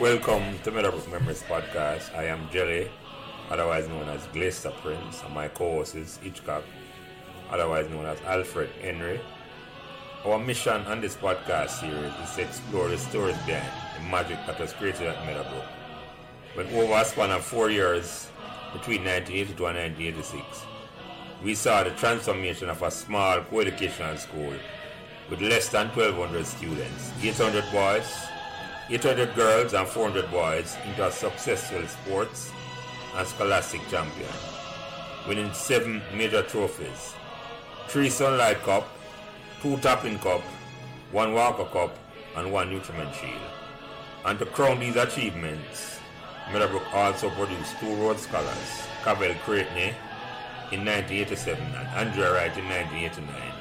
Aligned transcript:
Welcome 0.00 0.58
to 0.60 0.70
Meadowbrook 0.70 1.10
Memories 1.12 1.42
Podcast. 1.42 2.16
I 2.16 2.24
am 2.24 2.48
Jelly, 2.50 2.90
otherwise 3.50 3.86
known 3.86 4.08
as 4.08 4.26
Glaister 4.28 4.70
Prince, 4.80 5.22
and 5.22 5.34
my 5.34 5.48
co-host 5.48 5.94
is 5.94 6.16
Hitchcock, 6.22 6.64
otherwise 7.50 7.86
known 7.90 8.06
as 8.06 8.18
Alfred 8.22 8.70
Henry. 8.80 9.20
Our 10.24 10.38
mission 10.38 10.80
on 10.86 11.02
this 11.02 11.16
podcast 11.16 11.80
series 11.80 12.14
is 12.24 12.34
to 12.36 12.40
explore 12.40 12.88
the 12.88 12.96
stories 12.96 13.36
behind 13.44 13.70
the 13.94 14.08
magic 14.08 14.38
that 14.46 14.58
was 14.58 14.72
created 14.72 15.06
at 15.06 15.22
Meadowbrook. 15.26 15.66
When 16.54 16.66
over 16.68 16.94
a 16.94 17.04
span 17.04 17.30
of 17.32 17.44
four 17.44 17.68
years, 17.68 18.30
between 18.72 19.04
1982 19.04 19.66
and 19.66 19.76
1986, 19.76 20.64
we 21.44 21.54
saw 21.54 21.84
the 21.84 21.90
transformation 21.90 22.70
of 22.70 22.80
a 22.80 22.90
small 22.90 23.42
co-educational 23.42 24.16
school 24.16 24.54
with 25.28 25.42
less 25.42 25.68
than 25.68 25.88
1,200 25.88 26.46
students, 26.46 27.12
800 27.22 27.64
boys, 27.70 28.30
800 28.90 29.36
girls 29.36 29.72
and 29.72 29.86
400 29.86 30.28
boys 30.32 30.76
into 30.84 31.06
a 31.06 31.12
successful 31.12 31.86
sports 31.86 32.50
and 33.14 33.26
scholastic 33.26 33.80
champion, 33.88 34.28
winning 35.28 35.52
seven 35.52 36.02
major 36.12 36.42
trophies, 36.42 37.14
three 37.86 38.10
Sunlight 38.10 38.60
Cup, 38.62 38.88
two 39.62 39.76
Tapping 39.76 40.18
Cup, 40.18 40.40
one 41.12 41.34
Walker 41.34 41.66
Cup, 41.66 41.96
and 42.34 42.52
one 42.52 42.68
Nutriment 42.68 43.14
Shield. 43.14 43.32
And 44.24 44.38
to 44.40 44.46
crown 44.46 44.80
these 44.80 44.96
achievements, 44.96 46.00
Meadowbrook 46.52 46.92
also 46.92 47.30
produced 47.30 47.78
two 47.78 47.94
Rhodes 47.94 48.22
Scholars, 48.22 48.88
Cavell 49.04 49.34
Creighton 49.44 49.94
in 50.72 50.84
1987 50.84 51.62
and 51.62 51.88
Andrea 51.90 52.32
Wright 52.32 52.58
in 52.58 52.68
1989. 52.68 53.52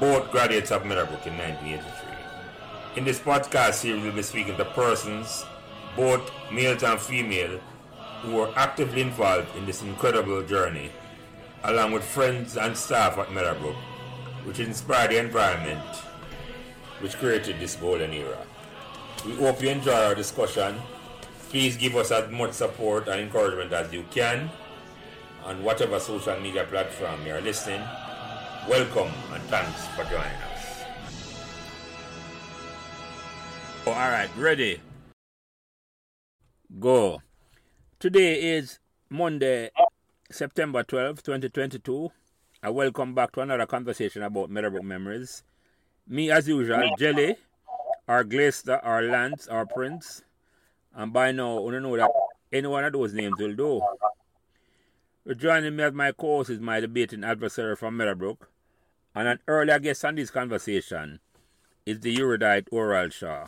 Both 0.00 0.32
graduates 0.32 0.72
of 0.72 0.84
Meadowbrook 0.84 1.24
in 1.28 1.38
1983. 1.38 2.05
In 2.96 3.04
this 3.04 3.18
podcast 3.18 3.74
series, 3.74 4.02
we'll 4.02 4.12
be 4.12 4.22
speaking 4.22 4.56
to 4.56 4.64
persons, 4.64 5.44
both 5.96 6.32
males 6.50 6.82
and 6.82 6.98
female, 6.98 7.60
who 8.22 8.32
were 8.32 8.50
actively 8.56 9.02
involved 9.02 9.54
in 9.54 9.66
this 9.66 9.82
incredible 9.82 10.42
journey, 10.42 10.90
along 11.64 11.92
with 11.92 12.02
friends 12.02 12.56
and 12.56 12.74
staff 12.74 13.18
at 13.18 13.30
Meadowbrook, 13.30 13.76
which 14.44 14.60
inspired 14.60 15.10
the 15.10 15.18
environment 15.18 15.84
which 17.00 17.18
created 17.18 17.60
this 17.60 17.76
golden 17.76 18.14
era. 18.14 18.38
We 19.26 19.34
hope 19.34 19.60
you 19.60 19.68
enjoy 19.68 19.92
our 19.92 20.14
discussion. 20.14 20.76
Please 21.50 21.76
give 21.76 21.96
us 21.96 22.10
as 22.10 22.30
much 22.30 22.52
support 22.52 23.08
and 23.08 23.20
encouragement 23.20 23.74
as 23.74 23.92
you 23.92 24.06
can 24.10 24.48
on 25.44 25.62
whatever 25.62 26.00
social 26.00 26.40
media 26.40 26.64
platform 26.64 27.26
you 27.26 27.34
are 27.34 27.42
listening. 27.42 27.82
Welcome 28.66 29.12
and 29.34 29.42
thanks 29.44 29.86
for 29.88 30.04
joining 30.04 30.40
us. 30.48 30.55
Oh, 33.88 33.92
all 33.92 34.10
right, 34.10 34.28
ready? 34.36 34.80
Go. 36.80 37.22
Today 38.00 38.56
is 38.56 38.80
Monday, 39.08 39.70
September 40.28 40.82
12, 40.82 41.22
2022. 41.22 42.10
I 42.64 42.70
welcome 42.70 43.14
back 43.14 43.30
to 43.32 43.42
another 43.42 43.64
conversation 43.64 44.24
about 44.24 44.50
Meadowbrook 44.50 44.82
memories. 44.82 45.44
Me, 46.08 46.32
as 46.32 46.48
usual, 46.48 46.96
Jelly, 46.98 47.36
our 48.08 48.24
Glaister, 48.24 48.80
our 48.82 49.02
Lance, 49.02 49.46
our 49.46 49.66
Prince. 49.66 50.24
And 50.92 51.12
by 51.12 51.30
now, 51.30 51.64
you 51.70 51.78
know 51.78 51.96
that 51.96 52.10
any 52.52 52.66
one 52.66 52.82
of 52.82 52.92
those 52.92 53.12
names 53.14 53.38
will 53.38 53.54
do. 53.54 53.82
Joining 55.36 55.76
me 55.76 55.84
at 55.84 55.94
my 55.94 56.10
co-host 56.10 56.50
is 56.50 56.58
my 56.58 56.80
debating 56.80 57.22
adversary 57.22 57.76
from 57.76 57.96
Meadowbrook, 57.96 58.50
and 59.14 59.28
an 59.28 59.38
earlier 59.46 59.78
guest 59.78 60.04
on 60.04 60.16
this 60.16 60.32
conversation 60.32 61.20
is 61.84 62.00
the 62.00 62.16
erudite 62.18 62.66
Oral 62.72 63.10
Shaw. 63.10 63.46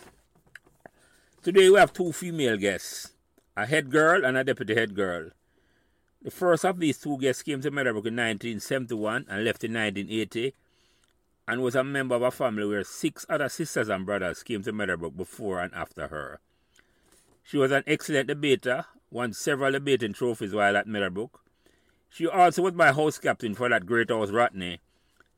Today 1.42 1.70
we 1.70 1.78
have 1.78 1.92
two 1.92 2.12
female 2.12 2.56
guests, 2.56 3.12
a 3.56 3.64
head 3.64 3.90
girl 3.90 4.24
and 4.24 4.36
a 4.36 4.44
deputy 4.44 4.74
head 4.74 4.94
girl. 4.94 5.30
The 6.22 6.30
first 6.30 6.64
of 6.64 6.80
these 6.80 6.98
two 6.98 7.16
guests 7.18 7.42
came 7.42 7.60
to 7.60 7.70
Meadowbrook 7.70 8.06
in 8.06 8.16
1971 8.16 9.26
and 9.28 9.44
left 9.44 9.62
in 9.62 9.72
1980, 9.72 10.54
and 11.46 11.62
was 11.62 11.74
a 11.74 11.84
member 11.84 12.16
of 12.16 12.22
a 12.22 12.30
family 12.30 12.66
where 12.66 12.84
six 12.84 13.24
other 13.28 13.48
sisters 13.48 13.88
and 13.88 14.04
brothers 14.04 14.42
came 14.42 14.62
to 14.62 14.72
Meadowbrook 14.72 15.16
before 15.16 15.60
and 15.60 15.72
after 15.74 16.08
her. 16.08 16.40
She 17.44 17.56
was 17.56 17.70
an 17.70 17.84
excellent 17.86 18.26
debater, 18.26 18.86
won 19.10 19.32
several 19.32 19.72
debating 19.72 20.12
trophies 20.12 20.52
while 20.52 20.76
at 20.76 20.86
Meadowbrook, 20.86 21.40
she 22.10 22.26
also 22.26 22.62
was 22.62 22.74
my 22.74 22.92
house 22.92 23.18
captain 23.18 23.54
for 23.54 23.68
that 23.68 23.86
great 23.86 24.10
house 24.10 24.30
Rodney, 24.30 24.80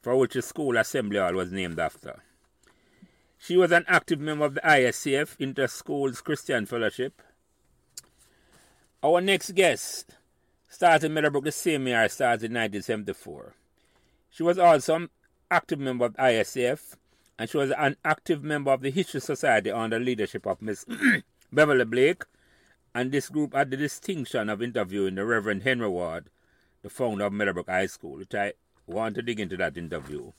for 0.01 0.17
which 0.17 0.35
the 0.35 0.43
school 0.43 0.77
assembly 0.77 1.19
hall 1.19 1.35
was 1.35 1.53
named 1.53 1.79
after. 1.79 2.23
She 3.43 3.57
was 3.57 3.73
an 3.73 3.87
active 3.89 4.21
member 4.21 4.45
of 4.45 4.53
the 4.53 4.61
ISCF, 4.61 5.37
Inter-Schools 5.39 6.21
Christian 6.21 6.67
Fellowship. 6.67 7.23
Our 9.03 9.23
next 9.23 9.53
guest 9.55 10.15
started 10.69 11.11
Meadowbrook 11.11 11.45
the 11.45 11.51
same 11.51 11.87
year 11.87 12.03
I 12.03 12.09
started 12.09 12.45
in 12.45 12.53
1974. 12.53 13.55
She 14.29 14.43
was 14.43 14.59
also 14.59 14.97
an 14.97 15.09
active 15.51 15.79
member 15.79 16.05
of 16.05 16.17
the 16.17 16.23
ISCF, 16.23 16.97
and 17.39 17.49
she 17.49 17.57
was 17.57 17.71
an 17.71 17.97
active 18.05 18.45
member 18.45 18.73
of 18.73 18.83
the 18.83 18.91
History 18.91 19.23
Society 19.23 19.71
under 19.71 19.99
the 19.99 20.05
leadership 20.05 20.47
of 20.47 20.61
Miss 20.61 20.85
Beverly 21.53 21.87
Blake, 21.87 22.25
and 22.95 23.11
this 23.11 23.31
group 23.31 23.55
had 23.55 23.71
the 23.71 23.79
distinction 23.79 24.51
of 24.51 24.61
interviewing 24.61 25.15
the 25.15 25.25
Reverend 25.25 25.63
Henry 25.63 25.89
Ward, 25.89 26.27
the 26.83 26.91
founder 26.91 27.25
of 27.25 27.33
Meadowbrook 27.33 27.71
High 27.71 27.87
School, 27.87 28.19
which 28.19 28.35
I 28.35 28.53
want 28.87 29.15
to 29.15 29.23
dig 29.23 29.41
into 29.41 29.57
that 29.57 29.79
interview. 29.79 30.33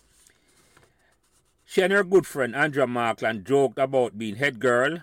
She 1.72 1.82
and 1.82 1.94
her 1.94 2.04
good 2.04 2.28
friend 2.28 2.54
Andrea 2.54 2.86
Markland 2.86 3.46
joked 3.46 3.80
about 3.80 4.18
being 4.18 4.36
head 4.36 4.60
girl 4.60 4.98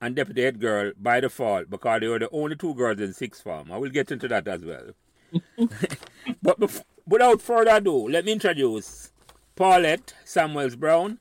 and 0.00 0.16
deputy 0.16 0.44
head 0.44 0.58
girl 0.58 0.92
by 0.96 1.20
default 1.20 1.68
because 1.68 2.00
they 2.00 2.08
were 2.08 2.18
the 2.18 2.30
only 2.30 2.56
two 2.56 2.74
girls 2.74 3.00
in 3.00 3.12
sixth 3.12 3.42
form. 3.42 3.70
I 3.70 3.76
will 3.76 3.90
get 3.90 4.10
into 4.10 4.26
that 4.28 4.48
as 4.48 4.64
well. 4.64 4.92
but 6.42 6.58
bef- 6.58 6.82
without 7.06 7.42
further 7.42 7.72
ado, 7.76 8.08
let 8.08 8.24
me 8.24 8.32
introduce 8.32 9.12
Paulette 9.56 10.14
Samuels 10.24 10.74
Brown 10.74 11.18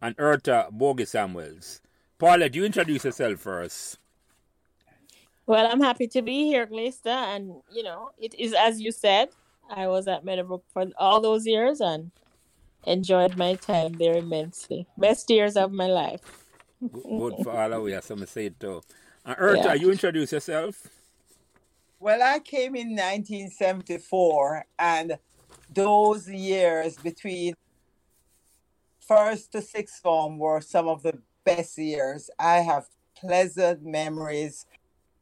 and 0.00 0.16
Eartha 0.18 0.70
Bogie 0.70 1.04
Samuels. 1.04 1.80
Paulette, 2.16 2.54
you 2.54 2.64
introduce 2.64 3.06
yourself 3.06 3.40
first. 3.40 3.98
Well, 5.46 5.68
I'm 5.68 5.80
happy 5.80 6.06
to 6.06 6.22
be 6.22 6.44
here, 6.44 6.64
Glaister, 6.64 7.08
and 7.08 7.56
you 7.72 7.82
know, 7.82 8.10
it 8.16 8.36
is 8.38 8.54
as 8.54 8.80
you 8.80 8.92
said. 8.92 9.30
I 9.68 9.88
was 9.88 10.06
at 10.06 10.24
Meadowbrook 10.24 10.62
for 10.72 10.86
all 10.96 11.20
those 11.20 11.44
years 11.44 11.80
and 11.80 12.12
enjoyed 12.84 13.36
my 13.36 13.54
time 13.54 13.94
there 13.94 14.16
immensely. 14.16 14.86
Best 14.96 15.28
years 15.30 15.56
of 15.56 15.72
my 15.72 15.86
life. 15.86 16.20
Good 16.80 17.34
for 17.42 17.50
all 17.50 17.72
of 17.72 17.88
you, 17.88 18.00
some 18.02 18.24
say 18.26 18.46
it 18.46 18.60
too. 18.60 18.82
And 19.24 19.36
Eartha, 19.38 19.64
yeah. 19.64 19.74
you 19.74 19.90
introduce 19.90 20.32
yourself. 20.32 20.86
Well, 22.00 22.22
I 22.22 22.38
came 22.38 22.76
in 22.76 22.90
1974, 22.90 24.66
and 24.78 25.18
those 25.74 26.28
years 26.28 26.96
between 26.96 27.54
first 29.00 29.50
to 29.52 29.62
sixth 29.62 30.00
form 30.00 30.38
were 30.38 30.60
some 30.60 30.86
of 30.86 31.02
the 31.02 31.18
best 31.44 31.76
years. 31.76 32.30
I 32.38 32.58
have 32.58 32.86
pleasant 33.16 33.82
memories 33.82 34.66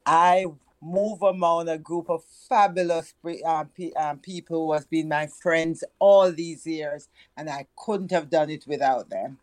I 0.07 0.47
move 0.81 1.23
among 1.23 1.69
a 1.69 1.79
group 1.79 2.11
of 2.11 2.23
fabulous 2.49 3.15
um, 3.45 3.71
um, 3.97 4.19
people 4.19 4.67
who 4.67 4.73
has 4.73 4.87
been 4.87 5.09
my 5.09 5.27
friends 5.27 5.83
all 5.99 6.31
these 6.33 6.67
years, 6.67 7.09
and 7.37 7.49
I 7.49 7.67
couldn't 7.77 8.11
have 8.11 8.31
done 8.31 8.51
it 8.51 8.67
without 8.67 9.11
them. 9.11 9.39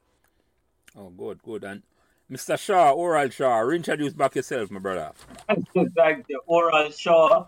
Oh, 0.95 1.09
good, 1.09 1.41
good. 1.43 1.63
And 1.63 1.81
Mr. 2.31 2.57
Shaw, 2.57 2.91
Oral 2.91 3.29
Shaw, 3.29 3.59
reintroduce 3.59 4.13
back 4.13 4.35
yourself, 4.35 4.71
my 4.71 4.79
brother. 4.79 5.11
Thank 5.95 6.25
you. 6.29 6.41
Oral 6.45 6.91
Shaw 6.91 7.45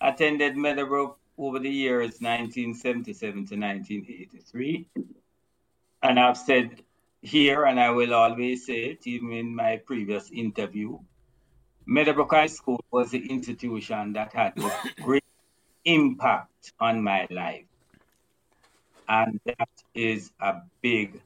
attended 0.00 0.56
Meadowbrook 0.56 1.18
over 1.38 1.58
the 1.58 1.70
years 1.70 2.20
1977 2.20 3.32
to 3.32 3.56
1983. 3.56 4.86
And 6.02 6.20
I've 6.20 6.36
said 6.36 6.82
here, 7.22 7.64
and 7.64 7.80
I 7.80 7.90
will 7.90 8.14
always 8.14 8.66
say 8.66 8.84
it, 8.84 9.06
even 9.06 9.32
in 9.32 9.54
my 9.54 9.76
previous 9.78 10.30
interview, 10.30 10.98
Meadowbrook 11.86 12.30
High 12.30 12.46
School 12.46 12.84
was 12.90 13.10
the 13.10 13.30
institution 13.30 14.12
that 14.14 14.32
had 14.32 14.52
a 14.58 14.72
great 15.02 15.24
impact 15.84 16.72
on 16.80 17.02
my 17.02 17.26
life. 17.30 17.64
And 19.08 19.40
that 19.44 19.68
is 19.94 20.32
a 20.40 20.62
big 20.80 21.20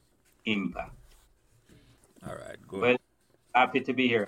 impact. 0.45 0.91
All 2.27 2.35
right, 2.35 2.57
good. 2.67 2.81
Well, 2.81 2.97
happy 3.53 3.81
to 3.81 3.93
be 3.93 4.07
here. 4.07 4.27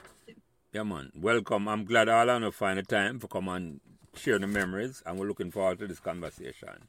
Yeah, 0.71 0.83
man. 0.83 1.11
Welcome. 1.19 1.67
I'm 1.67 1.83
glad 1.83 2.09
all 2.09 2.39
you 2.39 2.51
find 2.51 2.77
the 2.77 2.83
time 2.83 3.19
for 3.19 3.27
come 3.27 3.49
and 3.49 3.79
share 4.15 4.37
the 4.37 4.47
memories, 4.47 5.01
and 5.05 5.17
we're 5.17 5.27
looking 5.27 5.51
forward 5.51 5.79
to 5.79 5.87
this 5.87 5.99
conversation. 5.99 6.87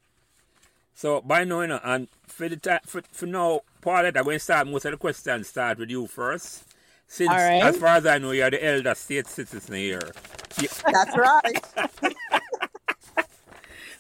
So, 0.95 1.23
by 1.23 1.45
now, 1.45 1.63
you 1.63 1.69
know, 1.69 1.81
and 1.83 2.09
for, 2.27 2.49
the 2.49 2.59
ta- 2.59 2.81
for, 2.85 3.03
for 3.11 3.27
now, 3.27 3.61
Paulette, 3.81 4.19
I'm 4.19 4.25
going 4.25 4.37
to 4.37 4.45
start 4.45 4.67
most 4.67 4.85
of 4.85 4.91
the 4.91 4.99
questions 4.99 5.49
start 5.49 5.79
with 5.79 5.89
you 5.89 6.07
first. 6.07 6.65
Since, 7.13 7.31
right. 7.31 7.61
as 7.61 7.77
far 7.77 7.97
as 7.97 8.07
I 8.07 8.19
know, 8.19 8.31
you're 8.31 8.53
the 8.53 8.65
elder 8.65 8.95
state 8.95 9.27
citizen 9.27 9.75
here. 9.75 10.13
That's 10.93 11.17
right. 11.17 11.65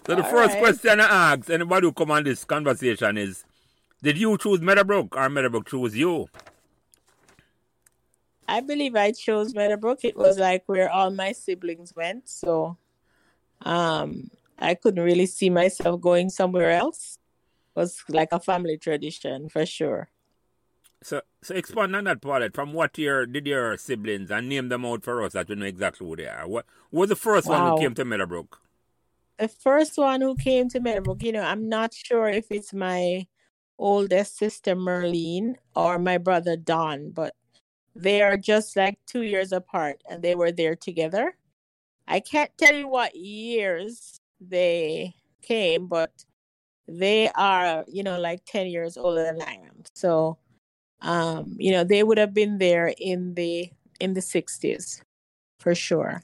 so 0.06 0.14
the 0.14 0.22
All 0.22 0.30
first 0.30 0.54
right. 0.54 0.58
question 0.60 1.00
I 1.00 1.32
ask 1.32 1.50
anybody 1.50 1.88
who 1.88 1.92
come 1.92 2.12
on 2.12 2.22
this 2.22 2.44
conversation 2.44 3.18
is, 3.18 3.44
did 4.00 4.16
you 4.16 4.38
choose 4.38 4.60
Meadowbrook 4.60 5.16
or 5.16 5.28
Meadowbrook 5.28 5.66
choose 5.66 5.96
you? 5.96 6.28
I 8.46 8.60
believe 8.60 8.94
I 8.94 9.10
chose 9.10 9.56
Meadowbrook. 9.56 10.04
It 10.04 10.16
was 10.16 10.38
like 10.38 10.62
where 10.66 10.88
all 10.88 11.10
my 11.10 11.32
siblings 11.32 11.92
went, 11.96 12.28
so 12.28 12.76
um, 13.62 14.30
I 14.56 14.74
couldn't 14.76 15.02
really 15.02 15.26
see 15.26 15.50
myself 15.50 16.00
going 16.00 16.30
somewhere 16.30 16.70
else. 16.70 17.18
It 17.74 17.80
was 17.80 18.04
like 18.08 18.28
a 18.30 18.38
family 18.38 18.78
tradition 18.78 19.48
for 19.48 19.66
sure. 19.66 20.10
So, 21.02 21.22
so 21.42 21.54
expand 21.54 21.96
on 21.96 22.04
that, 22.04 22.20
Paulette. 22.20 22.54
From 22.54 22.72
what 22.72 22.96
year 22.98 23.26
did 23.26 23.46
your 23.46 23.76
siblings 23.76 24.30
and 24.30 24.48
name 24.48 24.68
them 24.68 24.84
out 24.84 25.02
for 25.02 25.22
us 25.22 25.32
that 25.32 25.48
we 25.48 25.54
know 25.54 25.66
exactly 25.66 26.06
who 26.06 26.16
they 26.16 26.26
are? 26.26 26.46
What, 26.46 26.66
was 26.90 27.08
the 27.08 27.16
first 27.16 27.46
wow. 27.46 27.62
one 27.62 27.72
who 27.72 27.84
came 27.84 27.94
to 27.94 28.04
Meadowbrook? 28.04 28.60
The 29.38 29.48
first 29.48 29.96
one 29.96 30.20
who 30.20 30.36
came 30.36 30.68
to 30.68 30.80
Meadowbrook, 30.80 31.22
you 31.22 31.32
know, 31.32 31.42
I'm 31.42 31.68
not 31.68 31.94
sure 31.94 32.28
if 32.28 32.50
it's 32.50 32.74
my 32.74 33.26
oldest 33.78 34.36
sister 34.36 34.76
Merlene 34.76 35.54
or 35.74 35.98
my 35.98 36.18
brother 36.18 36.56
Don, 36.56 37.10
but 37.10 37.34
they 37.96 38.20
are 38.20 38.36
just 38.36 38.76
like 38.76 38.98
two 39.06 39.22
years 39.22 39.52
apart 39.52 40.02
and 40.08 40.22
they 40.22 40.34
were 40.34 40.52
there 40.52 40.76
together. 40.76 41.34
I 42.06 42.20
can't 42.20 42.50
tell 42.58 42.74
you 42.74 42.88
what 42.88 43.16
years 43.16 44.20
they 44.40 45.14
came, 45.42 45.86
but 45.86 46.12
they 46.86 47.30
are, 47.30 47.84
you 47.88 48.02
know, 48.02 48.20
like 48.20 48.44
10 48.44 48.66
years 48.66 48.96
older 48.96 49.22
than 49.22 49.40
I 49.40 49.54
am. 49.54 49.84
So, 49.94 50.36
um, 51.02 51.56
you 51.58 51.72
know, 51.72 51.84
they 51.84 52.02
would 52.02 52.18
have 52.18 52.34
been 52.34 52.58
there 52.58 52.92
in 52.98 53.34
the 53.34 53.70
in 53.98 54.14
the 54.14 54.20
60s 54.20 55.02
for 55.58 55.74
sure. 55.74 56.22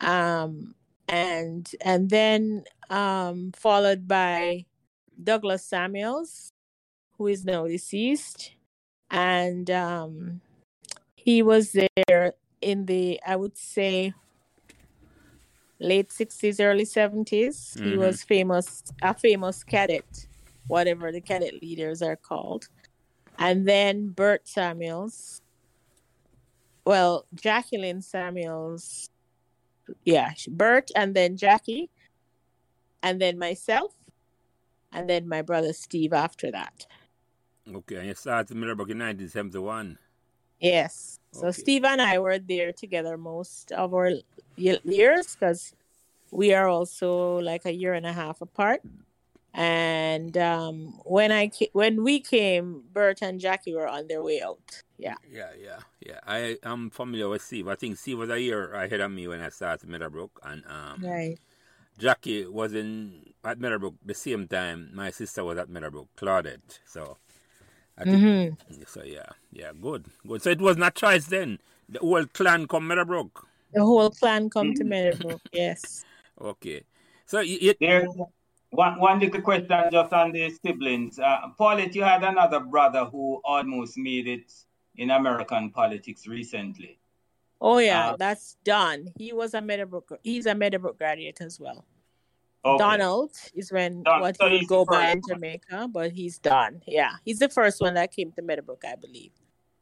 Um, 0.00 0.74
and 1.08 1.70
and 1.80 2.10
then 2.10 2.64
um, 2.90 3.52
followed 3.54 4.08
by 4.08 4.66
Douglas 5.22 5.64
Samuels, 5.64 6.52
who 7.18 7.26
is 7.26 7.44
now 7.44 7.66
deceased, 7.66 8.52
and 9.10 9.70
um, 9.70 10.40
he 11.14 11.42
was 11.42 11.72
there 11.72 12.32
in 12.60 12.86
the 12.86 13.20
I 13.26 13.36
would 13.36 13.56
say 13.58 14.14
late 15.78 16.10
60s 16.10 16.60
early 16.60 16.84
70s 16.84 17.26
mm-hmm. 17.26 17.84
he 17.84 17.96
was 17.96 18.22
famous 18.22 18.84
a 19.02 19.12
famous 19.12 19.64
cadet 19.64 20.28
whatever 20.68 21.10
the 21.10 21.20
cadet 21.20 21.60
leaders 21.60 22.00
are 22.02 22.14
called 22.14 22.68
and 23.38 23.66
then 23.66 24.08
bert 24.08 24.46
samuels 24.46 25.40
well 26.84 27.26
jacqueline 27.34 28.02
samuels 28.02 29.10
yeah 30.04 30.32
bert 30.48 30.90
and 30.96 31.14
then 31.14 31.36
jackie 31.36 31.90
and 33.02 33.20
then 33.20 33.38
myself 33.38 33.92
and 34.92 35.08
then 35.08 35.28
my 35.28 35.42
brother 35.42 35.72
steve 35.72 36.12
after 36.12 36.50
that 36.50 36.86
okay 37.74 37.96
and 37.96 38.06
you 38.06 38.14
started 38.14 38.50
in 38.50 38.60
Meadowbrook 38.60 38.90
in 38.90 38.98
1971 38.98 39.98
Yes. 40.62 41.18
So 41.32 41.48
okay. 41.48 41.60
Steve 41.60 41.84
and 41.84 42.00
I 42.00 42.20
were 42.20 42.38
there 42.38 42.72
together 42.72 43.18
most 43.18 43.72
of 43.72 43.92
our 43.92 44.12
years 44.56 45.34
because 45.34 45.74
we 46.30 46.54
are 46.54 46.68
also 46.68 47.40
like 47.40 47.66
a 47.66 47.74
year 47.74 47.94
and 47.94 48.06
a 48.06 48.12
half 48.12 48.40
apart. 48.40 48.80
And 49.54 50.36
um, 50.38 51.00
when 51.04 51.30
I 51.30 51.50
when 51.72 52.02
we 52.02 52.20
came, 52.20 52.84
Bert 52.92 53.18
and 53.20 53.38
Jackie 53.38 53.74
were 53.74 53.88
on 53.88 54.08
their 54.08 54.22
way 54.22 54.40
out. 54.40 54.82
Yeah. 54.96 55.16
Yeah, 55.30 55.50
yeah, 55.60 55.80
yeah. 56.00 56.20
I 56.26 56.56
am 56.62 56.88
familiar 56.88 57.28
with 57.28 57.42
Steve. 57.42 57.68
I 57.68 57.74
think 57.74 57.98
Steve 57.98 58.18
was 58.18 58.30
a 58.30 58.40
year 58.40 58.72
ahead 58.72 59.00
of 59.00 59.10
me 59.10 59.28
when 59.28 59.40
I 59.40 59.50
started 59.50 59.88
Meadowbrook, 59.88 60.40
and 60.42 60.64
um, 60.66 61.04
right. 61.04 61.38
Jackie 61.98 62.46
was 62.46 62.72
in 62.72 63.34
at 63.44 63.58
Meadowbrook 63.58 63.94
the 64.04 64.14
same 64.14 64.48
time. 64.48 64.90
My 64.94 65.10
sister 65.10 65.44
was 65.44 65.58
at 65.58 65.68
Meadowbrook, 65.68 66.08
Claudette. 66.16 66.78
So 66.86 67.18
I 67.98 68.04
think, 68.04 68.16
mm-hmm. 68.16 68.82
So 68.86 69.02
yeah, 69.04 69.30
yeah, 69.52 69.72
good, 69.78 70.06
good. 70.26 70.42
So 70.42 70.50
it 70.50 70.60
was 70.60 70.76
not 70.78 70.94
choice 70.94 71.26
then. 71.26 71.58
The 71.88 71.98
whole 71.98 72.24
clan 72.26 72.68
come 72.68 72.88
Meadowbrook. 72.88 73.46
The 73.74 73.84
whole 73.84 74.10
clan 74.10 74.48
come 74.48 74.72
to 74.74 74.84
Meadowbrook. 74.84 75.40
Yes. 75.52 76.04
Okay. 76.40 76.82
So 77.26 77.38
you, 77.40 77.74
there's 77.78 78.08
one 78.72 78.98
one 78.98 79.20
little 79.20 79.40
question 79.42 79.84
just 79.92 80.12
on 80.12 80.32
the 80.32 80.50
siblings. 80.64 81.18
Uh, 81.18 81.48
Paulette, 81.58 81.94
you 81.94 82.02
had 82.02 82.24
another 82.24 82.60
brother 82.60 83.04
who 83.04 83.40
almost 83.44 83.96
made 83.98 84.26
it 84.26 84.52
in 84.96 85.10
American 85.10 85.70
politics 85.70 86.26
recently. 86.26 86.98
Oh 87.60 87.78
yeah, 87.78 88.10
uh, 88.10 88.16
that's 88.16 88.56
Don. 88.64 89.12
He 89.18 89.32
was 89.32 89.54
a 89.54 89.60
Meadowbrook. 89.60 90.18
He's 90.22 90.46
a 90.46 90.54
Meadowbrook 90.54 90.98
graduate 90.98 91.40
as 91.40 91.60
well. 91.60 91.84
Okay. 92.64 92.78
Donald 92.78 93.32
is 93.54 93.70
when 93.70 94.04
Don, 94.04 94.20
what 94.20 94.36
so 94.36 94.48
he 94.48 94.64
go 94.64 94.84
by 94.84 95.10
in 95.10 95.20
Jamaica, 95.28 95.88
but 95.92 96.12
he's 96.12 96.38
done. 96.38 96.80
Yeah, 96.86 97.12
he's 97.24 97.40
the 97.40 97.48
first 97.48 97.80
one 97.80 97.94
that 97.94 98.12
came 98.12 98.32
to 98.32 98.42
Meadowbrook, 98.42 98.84
I 98.86 98.96
believe. 98.96 99.32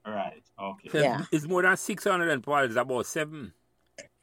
All 0.04 0.14
right. 0.14 0.42
Okay. 0.60 0.88
So 0.88 0.98
yeah. 0.98 1.24
It's 1.30 1.46
more 1.46 1.62
than 1.62 1.76
six 1.76 2.04
hundred 2.04 2.30
and 2.30 2.42
Paul 2.42 2.64
is 2.64 2.76
about 2.76 3.06
seven. 3.06 3.52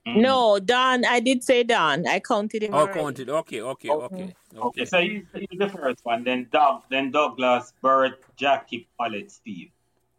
Mm-hmm. 0.07 0.21
No, 0.21 0.59
Don. 0.59 1.03
I 1.03 1.19
did 1.19 1.43
say 1.43 1.63
Don. 1.63 2.07
I 2.07 2.19
counted 2.19 2.63
him. 2.63 2.73
Oh, 2.73 2.79
already. 2.79 2.99
counted. 2.99 3.29
Okay, 3.29 3.61
okay, 3.61 3.89
okay, 3.89 4.05
okay. 4.13 4.35
Okay, 4.55 4.85
so 4.85 5.01
he's, 5.01 5.23
he's 5.33 5.59
the 5.59 5.67
first 5.67 5.99
one. 6.03 6.23
Then 6.23 6.47
Doug, 6.51 6.83
then 6.89 7.11
Douglas, 7.11 7.73
Bert, 7.81 8.23
Jackie, 8.37 8.87
Paulette, 8.97 9.31
Steve. 9.31 9.69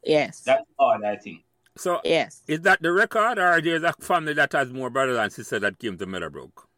Yes. 0.05 0.41
That's 0.41 0.65
all 0.79 1.01
I 1.05 1.17
think. 1.17 1.43
So 1.77 2.01
yes, 2.05 2.43
is 2.49 2.61
that 2.63 2.83
the 2.83 2.93
record, 2.93 3.39
or 3.39 3.61
there's 3.61 3.85
a 3.85 3.93
family 4.01 4.35
that 4.35 4.53
has 4.53 4.73
more 4.73 4.91
brothers 4.91 5.17
and 5.17 5.33
sisters 5.33 5.61
that 5.61 5.79
came 5.79 5.97
to 5.99 6.07
Meadowbrook? 6.07 6.69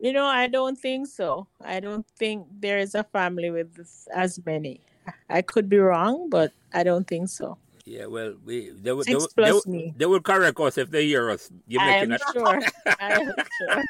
You 0.00 0.12
know, 0.12 0.24
I 0.24 0.46
don't 0.46 0.78
think 0.78 1.06
so. 1.06 1.46
I 1.62 1.78
don't 1.80 2.06
think 2.18 2.46
there 2.58 2.78
is 2.78 2.94
a 2.94 3.04
family 3.04 3.50
with 3.50 3.78
as 4.14 4.40
many. 4.44 4.80
I 5.28 5.42
could 5.42 5.68
be 5.68 5.78
wrong, 5.78 6.30
but 6.30 6.52
I 6.72 6.82
don't 6.82 7.06
think 7.06 7.28
so. 7.28 7.58
Yeah, 7.86 8.06
well, 8.06 8.34
we 8.44 8.70
they 8.70 8.90
will, 8.90 9.04
they, 9.04 9.14
will, 9.14 9.28
they, 9.36 9.52
will, 9.52 9.92
they 9.96 10.06
will 10.06 10.20
correct 10.20 10.58
us 10.58 10.76
if 10.76 10.90
they 10.90 11.06
hear 11.06 11.30
us. 11.30 11.48
You're 11.68 11.80
I 11.80 11.94
am 11.98 12.16
sure. 12.32 12.60
I 13.00 13.12
am 13.12 13.32
sure. 13.58 13.84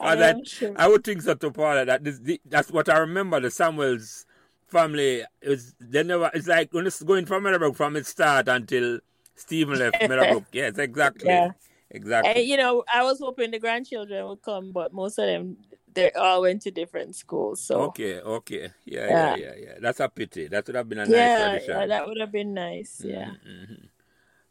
I, 0.00 0.14
that, 0.16 0.36
am 0.36 0.44
sure. 0.46 0.72
I 0.76 0.88
would 0.88 1.04
think 1.04 1.20
so 1.20 1.34
too, 1.34 1.50
Paula. 1.50 1.84
That 1.84 2.02
this, 2.02 2.18
that's 2.46 2.70
what 2.70 2.88
I 2.88 2.96
remember. 2.98 3.38
The 3.38 3.50
Samuels 3.50 4.24
family 4.66 5.24
is 5.42 5.74
they 5.78 6.02
never. 6.02 6.30
It's 6.32 6.48
like 6.48 6.72
when 6.72 6.86
it's 6.86 7.02
going 7.02 7.26
from 7.26 7.42
Meadowbrook 7.42 7.76
from 7.76 7.96
its 7.96 8.08
start 8.08 8.48
until 8.48 9.00
Stephen 9.34 9.78
left 9.78 10.00
Meadowbrook. 10.08 10.44
yes, 10.52 10.78
exactly. 10.78 11.28
Yeah. 11.28 11.50
Exactly. 11.94 12.32
And, 12.32 12.48
you 12.48 12.56
know, 12.56 12.82
I 12.92 13.02
was 13.02 13.18
hoping 13.20 13.50
the 13.50 13.58
grandchildren 13.58 14.26
would 14.26 14.40
come, 14.40 14.72
but 14.72 14.94
most 14.94 15.18
of 15.18 15.26
them 15.26 15.58
they 15.94 16.10
all 16.12 16.42
went 16.42 16.62
to 16.62 16.70
different 16.70 17.16
schools. 17.16 17.60
So 17.60 17.80
okay, 17.82 18.20
okay, 18.20 18.70
yeah, 18.84 19.06
yeah, 19.06 19.08
yeah, 19.08 19.36
yeah. 19.36 19.52
yeah. 19.58 19.74
That's 19.80 20.00
a 20.00 20.08
pity. 20.08 20.48
That 20.48 20.66
would 20.66 20.76
have 20.76 20.88
been 20.88 20.98
a 20.98 21.06
nice 21.06 21.14
yeah, 21.14 21.48
tradition. 21.48 21.76
Yeah, 21.78 21.86
that 21.86 22.06
would 22.06 22.20
have 22.20 22.32
been 22.32 22.54
nice. 22.54 23.02
Yeah. 23.04 23.30
Mm-hmm. 23.46 23.86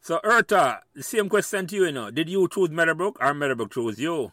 So 0.01 0.19
Eartha, 0.23 0.79
the 0.95 1.03
same 1.03 1.29
question 1.29 1.67
to 1.67 1.75
you. 1.75 1.85
You 1.85 1.91
know, 1.91 2.11
did 2.11 2.29
you 2.29 2.47
choose 2.47 2.69
Meadowbrook 2.69 3.17
or 3.21 3.33
Meadowbrook 3.33 3.71
chose 3.71 3.99
you? 3.99 4.31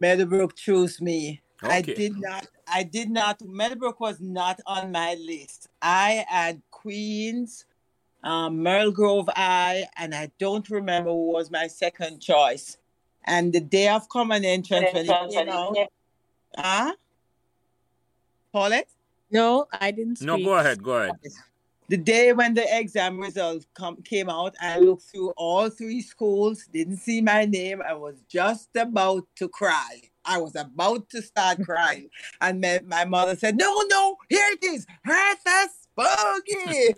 Meadowbrook 0.00 0.56
chose 0.56 1.00
me. 1.00 1.42
Okay. 1.62 1.72
I 1.72 1.82
did 1.82 2.18
not. 2.18 2.46
I 2.66 2.82
did 2.82 3.10
not. 3.10 3.40
Meadowbrook 3.42 4.00
was 4.00 4.20
not 4.20 4.60
on 4.66 4.90
my 4.90 5.14
list. 5.14 5.68
I 5.82 6.24
had 6.28 6.62
Queens, 6.70 7.66
um, 8.22 8.62
Merle 8.62 8.90
Grove 8.90 9.28
I, 9.36 9.86
and 9.96 10.14
I 10.14 10.30
don't 10.38 10.68
remember 10.70 11.10
who 11.10 11.32
was 11.32 11.50
my 11.50 11.66
second 11.66 12.20
choice. 12.20 12.78
And 13.24 13.52
the 13.52 13.60
day 13.60 13.88
of 13.88 14.08
common 14.08 14.44
entrance, 14.44 14.92
when 14.92 15.06
it 15.06 15.30
came 15.30 15.48
out, 15.48 15.76
ah, 16.56 16.90
uh, 16.90 16.92
Paulette? 18.52 18.88
No, 19.30 19.66
I 19.72 19.90
didn't. 19.90 20.16
Speak. 20.16 20.26
No, 20.26 20.38
go 20.38 20.54
ahead. 20.54 20.82
Go 20.82 20.92
ahead. 20.92 21.16
The 21.88 21.98
day 21.98 22.32
when 22.32 22.54
the 22.54 22.64
exam 22.78 23.20
results 23.20 23.66
come, 23.74 23.96
came 23.96 24.30
out, 24.30 24.54
I 24.60 24.78
looked 24.78 25.02
through 25.02 25.32
all 25.36 25.68
three 25.68 26.00
schools, 26.00 26.66
didn't 26.72 26.96
see 26.96 27.20
my 27.20 27.44
name. 27.44 27.82
I 27.86 27.92
was 27.92 28.22
just 28.26 28.70
about 28.74 29.24
to 29.36 29.48
cry. 29.48 30.00
I 30.24 30.38
was 30.38 30.56
about 30.56 31.10
to 31.10 31.20
start 31.20 31.62
crying. 31.62 32.08
And 32.40 32.62
my, 32.62 32.80
my 32.86 33.04
mother 33.04 33.36
said, 33.36 33.58
No, 33.58 33.82
no, 33.90 34.16
here 34.30 34.46
it 34.52 34.64
is. 34.64 34.86
Eartha 35.98 36.40
Bogie. 36.46 36.94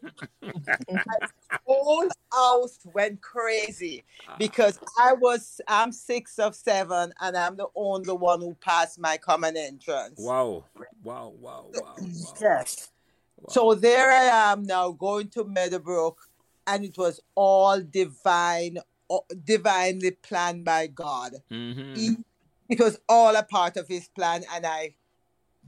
whole 1.66 2.08
house 2.32 2.78
went 2.94 3.20
crazy 3.20 4.04
ah. 4.28 4.36
because 4.38 4.78
I 4.98 5.12
was 5.14 5.60
I'm 5.68 5.92
six 5.92 6.38
of 6.38 6.54
seven 6.54 7.12
and 7.20 7.36
I'm 7.36 7.56
the 7.56 7.68
only 7.74 8.12
one 8.12 8.40
who 8.40 8.54
passed 8.54 8.98
my 8.98 9.16
common 9.16 9.56
entrance. 9.56 10.18
Wow. 10.18 10.64
Wow, 11.02 11.34
wow, 11.34 11.34
wow. 11.40 11.66
wow. 11.74 11.94
Yes. 12.40 12.90
Wow. 13.38 13.46
So 13.48 13.74
there 13.74 14.10
I 14.10 14.50
am 14.50 14.62
now 14.62 14.92
going 14.92 15.28
to 15.30 15.44
Meadowbrook 15.44 16.18
and 16.66 16.84
it 16.84 16.96
was 16.96 17.20
all 17.34 17.80
divine 17.80 18.78
divinely 19.44 20.10
planned 20.10 20.64
by 20.64 20.88
God. 20.88 21.34
Mm-hmm. 21.50 22.14
It 22.68 22.80
was 22.80 22.98
all 23.08 23.36
a 23.36 23.44
part 23.44 23.76
of 23.76 23.86
his 23.86 24.08
plan 24.08 24.42
and 24.52 24.66
I 24.66 24.94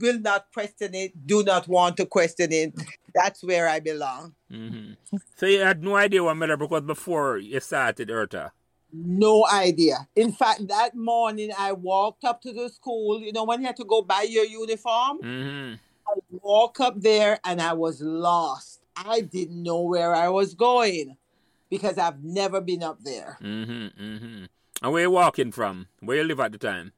will 0.00 0.18
not 0.20 0.46
question 0.52 0.94
it, 0.94 1.26
do 1.26 1.42
not 1.42 1.68
want 1.68 1.96
to 1.98 2.06
question 2.06 2.52
it. 2.52 2.74
That's 3.14 3.42
where 3.42 3.68
I 3.68 3.80
belong. 3.80 4.34
Mm-hmm. 4.52 5.16
So 5.36 5.46
you 5.46 5.60
had 5.60 5.82
no 5.82 5.96
idea 5.96 6.22
what 6.22 6.36
Meadowbrook 6.36 6.70
was 6.70 6.82
before 6.82 7.38
you 7.38 7.60
started 7.60 8.08
Eartha? 8.08 8.50
No 8.92 9.46
idea. 9.46 10.08
In 10.16 10.32
fact, 10.32 10.68
that 10.68 10.94
morning 10.94 11.50
I 11.58 11.72
walked 11.72 12.24
up 12.24 12.40
to 12.42 12.52
the 12.52 12.68
school. 12.68 13.20
You 13.20 13.32
know, 13.32 13.44
when 13.44 13.60
you 13.60 13.66
had 13.66 13.76
to 13.76 13.84
go 13.84 14.02
buy 14.02 14.22
your 14.22 14.44
uniform, 14.44 15.18
mm-hmm. 15.22 15.74
I 16.06 16.20
walk 16.30 16.80
up 16.80 17.00
there 17.00 17.38
and 17.44 17.60
I 17.60 17.74
was 17.74 18.00
lost. 18.00 18.80
I 18.96 19.20
didn't 19.20 19.62
know 19.62 19.82
where 19.82 20.14
I 20.14 20.28
was 20.28 20.54
going. 20.54 21.16
because 21.70 21.98
I've 21.98 22.22
never 22.22 22.60
been 22.60 22.82
up 22.82 22.98
there. 23.02 23.38
Mm-hmm. 23.42 24.02
Mm-hmm. 24.02 24.44
And 24.82 24.92
where 24.92 25.02
you 25.02 25.10
walking 25.10 25.52
from? 25.52 25.88
Where 26.00 26.16
you 26.18 26.24
live 26.24 26.40
at 26.40 26.52
the 26.52 26.58
time? 26.58 26.92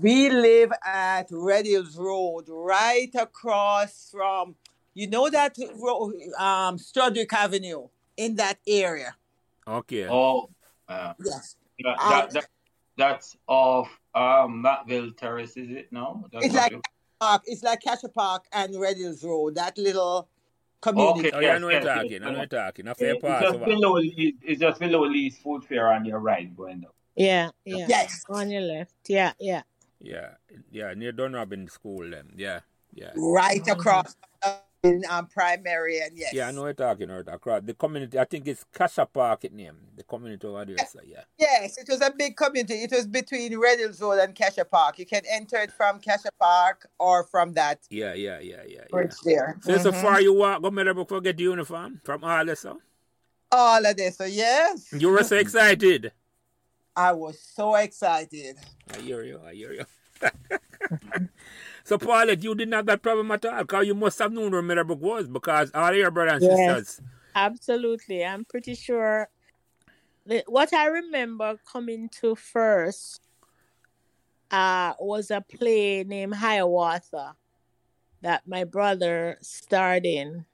We 0.00 0.30
live 0.30 0.70
at 0.84 1.26
Red 1.30 1.66
Hills 1.66 1.96
Road, 1.96 2.44
right 2.48 3.10
across 3.18 4.10
from, 4.12 4.54
you 4.94 5.08
know 5.08 5.28
that 5.28 5.56
road, 5.76 6.14
um, 6.38 6.76
Strudwick 6.78 7.32
Avenue 7.32 7.88
in 8.16 8.36
that 8.36 8.58
area. 8.66 9.16
Okay. 9.66 10.06
Oh, 10.08 10.50
uh, 10.88 11.14
Yes. 11.24 11.56
that, 11.80 11.98
Um, 11.98 12.10
that, 12.10 12.30
that, 12.30 12.46
that's 12.96 13.36
off 13.48 13.88
um, 14.14 14.62
Matville 14.62 15.16
Terrace, 15.16 15.56
is 15.56 15.70
it? 15.70 15.92
No? 15.92 16.28
That's 16.32 16.46
It's 16.46 16.54
like 16.54 16.72
it. 16.72 16.80
Park. 17.20 17.42
It's 17.46 17.62
like 17.64 17.80
Cassia 17.82 18.08
Park 18.08 18.44
and 18.52 18.78
Red 18.78 18.98
Hills 18.98 19.24
Road. 19.24 19.56
That 19.56 19.76
little 19.78 20.28
community. 20.80 21.28
Okay. 21.28 21.30
Oh, 21.34 21.40
yeah, 21.40 21.48
I 21.48 21.52
Yes, 21.52 21.60
know 21.60 21.68
you're 21.70 21.80
yes, 21.80 21.96
talking. 21.96 22.10
yes. 22.12 22.20
I 22.22 22.30
know 22.30 22.36
you're 22.36 22.46
talking. 22.46 22.88
A 22.88 22.94
fair 22.94 23.14
It's 23.14 23.22
just 23.22 23.54
over. 23.54 23.64
below 23.64 23.92
Lee's, 23.94 24.34
it's 24.42 24.60
just 24.60 24.78
below 24.78 25.00
Lee's 25.00 25.38
food 25.38 25.64
fair 25.64 25.88
on 25.92 26.04
your 26.04 26.20
right 26.20 26.56
going 26.56 26.80
down. 26.82 26.90
Yeah, 27.16 27.50
yeah. 27.64 27.86
Yes. 27.88 28.22
On 28.30 28.48
your 28.48 28.62
left. 28.62 28.94
Yeah, 29.08 29.32
yeah. 29.40 29.62
Yeah. 30.00 30.34
Yeah, 30.70 30.94
near 30.94 31.12
Dunrobin 31.12 31.70
School 31.70 32.10
then. 32.10 32.32
Yeah. 32.36 32.60
Yeah. 32.94 33.12
Right 33.16 33.66
across 33.68 34.16
in 34.84 35.02
um, 35.10 35.26
primary 35.26 35.98
and 36.00 36.16
yes. 36.16 36.32
Yeah, 36.32 36.48
I 36.48 36.52
know 36.52 36.64
you're 36.64 36.72
talking 36.72 37.10
about 37.10 37.32
across 37.34 37.62
the 37.64 37.74
community. 37.74 38.18
I 38.18 38.24
think 38.24 38.46
it's 38.46 38.64
Cassia 38.72 39.06
Park 39.06 39.44
it 39.44 39.52
name. 39.52 39.76
The 39.96 40.04
community 40.04 40.46
over 40.46 40.64
there. 40.64 40.76
So 40.90 41.00
yeah. 41.04 41.22
Yes, 41.38 41.78
it 41.78 41.88
was 41.88 42.00
a 42.00 42.12
big 42.16 42.36
community. 42.36 42.74
It 42.74 42.92
was 42.92 43.06
between 43.06 43.58
Red 43.58 43.80
Hills 43.80 44.00
Road 44.00 44.20
and 44.20 44.34
Cassia 44.34 44.64
Park. 44.64 44.98
You 44.98 45.06
can 45.06 45.22
enter 45.28 45.56
it 45.56 45.72
from 45.72 45.98
Cassia 46.00 46.30
Park 46.40 46.88
or 46.98 47.24
from 47.24 47.54
that 47.54 47.80
Yeah, 47.90 48.14
yeah, 48.14 48.38
yeah, 48.40 48.62
yeah, 48.66 48.84
yeah. 48.92 49.06
there. 49.24 49.58
So 49.62 49.78
so 49.78 49.90
Mhm. 49.92 50.00
far 50.00 50.20
you 50.20 50.32
walk 50.32 50.62
go 50.62 50.70
Meadowbrook 50.70 51.08
for 51.08 51.20
get 51.20 51.36
the 51.36 51.42
uniform 51.42 52.00
from 52.04 52.22
all 52.22 52.44
this. 52.44 52.60
So 52.60 52.80
All 53.50 53.84
of 53.84 53.96
this. 53.96 54.16
So 54.16 54.24
yes, 54.24 54.92
you 54.92 55.08
were 55.08 55.24
so 55.24 55.36
excited. 55.36 56.12
I 56.98 57.12
was 57.12 57.38
so 57.40 57.76
excited. 57.76 58.56
I 58.92 58.98
hear 58.98 59.22
you. 59.22 59.40
I 59.46 59.54
hear 59.54 59.72
you. 59.72 59.84
so, 61.84 61.96
Paulette, 61.96 62.42
you 62.42 62.56
didn't 62.56 62.74
have 62.74 62.86
that 62.86 63.02
problem 63.02 63.30
at 63.30 63.44
all 63.44 63.58
because 63.60 63.86
you 63.86 63.94
must 63.94 64.18
have 64.18 64.32
known 64.32 64.50
where 64.50 64.62
Meadowbrook 64.62 65.00
was 65.00 65.28
because 65.28 65.70
all 65.74 65.94
your 65.94 66.10
brothers 66.10 66.42
and 66.42 66.58
Yes. 66.58 66.66
sisters. 66.66 67.00
Absolutely. 67.36 68.24
I'm 68.24 68.44
pretty 68.44 68.74
sure 68.74 69.28
what 70.48 70.74
I 70.74 70.86
remember 70.86 71.56
coming 71.72 72.08
to 72.20 72.34
first 72.34 73.20
uh, 74.50 74.94
was 74.98 75.30
a 75.30 75.40
play 75.40 76.02
named 76.02 76.34
Hiawatha 76.34 77.36
that 78.22 78.42
my 78.44 78.64
brother 78.64 79.38
starred 79.40 80.04
in, 80.04 80.46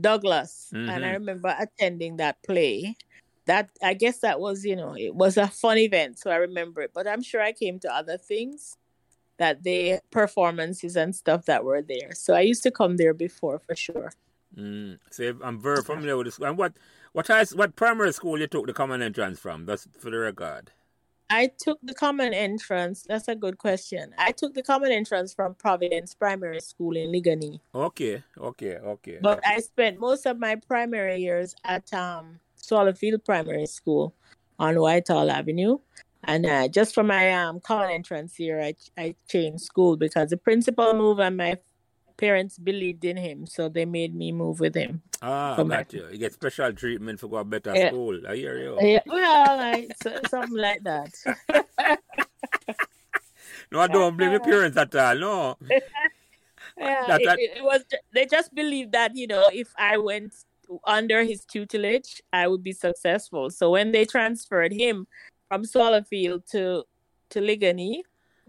Douglas. 0.00 0.70
And 0.72 0.90
I 0.90 1.10
Mhm. 1.10 1.12
remember 1.12 1.54
attending 1.56 2.16
that 2.16 2.42
play. 2.42 2.96
That 3.46 3.70
I 3.82 3.94
guess 3.94 4.18
that 4.18 4.40
was, 4.40 4.64
you 4.64 4.76
know, 4.76 4.96
it 4.96 5.14
was 5.14 5.36
a 5.36 5.46
fun 5.46 5.78
event, 5.78 6.18
so 6.18 6.30
I 6.30 6.36
remember 6.36 6.82
it. 6.82 6.92
But 6.92 7.06
I'm 7.06 7.22
sure 7.22 7.40
I 7.40 7.52
came 7.52 7.78
to 7.80 7.94
other 7.94 8.16
things 8.18 8.76
that 9.38 9.62
they 9.62 10.00
performances 10.10 10.96
and 10.96 11.14
stuff 11.14 11.44
that 11.46 11.64
were 11.64 11.82
there. 11.82 12.12
So 12.14 12.34
I 12.34 12.40
used 12.40 12.62
to 12.64 12.70
come 12.70 12.96
there 12.96 13.14
before 13.14 13.58
for 13.58 13.76
sure. 13.76 14.12
Mm. 14.56 14.98
So 15.10 15.34
I'm 15.42 15.60
very 15.60 15.82
familiar 15.82 16.16
with 16.16 16.26
this. 16.26 16.38
And 16.38 16.56
what 16.56 16.72
what 17.12 17.26
high, 17.26 17.44
what 17.54 17.76
primary 17.76 18.12
school 18.12 18.38
you 18.38 18.46
took 18.46 18.66
the 18.66 18.72
common 18.72 19.02
entrance 19.02 19.38
from? 19.38 19.66
That's 19.66 19.86
for 19.98 20.10
the 20.10 20.18
record. 20.18 20.72
I 21.28 21.50
took 21.58 21.78
the 21.82 21.94
common 21.94 22.32
entrance. 22.32 23.04
That's 23.08 23.28
a 23.28 23.34
good 23.34 23.58
question. 23.58 24.14
I 24.16 24.30
took 24.32 24.54
the 24.54 24.62
common 24.62 24.92
entrance 24.92 25.34
from 25.34 25.54
Providence 25.54 26.14
Primary 26.14 26.60
School 26.60 26.96
in 26.96 27.10
Liguanea, 27.10 27.58
Okay, 27.74 28.22
okay, 28.38 28.76
okay. 28.76 29.18
but 29.20 29.44
I 29.44 29.58
spent 29.58 29.98
most 29.98 30.24
of 30.26 30.38
my 30.38 30.54
primary 30.54 31.16
years 31.16 31.56
at 31.64 31.92
um, 31.92 32.38
Swallowfield 32.66 33.24
Primary 33.24 33.66
School 33.66 34.14
on 34.58 34.74
Whitehall 34.80 35.30
Avenue. 35.30 35.78
And 36.24 36.44
uh, 36.44 36.66
just 36.68 36.92
for 36.94 37.04
my 37.04 37.32
um, 37.32 37.60
common 37.60 37.90
entrance 37.90 38.38
year, 38.40 38.60
I, 38.60 38.74
I 38.98 39.14
changed 39.28 39.62
school 39.62 39.96
because 39.96 40.30
the 40.30 40.36
principal 40.36 40.92
moved 40.94 41.20
and 41.20 41.36
my 41.36 41.56
parents 42.16 42.58
believed 42.58 43.04
in 43.04 43.16
him. 43.16 43.46
So 43.46 43.68
they 43.68 43.84
made 43.84 44.14
me 44.14 44.32
move 44.32 44.58
with 44.58 44.74
him. 44.74 45.02
ah, 45.22 45.54
for 45.54 45.64
my- 45.64 45.76
got 45.84 45.92
you. 45.92 46.08
You 46.10 46.18
get 46.18 46.32
special 46.32 46.72
treatment 46.72 47.20
for 47.20 47.28
go 47.28 47.36
a 47.36 47.44
better 47.44 47.72
Yeah. 47.76 47.88
school. 47.90 48.18
I 48.26 48.34
hear 48.34 48.58
you. 48.58 48.76
Yeah, 48.80 49.00
well, 49.06 49.60
I, 49.60 49.86
so, 50.02 50.18
something 50.28 50.56
like 50.58 50.82
that. 50.82 51.14
No, 53.72 53.80
I 53.80 53.88
don't 53.88 54.16
blame 54.16 54.30
your 54.30 54.40
parents 54.40 54.76
at 54.76 54.94
all. 54.94 55.14
No. 55.16 55.56
Yeah, 56.78 57.04
That- 57.08 57.22
that- 57.24 57.38
it- 57.38 57.56
it 57.56 57.64
was. 57.64 57.84
They 58.12 58.26
just 58.26 58.54
believed 58.54 58.92
that 58.92 59.16
you 59.16 59.26
know, 59.26 59.48
if 59.52 59.72
I 59.78 59.96
went 59.96 60.34
under 60.84 61.22
his 61.24 61.44
tutelage, 61.44 62.22
I 62.32 62.48
would 62.48 62.62
be 62.62 62.72
successful. 62.72 63.50
So 63.50 63.70
when 63.70 63.92
they 63.92 64.04
transferred 64.04 64.72
him 64.72 65.06
from 65.48 65.64
Swallowfield 65.64 66.44
to 66.52 66.84
to 67.30 67.40
Liguanea, 67.40 68.02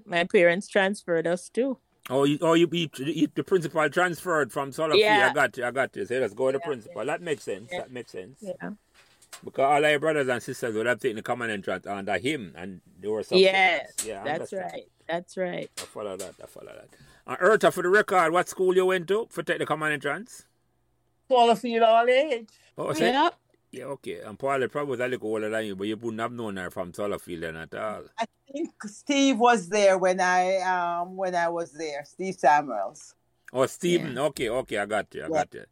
my 0.05 0.23
parents 0.23 0.67
transferred 0.67 1.27
us 1.27 1.49
too. 1.49 1.77
Oh, 2.09 2.23
you, 2.23 2.37
oh, 2.41 2.53
you, 2.53 2.69
you, 2.71 2.89
you 2.97 3.27
the 3.35 3.43
principal 3.43 3.89
transferred 3.89 4.51
from 4.51 4.71
Solomon. 4.71 4.99
Yeah. 4.99 5.27
I 5.29 5.33
got 5.33 5.57
you. 5.57 5.65
I 5.65 5.71
got 5.71 5.95
you. 5.95 6.05
So 6.05 6.15
let's 6.19 6.33
go 6.33 6.51
to 6.51 6.57
the 6.57 6.61
Yeah, 6.63 6.67
principal. 6.67 7.05
That 7.05 7.21
makes 7.21 7.43
sense. 7.43 7.69
Yeah. 7.71 7.79
That 7.79 7.91
makes 7.91 8.11
sense. 8.11 8.37
Yeah. 8.39 8.69
Because 9.43 9.63
all 9.63 9.85
our 9.85 9.99
brothers 9.99 10.29
and 10.29 10.41
sisters 10.41 10.73
would 10.73 10.85
have 10.85 10.99
taken 10.99 11.17
the 11.17 11.21
common 11.21 11.49
entrance 11.49 11.85
under 11.85 12.17
him, 12.17 12.53
and 12.55 12.81
they 12.99 13.07
were 13.07 13.23
some. 13.23 13.37
Yes, 13.37 13.91
yeah, 14.05 14.23
that's 14.23 14.53
right. 14.53 14.87
That's 15.07 15.37
right. 15.37 15.69
I 15.77 15.81
follow 15.81 16.17
that. 16.17 16.33
I 16.41 16.47
follow 16.47 16.71
that. 16.73 16.87
And 17.27 17.37
Eartha, 17.39 17.73
for 17.73 17.83
the 17.83 17.89
record, 17.89 18.31
what 18.31 18.47
school 18.47 18.73
you 18.73 18.85
went 18.85 19.07
to 19.09 19.27
for 19.29 19.43
take 19.43 19.59
the 19.59 19.65
common 19.65 19.91
entrance? 19.91 20.45
Swallowfield 21.27 21.83
all 21.83 22.07
age. 22.09 22.49
Oh, 22.77 22.93
say, 22.93 23.11
Yeah. 23.11 23.29
yeah, 23.71 23.85
okay. 23.85 24.21
And 24.21 24.37
Paul 24.37 24.67
probably 24.67 24.91
was 24.91 24.99
a 24.99 25.07
little 25.07 25.27
older 25.27 25.49
than 25.49 25.65
you, 25.65 25.75
but 25.75 25.87
you 25.87 25.97
wouldn't 25.97 26.21
have 26.21 26.31
known 26.31 26.57
her 26.57 26.69
from 26.71 26.93
Swallowfield 26.93 27.43
then 27.43 27.55
at 27.55 27.73
all. 27.73 28.03
I 28.17 28.25
think 28.51 28.71
Steve 28.85 29.37
was 29.37 29.67
there 29.69 29.97
when 29.97 30.19
I 30.19 30.57
um 30.61 31.15
when 31.15 31.35
I 31.35 31.49
was 31.49 31.71
there. 31.73 32.03
Steve 32.05 32.35
Samuels. 32.35 33.15
Oh, 33.53 33.65
Stephen. 33.65 34.17
Okay, 34.17 34.49
okay, 34.49 34.77
I 34.77 34.85
got 34.85 35.13
you. 35.13 35.21
I 35.21 35.27
Yeah. 35.27 35.29
got 35.29 35.53
you. 35.53 35.65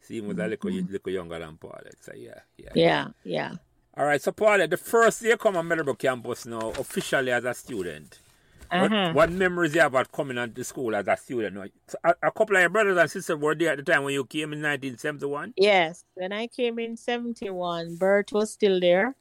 Stephen 0.00 0.28
was 0.28 0.38
a 0.38 0.46
little, 0.46 0.70
little 0.70 1.12
younger 1.12 1.38
than 1.38 1.56
Paul. 1.56 1.80
So 2.00 2.12
yeah, 2.14 2.40
yeah. 2.56 2.70
Yeah. 2.74 3.08
Yeah. 3.24 3.52
All 3.96 4.04
right, 4.04 4.20
so 4.20 4.30
Paul, 4.30 4.68
the 4.68 4.76
first 4.76 5.22
day 5.22 5.30
you 5.30 5.36
come 5.38 5.56
on 5.56 5.66
Meadowbrook 5.66 5.98
campus 5.98 6.44
now, 6.46 6.68
officially 6.78 7.32
as 7.32 7.44
a 7.44 7.54
student, 7.54 8.18
what, 8.70 8.92
Uh-huh. 8.92 9.12
what 9.12 9.30
memories 9.30 9.74
you 9.74 9.80
have 9.80 9.92
about 9.92 10.10
coming 10.12 10.38
onto 10.38 10.62
school 10.62 10.94
as 10.94 11.06
a 11.08 11.16
student? 11.16 11.72
A, 12.04 12.14
a 12.22 12.30
couple 12.30 12.56
of 12.56 12.60
your 12.62 12.68
brothers 12.70 12.96
and 12.98 13.10
sisters 13.10 13.36
were 13.38 13.54
there 13.54 13.72
at 13.72 13.78
the 13.78 13.82
time 13.82 14.04
when 14.04 14.14
you 14.14 14.24
came 14.24 14.52
in 14.52 14.60
1971? 14.62 15.54
Yes. 15.56 16.04
When 16.14 16.32
I 16.32 16.46
came 16.46 16.78
in 16.78 16.96
'71, 16.96 17.96
Bert 17.96 18.32
was 18.32 18.52
still 18.52 18.80
there. 18.80 19.14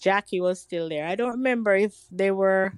Jackie 0.00 0.40
was 0.40 0.60
still 0.60 0.88
there. 0.88 1.06
I 1.06 1.14
don't 1.16 1.32
remember 1.32 1.74
if 1.74 1.94
they 2.10 2.30
were. 2.30 2.72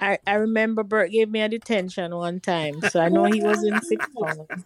I 0.00 0.18
I 0.26 0.34
remember 0.34 0.82
Bert 0.84 1.10
gave 1.10 1.28
me 1.30 1.40
a 1.40 1.48
detention 1.48 2.14
one 2.14 2.40
time, 2.40 2.80
so 2.90 3.00
I 3.00 3.08
know 3.08 3.24
he 3.24 3.40
was 3.42 3.64
in 3.64 3.80
sixth 3.82 4.10
form. 4.12 4.46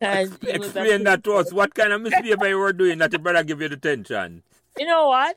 And 0.00 0.30
he 0.40 0.52
was 0.58 0.76
a 0.76 0.80
Explain 0.80 1.02
that 1.04 1.24
to 1.24 1.32
us. 1.34 1.52
What 1.52 1.74
kind 1.74 1.92
of 1.92 2.00
misbehavior 2.06 2.48
you 2.48 2.58
were 2.58 2.72
doing 2.72 2.98
that 2.98 3.10
your 3.12 3.18
brother 3.18 3.42
gave 3.42 3.60
you 3.60 3.68
detention? 3.68 4.42
You 4.78 4.86
know 4.86 5.08
what? 5.08 5.36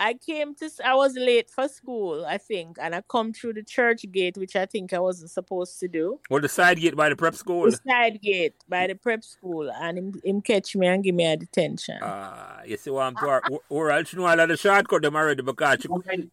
I 0.00 0.14
came 0.14 0.54
to. 0.56 0.70
I 0.82 0.94
was 0.94 1.14
late 1.14 1.50
for 1.50 1.68
school, 1.68 2.24
I 2.26 2.38
think, 2.38 2.78
and 2.80 2.94
I 2.94 3.02
come 3.02 3.34
through 3.34 3.52
the 3.52 3.62
church 3.62 4.06
gate, 4.10 4.38
which 4.38 4.56
I 4.56 4.64
think 4.64 4.94
I 4.94 4.98
wasn't 4.98 5.30
supposed 5.30 5.78
to 5.80 5.88
do. 5.88 6.18
Or 6.30 6.40
the 6.40 6.48
side 6.48 6.80
gate 6.80 6.96
by 6.96 7.10
the 7.10 7.16
prep 7.16 7.34
school? 7.34 7.64
The 7.70 7.78
side 7.86 8.18
gate 8.22 8.54
by 8.66 8.86
the 8.86 8.94
prep 8.94 9.22
school, 9.22 9.70
and 9.70 9.98
him, 9.98 10.14
him 10.24 10.40
catch 10.40 10.74
me 10.74 10.86
and 10.86 11.04
give 11.04 11.14
me 11.14 11.26
a 11.26 11.36
detention. 11.36 11.98
Ah, 12.00 12.62
you 12.64 12.78
see 12.78 12.88
what 12.88 13.02
I'm 13.02 13.14
doing? 13.14 13.58
Or 13.68 13.90
else 13.90 14.14
you 14.14 14.20
know 14.20 14.26
all 14.26 14.40
of 14.40 14.48
the 14.48 14.56
shortcut 14.56 15.02
them 15.02 15.16
already 15.16 15.42
because 15.42 15.84
you, 15.84 16.02
and, 16.08 16.30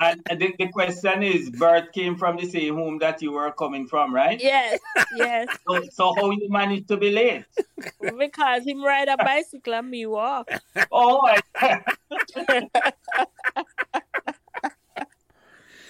and, 0.00 0.22
and 0.28 0.40
the, 0.40 0.52
the 0.58 0.68
question 0.68 1.22
is, 1.22 1.48
Bert 1.50 1.92
came 1.92 2.16
from 2.16 2.38
the 2.38 2.46
same 2.48 2.74
home 2.74 2.98
that 2.98 3.22
you 3.22 3.30
were 3.32 3.52
coming 3.52 3.86
from, 3.86 4.12
right? 4.12 4.40
yes, 4.42 4.80
yes, 5.14 5.48
So, 5.68 5.80
so 5.92 6.14
how 6.14 6.30
you 6.32 6.48
managed 6.50 6.88
to 6.88 6.96
be 6.96 7.12
late? 7.12 7.44
because 8.18 8.64
him 8.64 8.82
ride 8.82 9.08
a 9.08 9.16
bicycle 9.16 9.74
and 9.74 9.90
me 9.90 10.06
walk. 10.06 10.50
Oh, 10.90 11.20
I- 11.60 11.82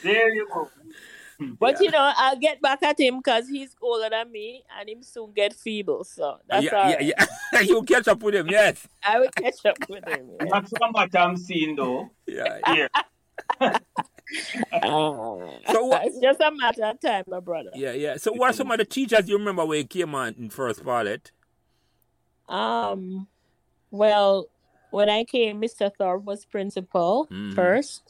there 0.03 0.35
you 0.35 0.49
go. 0.53 0.71
But 1.61 1.81
you 1.83 1.91
know, 1.91 2.13
I'll 2.17 2.39
get 2.39 2.63
back 2.63 2.83
at 2.83 2.99
him 2.99 3.19
because 3.19 3.47
he's 3.47 3.77
older 3.83 4.09
than 4.09 4.33
me, 4.33 4.65
and 4.81 4.89
him 4.89 5.03
soon 5.03 5.33
get 5.35 5.53
feeble. 5.53 6.03
So 6.05 6.39
that's 6.49 6.65
yeah, 6.65 6.71
all 6.75 6.91
yeah, 6.91 6.97
right. 6.97 7.29
yeah. 7.53 7.61
you 7.61 7.83
catch 7.83 8.09
up 8.09 8.23
with 8.23 8.35
him, 8.35 8.49
yes. 8.49 8.89
I 9.05 9.21
will 9.21 9.29
catch 9.29 9.67
up 9.67 9.77
with 9.87 10.09
him. 10.09 10.31
yeah. 10.41 10.47
Not 10.47 10.67
from 10.71 10.93
what 10.93 11.15
I'm 11.15 11.37
seeing, 11.37 11.77
though. 11.77 12.09
Yeah. 12.27 12.59
Here. 12.75 12.89
So 14.83 15.85
what- 15.85 16.07
it's 16.07 16.19
just 16.21 16.41
a 16.41 16.51
matter 16.53 16.85
of 16.85 17.01
time, 17.01 17.25
my 17.29 17.41
brother. 17.41 17.69
Yeah, 17.75 17.93
yeah. 17.93 18.17
So 18.17 18.33
what 18.33 18.49
are 18.51 18.55
some 18.55 18.71
of 18.71 18.79
the 18.79 18.87
teachers 18.87 19.29
you 19.29 19.37
remember 19.37 19.67
when 19.67 19.79
you 19.81 19.85
came 19.85 20.15
on 20.15 20.35
in 20.39 20.49
first 20.49 20.83
pilot? 20.85 21.33
Um, 22.49 23.27
well, 23.91 24.49
when 24.97 25.09
I 25.19 25.23
came, 25.25 25.55
Mr. 25.61 25.85
Thorpe 25.97 26.25
was 26.31 26.41
principal 26.57 27.13
Mhm. 27.31 27.55
first, 27.59 28.03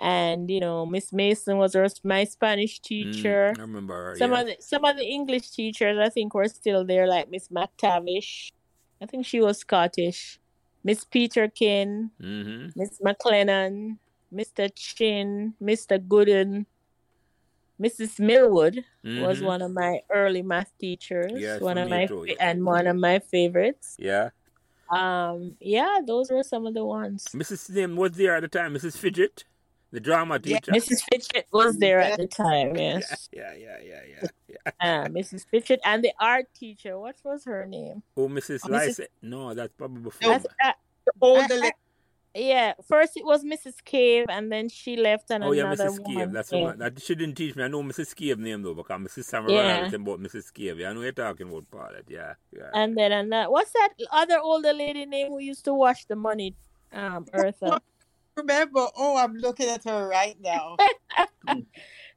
and 0.00 0.40
you 0.54 0.60
know, 0.66 0.78
Miss 0.94 1.12
Mason 1.12 1.54
was 1.62 1.72
my 2.14 2.22
Spanish 2.36 2.74
teacher. 2.90 3.40
Mm, 3.54 3.58
I 3.58 3.62
remember 3.68 3.96
her. 4.04 4.12
Some 4.22 4.32
yeah. 4.32 4.40
of 4.40 4.46
the 4.48 4.56
some 4.72 4.84
of 4.90 4.94
the 5.00 5.06
English 5.18 5.46
teachers 5.58 5.96
I 6.06 6.08
think 6.16 6.28
were 6.34 6.48
still 6.60 6.82
there, 6.92 7.06
like 7.14 7.26
Miss 7.34 7.46
McTavish. 7.48 8.30
I 9.02 9.06
think 9.06 9.26
she 9.26 9.40
was 9.46 9.56
Scottish. 9.66 10.20
Miss 10.88 11.00
Peterkin, 11.04 12.10
Mm-hmm. 12.22 12.64
Miss 12.78 12.92
McLennan, 13.06 13.98
Mr. 14.38 14.64
Chin, 14.74 15.54
Mr. 15.70 15.94
Gooden, 16.12 16.52
Mrs. 17.80 18.18
Millwood 18.18 18.76
was 19.24 19.38
Mhm. 19.40 19.46
one 19.52 19.62
of 19.66 19.70
my 19.82 19.92
early 20.10 20.42
math 20.42 20.72
teachers. 20.78 21.32
Yes, 21.36 21.60
one 21.60 21.78
of 21.78 21.88
my 21.88 22.06
too, 22.06 22.24
yeah. 22.26 22.34
and 22.48 22.64
one 22.64 22.86
of 22.92 22.96
my 22.96 23.16
favorites. 23.20 23.96
Yeah. 24.10 24.30
Um, 24.90 25.56
yeah, 25.60 25.98
those 26.06 26.30
were 26.30 26.42
some 26.42 26.66
of 26.66 26.74
the 26.74 26.84
ones. 26.84 27.26
Mrs. 27.34 27.70
name 27.70 27.96
was 27.96 28.12
there 28.12 28.34
at 28.36 28.40
the 28.40 28.48
time, 28.48 28.74
Mrs. 28.74 28.96
Fidget, 28.96 29.44
the 29.90 30.00
drama 30.00 30.40
Yeah. 30.42 30.58
teacher. 30.60 30.72
Mrs. 30.72 31.02
Fidget 31.10 31.46
was 31.52 31.78
there 31.78 32.00
at 32.00 32.18
the 32.18 32.26
time, 32.26 32.76
yes. 32.76 33.28
Yeah, 33.32 33.54
yeah, 33.54 33.76
yeah, 33.84 34.00
yeah. 34.08 34.28
yeah. 34.48 34.54
Uh, 34.80 35.08
Mrs. 35.08 35.46
Fidget 35.50 35.80
and 35.84 36.04
the 36.04 36.12
art 36.20 36.46
teacher. 36.54 36.98
What 36.98 37.16
was 37.24 37.44
her 37.44 37.64
name? 37.66 38.02
Oh, 38.16 38.28
Mrs. 38.28 38.60
Mrs. 38.60 38.70
Lice. 38.70 39.00
No, 39.22 39.54
that's 39.54 39.72
probably 39.74 40.02
before. 40.02 40.28
No. 40.28 40.32
That's, 40.38 40.46
uh, 40.64 40.72
The 41.06 41.12
older 41.20 41.54
I- 41.54 41.56
lady. 41.56 41.72
Yeah, 42.38 42.74
first 42.86 43.16
it 43.16 43.24
was 43.24 43.44
Mrs. 43.44 43.84
Cave, 43.84 44.26
and 44.28 44.50
then 44.50 44.68
she 44.68 44.96
left, 44.96 45.30
and 45.30 45.42
Oh 45.44 45.52
yeah, 45.52 45.66
another 45.66 45.90
Mrs. 45.90 46.06
Cave. 46.06 46.16
one. 46.16 46.32
That's 46.32 46.50
the 46.50 46.56
came. 46.56 46.64
one. 46.64 46.78
That 46.78 47.02
she 47.02 47.14
didn't 47.14 47.34
teach 47.34 47.56
me. 47.56 47.64
I 47.64 47.68
know 47.68 47.82
Mrs. 47.82 48.14
Cave 48.14 48.38
name 48.38 48.62
though, 48.62 48.74
because 48.74 49.00
Mrs. 49.00 49.24
Samurai 49.24 49.52
Yeah. 49.54 49.82
was 49.84 49.92
about 49.94 50.20
Mrs. 50.20 50.52
Cave. 50.52 50.78
Yeah, 50.78 50.90
I 50.90 50.92
know 50.94 51.02
you're 51.02 51.12
talking 51.12 51.48
about 51.48 51.70
Paulette. 51.70 52.04
Yeah, 52.08 52.34
yeah. 52.56 52.70
And 52.74 52.96
then 52.96 53.12
another. 53.12 53.50
What's 53.50 53.72
that 53.72 53.90
other 54.12 54.38
older 54.40 54.72
lady 54.72 55.04
name 55.06 55.28
who 55.28 55.40
used 55.40 55.64
to 55.66 55.74
wash 55.74 56.04
the 56.06 56.16
money? 56.16 56.54
Um, 56.92 57.26
Eartha. 57.34 57.80
Remember? 58.36 58.86
Oh, 58.96 59.16
I'm 59.16 59.34
looking 59.34 59.68
at 59.68 59.84
her 59.84 60.08
right 60.08 60.36
now. 60.40 60.76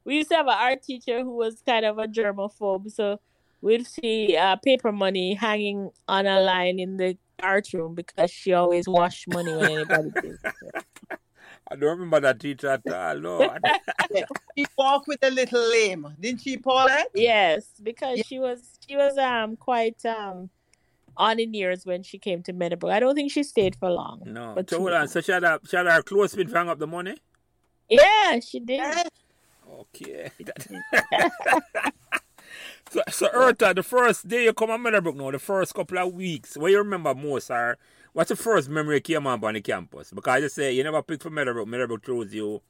we 0.04 0.16
used 0.16 0.30
to 0.30 0.36
have 0.36 0.46
an 0.46 0.54
art 0.56 0.82
teacher 0.82 1.20
who 1.22 1.36
was 1.36 1.62
kind 1.66 1.84
of 1.84 1.98
a 1.98 2.06
germaphobe, 2.06 2.90
so 2.90 3.18
we'd 3.60 3.86
see 3.86 4.36
uh, 4.36 4.56
paper 4.56 4.92
money 4.92 5.34
hanging 5.34 5.90
on 6.08 6.26
a 6.26 6.40
line 6.40 6.78
in 6.78 6.96
the 6.96 7.16
art 7.42 7.72
room 7.72 7.94
because 7.94 8.30
she 8.30 8.52
always 8.52 8.88
washed 8.88 9.28
money 9.28 9.52
when 9.54 9.68
anybody 9.70 10.10
did. 10.20 10.38
I 11.70 11.76
don't 11.76 11.90
remember 11.98 12.20
that 12.20 12.40
teacher 12.40 12.68
at 12.68 12.86
all. 12.86 13.18
No. 13.18 13.54
She 14.58 14.66
walked 14.76 15.08
with 15.08 15.20
a 15.22 15.30
little 15.30 15.70
lame, 15.70 16.06
didn't 16.20 16.42
she, 16.42 16.58
Paulette? 16.58 17.08
Yes, 17.14 17.68
because 17.82 18.18
Yeah. 18.18 18.24
she 18.26 18.38
was 18.38 18.78
she 18.86 18.96
was 18.96 19.16
um 19.16 19.56
quite 19.56 20.04
um 20.04 20.50
on 21.16 21.38
in 21.40 21.54
years 21.54 21.86
when 21.86 22.02
she 22.02 22.18
came 22.18 22.42
to 22.42 22.52
Meadowbrook. 22.52 22.92
I 22.92 23.00
don't 23.00 23.14
think 23.14 23.32
she 23.32 23.42
stayed 23.42 23.76
for 23.76 23.90
long. 23.90 24.22
no. 24.26 24.52
But 24.54 24.68
So 24.68 24.76
she 24.76 24.80
hold 24.82 24.92
on. 24.92 25.08
So 25.08 25.20
she 25.22 25.32
had, 25.32 25.44
a, 25.44 25.60
she 25.68 25.76
had 25.76 25.86
her 25.86 26.02
clothespin 26.02 26.48
to 26.48 26.54
hang 26.54 26.68
up 26.68 26.78
the 26.78 26.86
money? 26.86 27.16
Yeah, 27.88 28.40
she 28.40 28.60
did. 28.60 28.82
Okay. 29.70 30.30
so, 32.92 33.02
so 33.10 33.28
Eartha, 33.28 33.74
the 33.74 33.82
first 33.82 34.28
day 34.28 34.44
you 34.44 34.52
come 34.52 34.70
on 34.70 34.82
Meadowbrook 34.82 35.16
now, 35.16 35.30
the 35.30 35.38
first 35.38 35.74
couple 35.74 35.98
of 35.98 36.12
weeks, 36.12 36.56
what 36.56 36.70
you 36.70 36.78
remember 36.78 37.14
most 37.14 37.50
are, 37.50 37.78
what's 38.12 38.28
the 38.28 38.36
first 38.36 38.68
memory 38.68 38.96
you 38.96 39.00
came 39.00 39.26
up 39.26 39.42
on 39.42 39.54
the 39.54 39.62
campus? 39.62 40.12
Because 40.12 40.42
you 40.42 40.48
say 40.50 40.72
you 40.72 40.84
never 40.84 41.02
picked 41.02 41.22
for 41.22 41.30
Meadowbrook, 41.30 41.66
Meadowbrook 41.66 42.04
chose 42.04 42.34
you. 42.34 42.60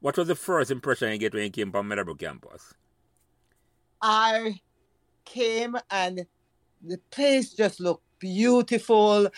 What 0.00 0.16
was 0.16 0.26
the 0.26 0.34
first 0.34 0.72
impression 0.72 1.12
you 1.12 1.18
get 1.18 1.32
when 1.32 1.44
you 1.44 1.50
came 1.50 1.70
from 1.70 1.86
Meadowbrook 1.86 2.18
campus? 2.18 2.74
I 4.00 4.60
came 5.24 5.76
and 5.92 6.26
the 6.82 6.98
place 7.12 7.52
just 7.52 7.78
looked 7.78 8.02
beautiful. 8.18 9.28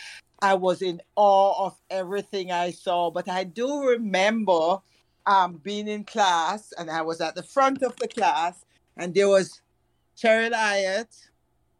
I 0.41 0.55
was 0.55 0.81
in 0.81 1.01
awe 1.15 1.67
of 1.67 1.79
everything 1.91 2.51
I 2.51 2.71
saw, 2.71 3.11
but 3.11 3.29
I 3.29 3.43
do 3.43 3.89
remember 3.89 4.79
um, 5.27 5.59
being 5.63 5.87
in 5.87 6.03
class 6.03 6.73
and 6.79 6.89
I 6.89 7.03
was 7.03 7.21
at 7.21 7.35
the 7.35 7.43
front 7.43 7.83
of 7.83 7.95
the 7.97 8.07
class 8.07 8.65
and 8.97 9.13
there 9.13 9.29
was 9.29 9.61
Cheryl 10.17 10.51
Ayat. 10.51 11.07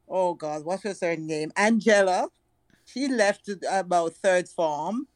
Oh 0.08 0.34
God, 0.34 0.66
what 0.66 0.84
was 0.84 1.00
her 1.02 1.16
name? 1.16 1.52
Angela. 1.56 2.28
She 2.86 3.08
left 3.08 3.50
about 3.70 4.14
third 4.14 4.48
form 4.48 5.08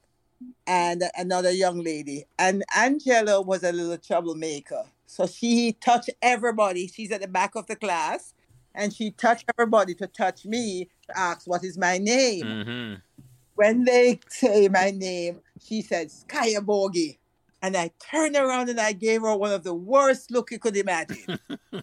and 0.66 1.04
another 1.16 1.52
young 1.52 1.84
lady. 1.84 2.26
And 2.38 2.64
Angela 2.76 3.42
was 3.42 3.64
a 3.64 3.72
little 3.72 3.98
troublemaker. 3.98 4.86
So 5.06 5.28
she 5.28 5.74
touched 5.74 6.10
everybody. 6.22 6.88
She's 6.88 7.12
at 7.12 7.22
the 7.22 7.28
back 7.28 7.56
of 7.56 7.68
the 7.68 7.76
class 7.76 8.34
and 8.74 8.94
she 8.94 9.12
touched 9.12 9.46
everybody 9.56 9.94
to 9.96 10.08
touch 10.08 10.46
me 10.46 10.90
to 11.08 11.18
ask 11.18 11.46
what 11.46 11.64
is 11.64 11.78
my 11.78 11.98
name. 11.98 12.46
Mm-hmm. 12.46 12.96
When 13.56 13.84
they 13.84 14.20
say 14.30 14.68
my 14.70 14.92
name, 14.92 15.42
she 15.62 15.82
said 15.82 16.10
Skya 16.10 16.66
Bogie. 16.66 17.19
And 17.62 17.76
I 17.76 17.92
turned 18.00 18.36
around 18.36 18.70
and 18.70 18.80
I 18.80 18.94
gave 18.94 19.22
her 19.22 19.36
one 19.36 19.52
of 19.52 19.64
the 19.64 19.74
worst 19.74 20.32
look 20.32 20.52
you 20.52 20.60
could 20.60 20.78
imagine. 20.78 21.40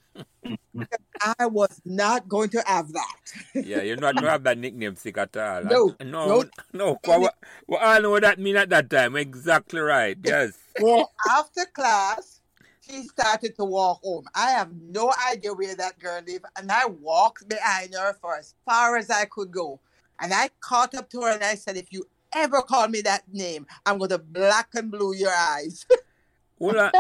I 1.39 1.47
was 1.47 1.81
not 1.85 2.29
going 2.29 2.49
to 2.51 2.63
have 2.67 2.93
that. 2.93 3.17
Yeah, 3.55 3.83
you're 3.83 3.97
not 3.97 4.15
going 4.15 4.25
to 4.25 4.31
have 4.31 4.45
that 4.45 4.59
nickname 4.59 4.97
sick 4.97 5.19
at 5.19 5.37
all. 5.37 5.65
No, 5.65 5.95
no, 6.03 6.27
no. 6.27 6.45
no. 6.73 6.99
What 7.05 7.83
I 7.83 7.99
know 8.01 8.11
what 8.11 8.23
that 8.23 8.39
mean 8.39 8.57
at 8.57 8.71
that 8.71 8.89
time. 8.89 9.17
Exactly 9.17 9.81
right. 9.81 10.17
Yes. 10.23 10.53
Well, 10.81 11.13
after 11.31 11.65
class, 11.73 12.41
she 12.81 13.03
started 13.05 13.57
to 13.57 13.65
walk 13.65 14.01
home. 14.03 14.27
I 14.35 14.51
have 14.51 14.71
no 14.75 15.13
idea 15.31 15.53
where 15.53 15.75
that 15.75 15.99
girl 15.99 16.21
lived, 16.27 16.45
and 16.57 16.71
I 16.71 16.87
walked 16.87 17.49
behind 17.49 17.95
her 17.95 18.15
for 18.21 18.37
as 18.37 18.55
far 18.65 18.97
as 18.97 19.11
I 19.11 19.25
could 19.25 19.51
go. 19.51 19.81
And 20.21 20.33
I 20.33 20.51
caught 20.61 20.95
up 20.95 21.11
to 21.11 21.23
her 21.23 21.33
and 21.33 21.45
I 21.45 21.55
said, 21.57 21.77
"If 21.77 21.93
you 21.93 22.07
ever 22.43 22.63
call 22.63 22.89
me 22.89 23.01
that 23.03 23.23
name, 23.33 23.67
I'm 23.85 23.99
going 23.99 24.11
to 24.11 24.19
black 24.19 24.69
and 24.75 24.91
blue 24.91 25.15
your 25.15 25.33
eyes." 25.33 25.85
Hold 26.59 26.77
on. 26.77 26.93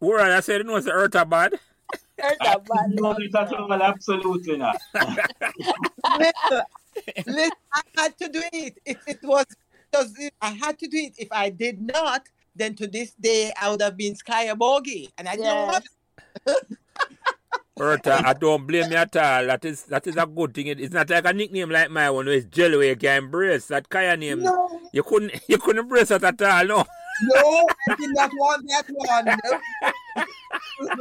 Hold. 0.00 0.20
I 0.32 0.40
said, 0.40 0.60
it 0.62 0.66
was 0.66 0.86
Eartha 0.86 1.28
bad. 1.28 1.58
Heard 2.18 2.38
I 2.40 2.56
bad 2.56 2.90
know 2.90 3.08
luck 3.10 3.18
this 3.18 3.34
at 3.34 3.50
now. 3.50 3.56
all, 3.58 3.72
absolutely 3.82 4.56
not. 4.56 4.76
listen, 6.18 6.62
listen, 7.26 7.52
I 7.72 7.80
had 7.96 8.18
to 8.18 8.28
do 8.28 8.42
it. 8.52 8.78
It, 8.84 8.98
it 9.06 9.18
was 9.22 9.46
because 9.90 10.14
I 10.40 10.50
had 10.50 10.78
to 10.78 10.88
do 10.88 10.96
it. 10.96 11.14
If 11.18 11.28
I 11.30 11.50
did 11.50 11.80
not, 11.82 12.22
then 12.56 12.74
to 12.76 12.86
this 12.86 13.12
day 13.12 13.52
I 13.60 13.70
would 13.70 13.82
have 13.82 13.96
been 13.96 14.14
Skya 14.14 14.56
Bogie, 14.56 15.10
and 15.18 15.28
I 15.28 15.32
didn't 15.36 15.46
Yes. 15.46 15.82
want. 16.46 16.56
Eartha, 17.82 18.20
uh, 18.20 18.22
I 18.26 18.32
don't 18.34 18.66
blame 18.66 18.90
you 18.90 18.96
at 18.96 19.16
all. 19.16 19.46
That 19.46 19.64
is 19.64 19.82
that 19.84 20.06
is 20.06 20.16
a 20.16 20.24
good 20.26 20.54
thing. 20.54 20.68
It- 20.68 20.80
It's 20.80 20.94
not 20.94 21.10
like 21.10 21.24
a 21.26 21.32
nickname 21.32 21.70
like 21.70 21.90
my 21.90 22.08
one 22.10 22.26
where 22.26 22.34
it's 22.36 22.46
jelly 22.46 22.76
where 22.76 22.88
you 22.88 22.96
can 22.96 23.24
embrace. 23.24 23.66
That 23.66 23.88
Kaya 23.88 24.16
name. 24.16 24.42
No, 24.42 24.80
You 24.92 25.02
couldn't 25.02 25.32
you 25.48 25.58
couldn't 25.58 25.80
embrace 25.84 26.10
it 26.10 26.22
at 26.22 26.40
all, 26.42 26.64
no. 26.64 26.84
no, 27.34 27.66
I 27.90 27.94
did 27.96 28.10
not 28.14 28.30
want 28.34 28.66
that 28.68 28.86
one. 28.88 29.24
No. 29.26 30.26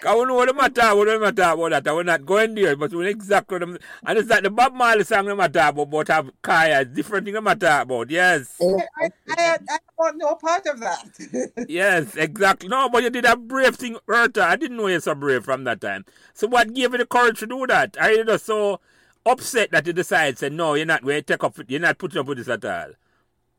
Cause 0.00 0.16
we 0.18 0.24
know 0.26 0.34
what 0.34 0.48
the 0.48 0.54
matter, 0.54 0.96
what 0.96 1.06
the 1.06 1.18
matter 1.20 1.42
about 1.54 1.84
that. 1.84 1.94
We're 1.94 2.02
not 2.02 2.26
going 2.26 2.56
there, 2.56 2.74
but 2.74 2.90
we 2.92 3.06
exactly 3.08 3.60
them, 3.60 3.78
and 4.04 4.18
it's 4.18 4.28
like 4.28 4.42
the 4.42 4.50
Bob 4.50 4.74
Marley 4.74 5.04
song 5.04 5.26
the 5.26 5.36
matter 5.36 5.60
about, 5.60 5.90
but 5.90 6.08
have 6.08 6.28
Kaya, 6.42 6.84
different 6.84 7.24
thing 7.24 7.34
the 7.34 7.40
matter 7.40 7.68
about. 7.82 8.10
Yes. 8.10 8.56
I, 8.60 8.64
I, 9.00 9.10
I, 9.38 9.58
I 9.70 9.78
want 10.02 10.16
no 10.18 10.34
part 10.34 10.66
of 10.66 10.80
that. 10.80 11.66
Yes, 11.68 12.16
exactly. 12.16 12.68
No, 12.68 12.88
but 12.88 13.02
you 13.02 13.10
did 13.10 13.24
a 13.24 13.36
brave 13.36 13.76
thing, 13.76 13.96
Eartha. 14.08 14.42
I 14.42 14.56
didn't 14.56 14.76
know 14.76 14.88
you're 14.88 15.00
so 15.00 15.14
brave 15.14 15.44
from 15.44 15.64
that 15.64 15.80
time. 15.80 16.04
So 16.34 16.46
what 16.48 16.74
gave 16.74 16.92
you 16.92 16.98
the 16.98 17.06
courage 17.06 17.38
to 17.40 17.46
do 17.46 17.66
that? 17.68 17.96
Are 17.98 18.10
you 18.12 18.24
just 18.24 18.46
so 18.46 18.80
upset 19.24 19.70
that 19.70 19.86
you 19.86 19.92
decided, 19.92 20.38
say, 20.38 20.48
no, 20.48 20.74
you're 20.74 20.86
not 20.86 21.02
going 21.02 21.16
to 21.16 21.22
take 21.22 21.44
up, 21.44 21.56
you're 21.68 21.80
not 21.80 21.98
putting 21.98 22.18
up 22.20 22.26
with 22.26 22.38
this 22.38 22.48
at 22.48 22.64
all? 22.64 22.92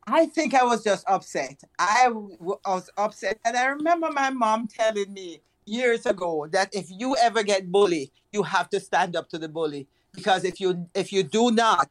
I 0.06 0.26
think 0.26 0.54
I 0.54 0.64
was 0.64 0.84
just 0.84 1.04
upset. 1.08 1.62
I 1.78 2.04
w- 2.08 2.36
was 2.42 2.90
upset. 2.96 3.38
And 3.44 3.56
I 3.56 3.66
remember 3.66 4.10
my 4.10 4.30
mom 4.30 4.68
telling 4.68 5.12
me 5.12 5.40
years 5.64 6.04
ago 6.04 6.46
that 6.52 6.74
if 6.74 6.86
you 6.90 7.16
ever 7.16 7.42
get 7.42 7.72
bullied, 7.72 8.10
you 8.32 8.42
have 8.42 8.68
to 8.70 8.80
stand 8.80 9.16
up 9.16 9.28
to 9.30 9.38
the 9.38 9.48
bully. 9.48 9.88
Because 10.12 10.44
if 10.44 10.60
you 10.60 10.86
if 10.94 11.12
you 11.12 11.22
do 11.22 11.50
not, 11.50 11.88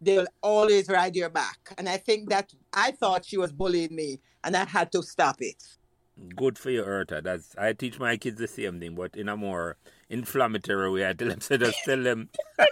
they'll 0.00 0.26
always 0.42 0.88
ride 0.88 1.16
your 1.16 1.28
back. 1.28 1.58
And 1.76 1.88
I 1.88 1.96
think 1.96 2.30
that 2.30 2.52
I 2.76 2.90
thought 2.90 3.24
she 3.24 3.38
was 3.38 3.52
bullying 3.52 3.96
me 3.96 4.20
and 4.44 4.54
I 4.54 4.66
had 4.66 4.92
to 4.92 5.02
stop 5.02 5.40
it. 5.40 5.62
Good 6.36 6.58
for 6.58 6.70
you, 6.70 6.82
Eartha. 6.82 7.22
That's 7.22 7.56
I 7.56 7.72
teach 7.72 7.98
my 7.98 8.16
kids 8.18 8.38
the 8.38 8.46
same 8.46 8.78
thing, 8.80 8.94
but 8.94 9.16
in 9.16 9.28
a 9.28 9.36
more 9.36 9.76
inflammatory 10.08 10.90
way. 10.90 11.08
I 11.08 11.14
tell 11.14 11.28
them, 11.28 11.40
so 11.46 11.56
just 11.56 11.78
tell 11.84 12.02
them, 12.02 12.28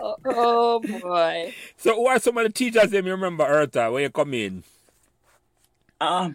Oh, 0.00 0.16
oh 0.24 0.80
boy. 0.80 1.54
so 1.76 1.94
who 1.94 2.06
are 2.08 2.18
some 2.18 2.36
of 2.36 2.44
the 2.44 2.50
teachers 2.50 2.90
them 2.90 3.06
you 3.06 3.12
remember, 3.12 3.44
Eartha, 3.44 3.92
when 3.92 4.02
you 4.02 4.10
come 4.10 4.34
in? 4.34 4.64
Um 6.00 6.34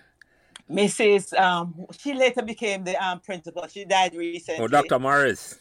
Mrs. 0.71 1.37
Um 1.37 1.85
she 1.99 2.13
later 2.13 2.41
became 2.43 2.85
the 2.85 2.95
um 3.03 3.19
principal. 3.19 3.67
She 3.67 3.83
died 3.83 4.15
recently. 4.15 4.63
Oh, 4.63 4.67
Dr. 4.67 4.99
Morris. 4.99 5.59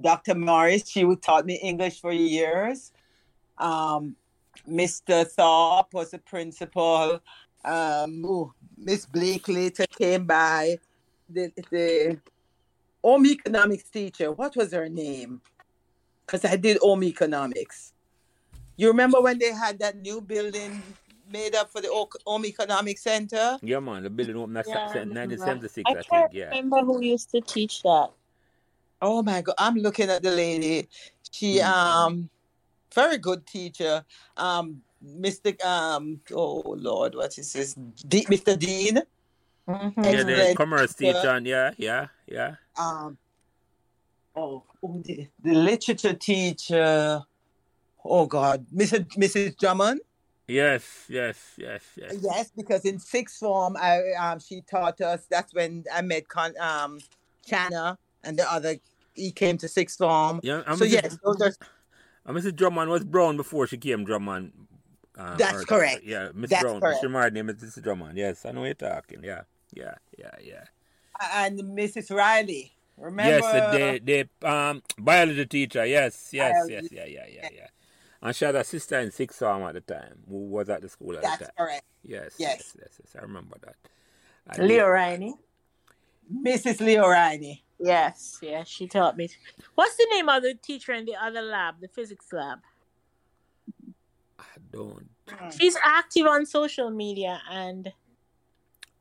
Dr. 0.00 0.34
Morris, 0.36 0.88
she 0.88 1.04
taught 1.16 1.44
me 1.44 1.56
English 1.56 2.00
for 2.00 2.12
years. 2.12 2.92
Um, 3.58 4.16
Mr. 4.68 5.26
Thorpe 5.26 5.94
was 5.94 6.10
the 6.10 6.18
principal. 6.18 7.20
Um, 7.64 8.52
Miss 8.76 9.06
Blake 9.06 9.48
later 9.48 9.86
came 9.98 10.24
by. 10.26 10.78
The, 11.28 11.52
the 11.70 12.18
home 13.02 13.26
economics 13.26 13.90
teacher, 13.90 14.32
what 14.32 14.56
was 14.56 14.72
her 14.72 14.88
name? 14.88 15.40
Because 16.24 16.44
I 16.44 16.56
did 16.56 16.78
home 16.78 17.04
economics. 17.04 17.92
You 18.76 18.88
remember 18.88 19.20
when 19.20 19.38
they 19.38 19.52
had 19.52 19.78
that 19.80 19.96
new 19.96 20.20
building 20.20 20.82
made 21.30 21.54
up 21.54 21.70
for 21.70 21.80
the 21.80 21.88
O- 21.90 22.08
home 22.26 22.46
economics 22.46 23.02
center? 23.02 23.58
Yeah, 23.62 23.80
man, 23.80 24.04
the 24.04 24.10
building 24.10 24.36
opened 24.36 24.56
in 24.56 24.62
Yeah, 24.66 24.78
I 24.84 24.98
remember. 25.00 25.34
1976, 25.34 25.84
I 25.86 25.90
I 25.90 26.02
can't 26.02 26.30
think. 26.30 26.34
Yeah. 26.34 26.50
remember 26.50 26.80
who 26.84 27.02
used 27.02 27.30
to 27.32 27.40
teach 27.40 27.82
that. 27.82 28.10
Oh 29.02 29.22
my 29.22 29.42
God, 29.42 29.54
I'm 29.58 29.76
looking 29.76 30.08
at 30.10 30.22
the 30.22 30.30
lady. 30.30 30.88
She 31.30 31.60
um 31.60 32.30
very 32.94 33.18
good 33.18 33.46
teacher. 33.46 34.04
Um 34.36 34.82
Mr. 35.04 35.60
Um 35.64 36.20
oh 36.32 36.62
Lord, 36.76 37.14
what 37.14 37.38
is 37.38 37.52
this? 37.52 37.74
D- 37.74 38.26
Mr. 38.26 38.58
Dean. 38.58 39.02
Mhm. 39.68 39.92
Yeah, 39.96 40.22
the 40.22 40.32
Excellent. 40.32 40.56
commerce 40.56 40.94
teacher. 40.94 41.12
teacher. 41.14 41.28
and 41.30 41.46
Yeah, 41.46 41.70
yeah, 41.76 42.06
yeah. 42.26 42.54
Um 42.78 43.18
oh, 44.34 44.64
oh, 44.82 45.02
the, 45.04 45.28
the 45.42 45.54
literature 45.54 46.14
teacher. 46.14 47.22
Oh 48.04 48.26
God, 48.26 48.66
Mrs. 48.74 49.06
Mrs. 49.16 49.56
Drummond. 49.58 50.00
Yes, 50.46 51.04
yes, 51.08 51.52
yes, 51.58 51.82
yes. 51.94 52.14
Yes, 52.22 52.50
because 52.56 52.86
in 52.86 52.98
sixth 52.98 53.38
form, 53.38 53.76
I 53.76 54.00
um 54.18 54.38
she 54.40 54.62
taught 54.62 55.00
us. 55.02 55.26
That's 55.30 55.52
when 55.52 55.84
I 55.94 56.00
met 56.00 56.26
Con 56.28 56.54
um 56.58 56.98
Chana 57.46 57.98
and 58.24 58.38
the 58.38 58.50
other. 58.50 58.76
He 59.14 59.30
came 59.32 59.58
to 59.58 59.68
sixth 59.68 59.98
form. 59.98 60.40
Yeah, 60.42 60.62
and 60.66 60.78
So 60.78 60.84
Mrs. 60.86 60.90
yes, 60.90 61.18
those 61.22 61.40
are 61.42 61.52
and 62.28 62.36
Mrs. 62.36 62.54
Drummond 62.54 62.90
was 62.90 63.02
Brown 63.04 63.36
before 63.36 63.66
she 63.66 63.76
came 63.78 64.04
Drummond. 64.04 64.52
Uh, 65.18 65.36
That's 65.36 65.64
correct. 65.64 66.04
Yeah, 66.04 66.28
Miss 66.34 66.50
That's 66.50 66.62
Brown. 66.62 66.80
correct. 66.80 67.00
She 67.00 67.08
married 67.08 67.34
Mrs. 67.34 67.82
Drummond. 67.82 68.16
Yes, 68.16 68.46
I 68.46 68.52
know 68.52 68.64
you're 68.64 68.74
talking. 68.74 69.24
Yeah, 69.24 69.42
yeah, 69.74 69.94
yeah, 70.16 70.30
yeah. 70.40 70.64
and 71.34 71.58
Mrs. 71.60 72.14
Riley. 72.14 72.72
Remember? 72.96 73.30
Yes, 73.30 73.72
the, 73.72 74.00
the, 74.04 74.26
the 74.42 74.48
um 74.48 74.82
biology 74.98 75.46
teacher. 75.46 75.84
Yes, 75.86 76.30
yes, 76.32 76.66
yes, 76.68 76.88
yeah, 76.92 77.04
yeah, 77.06 77.24
yeah, 77.32 77.48
yeah. 77.52 77.66
And 78.20 78.34
she 78.34 78.44
had 78.44 78.56
a 78.56 78.64
sister 78.64 78.98
in 78.98 79.10
sixth 79.12 79.38
form 79.38 79.62
at 79.62 79.74
the 79.74 79.80
time 79.80 80.18
who 80.28 80.46
was 80.48 80.68
at 80.68 80.82
the 80.82 80.88
school 80.88 81.14
at 81.16 81.22
the 81.22 81.28
That's 81.38 81.50
correct. 81.56 81.84
Yes, 82.04 82.34
Yes. 82.38 82.58
yes, 82.58 82.76
yes, 82.80 83.00
yes. 83.04 83.16
I 83.16 83.22
remember 83.22 83.56
that. 83.64 83.76
I 84.48 84.62
Leo 84.62 84.84
did- 84.86 84.90
Riney. 84.90 85.34
Mrs. 86.32 86.80
Leo 86.80 87.08
Riley. 87.08 87.64
Yes, 87.80 88.38
yes, 88.42 88.66
she 88.66 88.86
taught 88.88 89.16
me. 89.16 89.28
What's 89.74 89.96
the 89.96 90.06
name 90.10 90.28
of 90.28 90.42
the 90.42 90.54
teacher 90.54 90.92
in 90.92 91.04
the 91.04 91.14
other 91.14 91.42
lab, 91.42 91.80
the 91.80 91.88
physics 91.88 92.32
lab? 92.32 92.58
I 94.38 94.44
don't. 94.72 95.08
She's 95.56 95.76
active 95.84 96.26
on 96.26 96.46
social 96.46 96.90
media 96.90 97.40
and 97.50 97.92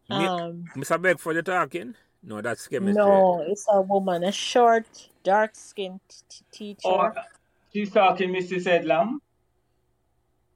Me- 0.09 0.25
um 0.27 0.65
Mr. 0.75 1.01
Beckford, 1.01 1.35
you 1.37 1.41
talking? 1.41 1.95
No, 2.23 2.41
that's 2.41 2.67
chemistry. 2.67 3.03
no, 3.03 3.43
it's 3.47 3.65
a 3.69 3.81
woman, 3.81 4.23
a 4.23 4.31
short, 4.31 5.09
dark 5.23 5.55
skinned 5.55 6.01
t- 6.29 6.43
teacher. 6.51 6.87
Or 6.87 7.15
she's 7.73 7.91
talking 7.91 8.29
Mrs. 8.31 8.65
Headlam. 8.65 9.19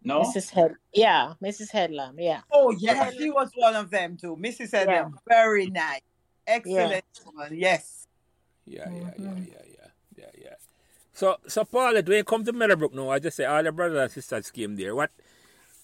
No? 0.03 0.21
Mrs. 0.21 0.49
Head 0.49 0.73
yeah, 0.93 1.33
Mrs. 1.41 1.71
Headlam, 1.71 2.15
yeah. 2.17 2.41
Oh, 2.51 2.71
yes, 2.71 3.13
she 3.15 3.29
was 3.29 3.51
one 3.55 3.75
of 3.75 3.89
them 3.89 4.17
too. 4.17 4.35
Mrs. 4.35 4.73
Edam, 4.73 5.17
very 5.27 5.67
nice. 5.67 6.01
Excellent 6.47 7.05
woman. 7.25 7.53
Yes. 7.53 8.00
Yeah, 8.71 8.89
yeah, 8.89 9.13
yeah, 9.17 9.25
Mhm. 9.25 9.47
yeah, 9.51 9.65
yeah, 9.77 9.87
yeah, 10.17 10.31
yeah. 10.43 10.55
So, 11.13 11.37
so 11.47 11.65
Paulette, 11.65 12.07
when 12.07 12.17
you 12.17 12.23
come 12.23 12.45
to 12.45 12.53
Meadowbrook 12.53 12.93
now, 12.93 13.09
I 13.09 13.19
just 13.19 13.35
say 13.37 13.45
all 13.45 13.61
your 13.63 13.73
brothers 13.73 13.99
and 14.01 14.11
sisters 14.11 14.49
came 14.49 14.75
there. 14.77 14.95
What, 14.95 15.11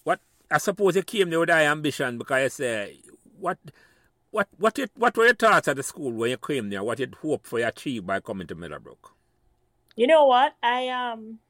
what? 0.04 0.20
I 0.50 0.58
suppose 0.58 0.96
you 0.96 1.02
came 1.02 1.30
there 1.30 1.40
with 1.40 1.50
high 1.50 1.66
ambition 1.66 2.16
because 2.18 2.42
you 2.42 2.48
say, 2.48 3.00
what, 3.38 3.58
what, 4.30 4.48
what, 4.58 4.78
you, 4.78 4.86
what 4.96 5.16
were 5.16 5.26
your 5.26 5.34
thoughts 5.34 5.68
at 5.68 5.76
the 5.76 5.82
school 5.82 6.12
when 6.12 6.30
you 6.30 6.38
came 6.38 6.70
there? 6.70 6.82
What 6.82 6.98
you 6.98 7.08
hope 7.20 7.46
for 7.46 7.58
you 7.58 7.66
achieve 7.66 8.06
by 8.06 8.20
coming 8.20 8.46
to 8.46 8.54
Meadowbrook? 8.54 9.12
You 9.96 10.06
know 10.06 10.26
what? 10.26 10.54
I 10.62 10.88
um 10.88 11.40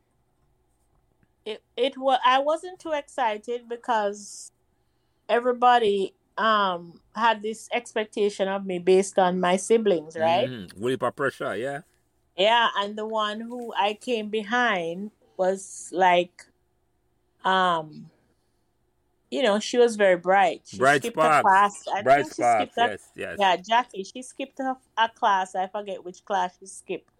it 1.44 1.62
it 1.76 1.98
was 1.98 2.18
I 2.24 2.38
wasn't 2.40 2.78
too 2.78 2.92
excited 2.92 3.68
because 3.68 4.52
everybody 5.28 6.14
um 6.38 7.00
had 7.14 7.42
this 7.42 7.68
expectation 7.72 8.48
of 8.48 8.64
me 8.64 8.78
based 8.78 9.18
on 9.18 9.40
my 9.40 9.56
siblings, 9.56 10.16
right? 10.16 10.48
Mm-hmm. 10.48 11.10
Pressure, 11.10 11.56
yeah. 11.56 11.80
Yeah, 12.36 12.68
and 12.76 12.96
the 12.96 13.06
one 13.06 13.40
who 13.40 13.74
I 13.76 13.94
came 13.94 14.28
behind 14.28 15.10
was 15.36 15.90
like 15.92 16.46
um 17.44 18.10
you 19.30 19.42
know, 19.42 19.58
she 19.60 19.76
was 19.76 19.96
very 19.96 20.16
bright. 20.16 20.62
She 20.64 20.78
Bright 20.78 21.02
skipped 21.02 21.18
a 21.18 21.20
spark. 21.20 21.42
class. 21.42 21.84
I 21.94 22.02
Bright 22.02 22.22
think 22.22 22.28
she 22.28 22.34
spark, 22.34 22.62
skipped 22.62 22.78
a 22.78 22.90
yes, 22.92 23.08
yes. 23.14 23.36
yeah, 23.38 23.56
Jackie. 23.56 24.04
She 24.04 24.22
skipped 24.22 24.58
a, 24.60 24.76
a 24.96 25.08
class. 25.10 25.54
I 25.54 25.66
forget 25.66 26.02
which 26.02 26.24
class 26.24 26.56
she 26.58 26.66
skipped. 26.66 27.10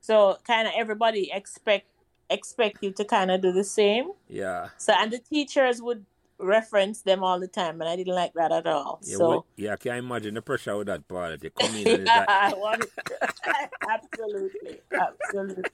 So 0.00 0.38
kind 0.46 0.68
of 0.68 0.74
everybody 0.76 1.32
expect 1.32 1.86
expect 2.30 2.82
you 2.82 2.92
to 2.92 3.04
kind 3.04 3.30
of 3.30 3.40
do 3.40 3.50
the 3.52 3.64
same. 3.64 4.12
Yeah. 4.28 4.68
So 4.76 4.92
and 4.96 5.12
the 5.12 5.18
teachers 5.18 5.82
would 5.82 6.04
reference 6.38 7.02
them 7.02 7.22
all 7.22 7.40
the 7.40 7.48
time, 7.48 7.80
and 7.80 7.88
I 7.88 7.96
didn't 7.96 8.14
like 8.14 8.34
that 8.34 8.52
at 8.52 8.66
all. 8.66 9.00
Yeah, 9.02 9.16
so 9.16 9.28
well, 9.28 9.46
yeah, 9.56 9.72
I 9.72 9.76
can 9.76 9.96
imagine 9.96 10.34
the 10.34 10.42
pressure 10.42 10.76
with 10.76 10.86
that 10.88 11.06
part. 11.08 11.42
You 11.42 11.50
come 11.50 11.74
in 11.74 12.06
yeah, 12.06 12.18
like, 12.18 12.28
I 12.28 12.54
wanted 12.54 12.88
absolutely, 13.88 14.80
absolutely. 14.92 15.64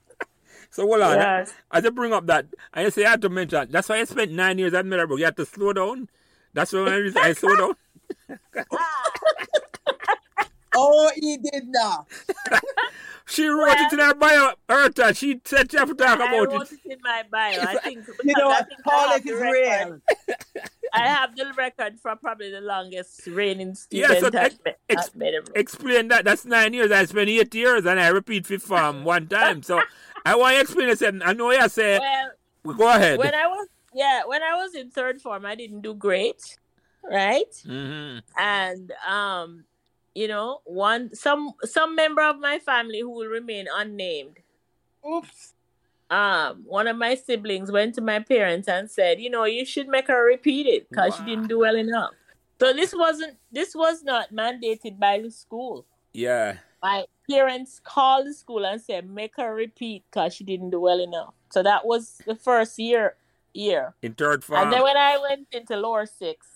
so 0.70 0.86
hold 0.86 1.02
on. 1.02 1.16
Yes. 1.16 1.52
I 1.70 1.80
just 1.80 1.94
bring 1.94 2.12
up 2.12 2.26
that 2.26 2.46
I 2.72 2.88
say 2.90 3.04
I 3.04 3.10
had 3.10 3.22
to 3.22 3.28
mention 3.28 3.68
that's 3.70 3.88
why 3.88 4.00
I 4.00 4.04
spent 4.04 4.32
nine 4.32 4.58
years 4.58 4.74
at 4.74 4.86
Meadowbrook. 4.86 5.18
You 5.18 5.26
had 5.26 5.36
to 5.36 5.46
slow 5.46 5.72
down. 5.72 6.08
That's 6.52 6.72
why 6.72 7.10
I, 7.16 7.28
I 7.28 7.32
slow 7.32 7.56
down. 7.56 7.76
Oh, 10.74 11.10
he 11.16 11.38
did 11.38 11.64
not. 11.68 12.06
She 13.24 13.46
wrote 13.46 13.78
it 13.78 13.92
in 13.92 13.98
her 14.00 14.14
bio. 14.14 14.52
Eartha, 14.68 15.16
she 15.16 15.40
said 15.44 15.70
she 15.70 15.78
have 15.78 15.88
to 15.88 15.94
talk 15.94 16.18
I 16.20 16.26
about 16.26 16.52
wrote 16.52 16.70
it. 16.72 16.78
it 16.84 16.92
in 16.92 16.98
my 17.02 17.22
bio. 17.30 17.62
I 17.62 17.76
think 17.76 18.04
You 18.24 18.34
know 18.36 18.48
I 18.50 18.54
what? 18.54 18.68
think 18.68 18.80
I 18.86 18.90
Paul, 18.90 19.08
have 19.12 19.26
is 19.26 19.32
real. 19.40 20.00
I 20.92 21.06
have 21.08 21.36
the 21.36 21.52
record 21.56 21.98
for 22.00 22.14
probably 22.16 22.50
the 22.50 22.60
longest 22.60 23.26
reigning 23.28 23.74
Yeah, 23.90 24.08
student 24.08 24.20
so 24.20 24.26
at, 24.26 24.34
ex- 24.44 24.58
ex- 24.90 25.10
Explain 25.54 26.08
that. 26.08 26.24
That's 26.24 26.44
nine 26.44 26.74
years. 26.74 26.90
I 26.90 27.04
spent 27.06 27.30
eight 27.30 27.54
years 27.54 27.86
and 27.86 27.98
I 27.98 28.08
repeat 28.08 28.46
fifth 28.46 28.64
form 28.64 29.04
one 29.04 29.28
time. 29.28 29.62
So 29.62 29.80
I 30.26 30.36
want 30.36 30.56
to 30.56 30.60
explain 30.60 30.88
it. 30.90 30.98
Said, 30.98 31.22
I 31.24 31.32
know 31.32 31.50
you 31.52 31.68
say, 31.68 31.98
Well, 32.64 32.74
go 32.76 32.88
ahead. 32.88 33.18
when 33.18 33.34
I 33.34 33.46
was 33.46 33.68
yeah, 33.94 34.22
when 34.26 34.42
I 34.42 34.54
was 34.56 34.74
in 34.74 34.90
third 34.90 35.22
form, 35.22 35.46
I 35.46 35.54
didn't 35.54 35.80
do 35.82 35.94
great, 35.94 36.58
right? 37.04 37.54
hmm 37.64 38.18
And 38.36 38.92
um, 39.08 39.64
you 40.14 40.28
know, 40.28 40.60
one 40.64 41.14
some 41.14 41.52
some 41.64 41.94
member 41.94 42.22
of 42.22 42.38
my 42.38 42.58
family 42.58 43.00
who 43.00 43.10
will 43.10 43.28
remain 43.28 43.66
unnamed. 43.72 44.38
Oops. 45.08 45.54
Um, 46.10 46.64
one 46.66 46.86
of 46.88 46.96
my 46.98 47.14
siblings 47.14 47.72
went 47.72 47.94
to 47.94 48.02
my 48.02 48.18
parents 48.18 48.68
and 48.68 48.90
said, 48.90 49.18
you 49.18 49.30
know, 49.30 49.44
you 49.44 49.64
should 49.64 49.88
make 49.88 50.08
her 50.08 50.24
repeat 50.24 50.66
it 50.66 50.90
because 50.90 51.16
she 51.16 51.24
didn't 51.24 51.48
do 51.48 51.60
well 51.60 51.76
enough. 51.76 52.10
So 52.60 52.72
this 52.72 52.94
wasn't 52.94 53.38
this 53.50 53.74
was 53.74 54.02
not 54.02 54.32
mandated 54.32 54.98
by 54.98 55.20
the 55.20 55.30
school. 55.30 55.86
Yeah. 56.12 56.58
My 56.82 57.06
parents 57.30 57.80
called 57.82 58.26
the 58.26 58.34
school 58.34 58.66
and 58.66 58.80
said, 58.80 59.08
make 59.08 59.36
her 59.36 59.54
repeat 59.54 60.04
because 60.10 60.34
she 60.34 60.44
didn't 60.44 60.70
do 60.70 60.80
well 60.80 61.00
enough. 61.00 61.32
So 61.50 61.62
that 61.62 61.86
was 61.86 62.20
the 62.26 62.34
first 62.34 62.78
year 62.78 63.16
year. 63.54 63.94
In 64.02 64.14
third 64.14 64.44
form. 64.44 64.62
And 64.62 64.72
then 64.72 64.82
when 64.82 64.96
I 64.96 65.18
went 65.18 65.48
into 65.52 65.76
lower 65.76 66.06
six, 66.06 66.51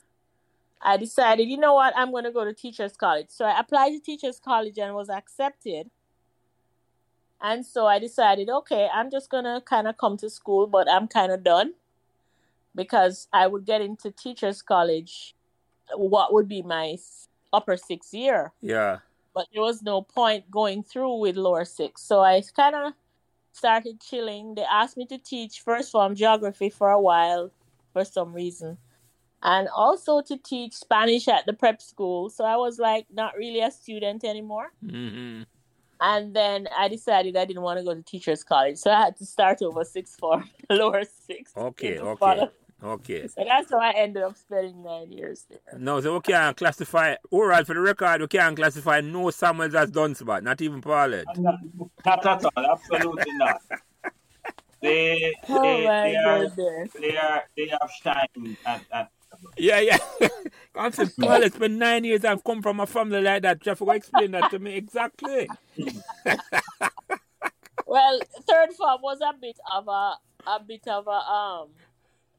I 0.83 0.97
decided, 0.97 1.49
you 1.49 1.57
know 1.57 1.75
what, 1.75 1.95
I'm 1.97 2.11
going 2.11 2.25
to 2.25 2.33
go 2.33 2.45
to 2.45 2.53
teachers 2.53 2.97
college. 2.97 3.27
So 3.29 3.45
I 3.45 3.59
applied 3.59 3.91
to 3.91 4.01
teachers 4.01 4.39
college 4.39 4.79
and 4.79 4.95
was 4.95 5.09
accepted. 5.09 5.91
And 7.41 7.65
so 7.65 7.87
I 7.87 7.99
decided, 7.99 8.49
okay, 8.49 8.89
I'm 8.93 9.11
just 9.11 9.31
going 9.31 9.45
to 9.45 9.63
kind 9.65 9.89
of 9.89 9.97
come 9.99 10.17
to 10.19 10.31
school, 10.31 10.67
but 10.67 10.91
I'm 10.91 11.09
kind 11.09 11.33
of 11.33 11.45
done 11.45 11.75
because 12.75 13.29
I 13.33 13.47
would 13.47 13.65
get 13.65 13.81
into 13.81 14.11
teachers 14.11 14.63
college, 14.63 15.35
what 15.95 16.33
would 16.33 16.49
be 16.49 16.63
my 16.63 16.97
upper 17.53 17.77
sixth 17.77 18.13
year 18.13 18.53
yeah. 18.61 18.99
but 19.35 19.47
there 19.53 19.63
was 19.63 19.83
no 19.83 20.03
point 20.03 20.51
going 20.51 20.83
through 20.83 21.17
with 21.19 21.37
lower 21.37 21.65
six. 21.65 22.03
So 22.03 22.21
I 22.21 22.43
kind 22.55 22.75
of 22.75 22.93
started 23.53 24.01
chilling. 24.01 24.55
They 24.55 24.65
asked 24.65 24.97
me 24.97 25.07
to 25.07 25.19
teach 25.19 25.61
first 25.61 25.91
form 25.93 26.15
geography 26.15 26.69
for 26.69 26.91
a 26.91 27.01
while 27.01 27.51
for 27.93 28.05
some 28.05 28.35
reason, 28.35 28.77
and 29.47 29.69
also 29.75 30.21
to 30.21 30.37
teach 30.37 30.75
Spanish 30.75 31.29
at 31.29 31.47
the 31.47 31.53
prep 31.53 31.81
school. 31.81 32.29
So 32.29 32.45
I 32.45 32.57
was 32.57 32.79
like 32.79 33.07
not 33.11 33.37
really 33.39 33.61
a 33.61 33.71
student 33.71 34.25
anymore. 34.25 34.73
hmm 34.85 35.43
And 36.01 36.35
then 36.35 36.69
I 36.77 36.89
decided 36.89 37.37
I 37.37 37.47
didn't 37.47 37.63
want 37.63 37.79
to 37.79 37.85
go 37.85 37.95
to 37.95 38.03
teachers 38.03 38.45
college, 38.45 38.77
so 38.77 38.91
I 38.91 39.05
had 39.05 39.17
to 39.17 39.25
start 39.25 39.63
over 39.63 39.83
sixth 39.85 40.19
form, 40.19 40.51
lower 40.71 41.05
six. 41.27 41.53
Okay, 41.57 41.97
in 41.97 42.03
okay. 42.03 42.19
fall. 42.19 42.51
Okay. 42.85 43.27
So 43.29 43.43
that's 43.43 43.71
how 43.71 43.79
I 43.79 43.93
ended 43.93 44.23
up 44.23 44.37
spending 44.37 44.83
nine 44.83 45.11
years 45.11 45.47
there. 45.49 45.79
No, 45.79 45.99
so 46.03 46.13
we 46.15 46.21
can't 46.21 46.55
classify, 46.55 47.15
oral 47.31 47.65
for 47.65 47.73
the 47.73 47.81
record, 47.81 48.21
we 48.21 48.27
can't 48.27 48.55
classify 48.55 49.01
no 49.01 49.31
Samuels 49.31 49.75
as 49.75 49.91
Dunsbot, 49.91 50.43
not 50.43 50.61
even 50.61 50.83
Paulette. 50.83 51.25
Not, 51.39 51.55
not 52.05 52.27
at 52.27 52.45
all. 52.45 52.73
Absolutely 52.73 53.33
not. 53.39 53.63
They, 54.83 55.33
Oh 55.49 55.63
they, 55.63 55.85
my 55.87 56.03
they, 56.03 56.17
are, 56.17 56.49
they 57.01 57.17
are 57.17 57.43
they 57.57 57.67
have 57.69 57.91
shine 58.03 58.57
at, 58.67 58.83
at 58.93 59.11
Yeah, 59.57 59.81
yeah. 59.81 59.99
I'm 60.75 60.93
saying, 60.93 61.13
Paulette 61.19 61.55
spent 61.55 61.75
nine 61.75 62.05
years, 62.05 62.25
I've 62.25 62.45
come 62.45 62.63
from 62.63 62.81
a 62.81 62.87
family 62.87 63.23
like 63.23 63.43
that. 63.43 63.61
Jeff, 63.61 63.81
will 63.81 63.91
explain 63.93 64.33
that 64.33 64.51
to 64.51 64.59
me 64.59 64.77
exactly. 64.77 65.49
Well, 67.87 68.21
third 68.49 68.73
form 68.73 69.01
was 69.01 69.21
a 69.21 69.33
bit 69.41 69.59
of 69.73 69.87
a 69.87 70.17
a 70.47 70.61
bit 70.61 70.87
of 70.89 71.07
a 71.07 71.11
um 71.11 71.69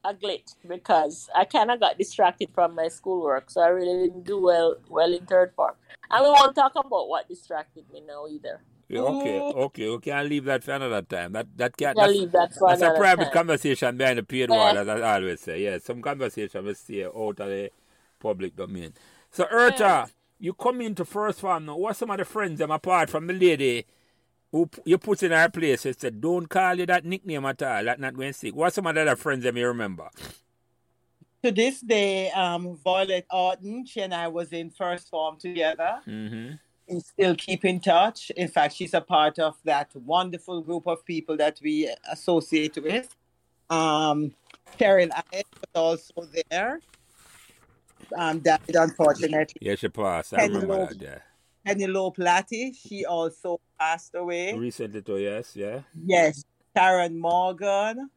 a 0.04 0.14
glitch 0.14 0.54
because 0.66 1.28
I 1.34 1.44
kind 1.46 1.70
of 1.70 1.80
got 1.80 1.98
distracted 1.98 2.50
from 2.54 2.74
my 2.74 2.88
schoolwork, 2.88 3.50
so 3.50 3.62
I 3.62 3.68
really 3.68 4.08
didn't 4.08 4.24
do 4.24 4.40
well 4.42 4.76
well 4.88 5.12
in 5.12 5.24
third 5.24 5.52
form. 5.56 5.74
And 6.10 6.22
we 6.22 6.30
won't 6.30 6.54
talk 6.54 6.72
about 6.76 7.08
what 7.08 7.28
distracted 7.28 7.90
me 7.92 8.02
now 8.06 8.26
either. 8.28 8.60
Yeah, 8.88 9.00
okay, 9.00 9.38
okay, 9.40 9.90
we 9.90 9.98
can 9.98 10.28
leave 10.28 10.44
that 10.44 10.64
for 10.64 10.72
another 10.72 11.02
time. 11.02 11.32
That 11.32 11.46
that 11.58 11.76
can 11.76 11.88
I'll 11.98 12.06
that's, 12.06 12.12
leave 12.18 12.32
that 12.32 12.54
for 12.54 12.68
that's 12.70 12.80
a 12.82 12.90
private 12.96 13.24
time. 13.24 13.32
conversation 13.32 13.96
behind 13.96 14.18
the 14.18 14.22
paid 14.22 14.48
Yeah. 14.48 14.56
wall, 14.56 14.78
as 14.78 14.88
I 14.88 15.14
always 15.16 15.40
say. 15.40 15.62
Yeah, 15.62 15.78
some 15.78 16.00
conversation 16.00 16.64
we 16.64 16.74
stay 16.74 17.04
out 17.04 17.12
of 17.14 17.36
the 17.36 17.70
public 18.18 18.56
domain. 18.56 18.94
So 19.30 19.44
Eartha, 19.44 20.10
you 20.38 20.54
come 20.54 20.80
into 20.80 21.04
first 21.04 21.40
farm 21.40 21.66
now. 21.66 21.76
What 21.76 21.96
some 21.96 22.10
of 22.10 22.16
the 22.18 22.24
friends 22.24 22.58
them 22.60 22.70
apart 22.70 23.10
from 23.10 23.26
the 23.26 23.34
lady 23.34 23.84
who 24.50 24.70
you 24.86 24.96
put 24.96 25.22
in 25.22 25.32
her 25.32 25.50
place 25.50 25.84
and 25.84 25.98
said, 25.98 26.20
Don't 26.22 26.48
call 26.48 26.74
you 26.76 26.86
that 26.86 27.04
nickname 27.04 27.44
at 27.44 27.62
all, 27.62 27.84
that 27.84 28.00
not 28.00 28.14
going 28.14 28.32
sick. 28.32 28.56
What 28.56 28.72
some 28.72 28.86
of 28.86 28.94
the 28.94 29.02
other 29.02 29.16
friends 29.16 29.44
them 29.44 29.58
you 29.58 29.66
remember? 29.66 30.08
To 31.44 31.52
this 31.52 31.80
day, 31.82 32.30
um, 32.30 32.78
Violet 32.82 33.26
Orton, 33.30 33.84
she 33.86 34.00
and 34.00 34.14
I 34.14 34.28
was 34.28 34.52
in 34.52 34.70
first 34.70 35.10
form 35.10 35.36
together. 35.38 36.00
Mm-hmm. 36.06 36.54
We 36.88 37.00
still 37.00 37.34
keep 37.34 37.64
in 37.64 37.80
touch. 37.80 38.30
In 38.30 38.48
fact, 38.48 38.74
she's 38.74 38.94
a 38.94 39.00
part 39.00 39.38
of 39.38 39.56
that 39.64 39.94
wonderful 39.94 40.62
group 40.62 40.86
of 40.86 41.04
people 41.04 41.36
that 41.36 41.60
we 41.62 41.92
associate 42.10 42.78
with. 42.82 43.14
Um, 43.68 44.34
Cheryl 44.78 45.10
Ayet 45.10 45.44
was 45.74 45.74
also 45.74 46.28
there. 46.50 46.80
Um, 48.16 48.38
died 48.40 48.60
unfortunately. 48.74 49.60
Yeah, 49.60 49.74
she 49.74 49.88
passed. 49.88 50.32
I 50.32 50.38
Penny 50.38 50.54
remember 50.54 50.86
that, 50.86 51.02
yeah. 51.02 51.18
Penelope 51.66 52.22
Latti, 52.22 52.74
she 52.74 53.04
also 53.04 53.60
passed 53.78 54.14
away. 54.14 54.54
Recently 54.54 55.02
too, 55.02 55.18
yes, 55.18 55.54
yeah. 55.54 55.80
Yes, 56.06 56.42
Sharon 56.74 57.18
Morgan, 57.18 58.08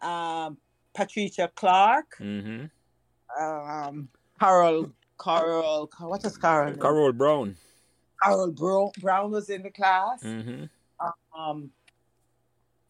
um, 0.00 0.58
Patricia 0.94 1.50
Clark, 1.56 2.18
Mm-hmm. 2.20 3.42
um, 3.42 4.08
Carol, 4.38 4.92
Carol, 5.20 5.90
what 5.98 6.24
is 6.24 6.38
Carol? 6.38 6.76
Carol 6.76 7.12
Brown. 7.12 7.56
Carol 8.22 8.52
Bro- 8.52 8.92
Brown 9.00 9.30
was 9.30 9.50
in 9.50 9.62
the 9.62 9.70
class. 9.70 10.22
Mm-hmm. 10.22 10.64
Um, 11.38 11.70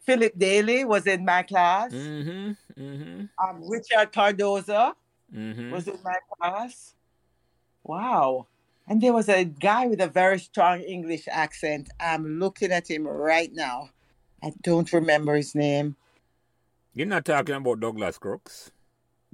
Philip 0.00 0.32
Daly 0.36 0.84
was 0.84 1.06
in 1.06 1.24
my 1.24 1.42
class. 1.42 1.92
Mm-hmm. 1.92 2.80
Mm-hmm. 2.82 3.24
Um, 3.38 3.68
Richard 3.70 4.12
Cardoza 4.12 4.94
Mm-hmm. 5.34 5.70
was 5.70 5.88
in 5.88 5.96
my 6.04 6.16
class. 6.38 6.94
Wow. 7.84 8.48
And 8.86 9.00
there 9.00 9.14
was 9.14 9.30
a 9.30 9.44
guy 9.44 9.86
with 9.86 10.00
a 10.02 10.06
very 10.08 10.38
strong 10.38 10.80
English 10.82 11.26
accent. 11.30 11.88
I'm 11.98 12.38
looking 12.38 12.70
at 12.70 12.90
him 12.90 13.06
right 13.08 13.50
now. 13.54 13.88
I 14.42 14.52
don't 14.62 14.92
remember 14.92 15.34
his 15.36 15.54
name. 15.54 15.96
You're 16.92 17.06
not 17.06 17.24
talking 17.24 17.54
about 17.54 17.80
Douglas 17.80 18.18
Crooks. 18.18 18.72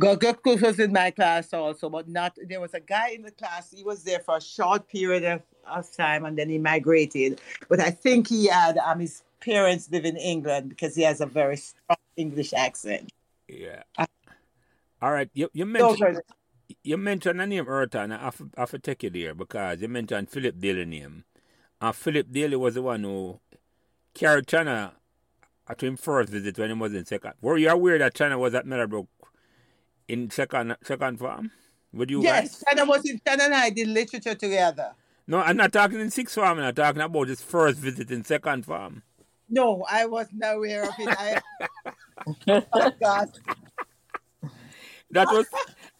Guguk 0.00 0.62
was 0.62 0.78
in 0.78 0.92
my 0.92 1.10
class 1.10 1.52
also, 1.52 1.90
but 1.90 2.08
not. 2.08 2.36
There 2.48 2.60
was 2.60 2.74
a 2.74 2.80
guy 2.80 3.10
in 3.10 3.22
the 3.22 3.32
class. 3.32 3.70
He 3.70 3.82
was 3.82 4.04
there 4.04 4.20
for 4.20 4.36
a 4.36 4.40
short 4.40 4.88
period 4.88 5.24
of, 5.24 5.42
of 5.66 5.90
time, 5.96 6.24
and 6.24 6.38
then 6.38 6.48
he 6.48 6.58
migrated. 6.58 7.40
But 7.68 7.80
I 7.80 7.90
think 7.90 8.28
he 8.28 8.46
had 8.46 8.78
um 8.78 9.00
his 9.00 9.22
parents 9.40 9.90
live 9.90 10.04
in 10.04 10.16
England 10.16 10.68
because 10.68 10.94
he 10.94 11.02
has 11.02 11.20
a 11.20 11.26
very 11.26 11.56
strong 11.56 11.98
English 12.16 12.52
accent. 12.52 13.10
Yeah. 13.48 13.82
Uh, 13.96 14.06
All 15.02 15.12
right. 15.12 15.30
You 15.34 15.50
you 15.52 15.66
mentioned 15.66 16.16
the- 16.16 16.22
you 16.84 16.96
mentioned 16.96 17.40
a 17.40 17.46
name 17.46 17.64
Eartha, 17.64 18.04
and 18.04 18.14
I 18.14 18.18
have, 18.18 18.42
I 18.56 18.60
have 18.60 18.70
to 18.72 18.78
take 18.78 19.02
you 19.02 19.10
there 19.10 19.34
because 19.34 19.80
you 19.80 19.88
mentioned 19.88 20.30
Philip 20.30 20.60
Daly 20.60 20.84
name. 20.84 21.24
And 21.80 21.96
Philip 21.96 22.30
Daly 22.30 22.56
was 22.56 22.74
the 22.74 22.82
one 22.82 23.04
who 23.04 23.40
carried 24.14 24.46
China 24.46 24.92
to 25.76 25.86
him 25.86 25.96
first 25.96 26.30
visit 26.30 26.58
when 26.58 26.70
he 26.70 26.76
was 26.76 26.94
in 26.94 27.04
second. 27.04 27.34
Were 27.40 27.56
you 27.56 27.70
aware 27.70 27.98
that 27.98 28.14
China 28.14 28.38
was 28.38 28.54
at 28.54 28.66
Meadowbrook 28.66 29.06
in 30.08 30.30
second 30.30 30.76
second 30.82 31.18
farm? 31.18 31.50
Would 31.92 32.10
you 32.10 32.22
yes, 32.22 32.62
guys? 32.62 32.64
China 32.68 32.88
was 32.88 33.04
in 33.04 33.20
China 33.26 33.44
and 33.44 33.54
I 33.54 33.70
did 33.70 33.88
literature 33.88 34.34
together. 34.34 34.92
No, 35.26 35.38
I'm 35.38 35.56
not 35.56 35.72
talking 35.72 36.00
in 36.00 36.10
sixth 36.10 36.34
farm. 36.34 36.58
I'm 36.58 36.64
not 36.64 36.76
talking 36.76 37.02
about 37.02 37.28
his 37.28 37.42
first 37.42 37.78
visit 37.78 38.10
in 38.10 38.24
second 38.24 38.64
farm. 38.64 39.02
No, 39.50 39.84
I 39.90 40.06
was 40.06 40.26
not 40.32 40.56
aware 40.56 40.84
of 40.84 40.94
it. 40.98 41.08
I, 41.08 41.40
oh 42.72 42.92
God. 43.00 43.28
That 45.10 45.28
was 45.28 45.46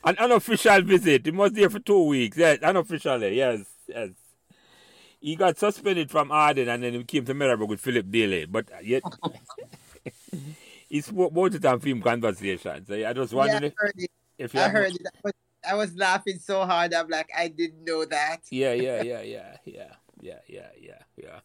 an 0.04 0.16
unofficial 0.18 0.82
visit. 0.82 1.24
He 1.24 1.30
was 1.30 1.52
there 1.52 1.70
for 1.70 1.78
two 1.78 2.04
weeks. 2.04 2.36
Yes, 2.36 2.58
unofficially. 2.62 3.36
Yes, 3.36 3.64
yes. 3.86 4.10
He 5.20 5.34
got 5.34 5.58
suspended 5.58 6.10
from 6.10 6.28
Ardenne 6.28 6.68
and 6.68 6.82
then 6.82 6.92
he 6.94 7.04
came 7.04 7.24
to 7.24 7.34
Meadowbrook 7.34 7.70
with 7.70 7.80
Philip 7.80 8.10
Daly. 8.10 8.44
But 8.44 8.68
yet, 8.84 9.02
he 10.88 11.00
spoke 11.00 11.32
about 11.32 11.54
it 11.54 11.82
film 11.82 12.02
conversation. 12.02 12.86
So 12.86 12.94
I 12.94 13.12
just 13.12 13.32
Yeah, 13.32 13.38
wondering 13.38 13.62
I 13.62 13.66
if, 13.66 13.72
heard 13.76 13.94
it. 13.96 14.10
if 14.38 14.54
you 14.54 14.60
I 14.60 14.68
heard 14.68 14.94
it. 14.94 15.06
I 15.06 15.18
was, 15.24 15.32
I 15.70 15.74
was 15.74 15.96
laughing 15.96 16.38
so 16.38 16.64
hard. 16.64 16.94
I'm 16.94 17.08
like, 17.08 17.30
I 17.36 17.48
didn't 17.48 17.84
know 17.84 18.04
that. 18.04 18.38
Yeah, 18.50 18.72
yeah, 18.72 19.02
yeah, 19.02 19.22
yeah, 19.22 19.56
yeah, 19.64 19.92
yeah, 20.20 20.38
yeah, 20.48 20.68
yeah, 20.80 21.02
yeah. 21.16 21.40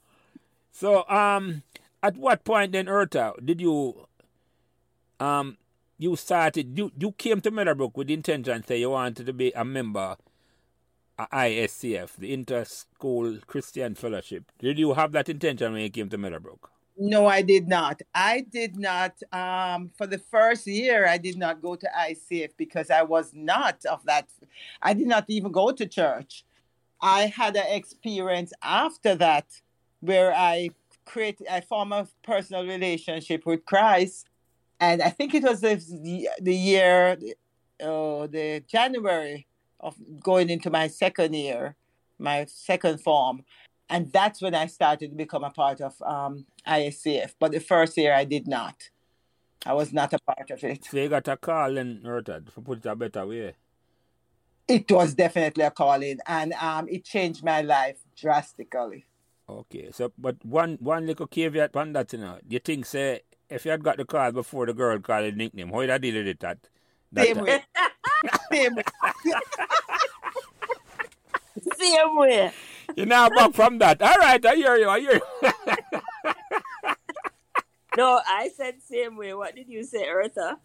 So, 0.72 1.08
um, 1.10 1.64
at 2.02 2.18
what 2.18 2.44
point 2.44 2.72
then, 2.72 2.86
Eartha, 2.88 3.34
did 3.46 3.62
you, 3.62 4.08
um, 5.20 5.58
you 5.98 6.16
started, 6.16 6.78
you, 6.78 6.92
you 6.98 7.12
came 7.14 7.42
to 7.42 7.52
Meadowbrook 7.52 7.98
with 7.98 8.08
the 8.08 8.14
intention 8.14 8.64
say 8.64 8.80
you 8.80 8.90
wanted 8.92 9.26
to 9.26 9.34
be 9.34 9.52
a 9.54 9.64
member 9.66 10.18
of 11.20 11.30
ISCF, 11.32 12.16
the 12.18 12.34
Inter-School 12.34 13.40
Christian 13.46 13.96
Fellowship. 13.96 14.52
Did 14.60 14.80
you 14.80 14.94
have 14.94 15.12
that 15.14 15.30
intention 15.30 15.74
when 15.74 15.82
you 15.84 15.90
came 15.90 16.10
to 16.10 16.18
Meadowbrook? 16.18 16.72
No, 16.98 17.26
I 17.26 17.42
did 17.42 17.68
not. 17.68 18.02
I 18.14 18.42
did 18.42 18.78
not. 18.78 19.14
Um, 19.32 19.90
for 19.98 20.06
the 20.06 20.20
first 20.20 20.68
year, 20.68 21.08
I 21.08 21.18
did 21.18 21.38
not 21.38 21.62
go 21.62 21.76
to 21.76 21.90
ICF 22.10 22.52
because 22.56 22.92
I 22.92 23.02
was 23.02 23.32
not 23.34 23.84
of 23.86 24.06
that. 24.06 24.28
I 24.82 24.94
did 24.94 25.08
not 25.08 25.26
even 25.28 25.52
go 25.52 25.72
to 25.72 25.88
church. 25.88 26.46
I 27.02 27.26
had 27.26 27.56
an 27.56 27.66
experience 27.68 28.54
after 28.62 29.16
that 29.16 29.48
where 30.02 30.34
I 30.34 30.70
create, 31.06 31.42
I 31.50 31.62
formed 31.62 31.94
a 31.94 32.08
personal 32.22 32.66
relationship 32.66 33.46
with 33.46 33.66
Christ, 33.66 34.28
and 34.80 35.02
I 35.02 35.10
think 35.10 35.34
it 35.34 35.44
was 35.44 35.62
the 35.62 36.30
the 36.40 36.56
year, 36.56 37.18
uh, 37.82 38.28
the 38.28 38.64
January 38.68 39.48
of 39.80 39.96
going 40.22 40.50
into 40.50 40.70
my 40.70 40.88
second 40.88 41.34
year, 41.34 41.76
my 42.20 42.46
second 42.46 43.02
form 43.02 43.44
and 43.90 44.12
that's 44.12 44.42
when 44.42 44.56
I 44.56 44.68
started 44.68 45.10
to 45.12 45.16
become 45.16 45.44
a 45.44 45.50
part 45.50 45.82
of 45.82 46.02
um, 46.02 46.46
ISCF. 46.68 47.34
But 47.40 47.52
the 47.52 47.60
first 47.60 47.98
year 47.98 48.14
I 48.14 48.26
did 48.26 48.48
not. 48.48 48.90
I 49.66 49.74
was 49.74 49.94
not 49.94 50.14
a 50.14 50.20
part 50.20 50.50
of 50.52 50.64
it. 50.64 50.86
So 50.86 50.98
you 50.98 51.08
got 51.10 51.28
a 51.28 51.38
call 51.38 51.74
then, 51.74 52.02
Eartha, 52.06 52.54
to 52.54 52.62
put 52.62 52.80
it 52.80 52.86
a 52.86 52.96
better 52.96 53.26
way. 53.26 53.54
It 54.68 54.92
was 54.92 55.14
definitely 55.14 55.64
a 55.64 55.72
calling, 55.72 56.20
and 56.26 56.54
um, 56.54 56.88
it 56.90 57.04
changed 57.04 57.44
my 57.44 57.62
life 57.62 58.00
drastically. 58.16 59.06
Okay, 59.50 59.90
so, 59.92 60.12
but 60.18 60.44
one 60.46 60.78
one 60.80 61.06
little 61.06 61.28
caveat 61.28 61.76
on 61.76 61.94
that, 61.94 62.14
you 62.14 62.20
know, 62.20 62.40
you 62.48 62.60
think, 62.60 62.86
say, 62.86 63.22
if 63.50 63.66
you 63.66 63.72
had 63.72 63.84
got 63.84 63.98
the 63.98 64.06
call 64.06 64.32
before 64.32 64.66
the 64.66 64.74
girl 64.74 64.98
called 65.00 65.26
the 65.26 65.32
nickname, 65.34 65.70
how 65.70 65.76
would 65.76 65.90
I 65.90 65.98
deal 65.98 66.16
with 66.16 66.28
it 66.28 66.40
that? 66.40 66.60
that 67.12 67.26
Same 67.26 67.36
time? 67.36 67.46
way. 67.46 67.64
Same 68.52 68.76
way. 68.76 68.84
Same 71.78 72.16
way. 72.18 72.52
You're 72.96 73.06
now 73.06 73.30
back 73.30 73.54
from 73.54 73.78
that. 73.80 74.02
All 74.02 74.16
right, 74.18 74.44
I 74.46 74.56
hear 74.56 74.76
you. 74.76 74.90
I 74.90 75.00
hear 75.00 75.14
you. 75.14 75.52
No, 77.96 78.20
I 78.26 78.50
said 78.56 78.82
same 78.82 79.18
way. 79.18 79.34
What 79.36 79.56
did 79.56 79.68
you 79.70 79.84
say, 79.84 80.08
Eartha? 80.08 80.58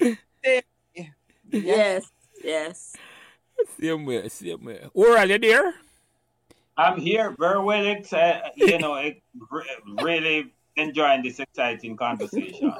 Yeah. 0.42 0.60
Yes, 1.50 2.10
yes. 2.42 2.96
same 3.78 4.06
way, 4.06 4.26
same 4.28 4.64
way. 4.64 4.80
Oral, 4.94 5.28
you 5.28 5.38
there? 5.38 5.74
I'm 6.76 6.98
here, 6.98 7.34
very 7.38 7.60
well 7.60 7.86
excited. 7.86 8.42
Uh, 8.44 8.50
you 8.56 8.78
know, 8.78 8.94
ex- 8.94 9.20
re- 9.50 9.64
really 10.02 10.52
enjoying 10.76 11.22
this 11.22 11.38
exciting 11.40 11.96
conversation. 11.96 12.72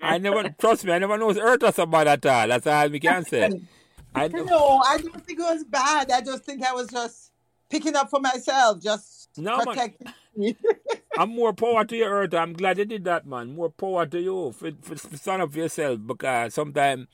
I 0.00 0.18
never, 0.18 0.48
trust 0.58 0.84
me, 0.84 0.92
I 0.92 0.98
never 0.98 1.18
knows 1.18 1.38
Earth 1.38 1.62
or 1.62 1.72
somebody 1.72 2.10
at 2.10 2.26
all. 2.26 2.48
That's 2.48 2.66
all 2.66 2.88
we 2.88 2.98
can 2.98 3.24
say. 3.24 3.50
I 4.14 4.28
know. 4.28 4.44
No, 4.44 4.78
I 4.86 4.98
don't 4.98 5.24
think 5.26 5.38
it 5.38 5.42
was 5.42 5.64
bad. 5.64 6.10
I 6.10 6.20
just 6.20 6.44
think 6.44 6.62
I 6.64 6.72
was 6.72 6.88
just 6.88 7.32
picking 7.70 7.96
up 7.96 8.10
for 8.10 8.20
myself, 8.20 8.80
just 8.82 9.30
No, 9.38 9.56
man. 9.56 9.66
protecting 9.66 10.12
me. 10.36 10.56
I'm 11.18 11.30
more 11.34 11.52
power 11.52 11.84
to 11.84 11.96
you, 11.96 12.04
Earth. 12.04 12.32
I'm 12.34 12.52
glad 12.54 12.78
you 12.78 12.84
did 12.86 13.04
that, 13.04 13.26
man. 13.26 13.54
More 13.54 13.70
power 13.70 14.06
to 14.06 14.20
you 14.20 14.52
for, 14.52 14.70
for, 14.80 14.96
for 14.96 15.16
stand 15.16 15.42
up 15.42 15.52
for 15.52 15.58
yourself 15.58 16.00
because 16.06 16.54
sometimes, 16.54 17.06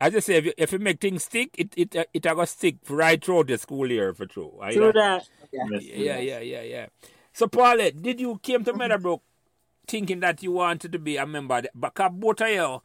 as 0.00 0.14
I 0.14 0.18
say, 0.20 0.34
if 0.36 0.44
you, 0.46 0.52
if 0.58 0.72
you 0.72 0.78
make 0.78 1.00
things 1.00 1.24
stick, 1.24 1.50
it 1.58 1.72
it 1.76 1.96
uh, 1.96 2.04
it 2.12 2.24
will 2.36 2.46
stick 2.46 2.76
right 2.90 3.22
through 3.24 3.44
the 3.44 3.56
school 3.58 3.90
year 3.90 4.12
for 4.12 4.26
true. 4.26 4.58
I- 4.60 4.74
True 4.74 4.92
that. 4.92 5.26
Yes, 5.50 5.68
Yeah, 5.82 6.18
yeah, 6.18 6.40
yeah, 6.40 6.62
yeah. 6.62 6.86
So, 7.32 7.46
Paulette, 7.46 8.02
did 8.02 8.20
you 8.20 8.38
came 8.42 8.64
to 8.64 8.74
Meadowbrook 8.74 9.22
thinking 9.86 10.20
that 10.20 10.42
you 10.42 10.52
wanted 10.52 10.92
to 10.92 10.98
be 10.98 11.16
a 11.16 11.26
member? 11.26 11.62
But 11.74 11.94
'cause 11.94 12.10
both 12.12 12.42
of 12.42 12.48
you, 12.50 12.82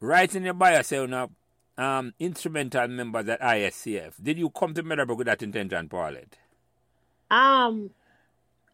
right 0.00 0.32
in 0.34 0.44
your 0.44 0.54
bio, 0.54 0.82
say, 0.82 0.96
you 1.00 1.08
know, 1.08 1.30
um, 1.80 2.14
instrumental 2.18 2.86
members 2.88 3.28
at 3.28 3.40
ISCF. 3.40 4.12
Did 4.22 4.38
you 4.38 4.50
come 4.50 4.74
to 4.74 4.82
Meadowbrook 4.82 5.18
with 5.18 5.26
that 5.26 5.42
intention, 5.42 5.88
Paulette? 5.88 6.36
Um, 7.30 7.90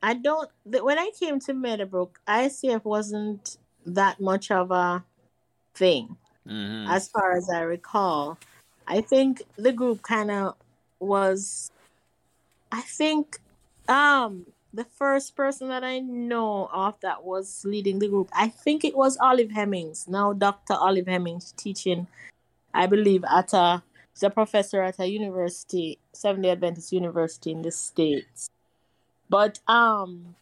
I 0.02 0.14
don't. 0.14 0.50
The, 0.64 0.84
when 0.84 0.98
I 0.98 1.10
came 1.18 1.38
to 1.40 1.54
Meadowbrook, 1.54 2.20
ICF 2.26 2.84
wasn't 2.84 3.58
that 3.86 4.20
much 4.20 4.50
of 4.50 4.70
a 4.70 5.04
thing, 5.74 6.16
Mm-hmm. 6.46 6.90
as 6.90 7.08
far 7.08 7.36
as 7.36 7.50
I 7.50 7.60
recall. 7.62 8.38
I 8.86 9.00
think 9.00 9.42
the 9.56 9.72
group 9.72 10.02
kind 10.02 10.30
of 10.30 10.54
was. 11.00 11.70
I 12.70 12.82
think 12.82 13.38
Um, 13.88 14.46
the 14.74 14.84
first 14.84 15.36
person 15.36 15.68
that 15.68 15.82
I 15.84 16.00
know 16.00 16.68
of 16.72 16.98
that 17.00 17.24
was 17.24 17.64
leading 17.64 17.98
the 18.00 18.08
group, 18.08 18.28
I 18.32 18.48
think 18.48 18.84
it 18.84 18.96
was 18.96 19.16
Olive 19.18 19.50
Hemmings. 19.52 20.06
Now, 20.08 20.32
Dr. 20.34 20.74
Olive 20.74 21.06
Hemmings 21.06 21.52
teaching, 21.56 22.06
I 22.76 22.86
believe, 22.86 23.24
at 23.24 23.52
a 23.52 23.82
a 24.22 24.30
professor 24.30 24.82
at 24.82 24.98
a 24.98 25.06
university, 25.06 25.98
Seventh 26.12 26.44
Day 26.44 26.50
Adventist 26.50 26.92
University 26.92 27.50
in 27.50 27.62
the 27.62 27.70
states. 27.70 28.48
But 29.28 29.58
um, 29.68 30.36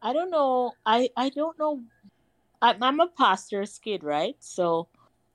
I 0.00 0.12
don't 0.12 0.30
know. 0.30 0.72
I 0.86 1.10
I 1.16 1.28
don't 1.30 1.58
know. 1.58 1.82
I, 2.62 2.76
I'm 2.80 3.00
a 3.00 3.08
pastor's 3.08 3.78
kid, 3.78 4.02
right? 4.02 4.36
So, 4.40 4.88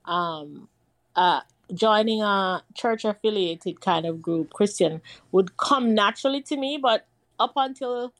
um, 0.05 0.67
uh, 1.15 1.41
joining 1.73 2.21
a 2.21 2.63
church 2.73 3.05
affiliated 3.05 3.81
kind 3.81 4.05
of 4.05 4.21
group, 4.21 4.53
Christian, 4.53 5.01
would 5.31 5.55
come 5.57 5.93
naturally 5.93 6.41
to 6.43 6.57
me. 6.57 6.77
But 6.81 7.05
up 7.39 7.53
until 7.55 8.13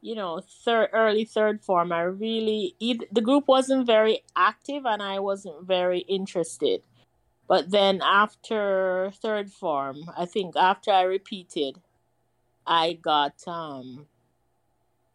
you 0.00 0.14
know 0.14 0.40
third 0.64 0.90
early 0.92 1.24
third 1.24 1.62
form, 1.62 1.92
I 1.92 2.02
really 2.02 2.74
the 2.80 3.20
group 3.20 3.48
wasn't 3.48 3.86
very 3.86 4.22
active, 4.36 4.84
and 4.86 5.02
I 5.02 5.18
wasn't 5.18 5.66
very 5.66 6.00
interested. 6.00 6.82
But 7.48 7.70
then 7.70 8.00
after 8.02 9.12
third 9.22 9.52
form, 9.52 10.10
I 10.16 10.26
think 10.26 10.56
after 10.56 10.90
I 10.90 11.02
repeated, 11.02 11.80
I 12.66 12.94
got 12.94 13.46
um 13.46 14.06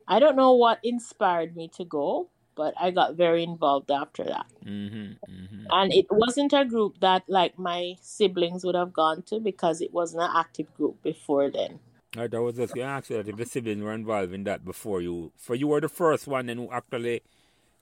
I 0.07 0.19
don't 0.19 0.35
know 0.35 0.53
what 0.53 0.79
inspired 0.83 1.55
me 1.55 1.67
to 1.75 1.85
go, 1.85 2.29
but 2.55 2.73
I 2.79 2.91
got 2.91 3.15
very 3.15 3.43
involved 3.43 3.91
after 3.91 4.23
that. 4.23 4.45
Mm-hmm. 4.65 5.13
Mm-hmm. 5.31 5.65
And 5.71 5.93
it 5.93 6.07
wasn't 6.09 6.53
a 6.53 6.65
group 6.65 6.99
that 6.99 7.23
like 7.27 7.57
my 7.57 7.95
siblings 8.01 8.65
would 8.65 8.75
have 8.75 8.93
gone 8.93 9.21
to 9.23 9.39
because 9.39 9.81
it 9.81 9.93
wasn't 9.93 10.23
an 10.23 10.31
active 10.35 10.73
group 10.75 11.01
before 11.01 11.49
then. 11.49 11.79
Right, 12.15 12.33
I 12.33 12.39
was 12.39 12.57
just 12.57 12.73
going 12.75 12.87
to 12.87 12.91
ask 12.93 13.09
you 13.09 13.17
that 13.17 13.27
if 13.29 13.37
the 13.37 13.45
siblings 13.45 13.81
were 13.81 13.93
involved 13.93 14.33
in 14.33 14.43
that 14.43 14.65
before 14.65 15.01
you. 15.01 15.31
For 15.37 15.55
you 15.55 15.67
were 15.67 15.79
the 15.79 15.89
first 15.89 16.27
one 16.27 16.47
then 16.47 16.57
who 16.57 16.69
actually 16.71 17.21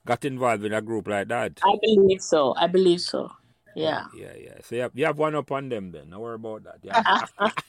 got 0.06 0.24
involved 0.24 0.64
in 0.64 0.72
a 0.72 0.80
group 0.80 1.08
like 1.08 1.28
that. 1.28 1.60
I 1.64 1.76
believe 1.82 2.22
so. 2.22 2.54
I 2.56 2.68
believe 2.68 3.00
so. 3.00 3.32
Yeah. 3.74 4.06
Yeah, 4.16 4.32
yeah. 4.38 4.54
So 4.62 4.76
you 4.76 4.82
have, 4.82 4.92
you 4.94 5.04
have 5.06 5.18
one 5.18 5.34
up 5.34 5.50
on 5.50 5.68
them 5.68 5.90
then. 5.92 6.10
Don't 6.10 6.20
worry 6.20 6.36
about 6.36 6.64
that. 6.64 6.78
Yeah. 6.82 7.50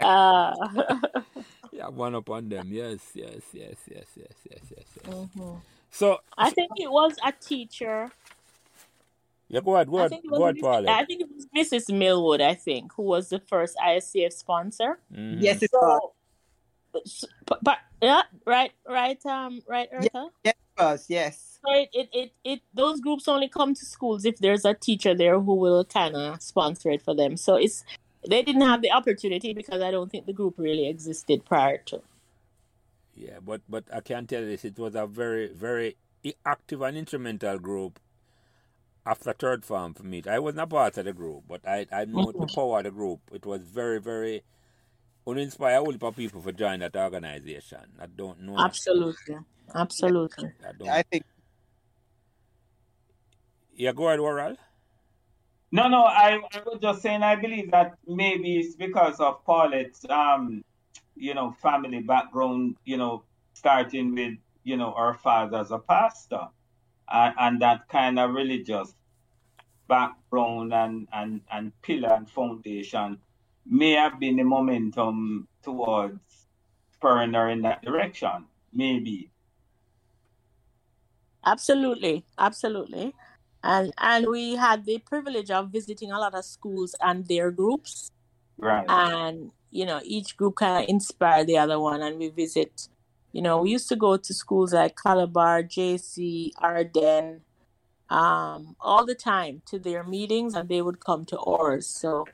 Uh, 0.00 0.52
you 1.72 1.80
have 1.80 1.94
one 1.94 2.14
up 2.14 2.28
on 2.28 2.48
them. 2.48 2.68
Yes, 2.70 3.00
yes, 3.14 3.40
yes, 3.52 3.76
yes, 3.88 4.06
yes, 4.16 4.34
yes, 4.50 4.60
yes, 4.70 4.86
yes. 5.04 5.14
mhm. 5.14 5.60
So, 5.90 6.18
I 6.36 6.50
think 6.50 6.72
it 6.76 6.90
was 6.90 7.16
a 7.24 7.32
teacher. 7.32 8.10
Yeah, 9.54 9.60
go 9.60 9.74
ahead, 9.74 9.88
go 9.90 9.96
I 9.96 10.00
ahead, 10.00 10.10
think 10.10 10.24
it 10.24 10.30
go 10.30 10.40
was 10.40 10.42
ahead, 10.42 10.82
Miss, 10.82 10.90
I 10.90 11.04
think 11.04 11.20
it 11.22 11.28
was 11.34 11.46
Mrs. 11.56 11.96
Millwood, 11.96 12.40
I 12.40 12.54
think, 12.54 12.92
who 12.94 13.02
was 13.02 13.28
the 13.28 13.38
first 13.40 13.76
ISCF 13.76 14.32
sponsor. 14.32 14.98
Mm-hmm. 15.12 15.40
Yes, 15.40 15.62
it 15.62 15.70
was. 15.72 16.00
So, 16.92 17.00
s- 17.00 17.24
but, 17.46 17.62
but 17.62 17.78
yeah, 18.02 18.22
right, 18.46 18.72
right, 18.88 19.24
um, 19.26 19.62
right, 19.68 19.88
Erica. 19.92 20.28
Yes, 20.44 20.54
it 20.76 20.82
was. 20.82 21.06
Yes. 21.08 21.58
So 21.64 21.72
it, 21.74 21.88
it, 21.94 22.08
it, 22.12 22.32
it, 22.44 22.60
those 22.74 23.00
groups 23.00 23.26
only 23.28 23.48
come 23.48 23.74
to 23.74 23.84
schools 23.84 24.24
if 24.24 24.38
there's 24.38 24.64
a 24.64 24.74
teacher 24.74 25.14
there 25.14 25.40
who 25.40 25.54
will 25.54 25.84
kind 25.84 26.14
of 26.16 26.42
sponsor 26.42 26.90
it 26.90 27.02
for 27.02 27.14
them. 27.14 27.36
So 27.36 27.56
it's 27.56 27.84
they 28.28 28.42
didn't 28.42 28.62
have 28.62 28.82
the 28.82 28.90
opportunity 28.92 29.52
because 29.54 29.80
I 29.82 29.90
don't 29.90 30.10
think 30.10 30.26
the 30.26 30.32
group 30.32 30.54
really 30.58 30.88
existed 30.88 31.44
prior 31.44 31.78
to. 31.86 32.02
Yeah, 33.14 33.38
but 33.40 33.60
but 33.68 33.84
I 33.92 34.00
can 34.00 34.26
tell 34.26 34.42
you 34.42 34.48
this: 34.48 34.64
it 34.64 34.78
was 34.78 34.94
a 34.94 35.06
very 35.06 35.48
very 35.48 35.96
active 36.44 36.82
and 36.82 36.96
instrumental 36.96 37.58
group 37.58 38.00
after 39.06 39.32
third 39.32 39.64
form 39.64 39.94
for 39.94 40.04
me. 40.04 40.22
I 40.28 40.38
wasn't 40.38 40.70
part 40.70 40.96
of 40.98 41.04
the 41.04 41.12
group, 41.12 41.44
but 41.48 41.66
I 41.66 41.86
I 41.92 42.04
know 42.04 42.32
the 42.32 42.46
power 42.54 42.78
of 42.78 42.84
the 42.84 42.90
group. 42.90 43.20
It 43.32 43.44
was 43.46 43.62
very 43.62 44.00
very 44.00 44.42
uninspired. 45.26 45.76
a 45.76 45.78
whole 45.78 45.92
heap 45.92 46.02
of 46.02 46.16
people 46.16 46.40
for 46.40 46.52
join 46.52 46.80
that 46.80 46.96
organization. 46.96 47.86
I 48.00 48.06
don't 48.06 48.40
know. 48.42 48.56
Absolutely, 48.58 49.36
absolutely. 49.74 50.52
I 50.66 50.72
don't. 50.78 50.88
I 50.88 51.02
think 51.02 51.24
yeah, 53.76 53.92
go 53.92 54.08
ahead, 54.08 54.20
Oral. 54.20 54.56
No, 55.72 55.88
no, 55.88 56.04
I, 56.04 56.38
I 56.52 56.60
was 56.64 56.78
just 56.80 57.02
saying 57.02 57.24
I 57.24 57.34
believe 57.34 57.72
that 57.72 57.96
maybe 58.06 58.58
it's 58.58 58.76
because 58.76 59.18
of 59.18 59.44
Paulette's 59.44 60.06
um, 60.08 60.62
you 61.16 61.34
know, 61.34 61.54
family 61.62 62.00
background, 62.00 62.76
you 62.84 62.96
know, 62.96 63.24
starting 63.54 64.14
with, 64.14 64.34
you 64.62 64.76
know, 64.76 64.92
her 64.92 65.14
father 65.14 65.58
as 65.58 65.70
a 65.70 65.78
pastor 65.78 66.48
and, 67.12 67.34
and 67.38 67.62
that 67.62 67.88
kind 67.88 68.18
of 68.18 68.34
religious 68.34 68.94
background 69.88 70.72
and, 70.72 71.08
and, 71.12 71.40
and 71.52 71.72
pillar 71.82 72.14
and 72.14 72.28
foundation 72.28 73.18
may 73.66 73.92
have 73.92 74.18
been 74.18 74.36
the 74.36 74.44
momentum 74.44 75.48
towards 75.62 76.46
spurring 76.92 77.34
her 77.34 77.48
in 77.48 77.62
that 77.62 77.82
direction. 77.82 78.46
Maybe. 78.72 79.30
Absolutely, 81.46 82.24
absolutely. 82.38 83.14
And 83.62 83.92
and 83.98 84.26
we 84.26 84.56
had 84.56 84.84
the 84.84 84.98
privilege 84.98 85.50
of 85.50 85.70
visiting 85.70 86.10
a 86.10 86.18
lot 86.18 86.34
of 86.34 86.44
schools 86.44 86.94
and 87.00 87.26
their 87.26 87.50
groups. 87.50 88.10
Right. 88.56 88.84
and 88.88 89.50
you 89.72 89.84
know 89.84 90.00
each 90.04 90.36
group 90.36 90.54
kind 90.56 90.84
of 90.84 90.88
inspired 90.88 91.48
the 91.48 91.58
other 91.58 91.80
one 91.80 92.00
and 92.02 92.18
we 92.18 92.28
visit 92.28 92.88
you 93.34 93.42
know 93.42 93.60
we 93.62 93.70
used 93.70 93.88
to 93.88 93.96
go 93.96 94.16
to 94.16 94.32
schools 94.32 94.72
like 94.72 94.96
calabar 94.96 95.62
jc 95.62 96.50
Ardenne 96.62 97.40
um 98.08 98.76
all 98.80 99.04
the 99.04 99.14
time 99.14 99.60
to 99.66 99.78
their 99.78 100.04
meetings 100.04 100.54
and 100.54 100.68
they 100.68 100.80
would 100.80 101.00
come 101.00 101.24
to 101.26 101.38
ours 101.40 101.86
so 101.86 102.24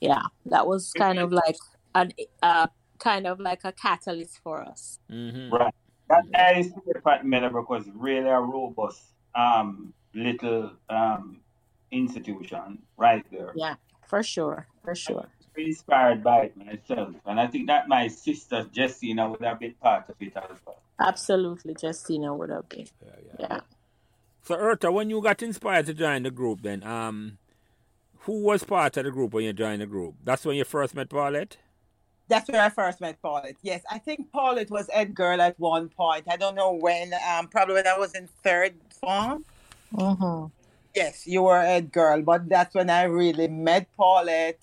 yeah 0.00 0.22
that 0.46 0.66
was 0.66 0.92
kind 0.94 1.18
of 1.18 1.30
like 1.32 1.58
an 1.94 2.12
uh 2.42 2.66
kind 2.98 3.26
of 3.26 3.38
like 3.38 3.60
a 3.64 3.72
catalyst 3.72 4.40
for 4.42 4.62
us 4.62 4.98
Mm-hmm. 5.10 5.54
Right. 5.54 5.74
That 6.08 6.24
ICF 6.34 7.12
at 7.12 7.26
Meadowbrook 7.26 7.68
was 7.68 7.84
really 7.94 8.28
a 8.28 8.40
robust 8.40 9.02
um, 9.34 9.92
little 10.14 10.72
um, 10.88 11.40
institution 11.90 12.78
right 12.96 13.24
there. 13.30 13.52
yeah 13.54 13.74
for 14.08 14.22
sure 14.22 14.66
for 14.82 14.94
sure 14.94 15.28
Inspired 15.56 16.22
by 16.22 16.44
it 16.46 16.56
myself. 16.56 17.14
And 17.26 17.40
I 17.40 17.46
think 17.46 17.66
that 17.68 17.88
my 17.88 18.08
sister 18.08 18.66
Jessina 18.72 19.28
would 19.30 19.42
have 19.42 19.58
been 19.60 19.74
part 19.74 20.08
of 20.08 20.16
it 20.20 20.32
as 20.36 20.58
well. 20.66 20.80
absolutely 20.98 21.74
justina 21.80 22.34
would 22.34 22.50
have 22.50 22.68
been 22.68 22.86
Yeah, 23.04 23.12
yeah. 23.26 23.46
yeah 23.50 23.60
So, 24.42 24.56
Eartha, 24.56 24.92
when 24.92 25.10
you 25.10 25.20
got 25.22 25.42
inspired 25.42 25.86
to 25.86 25.94
join 25.94 26.22
the 26.22 26.30
group, 26.30 26.62
then 26.62 26.82
um, 26.84 27.38
who 28.20 28.42
was 28.42 28.64
part 28.64 28.96
of 28.96 29.04
the 29.04 29.10
group 29.10 29.32
when 29.34 29.44
you 29.44 29.52
joined 29.52 29.82
the 29.82 29.86
group? 29.86 30.14
That's 30.24 30.44
when 30.44 30.56
you 30.56 30.64
first 30.64 30.94
met 30.94 31.08
Paulette. 31.10 31.56
that's 32.28 32.48
where 32.50 32.62
I 32.62 32.70
first 32.70 33.00
met 33.00 33.20
Paulette. 33.22 33.56
Yes, 33.62 33.82
I 33.90 33.98
think 33.98 34.32
Paulette 34.32 34.70
was 34.70 34.88
Ed 34.92 35.14
Girl 35.14 35.40
at 35.40 35.58
one 35.60 35.88
point. 35.88 36.24
I 36.30 36.36
don't 36.36 36.54
know 36.56 36.72
when. 36.72 37.12
Um, 37.30 37.46
probably 37.48 37.74
when 37.74 37.86
I 37.86 37.96
was 37.98 38.14
in 38.14 38.26
third 38.42 38.74
form. 39.00 39.44
mm-hmm. 39.94 40.46
Yes, 40.94 41.26
you 41.26 41.42
were 41.42 41.58
Ed 41.60 41.92
Girl, 41.92 42.22
but 42.22 42.48
that's 42.48 42.74
when 42.74 42.88
I 42.90 43.02
really 43.04 43.48
met 43.48 43.86
Paulette, 43.96 44.58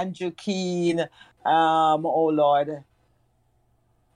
Andrew 0.00 0.30
Keene. 0.30 1.00
Um, 1.44 2.06
oh 2.06 2.30
Lord. 2.32 2.84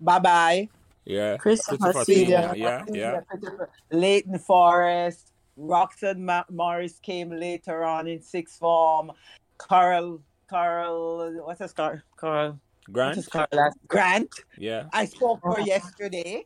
Bye 0.01 0.19
bye. 0.19 0.69
Yeah. 1.05 1.37
Christopher 1.37 1.77
Christopher 1.79 2.05
Senior. 2.05 2.51
Senior. 2.53 2.85
Yeah, 2.89 3.21
yeah. 3.41 3.51
Leighton 3.91 4.39
Forest. 4.39 5.33
Roxanne 5.57 6.25
Ma- 6.25 6.45
Morris 6.51 6.99
came 7.01 7.31
later 7.31 7.83
on 7.85 8.07
in 8.07 8.21
sixth 8.21 8.59
form. 8.59 9.11
Carl, 9.57 10.21
Carl, 10.49 11.33
what's 11.47 11.61
his 11.61 11.73
Carl? 11.73 12.03
Carl, 12.17 12.61
Grant. 12.93 13.27
Carl 13.31 13.47
last? 13.53 13.79
Grant. 13.89 14.29
Yeah. 14.59 14.85
I 14.93 15.07
spoke 15.07 15.41
to 15.41 15.47
her 15.49 15.53
Uh-huh. 15.55 15.65
yesterday. 15.65 16.45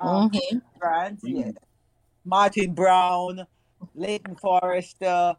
Um, 0.00 0.28
Mm-hmm. 0.30 0.58
Grant, 0.80 1.20
Mhm. 1.22 1.38
yeah. 1.38 1.50
Martin 2.24 2.74
Brown, 2.74 3.46
Leighton 3.94 4.34
Forrester, 4.36 5.36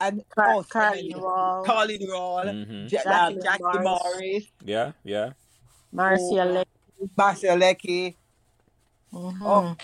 and 0.00 0.22
Car- 0.34 0.54
oh, 0.54 0.62
so 0.62 0.68
Carly 0.68 1.08
many. 1.08 1.14
Roll, 1.22 1.64
Colin 1.64 2.06
Roll, 2.10 2.44
Mm-hmm. 2.44 2.86
Ja- 2.88 3.00
uh, 3.06 3.30
Jackie 3.32 3.62
Morris. 3.62 3.84
Morris, 3.84 4.44
Yeah, 4.64 4.92
yeah. 5.04 5.32
Marcia 5.92 6.42
Oh, 6.42 6.52
Le- 6.52 7.08
Marcia 7.16 7.54
Leckie. 7.56 8.16
Mhm. 9.12 9.38
Oh, 9.42 9.76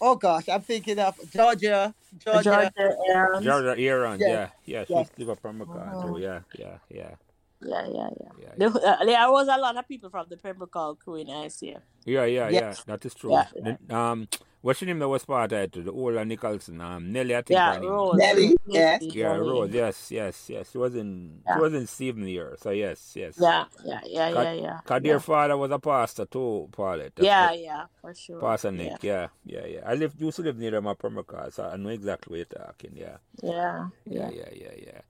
oh 0.00 0.14
gosh, 0.16 0.48
I'm 0.48 0.60
thinking 0.62 0.98
of 0.98 1.14
Georgia, 1.32 1.94
Georgia. 2.18 2.42
Georgia 2.42 2.96
Aarons. 3.08 3.44
Georgia 3.44 3.74
Aaron. 3.78 4.20
Yes. 4.20 4.28
Yeah, 4.28 4.48
yeah. 4.64 4.84
She's 4.84 4.96
Yes. 4.96 5.06
still 5.14 5.30
up 5.30 5.40
from 5.40 5.60
McCall 5.60 6.02
too. 6.02 6.12
Mhm. 6.14 6.20
Yeah, 6.20 6.40
yeah, 6.58 6.78
yeah. 6.90 7.14
Yeah, 7.62 7.86
yeah, 7.88 8.08
yeah. 8.20 8.32
Yeah, 8.40 8.48
There, 8.56 8.68
uh, 8.68 9.04
there 9.04 9.30
was 9.30 9.48
a 9.48 9.58
lot 9.58 9.76
of 9.76 9.86
people 9.86 10.08
from 10.08 10.26
the 10.30 10.36
Pembroke 10.38 10.98
crew 11.00 11.16
in 11.16 11.26
ICF. 11.28 11.82
yeah, 12.06 12.24
yeah, 12.24 12.48
yeah. 12.48 12.74
That 12.86 13.04
is 13.04 13.14
true. 13.14 13.32
Yeah, 13.32 13.48
The- 13.54 13.94
Um, 13.94 14.28
what's 14.62 14.80
your 14.80 14.86
name 14.86 14.98
that 15.00 15.08
was 15.08 15.24
part 15.24 15.52
of 15.52 15.58
it? 15.58 15.72
The 15.84 15.90
Ola 15.90 16.24
Nicholson. 16.24 16.80
Um, 16.80 17.12
Nelly, 17.12 17.34
I 17.36 17.42
think. 17.42 17.56
Yeah. 17.56 17.78
Rose. 17.78 18.16
Nelly, 18.16 18.54
yes. 18.66 19.02
Yeah, 19.02 19.36
Rose. 19.36 19.70
Yes, 19.72 20.10
yes, 20.10 20.46
yes. 20.50 20.70
She 20.70 20.78
was 20.78 20.94
in. 20.94 21.40
She 21.46 21.50
Yeah. 21.50 21.58
was 21.58 21.74
in 21.74 21.86
seventh 21.86 22.26
year. 22.28 22.56
So 22.60 22.70
yes, 22.70 23.12
yes. 23.16 23.36
Yeah, 23.40 23.64
yeah, 23.84 24.00
yeah, 24.06 24.32
Cause, 24.32 24.44
yeah, 24.44 24.52
yeah. 24.52 24.80
Cause 24.84 25.00
yeah. 25.02 25.10
their 25.10 25.20
father 25.20 25.56
was 25.56 25.70
a 25.70 25.78
pastor 25.78 26.26
too, 26.26 26.68
Paulette. 26.72 27.12
That's 27.16 27.26
Yeah, 27.26 27.50
what- 27.50 27.60
yeah, 27.60 27.84
for 28.00 28.14
sure. 28.14 28.40
Pastor 28.40 28.72
Nick. 28.72 29.02
Yeah, 29.02 29.28
yeah, 29.44 29.66
yeah. 29.66 29.80
I 29.86 29.94
lived 29.94 30.20
used 30.20 30.36
to 30.36 30.42
live 30.42 30.58
near 30.58 30.72
them 30.72 30.86
at 30.86 30.98
Permacar, 30.98 31.52
so 31.52 31.64
I 31.64 31.76
know 31.76 31.88
exactly 31.90 32.38
what 32.40 32.48
you're 32.50 32.66
talking. 32.66 32.92
Yeah. 32.96 33.16
yeah, 33.42 33.88
Yeah, 34.04 34.30
yeah. 34.30 34.30
yeah, 34.30 34.48
yeah, 34.54 34.74
yeah. 34.86 35.00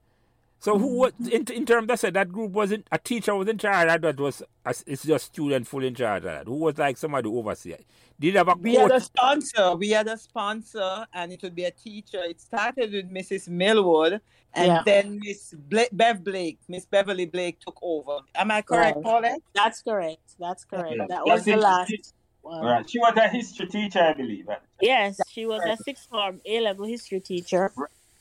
So 0.61 0.77
who 0.77 0.95
was 0.99 1.11
in, 1.31 1.43
in 1.51 1.65
terms 1.65 1.87
that 1.87 1.99
said 1.99 2.13
that 2.13 2.31
group 2.31 2.51
wasn't 2.51 2.85
a 2.91 2.99
teacher 2.99 3.33
was 3.35 3.47
in 3.47 3.57
charge 3.57 3.89
of 3.89 4.01
that 4.03 4.19
was 4.19 4.43
it's 4.85 5.03
just 5.03 5.25
student 5.25 5.65
full 5.65 5.83
in 5.83 5.95
charge 5.95 6.17
of 6.23 6.23
that. 6.25 6.45
Who 6.45 6.53
was 6.57 6.77
like 6.77 6.97
somebody 6.97 7.27
overseer? 7.29 7.79
Did 8.19 8.33
you 8.33 8.37
have 8.37 8.47
a 8.47 8.53
We 8.53 8.75
had 8.75 8.91
a 8.91 9.01
sponsor. 9.01 9.75
We 9.75 9.89
had 9.89 10.07
a 10.07 10.15
sponsor, 10.19 11.07
and 11.15 11.31
it 11.33 11.41
would 11.41 11.55
be 11.55 11.63
a 11.63 11.71
teacher. 11.71 12.19
It 12.23 12.39
started 12.39 12.91
with 12.93 13.11
Mrs. 13.11 13.49
Millwood, 13.49 14.21
and 14.53 14.67
Yeah. 14.67 14.83
then 14.85 15.19
Miss 15.23 15.51
Bla- 15.57 15.89
Bev 15.91 16.23
Blake, 16.23 16.59
Miss 16.67 16.85
Beverly 16.85 17.25
Blake 17.25 17.59
took 17.59 17.79
over. 17.81 18.19
Am 18.35 18.51
I 18.51 18.61
correct, 18.61 18.97
Right. 18.97 19.03
Paulette? 19.03 19.41
That's 19.55 19.81
correct. 19.81 20.35
That's 20.39 20.63
correct. 20.63 20.91
Yeah. 20.95 21.07
That 21.07 21.23
That's 21.25 21.37
was 21.37 21.45
the 21.45 21.55
last 21.55 22.13
one. 22.43 22.63
Right. 22.63 22.87
She 22.87 22.99
was 22.99 23.17
a 23.17 23.27
history 23.29 23.65
teacher, 23.65 23.99
I 24.01 24.13
believe. 24.13 24.47
Yes, 24.79 25.19
she 25.27 25.47
was 25.47 25.63
a 25.65 25.75
sixth 25.83 26.07
form 26.07 26.39
A 26.45 26.59
level 26.59 26.85
history 26.85 27.19
teacher. 27.19 27.73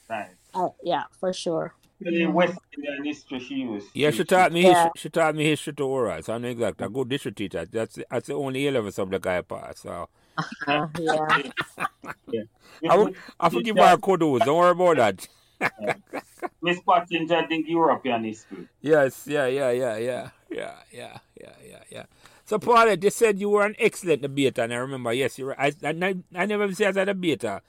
Right. 0.09 0.31
Uh, 0.55 0.71
yeah, 0.83 1.05
for 1.21 1.35
sure. 1.35 1.75
The 2.01 2.27
West 2.27 2.59
Indian 2.77 3.05
history 3.05 3.41
she 3.41 3.55
used. 3.57 3.89
Yeah, 3.95 4.11
she 4.11 4.25
taught 4.25 4.53
me 4.53 4.63
Yeah. 4.63 4.71
history. 4.71 4.93
She 4.97 5.11
taught 5.11 5.35
me 5.35 5.45
history 5.45 5.75
to 5.75 5.85
oral. 5.85 6.23
So 6.23 6.35
I'm 6.35 6.45
exact. 6.45 6.81
A 6.83 6.89
good 6.89 7.11
history 7.11 7.33
teacher. 7.33 7.67
That's 7.67 7.99
that's 8.11 8.29
the 8.29 8.35
only 8.35 8.67
A 8.69 8.73
level 8.73 8.93
subject 8.93 9.27
I 9.27 9.43
passed. 9.43 9.83
So 9.83 10.09
Uh, 10.67 10.87
yeah. 10.97 12.43
I, 12.89 12.97
would, 12.97 13.11
I 13.39 13.49
forgive 13.51 13.79
her 13.79 13.97
kudos. 13.99 14.43
Don't 14.45 14.59
worry 14.59 14.71
about 14.71 14.97
that. 14.99 15.29
Miss 16.63 16.81
Pottinger, 16.81 17.37
I 17.37 17.47
think 17.47 17.67
European 17.69 18.25
history. 18.25 18.69
Yes, 18.81 19.27
yeah, 19.27 19.47
yeah, 19.47 19.71
yeah, 19.71 19.97
yeah, 19.99 20.31
yeah, 20.51 20.75
yeah, 20.93 21.19
yeah, 21.41 21.55
yeah, 21.67 21.83
yeah. 21.91 22.05
So, 22.45 22.59
Paulette, 22.59 23.03
you 23.05 23.11
said 23.11 23.41
you 23.41 23.51
were 23.51 23.65
an 23.67 23.77
excellent 23.79 24.23
debater, 24.23 24.63
and 24.63 24.73
I 24.73 24.77
remember, 24.77 25.13
yes, 25.13 25.39
you 25.39 25.47
were. 25.47 25.61
I, 25.61 25.73
I, 25.85 26.15
I 26.35 26.47
never 26.47 26.73
say 26.75 26.87
as 26.87 26.97
a 26.97 27.07
debater. 27.07 27.61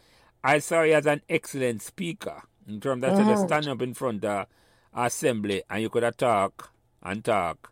I 0.44 0.60
saw 0.60 0.84
you 0.84 0.94
as 0.94 1.06
an 1.08 1.22
excellent 1.30 1.82
speaker 1.82 2.44
in 2.68 2.80
terms 2.80 3.01
that 3.01 3.16
mm 3.16 3.38
stand 3.38 3.68
up 3.70 3.82
in 3.82 3.93
front 3.93 4.24
of 4.26 4.47
assembly 4.93 5.64
and 5.70 5.82
you 5.82 5.89
could 5.89 6.03
have 6.03 6.18
talk 6.18 6.72
and 7.01 7.24
talk 7.24 7.72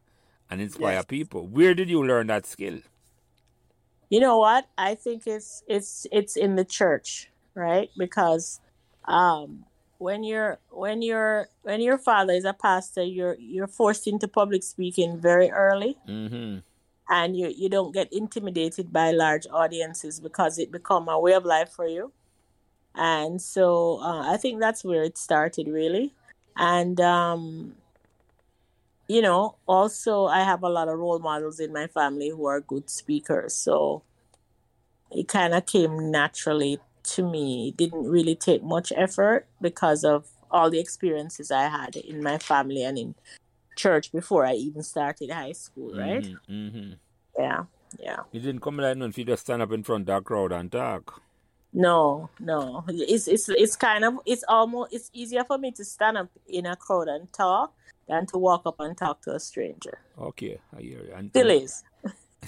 and 0.50 0.62
inspire 0.62 0.96
Yes. 0.98 1.06
people. 1.08 1.48
Where 1.48 1.74
did 1.74 1.90
you 1.90 2.04
learn 2.06 2.28
that 2.28 2.46
skill? 2.46 2.80
You 4.10 4.20
know 4.20 4.38
what? 4.40 4.68
I 4.78 4.96
think 4.96 5.28
it's 5.28 5.64
it's 5.68 6.08
it's 6.12 6.36
in 6.36 6.56
the 6.56 6.66
church, 6.66 7.30
right? 7.56 7.90
Because 7.98 8.60
um 9.06 9.66
when 9.98 10.24
you're 10.24 10.60
when 10.70 11.02
you're 11.02 11.50
when 11.64 11.82
your 11.82 11.98
father 11.98 12.34
is 12.34 12.46
a 12.46 12.54
pastor, 12.54 13.04
you're 13.04 13.36
you're 13.40 13.68
forced 13.68 14.08
into 14.08 14.28
public 14.28 14.64
speaking 14.64 15.20
very 15.20 15.52
early 15.52 15.98
Mm-hmm. 16.08 16.60
and 17.10 17.36
you 17.38 17.48
you 17.56 17.70
don't 17.70 17.94
get 17.94 18.12
intimidated 18.12 18.92
by 18.94 19.12
large 19.12 19.48
audiences 19.52 20.20
because 20.20 20.58
it 20.60 20.72
become 20.72 21.08
a 21.10 21.20
way 21.20 21.34
of 21.34 21.46
life 21.46 21.70
for 21.72 21.88
you. 21.88 22.12
And 22.96 23.42
so 23.42 24.00
uh, 24.02 24.32
I 24.34 24.38
think 24.38 24.60
that's 24.60 24.84
where 24.84 25.04
it 25.04 25.18
started 25.18 25.68
really. 25.68 26.14
And 26.58 27.00
um 27.00 27.76
you 29.08 29.22
know, 29.24 29.56
also 29.68 30.28
I 30.28 30.44
have 30.44 30.62
a 30.62 30.70
lot 30.70 30.88
of 30.88 31.00
role 31.00 31.20
models 31.20 31.60
in 31.60 31.74
my 31.74 31.88
family 31.88 32.30
who 32.30 32.46
are 32.46 32.62
good 32.62 32.90
speakers. 32.90 33.56
So 33.56 34.04
it 35.12 35.28
kind 35.28 35.56
of 35.56 35.66
came 35.66 36.12
naturally 36.12 36.80
to 37.04 37.28
me. 37.28 37.70
It 37.70 37.78
didn't 37.78 38.06
really 38.06 38.36
take 38.36 38.64
much 38.64 38.94
effort 38.96 39.48
because 39.60 40.04
of 40.04 40.28
all 40.52 40.70
the 40.70 40.80
experiences 40.80 41.52
I 41.52 41.70
had 41.70 41.96
in 41.96 42.22
my 42.22 42.38
family 42.38 42.84
and 42.84 42.98
in 42.98 43.16
church 43.76 44.12
before 44.12 44.46
I 44.46 44.54
even 44.54 44.84
started 44.84 45.32
high 45.32 45.54
school, 45.54 45.96
right? 45.96 46.24
Mm-hmm. 46.24 46.54
mm-hmm. 46.54 46.94
Yeah, 47.38 47.64
yeah. 48.00 48.20
You 48.32 48.42
didn't 48.42 48.62
come 48.62 48.78
like 48.78 48.98
none 48.98 49.10
if 49.10 49.18
you 49.18 49.26
just 49.26 49.44
stand 49.44 49.62
up 49.62 49.72
in 49.72 49.84
front 49.84 50.10
of 50.10 50.18
a 50.18 50.22
crowd 50.22 50.52
and 50.52 50.72
talk. 50.72 51.22
No, 51.72 52.30
no. 52.40 52.84
It's 52.88 53.28
it's 53.28 53.48
it's 53.50 53.76
kind 53.76 54.04
of 54.04 54.16
it's 54.26 54.44
almost 54.48 54.94
it's 54.94 55.10
easier 55.14 55.44
for 55.44 55.58
me 55.58 55.72
to 55.72 55.86
stand 55.86 56.18
up 56.18 56.30
in 56.48 56.66
a 56.66 56.76
crowd 56.76 57.08
and 57.08 57.32
talk 57.32 57.74
than 58.08 58.26
to 58.28 58.38
walk 58.38 58.64
up 58.66 58.80
and 58.80 58.98
talk 58.98 59.22
to 59.22 59.36
a 59.36 59.40
stranger. 59.40 60.00
Okay, 60.20 60.60
I 60.76 60.82
hear 60.82 61.04
you. 61.06 61.14
And, 61.16 61.30
Still 61.30 61.52
is. 61.52 61.84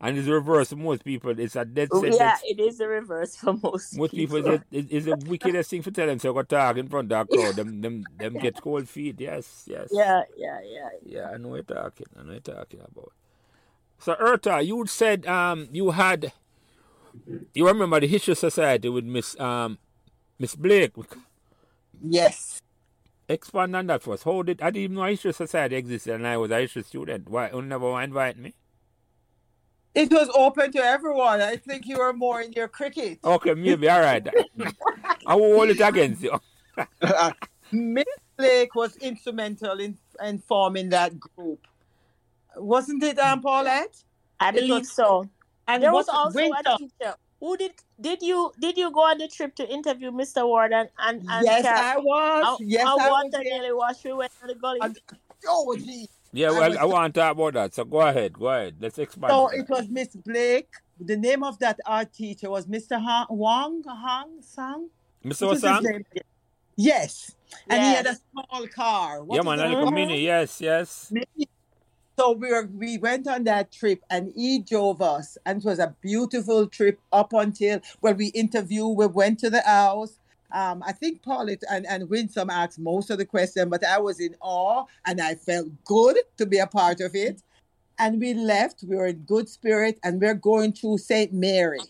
and 0.00 0.18
it's 0.18 0.28
reverse 0.28 0.70
for 0.70 0.76
most 0.76 1.04
people. 1.04 1.38
It's 1.38 1.56
a 1.56 1.64
dead 1.64 1.90
sentence. 1.92 2.16
Yeah, 2.18 2.36
it 2.44 2.60
is 2.60 2.78
the 2.78 2.86
reverse 2.86 3.34
for 3.34 3.54
most, 3.54 3.96
Most 3.96 4.12
people, 4.12 4.36
people. 4.36 4.60
it's, 4.70 4.88
it's 4.92 5.06
the 5.06 5.16
wickedest 5.28 5.70
thing 5.70 5.82
for 5.82 5.90
tell 5.90 6.06
them. 6.06 6.18
So 6.18 6.32
go 6.32 6.42
talk 6.42 6.76
in 6.76 6.88
front 6.88 7.10
of 7.12 7.28
that 7.28 7.28
crowd. 7.36 7.56
Them, 7.56 7.80
them, 7.80 8.04
them 8.16 8.34
get 8.34 8.60
cold 8.60 8.88
feet. 8.88 9.20
Yes, 9.20 9.64
yes. 9.66 9.88
Yeah, 9.90 10.22
yeah, 10.36 10.60
yeah. 10.64 10.88
Yeah, 11.04 11.30
I 11.30 11.38
know 11.38 11.48
what 11.48 11.68
you're 11.68 11.76
talking. 11.76 12.06
I 12.16 12.22
know 12.22 12.34
what 12.34 12.46
you're 12.46 12.56
talking 12.56 12.80
about. 12.80 13.12
So, 13.98 14.14
Eartha, 14.14 14.64
you 14.64 14.86
said 14.86 15.26
um 15.26 15.68
you 15.72 15.90
had, 15.90 16.32
you 17.54 17.66
remember 17.66 18.00
the 18.00 18.06
History 18.06 18.34
Society 18.34 18.88
with 18.88 19.04
Miss 19.04 19.38
um 19.40 19.78
Miss 20.38 20.54
Blake. 20.54 20.92
Yes. 22.02 22.60
Expand 23.28 23.74
on 23.74 23.86
that 23.88 24.02
for 24.02 24.14
us. 24.14 24.22
How 24.22 24.42
did 24.42 24.62
I 24.62 24.66
didn't 24.70 24.84
even 24.84 24.96
know 24.96 25.04
History 25.04 25.32
Society 25.32 25.76
existed, 25.76 26.14
and 26.14 26.26
I 26.26 26.36
was 26.36 26.50
a 26.50 26.60
history 26.60 26.82
student. 26.82 27.28
Why 27.28 27.50
would 27.52 27.64
you 27.64 27.68
never 27.68 28.00
invite 28.00 28.38
me? 28.38 28.54
It 29.94 30.12
was 30.12 30.28
open 30.34 30.70
to 30.72 30.78
everyone. 30.78 31.40
I 31.40 31.56
think 31.56 31.86
you 31.86 31.96
were 31.98 32.12
more 32.12 32.42
in 32.42 32.52
your 32.52 32.68
cricket. 32.68 33.18
Okay, 33.24 33.54
maybe 33.54 33.88
all 33.88 34.00
right. 34.00 34.26
I 35.26 35.34
will 35.34 35.54
hold 35.56 35.70
it 35.70 35.80
against 35.80 36.22
you. 36.22 36.38
Miss 37.72 38.04
Blake 38.36 38.74
was 38.74 38.96
instrumental 38.98 39.80
in, 39.80 39.96
in 40.22 40.38
forming 40.38 40.90
that 40.90 41.18
group. 41.18 41.66
Wasn't 42.56 43.02
it, 43.02 43.18
um, 43.18 43.40
Paulette? 43.40 43.96
I 44.38 44.50
believe 44.50 44.80
was- 44.80 44.92
so. 44.92 45.28
And 45.68 45.82
There 45.82 45.92
was 45.92 46.08
also 46.08 46.36
Winter. 46.36 46.60
a 46.74 46.78
teacher. 46.78 47.14
Who 47.40 47.56
did 47.56 47.72
did 48.00 48.22
you 48.22 48.52
did 48.58 48.78
you 48.78 48.90
go 48.90 49.00
on 49.02 49.18
the 49.18 49.28
trip 49.28 49.54
to 49.56 49.68
interview 49.68 50.10
Mr. 50.10 50.46
Warden 50.46 50.88
and 50.98 51.20
and, 51.20 51.28
and 51.28 51.44
Yes, 51.44 51.62
Car- 51.64 51.74
I 51.74 51.96
was. 51.98 52.44
how, 52.44 52.58
yes, 52.60 52.82
how 52.84 52.98
I 52.98 53.10
was. 53.10 53.10
water 53.10 53.30
there. 53.32 53.42
nearly 53.44 53.72
washed 53.72 54.04
you 54.04 54.16
went 54.16 54.32
to 54.40 54.46
the 54.46 54.54
gully? 54.54 54.78
And- 54.82 54.98
Oh, 55.46 55.76
gee. 55.76 56.08
Yeah, 56.32 56.48
I 56.48 56.50
well, 56.52 56.68
was- 56.70 56.78
I 56.78 56.84
want 56.86 57.14
to 57.14 57.20
talk 57.20 57.32
about 57.32 57.52
that. 57.54 57.74
So 57.74 57.84
go 57.84 58.00
ahead, 58.00 58.32
go 58.32 58.48
ahead. 58.48 58.76
Let's 58.80 58.98
expand. 58.98 59.30
So 59.30 59.48
it 59.48 59.68
was 59.68 59.86
Miss 59.88 60.16
Blake. 60.16 60.70
The 60.98 61.16
name 61.16 61.42
of 61.44 61.58
that 61.58 61.78
art 61.84 62.12
teacher 62.12 62.48
was 62.50 62.66
Mr. 62.66 62.98
Han- 63.00 63.26
Wang 63.30 63.82
Hang 63.86 64.40
Sang. 64.40 64.88
Mr. 65.24 65.42
What 65.42 65.50
was 65.50 65.62
his 65.62 65.82
name? 65.82 66.04
Yes. 66.76 67.34
And 67.68 67.82
he 67.82 67.88
had 67.94 68.06
a 68.06 68.16
small 68.32 68.66
car. 68.68 69.22
What 69.22 69.36
Yeah, 69.36 69.42
man, 69.42 69.58
it 69.58 69.62
and 69.64 69.72
the 69.72 69.76
called? 69.76 69.88
community. 69.88 70.22
Yes, 70.22 70.60
yes. 70.60 71.12
So 72.18 72.32
we 72.32 72.50
were, 72.50 72.66
we 72.74 72.96
went 72.96 73.28
on 73.28 73.44
that 73.44 73.70
trip 73.70 74.02
and 74.08 74.32
he 74.34 74.60
drove 74.60 75.02
us 75.02 75.36
and 75.44 75.58
it 75.58 75.64
was 75.66 75.78
a 75.78 75.94
beautiful 76.00 76.66
trip 76.66 76.98
up 77.12 77.34
until 77.34 77.80
when 78.00 78.16
we 78.16 78.28
interviewed, 78.28 78.96
we 78.96 79.06
went 79.06 79.38
to 79.40 79.50
the 79.50 79.60
house. 79.60 80.18
Um, 80.50 80.82
I 80.86 80.92
think 80.92 81.22
Paulette 81.22 81.62
and, 81.70 81.86
and 81.86 82.08
Winsome 82.08 82.48
asked 82.48 82.78
most 82.78 83.10
of 83.10 83.18
the 83.18 83.26
question, 83.26 83.68
but 83.68 83.84
I 83.84 83.98
was 83.98 84.18
in 84.20 84.34
awe 84.40 84.86
and 85.04 85.20
I 85.20 85.34
felt 85.34 85.68
good 85.84 86.16
to 86.38 86.46
be 86.46 86.58
a 86.58 86.66
part 86.66 87.02
of 87.02 87.14
it. 87.14 87.42
And 87.98 88.18
we 88.18 88.32
left, 88.32 88.82
we 88.86 88.96
were 88.96 89.06
in 89.06 89.18
good 89.20 89.48
spirit 89.48 89.98
and 90.02 90.18
we're 90.18 90.34
going 90.34 90.72
to 90.74 90.96
St. 90.96 91.34
Mary. 91.34 91.80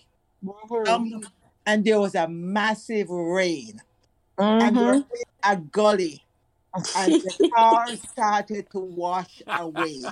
Um, 0.89 1.23
and 1.67 1.85
there 1.85 2.01
was 2.01 2.17
a 2.17 2.27
massive 2.27 3.11
rain 3.11 3.81
and 4.39 4.77
we 4.77 4.83
we're 4.83 4.95
in 4.95 5.05
a 5.45 5.57
gully 5.57 6.26
and 6.97 7.13
the 7.15 7.51
car 7.55 7.87
started 7.97 8.71
to 8.71 8.79
wash 8.79 9.43
away. 9.47 10.03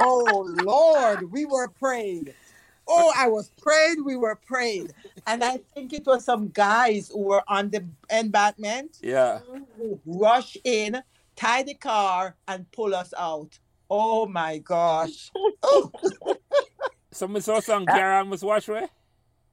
Oh 0.00 0.46
Lord, 0.62 1.30
we 1.32 1.44
were 1.44 1.68
praying. 1.68 2.28
Oh, 2.88 3.12
I 3.16 3.26
was 3.26 3.50
praying, 3.60 4.04
we 4.04 4.16
were 4.16 4.36
praying. 4.36 4.90
And 5.26 5.42
I 5.42 5.58
think 5.74 5.92
it 5.92 6.06
was 6.06 6.24
some 6.24 6.48
guys 6.48 7.08
who 7.12 7.22
were 7.22 7.42
on 7.48 7.70
the 7.70 7.84
embankment 8.10 8.98
Yeah. 9.02 9.40
who 9.76 9.98
rush 10.06 10.56
in, 10.62 11.02
tie 11.34 11.64
the 11.64 11.74
car, 11.74 12.36
and 12.46 12.70
pull 12.70 12.94
us 12.94 13.12
out. 13.18 13.58
Oh 13.90 14.26
my 14.26 14.58
gosh. 14.58 15.30
Oh, 15.62 15.90
So 17.10 17.26
Mr. 17.26 17.56
Osang, 17.56 17.86
Karen 17.86 18.28
must 18.28 18.44
wash 18.44 18.68
away? 18.68 18.86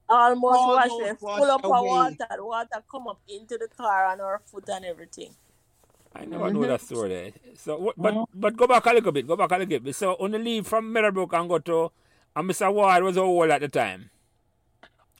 Almost, 0.08 0.58
Almost 0.58 0.90
washed 0.92 1.10
it, 1.10 1.22
washed 1.22 1.38
full 1.38 1.50
up 1.50 1.64
of 1.64 1.70
water. 1.70 2.16
Water 2.38 2.84
come 2.90 3.08
up 3.08 3.20
into 3.26 3.56
the 3.58 3.68
car 3.74 4.12
and 4.12 4.20
our 4.20 4.40
foot 4.44 4.68
and 4.68 4.84
everything. 4.84 5.34
I 6.14 6.24
never 6.26 6.50
know 6.52 6.60
Mhm. 6.60 6.68
that 6.68 6.80
story. 6.80 7.34
So, 7.56 7.76
what, 7.78 7.94
but 7.98 8.14
but 8.34 8.56
go 8.56 8.66
back 8.66 8.86
a 8.86 8.92
little 8.92 9.10
bit. 9.12 9.26
Go 9.26 9.36
back 9.36 9.50
a 9.52 9.58
little 9.58 9.80
bit. 9.80 9.94
So, 9.96 10.12
on 10.14 10.30
the 10.30 10.38
leave 10.38 10.66
from 10.66 10.92
Meadowbrook 10.92 11.32
and 11.32 11.48
go 11.48 11.58
to, 11.58 11.90
and 12.36 12.48
Mr. 12.50 12.72
Ward 12.72 13.02
was 13.02 13.16
how 13.16 13.22
old 13.24 13.50
at 13.50 13.60
the 13.60 13.68
time. 13.68 14.10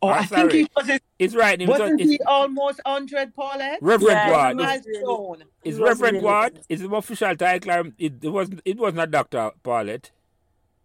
oh 0.02 0.08
Ah, 0.08 0.18
I 0.20 0.26
think 0.26 0.52
he 0.52 0.68
was 0.76 0.88
it, 0.88 1.02
It's 1.18 1.34
right. 1.34 1.60
It 1.60 1.68
was, 1.68 1.80
wasn't 1.80 2.00
it's 2.00 2.10
he 2.10 2.20
almost 2.26 2.80
100, 2.84 3.34
Paulette? 3.34 3.78
Reverend 3.80 4.12
Yeah, 4.12 4.52
Ward. 4.52 4.60
he 4.60 4.64
It's, 4.88 5.02
was- 5.02 5.40
it's 5.64 5.78
Reverend 5.78 6.14
really 6.16 6.24
Ward. 6.24 6.54
good. 6.54 6.64
It's 6.68 6.82
the 6.82 6.90
official 6.94 7.36
title. 7.36 7.92
It, 7.98 8.12
it 8.22 8.28
was 8.28 8.50
it 8.64 8.76
was 8.78 8.94
not 8.94 9.10
Doctor 9.10 9.50
Paulette. 9.62 10.10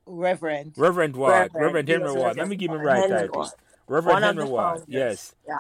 Reverend. 0.06 0.74
Reverend 0.78 1.16
Ward. 1.16 1.32
Reverend, 1.54 1.56
Reverend 1.66 1.88
Henry 1.90 2.04
was 2.08 2.16
Ward. 2.16 2.38
Let 2.38 2.48
me 2.48 2.56
give 2.56 2.72
him 2.72 2.78
Ward. 2.78 2.86
right 2.88 3.02
Henry 3.02 3.20
title. 3.28 3.36
Ward. 3.36 3.50
Reverend 3.88 4.14
One 4.16 4.24
Henry 4.24 4.46
Ward. 4.46 4.82
Yes. 4.88 5.36
Yeah. 5.48 5.58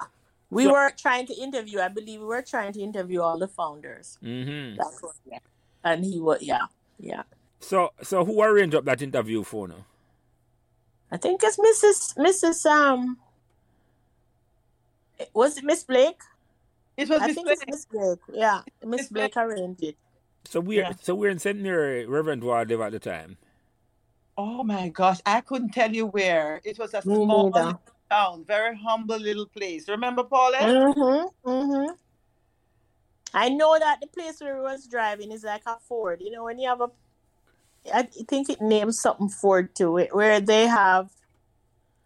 We 0.49 0.63
So- 0.65 0.71
were 0.71 0.91
trying 0.97 1.27
to 1.27 1.33
interview, 1.35 1.79
I 1.79 1.89
believe 1.89 2.19
we 2.21 2.25
were 2.25 2.41
trying 2.41 2.73
to 2.73 2.81
interview 2.81 3.21
all 3.21 3.37
the 3.37 3.47
founders. 3.47 4.17
Mm-hmm. 4.23 4.77
That's 4.77 5.01
what, 5.01 5.15
yeah. 5.29 5.39
And 5.83 6.03
he 6.03 6.19
was, 6.19 6.41
yeah, 6.41 6.65
yeah. 6.99 7.23
So 7.59 7.91
so 8.01 8.23
who 8.25 8.41
arranged 8.41 8.73
up 8.75 8.85
that 8.85 9.01
interview 9.01 9.43
for 9.43 9.67
now? 9.67 9.85
I 11.11 11.17
think 11.17 11.41
it's 11.43 11.57
Mrs. 11.57 12.15
Mrs. 12.17 12.65
Um, 12.65 13.17
was 15.33 15.57
it 15.57 15.63
Miss 15.63 15.83
Blake? 15.83 16.19
It 16.97 17.09
was 17.09 17.21
I 17.21 17.27
Miss 17.27 17.35
think 17.35 17.47
Blake. 17.47 17.57
it's 17.61 17.71
Miss 17.71 17.85
Blake. 17.85 18.19
Yeah, 18.33 18.61
Miss 18.83 19.01
Miss 19.01 19.09
Blake. 19.09 19.33
Blake 19.33 19.45
arranged 19.45 19.83
it. 19.83 19.97
So 20.45 20.59
we're 20.61 20.81
Yeah. 20.83 20.93
so 21.01 21.15
we're 21.15 21.29
in 21.29 21.39
St. 21.39 21.59
Mary 21.59 22.05
Reverend 22.05 22.43
Ward 22.43 22.69
live 22.69 22.81
at 22.81 22.91
the 22.91 22.99
time. 22.99 23.37
Oh 24.37 24.63
my 24.63 24.87
gosh, 24.89 25.19
I 25.25 25.41
couldn't 25.41 25.71
tell 25.73 25.93
you 25.93 26.05
where. 26.07 26.61
It 26.63 26.79
was 26.79 26.93
a 26.93 27.01
small 27.01 27.49
neither. 27.51 27.65
little 27.65 27.81
town, 28.09 28.43
very 28.45 28.75
humble 28.77 29.17
little 29.17 29.45
place. 29.45 29.87
Remember, 29.87 30.23
Paulette? 30.23 30.63
Mm-hmm. 30.63 31.49
Mm-hmm. 31.49 31.93
I 33.33 33.49
know 33.49 33.77
that 33.77 34.01
the 34.01 34.07
place 34.07 34.41
where 34.41 34.55
we 34.55 34.61
was 34.61 34.87
driving 34.87 35.31
is 35.31 35.43
like 35.43 35.61
a 35.65 35.77
Ford. 35.87 36.21
You 36.21 36.31
know, 36.31 36.43
when 36.45 36.57
you 36.57 36.67
have 36.67 36.81
a, 36.81 36.89
I 37.93 38.03
think 38.03 38.49
it 38.49 38.61
names 38.61 38.99
something 38.99 39.29
Ford 39.29 39.75
to 39.75 39.97
it, 39.97 40.15
where 40.15 40.41
they 40.41 40.67
have, 40.67 41.09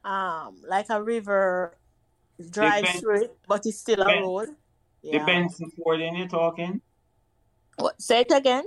um, 0.04 0.58
like 0.68 0.88
a 0.90 1.02
river 1.02 1.78
drive 2.50 2.84
Ben- 2.84 3.00
through 3.00 3.24
it, 3.24 3.38
but 3.48 3.66
it's 3.66 3.80
still 3.80 4.02
a 4.02 4.06
Ben- 4.06 4.24
road. 4.24 4.50
Yeah. 5.02 5.26
Ford, 5.26 5.72
Fording 5.78 6.16
you're 6.16 6.28
talking? 6.28 6.82
What, 7.78 8.02
say 8.02 8.22
it 8.22 8.32
again. 8.32 8.66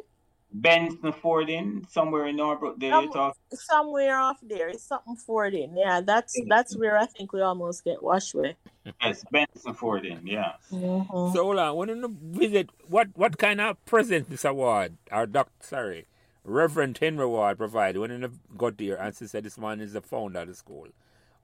Benson 0.58 1.12
Fording, 1.12 1.86
somewhere 1.90 2.26
in 2.26 2.38
Norbrook 2.38 2.80
there 2.80 3.02
you're. 3.02 3.32
Somewhere 3.52 4.16
off 4.16 4.38
there, 4.42 4.68
it's 4.70 4.84
something 4.84 5.16
Ford 5.16 5.52
in. 5.52 5.76
Yeah, 5.76 6.00
that's 6.00 6.34
that's 6.48 6.74
where 6.74 6.96
I 6.96 7.04
think 7.04 7.34
we 7.34 7.42
almost 7.42 7.84
get 7.84 8.02
washed 8.02 8.34
with. 8.34 8.56
Yes, 9.02 9.22
Benson 9.30 9.74
Fording, 9.74 10.20
yeah. 10.24 10.52
Mm-hmm. 10.72 11.34
So 11.34 11.44
hold 11.44 11.58
on, 11.58 11.76
when 11.76 11.88
you 11.90 12.16
visit, 12.22 12.70
what 12.88 13.08
what 13.14 13.36
kind 13.36 13.60
of 13.60 13.84
present 13.84 14.30
this 14.30 14.46
award, 14.46 14.96
or 15.12 15.26
doc, 15.26 15.50
sorry, 15.60 16.06
Reverend 16.42 16.96
Henry 16.96 17.26
Ward 17.26 17.58
provided 17.58 17.98
when 17.98 18.10
you 18.10 18.32
got 18.56 18.78
there 18.78 18.96
and 18.96 19.14
she 19.14 19.26
said 19.26 19.44
this 19.44 19.58
man 19.58 19.80
is 19.80 19.92
the 19.92 20.00
founder 20.00 20.40
of 20.40 20.48
the 20.48 20.54
school. 20.54 20.86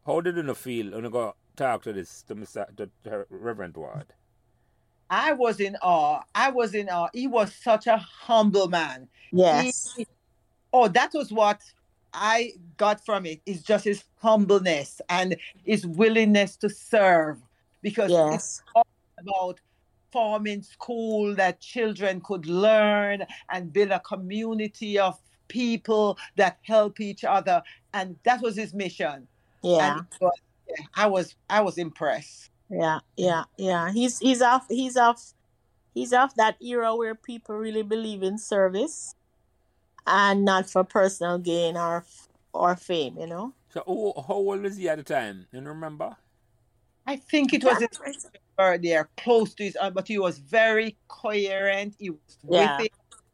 How 0.07 0.23
did 0.23 0.37
you 0.37 0.55
feel 0.55 0.93
when 0.93 1.05
you 1.05 1.11
go 1.11 1.35
talk 1.55 1.83
to 1.83 1.93
this 1.93 2.23
to 2.29 2.35
Mr. 2.35 2.75
To, 2.77 2.89
to 3.05 3.27
Reverend 3.29 3.77
Ward? 3.77 4.07
I 5.13 5.33
was 5.35 5.61
in 5.61 5.77
awe. 5.83 6.23
I 6.35 6.51
was 6.51 6.75
in 6.75 6.89
awe. 6.89 7.09
He 7.13 7.27
was 7.27 7.55
such 7.55 7.87
a 7.87 7.99
humble 7.99 8.69
man. 8.69 9.09
Yes. 9.31 9.93
He- 9.95 10.07
oh, 10.73 10.89
that 10.89 11.13
was 11.13 11.31
what 11.31 11.61
I 12.15 12.55
got 12.79 13.05
from 13.05 13.27
it. 13.27 13.43
it. 13.45 13.51
Is 13.53 13.63
just 13.63 13.85
his 13.85 14.05
humbleness 14.17 15.01
and 15.11 15.37
his 15.65 15.87
willingness 15.87 16.57
to 16.57 16.71
serve, 16.71 17.39
because 17.83 18.11
it's 18.11 18.63
Yes. 18.75 18.85
about 19.19 19.61
forming 20.11 20.63
school 20.63 21.35
that 21.35 21.61
children 21.61 22.21
could 22.23 22.47
learn 22.47 23.27
and 23.51 23.73
build 23.73 23.91
a 23.91 24.01
community 24.01 24.99
of 24.99 25.19
people 25.49 26.19
that 26.37 26.59
help 26.63 27.01
each 27.01 27.23
other, 27.25 27.63
and 27.93 28.17
that 28.25 28.41
was 28.41 28.57
his 28.57 28.73
mission. 28.73 29.29
Yeah. 29.63 29.99
And 29.99 30.07
was- 30.21 30.41
yeah, 30.69 30.87
I 30.95 31.07
was 31.07 31.35
I 31.51 31.61
was 31.61 31.77
impressed. 31.77 32.49
Yeah, 32.73 33.01
yeah, 33.19 33.45
yeah. 33.59 33.93
He's 33.93 34.19
he's 34.19 34.41
off 34.41 34.65
he's 34.69 34.97
off 34.97 35.35
he's 35.93 36.13
off 36.15 36.35
that 36.37 36.57
era 36.63 36.97
where 36.97 37.15
people 37.15 37.55
really 37.55 37.83
believe 37.83 38.23
in 38.23 38.39
service 38.39 39.15
and 40.07 40.45
not 40.45 40.71
for 40.71 40.83
personal 40.83 41.39
gain 41.39 41.77
or 41.77 42.05
or 42.55 42.75
fame, 42.77 43.19
you 43.19 43.27
know. 43.27 43.53
So 43.69 43.83
who, 43.87 44.15
how 44.27 44.35
old 44.35 44.63
was 44.63 44.77
he 44.77 44.89
at 44.89 44.97
the 44.97 45.05
time? 45.05 45.47
You 45.53 45.61
remember? 45.61 46.17
I 47.07 47.17
think 47.17 47.53
it 47.53 47.63
was 47.63 47.81
his 47.81 48.27
birthday, 48.57 48.97
or 48.97 49.09
close 49.19 49.55
to 49.55 49.65
his, 49.65 49.77
uh, 49.79 49.91
but 49.91 50.09
he 50.09 50.19
was 50.19 50.39
very 50.39 50.97
coherent. 51.09 51.97
He 51.99 52.11
was 52.11 52.39
Yeah. 52.49 52.77
with 52.79 52.87
it. 52.87 52.93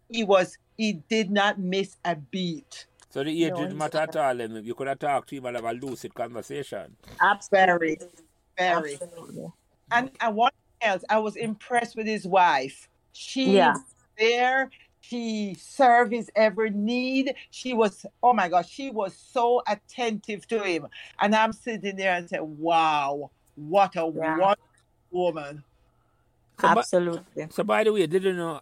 He 0.08 0.24
was. 0.24 0.58
He 0.76 0.94
did 1.08 1.30
not 1.30 1.58
miss 1.58 1.96
a 2.04 2.16
beat. 2.16 2.86
So 3.10 3.24
the 3.24 3.30
age 3.30 3.50
No, 3.50 3.56
didn't 3.56 3.70
he's 3.70 3.78
matter 3.78 3.98
at 3.98 4.16
all. 4.16 4.40
You 4.40 4.74
could 4.74 4.86
have 4.88 4.98
talked 4.98 5.28
to 5.30 5.36
him 5.36 5.46
and 5.46 5.56
have 5.56 5.64
a 5.64 5.72
lucid 5.72 6.14
conversation. 6.14 6.96
Absolutely. 7.20 7.98
Very. 8.58 8.94
Absolutely. 8.94 9.52
And 9.90 10.10
and 10.20 10.36
what 10.36 10.52
else? 10.82 11.04
I 11.08 11.18
was 11.18 11.36
impressed 11.36 11.96
with 11.96 12.06
his 12.06 12.26
wife. 12.26 12.88
She 13.12 13.54
Yeah. 13.54 13.72
was 13.72 13.80
there. 14.18 14.70
She 15.00 15.54
served 15.58 16.12
his 16.12 16.30
every 16.34 16.70
need. 16.70 17.34
She 17.50 17.72
was, 17.72 18.04
oh 18.22 18.32
my 18.32 18.48
gosh, 18.48 18.68
she 18.68 18.90
was 18.90 19.16
so 19.16 19.62
attentive 19.66 20.46
to 20.48 20.62
him. 20.62 20.88
And 21.20 21.34
I'm 21.34 21.52
sitting 21.52 21.96
there 21.96 22.14
and 22.14 22.28
say, 22.28 22.40
wow, 22.40 23.30
what 23.54 23.96
a 23.96 24.06
Yeah. 24.06 24.36
wonderful 24.36 24.56
woman. 25.10 25.64
So, 26.60 26.68
by, 26.68 26.80
Absolutely. 26.80 27.46
so 27.50 27.62
by 27.64 27.84
the 27.84 27.92
way, 27.92 28.06
did 28.06 28.24
you 28.24 28.32
know 28.34 28.60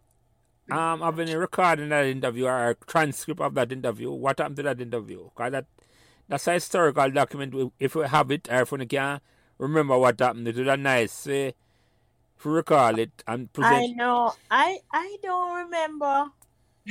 um 0.70 1.00
have 1.00 1.18
any 1.18 1.34
recording 1.34 1.88
that 1.90 2.06
interview 2.06 2.46
or 2.46 2.70
a 2.70 2.74
transcript 2.86 3.40
of 3.40 3.54
that 3.54 3.72
interview? 3.72 4.10
What 4.12 4.38
happened 4.38 4.56
to 4.56 4.62
that 4.64 4.80
interview? 4.80 5.28
Cause 5.34 5.52
that 5.52 5.66
that's 6.28 6.46
a 6.48 6.52
historical 6.54 7.10
document. 7.10 7.72
If 7.80 7.94
we 7.94 8.06
have 8.06 8.30
it, 8.30 8.48
or 8.50 8.62
if 8.62 8.72
we 8.72 8.86
can 8.86 9.20
remember 9.58 9.98
what 9.98 10.20
happened, 10.20 10.48
it 10.48 10.56
would 10.56 10.66
be 10.66 10.76
nice. 10.76 11.26
Uh, 11.26 11.52
if 12.38 12.44
we 12.44 12.52
recall 12.52 12.98
it 12.98 13.22
and 13.26 13.52
present. 13.52 13.74
I 13.76 13.86
know. 13.86 14.34
I 14.50 14.78
I 14.92 15.16
don't 15.22 15.64
remember. 15.64 16.30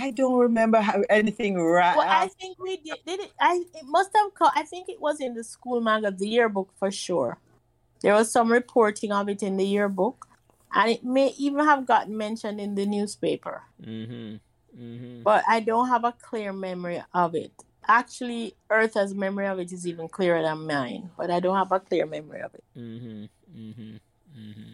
I 0.01 0.11
don't 0.11 0.37
remember 0.39 0.79
how 0.81 1.03
anything 1.09 1.55
right. 1.55 1.95
Well, 1.95 2.07
I 2.07 2.27
think 2.27 2.57
we 2.59 2.77
did. 2.77 2.97
Did 3.05 3.21
it? 3.21 3.31
I 3.39 3.63
it 3.73 3.85
must 3.85 4.09
have. 4.15 4.33
Co- 4.33 4.49
I 4.55 4.63
think 4.63 4.89
it 4.89 4.99
was 4.99 5.21
in 5.21 5.33
the 5.33 5.43
school 5.43 5.81
magazine, 5.81 6.17
the 6.17 6.27
yearbook 6.27 6.73
for 6.77 6.91
sure. 6.91 7.37
There 8.01 8.13
was 8.13 8.31
some 8.31 8.51
reporting 8.51 9.11
of 9.11 9.29
it 9.29 9.41
in 9.41 9.57
the 9.57 9.65
yearbook, 9.65 10.27
and 10.73 10.91
it 10.91 11.03
may 11.03 11.29
even 11.37 11.63
have 11.63 11.85
gotten 11.85 12.17
mentioned 12.17 12.59
in 12.59 12.75
the 12.75 12.85
newspaper. 12.85 13.63
Mm-hmm. 13.81 14.35
Mm-hmm. 14.77 15.23
But 15.23 15.43
I 15.47 15.61
don't 15.61 15.87
have 15.87 16.03
a 16.03 16.11
clear 16.11 16.51
memory 16.51 17.01
of 17.13 17.35
it. 17.35 17.53
Actually, 17.87 18.55
Eartha's 18.69 19.13
memory 19.13 19.47
of 19.47 19.59
it 19.59 19.71
is 19.71 19.87
even 19.87 20.07
clearer 20.07 20.41
than 20.41 20.65
mine, 20.65 21.09
but 21.17 21.29
I 21.29 21.39
don't 21.39 21.55
have 21.55 21.71
a 21.71 21.79
clear 21.79 22.05
memory 22.05 22.41
of 22.41 22.53
it. 22.55 22.63
Mm-hmm. 22.77 23.25
Mm-hmm. 23.57 23.95
Mm-hmm. 24.37 24.73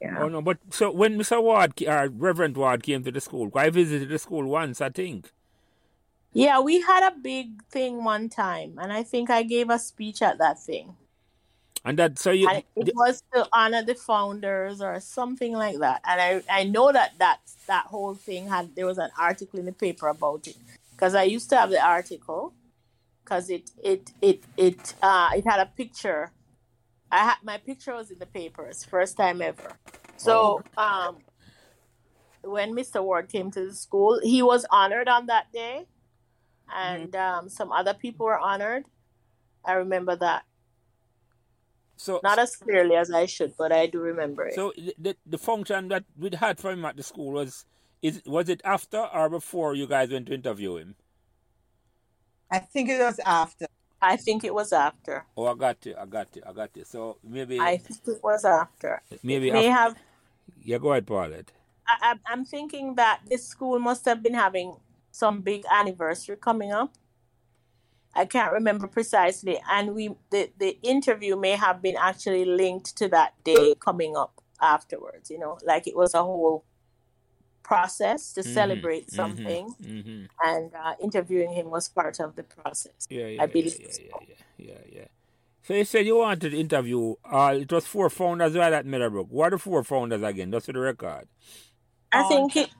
Yeah. 0.00 0.18
Oh 0.20 0.28
no, 0.28 0.42
but 0.42 0.58
so 0.70 0.90
when 0.90 1.18
Mr. 1.18 1.42
Ward, 1.42 1.72
uh, 1.82 2.08
Reverend 2.12 2.56
Ward 2.56 2.82
came 2.82 3.02
to 3.04 3.10
the 3.10 3.20
school, 3.20 3.50
I 3.54 3.70
visited 3.70 4.08
the 4.08 4.18
school 4.18 4.46
once, 4.46 4.80
I 4.80 4.90
think. 4.90 5.32
Yeah, 6.32 6.60
we 6.60 6.80
had 6.80 7.08
a 7.08 7.16
big 7.16 7.64
thing 7.64 8.04
one 8.04 8.28
time, 8.28 8.78
and 8.80 8.92
I 8.92 9.02
think 9.02 9.30
I 9.30 9.42
gave 9.42 9.70
a 9.70 9.78
speech 9.78 10.22
at 10.22 10.38
that 10.38 10.60
thing. 10.60 10.94
And 11.84 11.98
that 11.98 12.18
so 12.18 12.30
you 12.30 12.48
and 12.48 12.62
it 12.76 12.92
was 12.94 13.22
to 13.32 13.48
honor 13.52 13.82
the 13.82 13.94
founders 13.94 14.80
or 14.80 15.00
something 15.00 15.52
like 15.52 15.78
that. 15.78 16.02
And 16.04 16.20
I, 16.20 16.60
I 16.60 16.64
know 16.64 16.92
that 16.92 17.18
that 17.18 17.40
that 17.66 17.86
whole 17.86 18.14
thing 18.14 18.48
had 18.48 18.74
there 18.74 18.86
was 18.86 18.98
an 18.98 19.10
article 19.18 19.58
in 19.58 19.66
the 19.66 19.72
paper 19.72 20.08
about 20.08 20.46
it 20.46 20.56
because 20.98 21.14
I 21.14 21.22
used 21.22 21.48
to 21.50 21.56
have 21.56 21.70
the 21.70 21.80
article 21.80 22.54
because 23.22 23.50
it 23.50 23.70
it 23.82 24.10
it 24.20 24.42
it 24.56 24.94
uh 25.00 25.30
it 25.34 25.44
had 25.46 25.60
a 25.60 25.66
picture. 25.66 26.32
I 27.10 27.18
had 27.18 27.36
my 27.44 27.58
picture 27.58 27.94
was 27.94 28.10
in 28.10 28.18
the 28.18 28.26
papers 28.26 28.84
first 28.84 29.16
time 29.16 29.40
ever. 29.40 29.78
So 30.16 30.62
um 30.76 31.18
when 32.42 32.74
Mr. 32.74 33.02
Ward 33.02 33.28
came 33.28 33.50
to 33.52 33.66
the 33.66 33.74
school, 33.74 34.20
he 34.22 34.42
was 34.42 34.66
honored 34.70 35.08
on 35.08 35.26
that 35.26 35.52
day, 35.52 35.86
and 36.74 37.14
um, 37.14 37.48
some 37.48 37.72
other 37.72 37.94
people 37.94 38.26
were 38.26 38.38
honored. 38.38 38.84
I 39.64 39.72
remember 39.72 40.16
that. 40.16 40.44
so 41.96 42.20
Not 42.22 42.38
as 42.38 42.56
clearly 42.56 42.94
as 42.96 43.10
I 43.10 43.26
should, 43.26 43.54
but 43.58 43.70
I 43.72 43.86
do 43.86 44.00
remember 44.00 44.46
it. 44.46 44.54
so 44.54 44.72
the 44.98 45.16
the 45.26 45.38
function 45.38 45.88
that 45.88 46.04
we 46.16 46.30
had 46.34 46.58
for 46.58 46.70
him 46.70 46.84
at 46.84 46.96
the 46.96 47.02
school 47.02 47.32
was 47.32 47.64
is 48.02 48.22
was 48.26 48.48
it 48.48 48.60
after 48.64 48.98
or 48.98 49.28
before 49.28 49.74
you 49.74 49.86
guys 49.86 50.10
went 50.10 50.26
to 50.26 50.34
interview 50.34 50.76
him? 50.76 50.94
I 52.50 52.58
think 52.60 52.88
it 52.88 52.98
was 53.00 53.18
after. 53.24 53.66
I 54.00 54.16
think 54.16 54.44
it 54.44 54.54
was 54.54 54.72
after. 54.72 55.24
Oh, 55.36 55.46
I 55.46 55.54
got 55.54 55.84
you, 55.84 55.94
I 56.00 56.06
got 56.06 56.28
you, 56.36 56.42
I 56.46 56.52
got 56.52 56.70
you. 56.76 56.84
So 56.84 57.18
maybe 57.24 57.58
I 57.60 57.76
think 57.78 58.00
it 58.06 58.22
was 58.22 58.44
after. 58.44 59.02
maybe 59.22 59.50
May 59.50 59.68
after, 59.68 59.80
have. 59.80 59.96
yeah. 60.62 60.78
Go 60.78 60.92
ahead, 60.92 61.06
Paulette. 61.06 61.52
I, 61.86 62.08
I'm- 62.08 62.20
I'm 62.26 62.44
thinking 62.44 62.94
that 62.94 63.20
this 63.28 63.46
school 63.46 63.78
must 63.78 64.04
have 64.04 64.22
been 64.22 64.34
having 64.34 64.76
some 65.10 65.40
big 65.40 65.64
anniversary 65.70 66.36
coming 66.36 66.72
up. 66.72 66.94
I 68.14 68.24
can't 68.24 68.52
remember 68.52 68.86
precisely, 68.86 69.60
and 69.70 69.94
we 69.94 70.14
the 70.30 70.50
the 70.58 70.78
interview 70.82 71.36
may 71.36 71.52
have 71.56 71.82
been 71.82 71.96
actually 71.98 72.44
linked 72.44 72.96
to 72.98 73.08
that 73.08 73.34
day 73.44 73.74
coming 73.80 74.16
up 74.16 74.40
afterwards. 74.60 75.28
You 75.30 75.38
know, 75.38 75.58
like 75.64 75.86
it 75.86 75.96
was 75.96 76.14
a 76.14 76.22
whole 76.22 76.64
process 77.68 78.32
to 78.32 78.40
Mhm, 78.40 78.54
celebrate 78.54 79.06
mhm, 79.08 79.14
something, 79.20 79.64
mhm. 79.82 80.28
and 80.42 80.74
uh, 80.74 80.94
interviewing 81.02 81.52
him 81.52 81.70
was 81.70 81.88
part 81.88 82.18
of 82.20 82.34
the 82.36 82.42
process. 82.42 83.06
Yeah, 83.10 83.26
yeah, 83.26 83.42
I 83.42 83.46
yeah, 83.46 83.52
believe 83.52 83.76
yeah, 83.80 83.88
so. 83.90 84.02
yeah, 84.02 84.36
yeah, 84.58 84.68
yeah, 84.68 84.82
yeah. 84.96 85.08
So 85.62 85.74
you 85.74 85.84
said 85.84 86.06
you 86.06 86.16
wanted 86.16 86.50
to 86.50 86.58
interview. 86.58 87.14
Uh, 87.24 87.58
it 87.60 87.70
was 87.70 87.86
four 87.86 88.08
founders 88.10 88.56
right 88.56 88.72
at 88.72 88.86
Meadowbrook. 88.86 89.28
What 89.30 89.48
are 89.48 89.56
the 89.56 89.58
four 89.58 89.84
founders 89.84 90.22
again? 90.22 90.50
Just 90.50 90.66
for 90.66 90.72
the 90.72 90.80
record. 90.80 91.28
I 92.12 92.22
Oh, 92.22 92.28
think 92.28 92.56
it, 92.56 92.70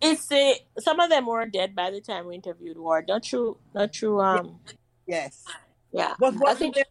it's 0.00 0.26
the 0.26 0.56
some 0.80 1.00
of 1.00 1.10
them 1.10 1.26
were 1.26 1.46
dead 1.46 1.74
by 1.76 1.90
the 1.90 2.00
time 2.00 2.26
we 2.26 2.34
interviewed 2.34 2.76
Ward. 2.78 3.06
Not 3.08 3.22
true. 3.22 3.58
Not 3.74 3.92
true. 3.92 4.20
Um. 4.20 4.60
Yes. 5.06 5.44
Yeah. 5.92 6.14
Was 6.18 6.34
I 6.34 6.38
wasn't 6.38 6.58
think 6.58 6.74
there 6.74 6.84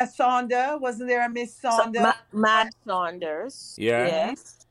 a 0.00 0.06
Saunders? 0.06 0.80
Wasn't 0.80 1.08
there 1.08 1.24
a 1.26 1.28
Miss 1.28 1.56
so, 1.60 1.68
Sonda? 1.68 2.02
Ma- 2.02 2.14
Mad 2.32 2.70
Saunders. 2.86 3.74
Yeah. 3.78 4.06
Yes. 4.06 4.65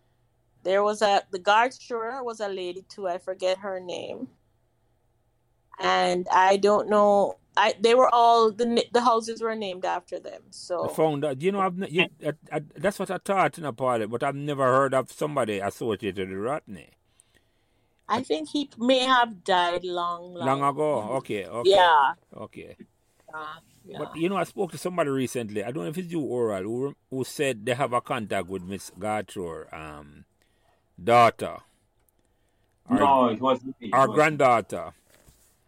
There 0.66 0.84
was 0.84 1.02
a 1.02 1.24
the 1.32 1.40
guard 1.40 1.74
sure 1.80 2.22
was 2.24 2.42
a 2.42 2.50
lady 2.50 2.84
too. 2.90 3.08
I 3.08 3.20
forget 3.20 3.60
her 3.60 3.80
name. 3.80 4.30
And 5.80 6.28
I 6.32 6.58
don't 6.58 6.90
know. 6.90 7.38
I 7.58 7.76
they 7.80 7.96
were 7.96 8.10
all 8.14 8.52
the 8.52 8.86
the 8.92 9.02
houses 9.02 9.42
were 9.42 9.56
named 9.56 9.86
after 9.86 10.20
them. 10.20 10.44
I 10.82 10.88
So 10.88 10.88
found 10.88 11.24
that 11.24 11.42
you 11.42 11.52
know 11.52 11.60
I've 11.60 11.78
you, 11.92 12.10
I, 12.26 12.34
I, 12.52 12.62
that's 12.78 13.00
what 13.00 13.12
I 13.12 13.18
thought 13.18 13.58
in 13.58 13.66
a 13.66 13.74
pilot, 13.74 14.10
but 14.10 14.24
I've 14.24 14.36
never 14.36 14.64
heard 14.66 14.94
of 14.94 15.12
somebody 15.12 15.60
associated 15.60 16.30
with 16.30 16.38
Rodney. 16.40 16.92
I 18.08 18.24
think 18.24 18.50
he 18.50 18.70
may 18.78 19.00
have 19.00 19.44
died 19.44 19.84
long, 19.84 20.34
Long 20.40 20.62
long. 20.62 20.64
ago. 20.64 21.02
Okay, 21.18 21.46
okay, 21.48 21.70
Yeah. 21.72 22.14
okay. 22.36 22.78
Uh, 23.34 23.60
yeah. 23.86 23.98
But 24.00 24.16
you 24.16 24.30
know, 24.30 24.38
I 24.38 24.44
spoke 24.44 24.72
to 24.72 24.78
somebody 24.78 25.10
recently. 25.10 25.64
I 25.64 25.72
don't 25.72 25.84
know 25.84 25.90
if 25.90 25.98
it's 25.98 26.12
you 26.12 26.22
oral 26.22 26.64
who 26.64 26.96
who 27.10 27.24
said 27.24 27.66
they 27.66 27.74
have 27.76 27.94
a 27.94 28.02
contact 28.02 28.48
with 28.48 28.64
Miss 28.64 28.92
Gartror, 29.00 29.74
um, 29.74 30.25
daughter, 31.02 31.58
or, 32.90 32.98
No, 32.98 33.28
it 33.28 33.40
wasn't 33.42 33.80
me. 33.82 33.90
It 33.90 33.94
or 33.94 34.08
wasn't. 34.08 34.16
granddaughter. 34.16 34.94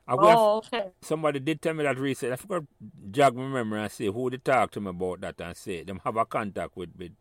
I 0.08 0.16
would 0.16 0.24
Oh, 0.26 0.58
okay. 0.58 0.92
somebody 1.02 1.40
did 1.40 1.62
tell 1.62 1.74
me 1.74 1.84
that 1.84 1.98
recently. 2.00 2.34
I 2.34 2.36
forgot 2.38 2.64
jog 3.12 3.36
my 3.36 3.48
memory 3.48 3.82
and 3.82 3.92
say 3.92 4.06
who 4.08 4.30
they 4.30 4.38
talk 4.38 4.72
to 4.72 4.82
me 4.82 4.90
about 4.90 5.22
that 5.22 5.42
and 5.42 5.56
say 5.58 5.84
them 5.84 6.00
have 6.04 6.16
a 6.16 6.26
contact 6.26 6.78
with 6.78 6.92
with 6.98 7.12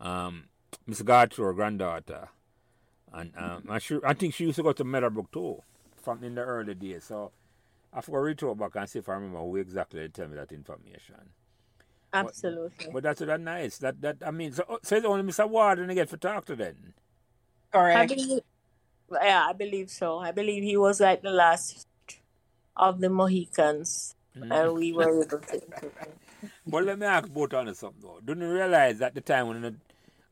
um 0.00 0.48
Miss 0.86 1.02
Gartror, 1.02 1.54
granddaughter, 1.54 2.28
and 3.12 3.32
um 3.36 3.66
I 3.70 3.78
sure 3.78 4.00
I 4.06 4.12
think 4.14 4.34
she 4.34 4.44
used 4.44 4.56
to 4.56 4.62
go 4.62 4.72
to 4.72 4.84
Meadowbrook 4.84 5.32
too, 5.32 5.62
from 6.02 6.22
in 6.24 6.34
the 6.34 6.42
early 6.42 6.74
days. 6.74 7.04
So 7.04 7.32
I 7.92 8.00
forgot 8.02 8.18
to 8.18 8.24
reach 8.24 8.42
out 8.42 8.58
back 8.58 8.76
and 8.76 8.88
see 8.88 8.98
if 8.98 9.08
I 9.08 9.14
remember 9.14 9.38
who 9.40 9.56
exactly 9.56 10.00
they 10.00 10.08
tell 10.08 10.28
me 10.28 10.36
that 10.36 10.52
information. 10.52 11.16
Absolutely. 12.12 12.88
but 12.92 13.02
that's 13.02 13.20
that 13.20 13.40
nice. 13.40 13.78
That 13.78 14.00
that 14.02 14.16
I 14.26 14.30
mean, 14.30 14.52
so 14.52 14.78
so 14.82 14.96
it's 14.96 15.06
only 15.06 15.22
Mr. 15.22 15.48
Ward 15.48 15.78
Warden 15.78 15.88
to 15.88 15.94
get 15.94 16.10
for 16.10 16.18
talk 16.18 16.44
to 16.46 16.56
then. 16.56 16.92
I 17.72 18.06
Correct. 18.06 18.08
believe. 18.16 18.42
Yeah, 19.12 19.46
I 19.48 19.52
believe 19.52 19.90
so. 19.90 20.18
I 20.18 20.32
believe 20.32 20.62
he 20.62 20.76
was 20.76 21.00
like 21.00 21.22
the 21.22 21.30
last 21.30 21.86
of 22.76 23.00
the 23.00 23.10
Mohicans, 23.10 24.14
Mm. 24.36 24.50
and 24.50 24.74
we 24.74 24.92
were 24.92 25.22
able 25.24 25.38
to. 25.38 25.62
But 26.66 26.84
let 26.84 26.98
me 26.98 27.06
ask 27.06 27.28
both 27.28 27.52
on 27.54 27.72
something 27.74 28.00
though. 28.02 28.18
Don't 28.24 28.40
realize 28.40 29.00
at 29.02 29.14
the 29.14 29.20
time 29.20 29.48
when 29.48 29.62
the, 29.62 29.74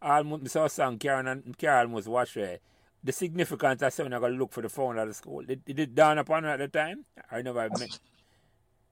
almost 0.02 0.44
Mr. 0.44 0.70
Sang 0.70 0.98
Karen 0.98 1.28
and 1.28 1.56
Carol 1.58 1.82
almost 1.86 2.08
watched 2.08 2.36
it, 2.38 2.62
the 3.04 3.12
significance 3.12 3.82
of 3.82 3.92
saying 3.92 4.12
I 4.12 4.18
gotta 4.18 4.34
look 4.34 4.52
for 4.52 4.62
the 4.62 4.68
phone 4.70 4.98
of 4.98 5.06
the 5.06 5.14
school. 5.14 5.42
Did, 5.42 5.64
did 5.64 5.78
it 5.78 5.94
dawn 5.94 6.18
upon 6.18 6.44
her 6.44 6.50
at 6.50 6.58
the 6.60 6.68
time? 6.68 7.04
I 7.30 7.42
never 7.42 7.68
met. 7.78 7.98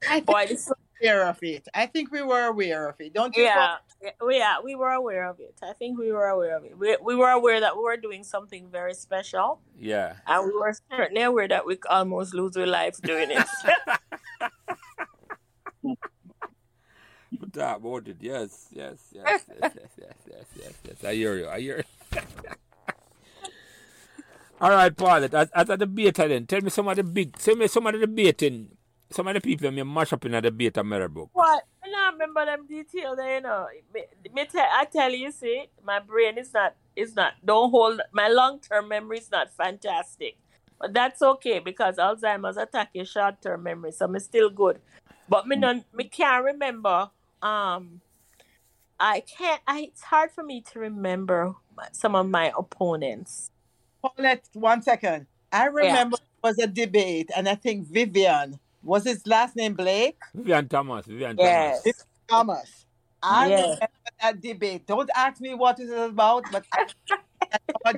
I 0.07 0.14
think 0.14 0.26
Boy, 0.26 0.46
this, 0.49 0.70
we 1.01 1.09
were 1.09 1.12
aware 1.14 1.28
of 1.28 1.38
it. 1.42 1.68
I 1.74 1.86
think 1.86 2.11
we 2.12 2.22
were 2.22 2.44
aware 2.46 2.88
of 2.88 3.01
it. 3.01 3.12
Don't 3.14 3.34
you? 3.36 3.42
yeah, 3.44 3.76
yeah, 4.03 4.11
we- 4.24 4.36
yeah, 4.38 4.57
we 4.62 4.74
were 4.74 4.90
aware 4.90 5.28
of 5.28 5.40
it. 5.40 5.55
I 5.62 5.72
think 5.72 5.99
we 5.99 6.12
were 6.12 6.26
aware 6.26 6.57
of 6.57 6.64
it. 6.64 6.78
We, 6.78 6.96
we 7.03 7.14
were 7.16 7.30
aware 7.30 7.61
that 7.61 7.76
we 7.76 7.82
were 7.82 7.96
doing 7.96 8.22
something 8.24 8.68
very 8.70 8.94
special, 8.94 9.61
Yeah. 9.78 10.14
and 10.26 10.46
we 10.46 10.53
were 10.53 10.74
certainly 10.90 11.22
aware 11.22 11.49
that 11.49 11.66
we 11.66 11.76
could 11.76 11.90
almost 11.90 12.34
lose 12.34 12.57
our 12.57 12.66
lives 12.66 13.01
doing 13.01 13.30
it. 13.30 13.46
Talk 17.53 17.76
about 17.78 18.09
it. 18.09 18.16
Yes, 18.20 18.66
yes, 18.72 18.96
yes, 19.12 19.44
yes, 19.49 19.61
yes, 19.61 19.72
yes, 19.99 20.14
yes, 20.28 20.44
yes, 20.57 20.72
yes. 20.84 21.05
I 21.05 21.14
hear 21.14 21.36
you. 21.36 21.49
I 21.49 21.61
hear 21.61 21.84
you. 22.14 22.20
All 24.61 24.70
right, 24.70 24.94
Paul. 24.96 25.24
As, 25.24 25.34
as 25.34 25.68
a 25.70 25.76
debater, 25.76 26.26
then 26.28 26.46
tell 26.46 26.61
me 26.61 26.70
some 26.70 26.88
of 26.88 26.96
the 26.96 27.05
big, 27.05 27.36
tell 27.36 27.55
me 27.57 27.68
some 27.68 27.86
of 27.86 27.92
the 27.92 28.01
debating, 28.01 28.70
some 29.11 29.26
of 29.28 29.34
the 29.34 29.40
people 29.40 29.70
me 29.70 29.82
mash 29.82 30.12
up 30.12 30.24
in 30.24 30.34
a 30.34 30.40
debate 30.40 30.76
at 30.78 30.84
Meadowbrook. 30.84 31.30
What? 31.32 31.64
I 31.82 31.88
don't 31.90 32.12
remember 32.14 32.44
them 32.44 32.66
detail 32.66 33.16
there, 33.16 33.36
you 33.36 33.40
know. 33.40 33.66
Me, 33.94 34.04
me 34.34 34.44
te- 34.44 34.59
I 34.59 34.84
tell 34.84 35.11
you, 35.11 35.32
see, 35.32 35.66
my 35.82 36.00
brain 36.00 36.36
is 36.36 36.52
not, 36.52 36.74
is 36.94 37.14
not, 37.16 37.32
don't 37.44 37.70
hold, 37.70 38.00
my 38.12 38.28
long-term 38.28 38.88
memory 38.88 39.18
is 39.18 39.30
not 39.30 39.50
fantastic. 39.56 40.36
But 40.78 40.92
that's 40.92 41.22
okay 41.22 41.59
because 41.59 41.96
Alzheimer's 41.96 42.56
attack 42.56 42.90
your 42.92 43.04
short-term 43.06 43.62
memory, 43.62 43.92
so 43.92 44.04
I'm 44.04 44.18
still 44.20 44.50
good. 44.50 44.80
But 45.28 45.46
me, 45.48 45.56
non, 45.56 45.84
me 45.92 46.04
can't 46.04 46.44
remember, 46.44 47.11
um, 47.42 48.00
I 49.00 49.20
can't, 49.20 49.61
I, 49.66 49.80
it's 49.92 50.02
hard 50.02 50.30
for 50.32 50.42
me 50.44 50.61
to 50.72 50.78
remember 50.78 51.54
my- 51.76 51.88
some 51.92 52.14
of 52.14 52.28
my 52.28 52.52
opponents. 52.56 53.50
Paulette, 54.02 54.48
one 54.52 54.82
second. 54.82 55.26
I 55.50 55.64
Yeah. 55.64 55.70
remember 55.72 56.18
there 56.18 56.50
was 56.50 56.59
a 56.59 56.66
debate, 56.66 57.30
and 57.34 57.48
I 57.48 57.54
think 57.54 57.86
Vivian 57.88 58.61
was 58.83 59.05
his 59.05 59.26
last 59.26 59.57
name 59.57 59.74
Blake 59.74 60.18
Vivian 60.35 60.68
Thomas. 60.68 61.07
Vivian 61.07 61.37
Yes. 61.39 61.83
Thomas. 61.83 62.05
Thomas. 62.29 62.85
I 63.22 63.49
Yeah. 63.49 63.57
remember 63.57 63.89
that 64.22 64.41
debate. 64.41 64.87
Don't 64.87 65.11
ask 65.14 65.41
me 65.41 65.55
what 65.55 65.81
it 65.81 65.85
is 65.85 65.91
about, 66.11 66.45
but 66.53 66.64
I, 66.72 67.95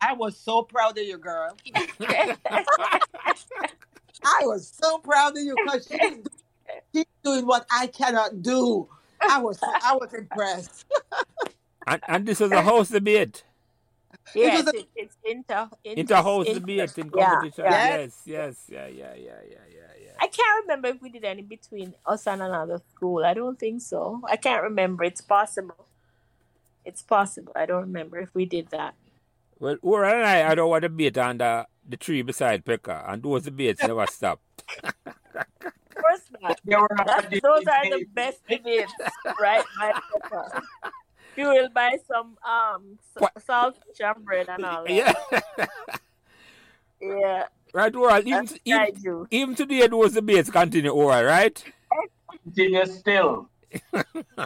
I 0.00 0.12
was 0.14 0.36
so 0.38 0.62
proud 0.62 0.96
of 0.98 1.04
you, 1.04 1.18
girl. 1.18 1.56
I 4.24 4.40
was 4.42 4.72
so 4.80 4.98
proud 4.98 5.36
of 5.36 5.42
you 5.42 5.56
because 5.62 5.86
she's, 5.86 6.18
she's 6.94 7.04
doing 7.24 7.46
what 7.46 7.66
I 7.70 7.86
cannot 7.88 8.42
do. 8.42 8.88
I 9.20 9.38
was 9.38 9.58
I 9.62 9.94
was 10.00 10.12
impressed. 10.14 10.84
And, 11.84 12.00
and 12.06 12.24
this 12.26 12.38
was 12.38 12.52
a 12.52 12.62
house 12.62 12.90
debate. 12.90 13.42
yes, 14.36 14.64
was 14.64 14.72
a- 14.74 14.86
it's 14.94 15.16
inter, 15.24 15.68
inter, 15.82 16.00
Inter-house 16.00 16.46
inter- 16.46 16.60
debate 16.60 16.96
in 16.96 17.10
yeah, 17.12 17.30
competition. 17.30 17.64
yeah. 17.64 17.88
Yes, 17.88 18.22
yes, 18.24 18.56
yeah, 18.68 18.86
yeah, 18.86 19.14
yeah, 19.14 19.14
yeah, 19.16 19.32
yeah, 19.50 19.58
yeah. 19.71 19.71
I 20.22 20.28
can't 20.28 20.62
remember 20.62 20.86
if 20.88 21.02
we 21.02 21.10
did 21.10 21.24
any 21.24 21.42
between 21.42 21.94
us 22.06 22.28
and 22.28 22.40
another 22.40 22.80
school. 22.94 23.24
I 23.24 23.34
don't 23.34 23.58
think 23.58 23.82
so. 23.82 24.22
I 24.30 24.36
can't 24.36 24.62
remember. 24.62 25.02
It's 25.02 25.20
possible. 25.20 25.86
It's 26.84 27.02
possible. 27.02 27.52
I 27.56 27.66
don't 27.66 27.82
remember 27.82 28.18
if 28.20 28.30
we 28.32 28.44
did 28.46 28.68
that. 28.70 28.94
Well, 29.58 29.76
Ura 29.82 30.14
and 30.14 30.24
I 30.26 30.36
had 30.36 30.60
our 30.60 30.78
debate 30.78 31.18
on 31.18 31.38
the, 31.38 31.66
the 31.88 31.96
tree 31.96 32.22
beside 32.22 32.64
Pekka, 32.64 33.02
and 33.10 33.20
those 33.22 33.42
debates 33.42 33.82
never 33.82 34.06
stop. 34.06 34.40
Of 34.84 34.94
course 35.98 36.22
not. 36.40 36.60
There 36.64 36.80
were 36.80 36.88
That, 36.96 37.10
hardly 37.10 37.40
those 37.40 37.66
are 37.66 37.84
the 37.90 38.04
best 38.14 38.46
debates, 38.48 38.92
right? 39.40 39.64
By 39.78 39.92
Pepper. 40.22 40.62
Fueled 41.34 41.74
by 41.74 41.96
some 42.06 42.36
um 42.46 42.98
What? 43.18 43.32
s- 43.36 43.44
saltfish 43.48 44.00
and 44.00 44.24
bread 44.24 44.48
and 44.48 44.64
all 44.64 44.84
that. 44.84 44.92
Yeah. 44.92 45.66
Yeah, 47.00 47.46
right, 47.72 47.94
Ura. 47.94 48.20
Even, 48.20 48.30
that's 48.30 48.58
even, 48.64 48.80
kaiju. 48.80 49.26
even 49.30 49.54
today, 49.54 49.86
those 49.86 50.12
debates 50.12 50.50
continue, 50.50 50.94
Ura, 50.94 51.24
right? 51.24 51.62
continue 52.44 52.84
still 52.86 53.48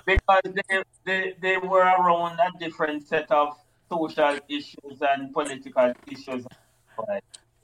because 0.07 0.43
they, 0.45 0.83
they, 1.05 1.35
they 1.41 1.57
were 1.57 1.81
around 1.81 2.39
a 2.39 2.59
different 2.59 3.07
set 3.07 3.31
of 3.31 3.57
social 3.91 4.39
issues 4.49 5.01
and 5.01 5.33
political 5.33 5.93
issues, 6.07 6.45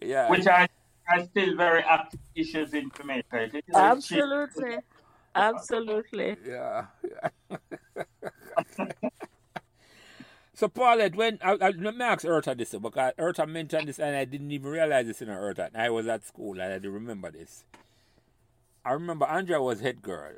Yeah. 0.00 0.30
which 0.30 0.46
are, 0.46 0.68
are 1.08 1.24
still 1.24 1.56
very 1.56 1.82
active 1.82 2.20
issues 2.34 2.72
in 2.74 2.90
Jamaica. 2.96 3.42
It 3.42 3.54
is 3.56 3.74
Absolutely. 3.74 4.76
Absolutely. 5.34 6.36
Yeah. 6.46 6.86
so, 10.62 10.68
Paulette, 10.68 11.16
when 11.16 11.40
I, 11.42 11.56
I, 11.60 11.72
me 11.72 12.04
ask 12.04 12.24
Eartha 12.24 12.56
this 12.56 12.70
because 12.70 13.14
Eartha 13.18 13.48
mentioned 13.48 13.88
this 13.88 13.98
and 13.98 14.14
I 14.14 14.24
didn't 14.24 14.52
even 14.52 14.70
realize 14.70 15.08
this 15.08 15.20
in 15.20 15.26
her 15.26 15.52
Eartha. 15.52 15.74
I 15.74 15.90
was 15.90 16.06
at 16.06 16.24
school 16.24 16.52
and 16.52 16.62
I 16.62 16.74
didn't 16.74 16.92
remember 16.92 17.32
this. 17.32 17.64
I 18.84 18.92
remember 18.92 19.26
Andrea 19.26 19.60
was 19.60 19.80
head 19.80 20.02
girl, 20.02 20.34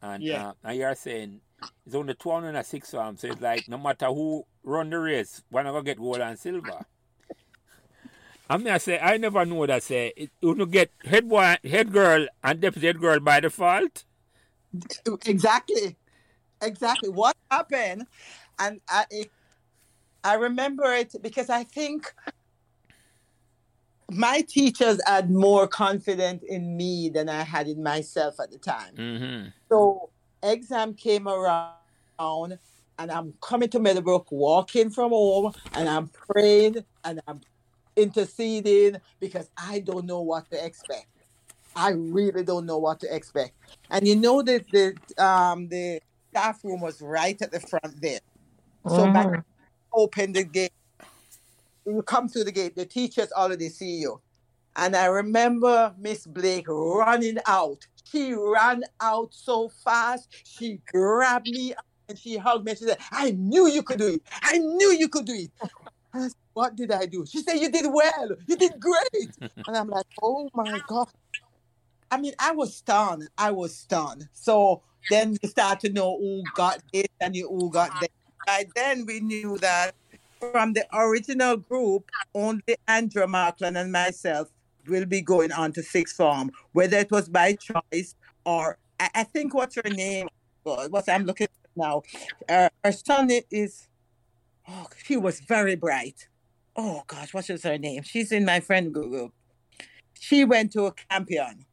and 0.00 0.22
Yeah. 0.22 0.48
uh, 0.48 0.52
and 0.64 0.78
you're 0.78 0.94
saying 0.94 1.42
it's 1.84 1.94
only 1.94 2.14
two 2.14 2.30
hundred 2.30 2.54
and 2.54 2.64
six 2.64 2.92
farm, 2.92 3.18
so 3.18 3.28
it's 3.28 3.42
like 3.42 3.68
no 3.68 3.76
matter 3.76 4.06
who 4.06 4.44
run 4.64 4.88
the 4.88 4.98
race, 4.98 5.42
one 5.50 5.66
gonna 5.66 5.82
get 5.82 5.98
gold 5.98 6.20
and 6.20 6.38
silver. 6.38 6.86
I 8.48 8.56
mean, 8.56 8.68
I 8.68 8.78
say 8.78 8.98
I 8.98 9.18
never 9.18 9.44
know 9.44 9.66
that 9.66 9.82
say 9.82 10.14
it, 10.16 10.30
you 10.40 10.66
get 10.66 10.90
head 11.04 11.28
boy, 11.28 11.56
head 11.62 11.92
girl, 11.92 12.26
and 12.42 12.58
deputy 12.58 12.86
head 12.86 13.00
girl 13.00 13.20
by 13.20 13.40
default. 13.40 14.04
Exactly. 15.26 15.96
Exactly. 16.62 17.10
What 17.10 17.36
happened? 17.50 18.06
And 18.58 18.80
I 18.88 19.04
it, 19.10 19.30
I 20.24 20.34
remember 20.34 20.92
it 20.92 21.14
because 21.20 21.50
I 21.50 21.64
think 21.64 22.12
my 24.10 24.44
teachers 24.48 25.00
had 25.06 25.30
more 25.30 25.66
confidence 25.66 26.42
in 26.46 26.76
me 26.76 27.08
than 27.08 27.28
I 27.28 27.42
had 27.42 27.66
in 27.66 27.82
myself 27.82 28.38
at 28.40 28.50
the 28.50 28.58
time. 28.58 28.94
Mm-hmm. 28.94 29.48
So 29.70 30.10
exam 30.42 30.94
came 30.94 31.28
around 31.28 31.72
and 32.18 33.10
I'm 33.10 33.34
coming 33.40 33.68
to 33.70 33.80
Meadowbrook, 33.80 34.30
walking 34.30 34.90
from 34.90 35.10
home, 35.10 35.52
and 35.74 35.88
I'm 35.88 36.08
praying 36.08 36.84
and 37.04 37.20
I'm 37.26 37.40
interceding 37.96 38.96
because 39.20 39.50
I 39.56 39.80
don't 39.80 40.06
know 40.06 40.20
what 40.20 40.50
to 40.50 40.64
expect. 40.64 41.06
I 41.74 41.90
really 41.90 42.44
don't 42.44 42.66
know 42.66 42.78
what 42.78 43.00
to 43.00 43.14
expect. 43.14 43.54
And 43.90 44.06
you 44.06 44.16
know 44.16 44.42
that 44.42 44.70
the 44.70 44.94
um 45.22 45.68
the 45.68 46.00
staff 46.30 46.62
room 46.64 46.80
was 46.80 47.00
right 47.00 47.40
at 47.40 47.50
the 47.50 47.60
front 47.60 48.00
there. 48.00 48.20
So 48.88 49.06
back 49.08 49.26
Mhm. 49.26 49.42
Open 49.94 50.32
the 50.32 50.44
gate. 50.44 50.72
You 51.86 52.02
come 52.02 52.28
through 52.28 52.44
the 52.44 52.52
gate, 52.52 52.76
the 52.76 52.86
teachers 52.86 53.32
already 53.32 53.68
see 53.68 53.96
you. 53.96 54.20
And 54.76 54.96
I 54.96 55.06
remember 55.06 55.94
Miss 55.98 56.26
Blake 56.26 56.66
running 56.68 57.38
out. 57.46 57.86
She 58.10 58.32
ran 58.34 58.84
out 59.00 59.34
so 59.34 59.68
fast. 59.68 60.28
She 60.44 60.80
grabbed 60.90 61.46
me 61.46 61.74
and 62.08 62.18
she 62.18 62.36
hugged 62.36 62.64
me. 62.64 62.74
She 62.74 62.84
said, 62.84 62.98
I 63.10 63.32
knew 63.32 63.68
you 63.68 63.82
could 63.82 63.98
do 63.98 64.14
it. 64.14 64.22
I 64.42 64.58
knew 64.58 64.92
you 64.92 65.08
could 65.08 65.26
do 65.26 65.34
it. 65.34 65.50
Said, 66.14 66.32
what 66.54 66.76
did 66.76 66.90
I 66.90 67.06
do? 67.06 67.24
She 67.26 67.40
said, 67.42 67.54
You 67.54 67.70
did 67.70 67.86
well. 67.90 68.28
You 68.46 68.56
did 68.56 68.72
great. 68.78 69.36
and 69.66 69.76
I'm 69.76 69.88
like, 69.88 70.06
Oh 70.22 70.48
my 70.54 70.78
God. 70.86 71.08
I 72.10 72.18
mean, 72.18 72.34
I 72.38 72.52
was 72.52 72.76
stunned. 72.76 73.28
I 73.38 73.50
was 73.50 73.74
stunned. 73.76 74.28
So 74.32 74.82
then 75.08 75.36
you 75.42 75.48
start 75.48 75.80
to 75.80 75.90
know 75.90 76.18
who 76.18 76.46
got 76.52 76.80
this 76.92 77.06
and 77.20 77.34
you 77.34 77.48
who 77.48 77.70
got 77.70 77.90
that. 78.00 78.10
By 78.46 78.66
then 78.74 79.06
we 79.06 79.20
knew 79.20 79.58
that 79.58 79.94
from 80.38 80.72
the 80.72 80.84
original 80.92 81.56
group, 81.56 82.10
only 82.34 82.76
Andrea 82.88 83.26
Markland 83.26 83.76
and 83.76 83.92
myself 83.92 84.48
will 84.86 85.06
be 85.06 85.20
going 85.20 85.52
on 85.52 85.72
to 85.72 85.82
sixth 85.82 86.16
form, 86.16 86.50
whether 86.72 86.98
it 86.98 87.10
was 87.10 87.28
by 87.28 87.54
choice 87.54 88.14
or 88.44 88.78
I, 88.98 89.08
I 89.14 89.24
think 89.24 89.54
what's 89.54 89.76
her 89.76 89.90
name? 89.90 90.28
What 90.64 91.08
I'm 91.08 91.24
looking 91.24 91.46
at 91.46 91.70
now. 91.76 92.02
Uh, 92.48 92.68
her 92.84 92.92
son 92.92 93.30
is 93.50 93.88
oh, 94.68 94.86
she 95.04 95.16
was 95.16 95.40
very 95.40 95.76
bright. 95.76 96.28
Oh 96.76 97.02
gosh, 97.06 97.34
what 97.34 97.48
is 97.50 97.62
her 97.64 97.78
name? 97.78 98.02
She's 98.02 98.32
in 98.32 98.44
my 98.44 98.60
friend 98.60 98.92
group. 98.92 99.32
She 100.18 100.44
went 100.44 100.72
to 100.72 100.86
a 100.86 100.92
campion. 100.92 101.66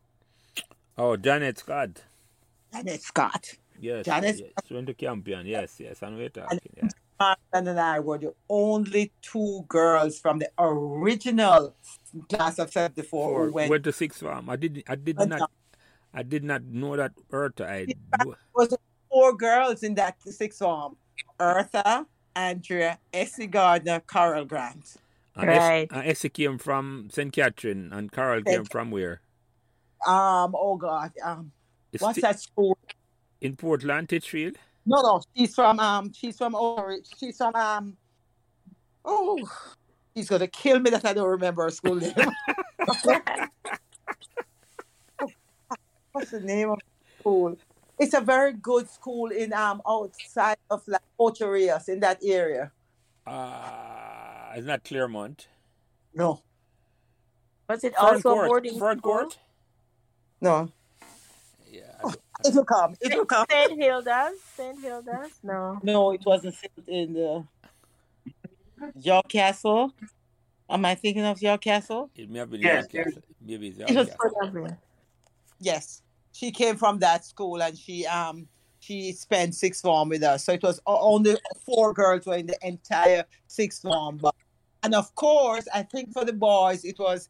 Oh, 0.97 1.15
Janet 1.15 1.59
Scott. 1.59 2.03
Janet 2.73 3.01
Scott. 3.01 3.53
Yes, 3.79 4.05
Janet 4.05 4.37
yes. 4.39 4.49
She 4.67 4.73
went 4.73 4.87
to 4.87 4.93
Campion. 4.93 5.45
Yes, 5.45 5.79
yes. 5.79 6.01
And 6.01 6.17
we're 6.17 6.29
talking. 6.29 6.59
And 6.81 6.91
Yeah. 7.21 7.35
Marlon 7.53 7.67
and 7.67 7.79
I 7.79 7.99
were 7.99 8.17
the 8.17 8.33
only 8.49 9.11
two 9.21 9.65
girls 9.67 10.19
from 10.19 10.39
the 10.39 10.49
original 10.57 11.75
class 12.29 12.59
of 12.59 12.71
74 12.71 13.03
Four, 13.09 13.45
who 13.47 13.51
went. 13.53 13.69
went 13.69 13.83
to 13.85 13.91
sixth 13.91 14.21
form. 14.21 14.49
I 14.49 14.55
did. 14.55 14.83
I 14.87 14.95
did 14.95 15.17
went 15.17 15.29
not. 15.31 15.39
down. 15.39 15.47
I 16.13 16.23
did 16.23 16.43
not 16.43 16.63
know 16.63 16.95
that 16.97 17.11
Eartha. 17.31 17.67
I 17.67 17.85
do. 17.85 18.35
was 18.55 18.75
four 19.09 19.35
girls 19.35 19.83
in 19.83 19.95
that 19.95 20.15
sixth 20.23 20.59
form. 20.59 20.95
Eartha, 21.39 22.05
Andrea, 22.35 22.99
Essie 23.13 23.47
Gardner, 23.47 23.99
Carol 24.01 24.45
Grant. 24.45 24.95
And 25.35 25.49
Es- 25.49 25.57
Right. 25.59 25.87
and 25.91 26.07
Essie 26.07 26.29
came 26.29 26.57
from 26.57 27.09
St. 27.11 27.31
Catherine, 27.31 27.91
and 27.93 28.11
Carol 28.11 28.41
St. 28.45 28.47
came 28.47 28.65
from 28.65 28.91
where? 28.91 29.21
Um, 30.07 30.55
oh 30.57 30.77
God, 30.77 31.11
um, 31.23 31.51
It's 31.91 32.01
what's 32.01 32.17
sti- 32.17 32.27
that 32.31 32.39
school? 32.39 32.77
In 33.41 33.55
Portland, 33.55 34.09
Titchfield. 34.09 34.55
No, 34.85 35.01
no, 35.01 35.21
she's 35.35 35.53
from 35.55 35.79
um, 35.79 36.11
she's 36.13 36.37
from 36.37 36.55
Orange. 36.55 37.05
She's 37.19 37.37
from 37.37 37.55
um, 37.55 37.97
oh, 39.05 39.37
she's 40.15 40.27
gonna 40.29 40.47
kill 40.47 40.79
me 40.79 40.89
that 40.91 41.05
I 41.05 41.13
don't 41.13 41.29
remember 41.29 41.63
her 41.63 41.69
school 41.69 41.95
name. 41.95 42.13
What's 46.11 46.31
the 46.31 46.39
name 46.39 46.71
of 46.71 46.79
the 46.79 46.85
school? 47.21 47.55
It's 47.99 48.13
a 48.13 48.21
very 48.21 48.53
good 48.53 48.89
school 48.89 49.29
in 49.31 49.53
um 49.53 49.81
outside 49.87 50.57
of 50.69 50.81
like 50.87 51.01
Ocho 51.19 51.47
Rios 51.49 51.87
in 51.89 51.99
that 51.99 52.19
area. 52.23 52.71
Uh, 53.27 54.53
it's 54.55 54.65
not 54.65 54.83
Claremont. 54.83 55.47
No, 56.15 56.41
Was 57.69 57.83
it 57.83 57.93
Fern 57.95 58.15
also 58.15 58.29
a 58.29 58.33
Court. 58.33 58.47
boarding 58.47 58.79
Fern 58.79 58.97
school? 58.97 59.11
Court. 59.13 59.37
no, 60.41 60.49
Yeah. 60.49 60.55
I 60.55 60.57
don't- 60.59 60.71
it 62.45 62.55
will 62.55 62.65
come. 62.65 62.95
It 63.01 63.15
will 63.15 63.25
come. 63.25 63.45
St. 63.51 63.79
Hilda's? 63.79 64.39
St. 64.55 64.81
Hilda's? 64.81 65.31
No. 65.43 65.79
No, 65.83 66.11
it 66.11 66.21
wasn't 66.25 66.55
in 66.87 67.13
the 67.13 67.45
York 69.01 69.27
Castle. 69.27 69.93
Am 70.69 70.85
I 70.85 70.95
thinking 70.95 71.25
of 71.25 71.41
York 71.41 71.61
Castle? 71.61 72.09
It 72.15 72.29
may 72.29 72.39
have 72.39 72.51
been 72.51 72.61
Yes, 72.61 72.87
York 72.91 73.05
Castle. 73.05 73.23
Maybe 73.41 73.67
it's 73.69 73.77
York 73.79 73.91
It 73.91 73.95
was 73.97 74.07
Castle. 74.07 74.29
Whatever. 74.33 74.77
Yes, 75.59 76.01
she 76.31 76.51
came 76.51 76.77
from 76.77 76.99
that 76.99 77.25
school 77.25 77.61
and 77.61 77.77
she 77.77 78.05
um 78.05 78.47
she 78.79 79.11
spent 79.11 79.55
sixth 79.55 79.81
form 79.81 80.09
with 80.09 80.23
us. 80.23 80.45
So 80.45 80.53
it 80.53 80.63
was 80.63 80.79
only 80.85 81.35
four 81.65 81.93
girls 81.93 82.25
were 82.25 82.37
in 82.37 82.47
the 82.47 82.57
entire 82.61 83.25
sixth 83.47 83.81
form. 83.81 84.17
But 84.17 84.35
and 84.83 84.95
of 84.95 85.13
course, 85.15 85.67
I 85.73 85.83
think 85.83 86.13
for 86.13 86.23
the 86.23 86.33
boys 86.33 86.85
it 86.85 86.97
was 86.97 87.29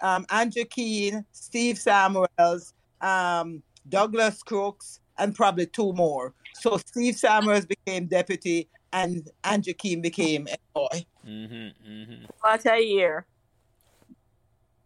um, 0.00 0.26
Andrew 0.30 0.64
Keene, 0.64 1.24
Steve 1.32 1.78
Samuels, 1.78 2.74
um, 3.00 3.62
Douglas 3.88 4.42
Crooks, 4.42 5.00
and 5.18 5.34
probably 5.34 5.66
two 5.66 5.92
more. 5.92 6.32
So 6.54 6.76
Steve 6.78 7.16
Samuels 7.16 7.66
became 7.66 8.06
deputy 8.06 8.68
and 8.92 9.28
Andrew 9.42 9.74
Keene 9.74 10.00
became 10.00 10.46
a 10.48 10.56
boy. 10.72 11.06
Mm-hmm, 11.26 11.90
mm-hmm. 11.90 12.24
What 12.40 12.66
a 12.66 12.80
year. 12.80 13.26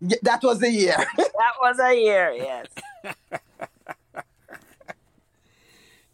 Yeah, 0.00 0.16
That 0.22 0.42
was 0.42 0.60
the 0.60 0.70
year. 0.70 0.96
That 1.16 1.54
was 1.60 1.78
a 1.78 1.94
year, 1.94 2.32
yes. 2.32 2.66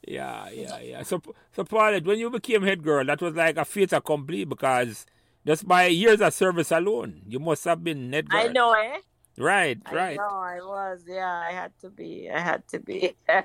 Yeah, 0.07 0.51
yeah, 0.51 0.81
yeah. 0.81 1.03
So, 1.03 1.23
so 1.55 1.65
Paulette, 1.65 2.05
when 2.05 2.19
you 2.19 2.31
became 2.31 2.63
head 2.63 2.83
girl, 2.83 3.05
that 3.07 3.23
was 3.23 3.35
like 3.35 3.57
a 3.57 3.65
fait 3.65 3.93
accompli 3.93 4.45
because 4.45 5.07
just 5.47 5.67
by 5.67 5.87
years 5.87 6.21
of 6.21 6.35
service 6.35 6.71
alone, 6.71 7.23
you 7.27 7.39
must 7.39 7.65
have 7.65 7.83
been 7.83 8.13
head 8.13 8.29
girl. 8.29 8.41
I 8.41 8.49
know, 8.49 8.73
eh? 8.73 8.99
Right, 9.37 9.79
right. 9.91 10.17
know, 10.17 10.39
I 10.39 10.61
was. 10.63 11.03
Yeah, 11.07 11.27
I 11.29 11.53
had 11.53 11.73
to 11.81 11.91
be. 11.91 12.31
I 12.31 12.39
had 12.39 12.67
to 12.69 12.79
be. 12.79 13.15
ah, 13.29 13.43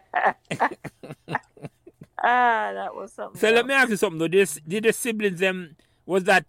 that 2.21 2.93
was 2.95 3.13
something. 3.13 3.39
So 3.39 3.49
let 3.49 3.65
me 3.65 3.73
ask 3.73 3.89
you 3.89 3.97
something 3.97 4.19
though. 4.19 4.27
This, 4.27 4.59
did 4.67 4.83
the 4.83 4.93
siblings 4.93 5.39
them 5.39 5.75
was 6.05 6.25
that 6.25 6.45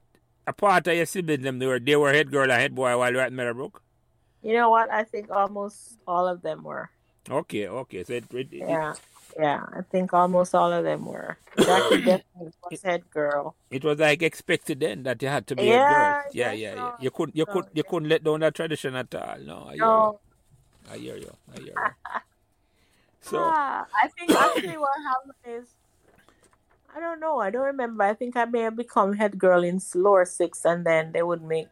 a 0.47 0.53
part 0.53 0.87
of 0.89 0.95
your 0.95 1.07
siblings 1.07 1.43
them 1.43 1.59
they 1.59 1.67
were 1.67 1.79
they 1.79 1.97
were 1.97 2.13
head 2.13 2.31
girl 2.31 2.51
and 2.51 2.53
head 2.53 2.75
boy 2.75 2.97
while 2.99 3.11
you 3.11 3.17
were 3.17 3.23
at 3.23 3.33
Meadowbrook? 3.33 3.83
You 4.43 4.55
know 4.55 4.71
what? 4.71 4.91
I 4.91 5.05
think 5.05 5.31
almost 5.31 5.99
all 6.07 6.27
of 6.27 6.43
them 6.43 6.63
were. 6.63 6.91
Okay, 7.29 7.69
okay. 7.69 8.05
So 8.05 8.15
it, 8.15 8.25
it, 8.33 8.49
it- 8.53 9.01
Yeah. 9.39 9.65
I 9.73 9.83
think 9.83 10.13
almost 10.13 10.55
all 10.55 10.73
of 10.73 10.85
them 10.85 11.05
were. 11.07 11.39
Jackie 11.65 11.99
definitely 12.03 12.53
was 12.71 12.83
head 12.83 13.11
girl. 13.11 13.57
it 13.71 13.85
was 13.85 13.99
like 13.99 14.23
expected 14.23 14.81
then 14.81 15.03
that 15.05 15.23
you 15.23 15.29
had 15.29 15.47
to 15.49 15.57
be 15.57 15.65
Yeah, 15.67 15.75
a 15.75 15.81
girl. 15.81 16.17
Yeah, 16.33 16.53
yeah, 16.53 16.75
yeah. 16.75 16.93
You 16.99 17.11
couldn't 17.11 17.37
you 17.37 17.47
no, 17.47 17.53
could 17.53 17.67
you 17.73 17.85
yeah. 17.85 17.91
couldn't 17.91 18.09
let 18.09 18.25
down 18.25 18.41
that 18.41 18.55
tradition 18.55 18.95
at 18.97 19.15
all. 19.15 19.39
No, 19.41 19.67
I 19.69 19.77
hear 19.77 19.83
No, 19.87 19.97
you. 19.97 20.21
I 20.91 20.99
hear 20.99 21.17
you. 21.17 21.37
I 21.55 21.59
hear 21.59 21.79
you. 21.79 21.95
So 23.21 23.39
ah, 23.39 23.87
I 24.03 24.09
think 24.09 24.35
actually 24.35 24.77
what 24.79 24.91
happened 25.03 25.61
is, 25.63 25.75
I 26.95 27.01
don't 27.01 27.21
know. 27.21 27.39
I 27.41 27.51
don't 27.51 27.65
remember. 27.67 28.03
I 28.05 28.15
think 28.15 28.37
I 28.37 28.45
may 28.45 28.61
have 28.63 28.77
become 28.77 29.15
head 29.15 29.39
girl 29.39 29.63
in 29.65 29.81
lower 29.95 30.25
six, 30.25 30.65
and 30.65 30.87
then 30.87 31.13
they 31.13 31.23
would 31.23 31.43
make. 31.43 31.69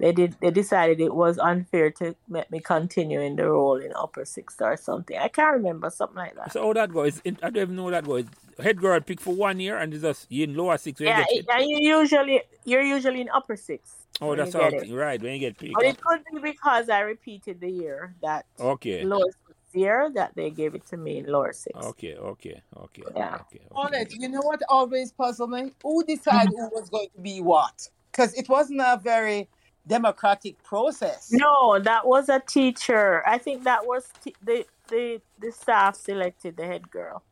They 0.00 0.12
did. 0.12 0.34
They 0.40 0.50
decided 0.50 0.98
it 0.98 1.14
was 1.14 1.38
unfair 1.38 1.90
to 1.92 2.16
let 2.30 2.50
me 2.50 2.58
continue 2.60 3.20
in 3.20 3.36
the 3.36 3.50
role 3.50 3.76
in 3.76 3.92
upper 3.94 4.24
six 4.24 4.56
or 4.58 4.78
something. 4.78 5.16
I 5.18 5.28
can't 5.28 5.56
remember 5.56 5.90
something 5.90 6.16
like 6.16 6.34
that. 6.36 6.52
so 6.52 6.68
how 6.68 6.72
that 6.72 6.90
goes? 6.90 7.20
I 7.26 7.30
don't 7.30 7.56
even 7.58 7.76
know 7.76 7.84
how 7.84 7.90
that 7.90 8.04
goes. 8.04 8.24
Head 8.58 8.80
girl 8.80 8.98
pick 9.00 9.20
for 9.20 9.34
one 9.34 9.60
year 9.60 9.76
and 9.76 9.92
it's 9.92 10.02
just 10.02 10.26
you 10.32 10.44
in 10.44 10.54
lower 10.54 10.78
six 10.78 11.00
Yeah, 11.00 11.24
you 11.28 11.40
it, 11.40 11.46
and 11.50 11.68
you 11.68 11.98
usually 11.98 12.42
you're 12.64 12.82
usually 12.82 13.20
in 13.20 13.28
upper 13.28 13.56
six. 13.56 13.94
Oh 14.22 14.34
that's 14.34 14.54
you 14.54 14.60
all 14.60 14.70
get 14.70 14.90
right, 14.90 15.20
when 15.20 15.34
you 15.34 15.38
get 15.38 15.58
picked. 15.58 15.74
But 15.74 15.84
it 15.84 16.00
could 16.00 16.22
be 16.32 16.40
because 16.40 16.88
I 16.88 17.00
repeated 17.00 17.60
the 17.60 17.70
year 17.70 18.14
that 18.22 18.46
Okay. 18.58 19.04
lower 19.04 19.30
six 19.46 19.58
year 19.74 20.10
that 20.14 20.34
they 20.34 20.50
gave 20.50 20.74
it 20.74 20.86
to 20.88 20.96
me 20.96 21.18
in 21.18 21.26
lower 21.26 21.52
six. 21.52 21.78
Okay, 21.78 22.16
okay, 22.16 22.62
okay, 22.76 23.02
Yeah. 23.14 23.36
okay, 23.42 23.60
Paulette, 23.70 24.06
okay. 24.06 24.16
you 24.18 24.28
know 24.30 24.40
what 24.40 24.62
always 24.68 25.12
puzzled 25.12 25.50
me? 25.50 25.72
Who 25.82 26.04
decided 26.04 26.54
mm-hmm. 26.54 26.74
who 26.74 26.80
was 26.80 26.88
going 26.88 27.08
to 27.14 27.20
be 27.20 27.40
what? 27.40 27.88
Because 28.10 28.32
it 28.34 28.48
wasn't 28.48 28.80
a 28.80 28.98
very 29.02 29.48
democratic 29.86 30.62
process. 30.62 31.28
No, 31.30 31.78
that 31.78 32.06
was 32.06 32.28
a 32.28 32.40
teacher. 32.40 33.26
I 33.26 33.38
think 33.38 33.64
that 33.64 33.86
was 33.86 34.08
t- 34.22 34.34
the 34.42 34.66
the 34.88 35.20
the 35.38 35.52
staff 35.52 35.96
selected 35.96 36.56
the 36.56 36.66
head 36.66 36.90
girl. 36.90 37.22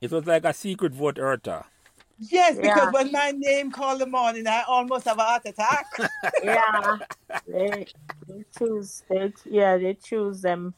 It 0.00 0.10
was 0.10 0.26
like 0.26 0.44
a 0.44 0.52
secret 0.52 0.92
vote 0.92 1.16
Eartha. 1.16 1.64
Yes, 2.18 2.56
because 2.56 2.76
Yeah. 2.84 2.90
when 2.90 3.10
my 3.10 3.32
name 3.34 3.70
called 3.72 4.00
the 4.00 4.06
morning, 4.06 4.46
I 4.46 4.62
almost 4.68 5.04
have 5.06 5.18
a 5.18 5.22
heart 5.22 5.42
attack. 5.46 5.86
Yeah, 6.44 6.98
they, 7.46 7.86
they 8.28 8.44
choose. 8.56 9.02
They 9.08 9.32
yeah, 9.46 9.76
they 9.78 9.94
choose 9.94 10.40
them. 10.42 10.74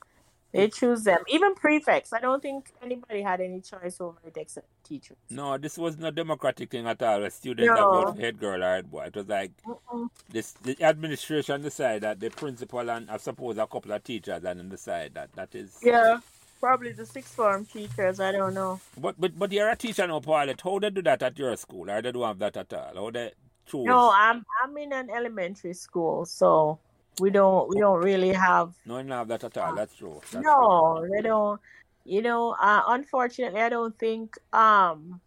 They 0.57 0.69
choose 0.71 1.05
them. 1.05 1.21
Even 1.29 1.55
prefects. 1.57 2.13
I 2.15 2.21
don't 2.21 2.43
think 2.43 2.73
anybody 2.83 3.23
had 3.23 3.41
any 3.43 3.63
choice 3.63 3.99
over 4.01 4.19
it 4.27 4.37
except 4.39 4.69
teachers. 4.85 5.19
No, 5.31 5.59
this 5.59 5.79
wasn't 5.79 6.07
a 6.07 6.13
democratic 6.13 6.71
thing 6.71 6.87
at 6.87 7.03
all. 7.03 7.25
A 7.25 7.31
student 7.31 7.75
No. 7.75 7.77
voted 7.77 8.17
for 8.17 8.23
head 8.23 8.39
girl 8.39 8.63
or 8.65 8.77
head 8.77 8.91
boy. 8.91 9.05
It 9.07 9.17
was 9.17 9.29
like 9.29 9.53
Mm-mm. 9.67 10.09
this 10.31 10.53
the 10.55 10.77
administration 10.83 11.63
decided 11.63 12.03
that 12.05 12.21
the 12.21 12.31
principal 12.31 12.91
and 12.91 13.11
I 13.11 13.19
suppose 13.19 13.59
a 13.59 13.67
couple 13.67 13.93
of 13.93 14.05
teachers 14.05 14.45
and 14.45 14.61
then 14.61 14.69
decide 14.71 15.15
that 15.15 15.33
that 15.35 15.55
is 15.55 15.83
Yeah, 15.83 16.21
probably 16.61 16.93
the 16.93 17.07
sixth 17.07 17.35
form 17.35 17.67
teachers. 17.67 18.21
I 18.21 18.33
don't 18.33 18.55
know. 18.55 18.81
But 18.97 19.21
but 19.21 19.39
but 19.39 19.53
you're 19.53 19.71
a 19.71 19.77
teacher 19.77 20.07
now, 20.07 20.21
Paulette. 20.21 20.63
How 20.63 20.79
they 20.79 20.91
do 20.91 21.03
that 21.03 21.23
at 21.23 21.39
your 21.39 21.57
school? 21.57 21.91
Or 21.91 22.03
they 22.03 22.13
don't 22.13 22.25
have 22.25 22.39
that 22.41 22.57
at 22.59 22.73
all? 22.75 22.95
How 22.97 23.11
they 23.11 23.33
choose? 23.67 24.03
No, 24.03 24.13
I'm 24.15 24.45
I'm 24.63 24.77
in 24.79 24.93
an 24.93 25.11
elementary 25.11 25.75
school, 25.75 26.27
so 26.27 26.81
we 27.21 27.31
don't 27.31 27.69
we 27.69 27.79
don't 27.81 28.03
really 28.03 28.33
have 28.33 28.75
No, 28.85 28.97
have 29.03 29.29
that 29.29 29.45
at 29.45 29.57
all. 29.57 29.75
That's 29.75 29.95
true. 29.95 30.21
That's 30.31 30.45
no, 30.45 31.07
they 31.11 31.23
don't. 31.23 31.61
You 32.05 32.23
know, 32.23 32.55
uh, 32.61 32.83
unfortunately, 32.89 33.61
I 33.61 33.69
don't 33.69 33.99
think 33.99 34.37
um 34.53 35.21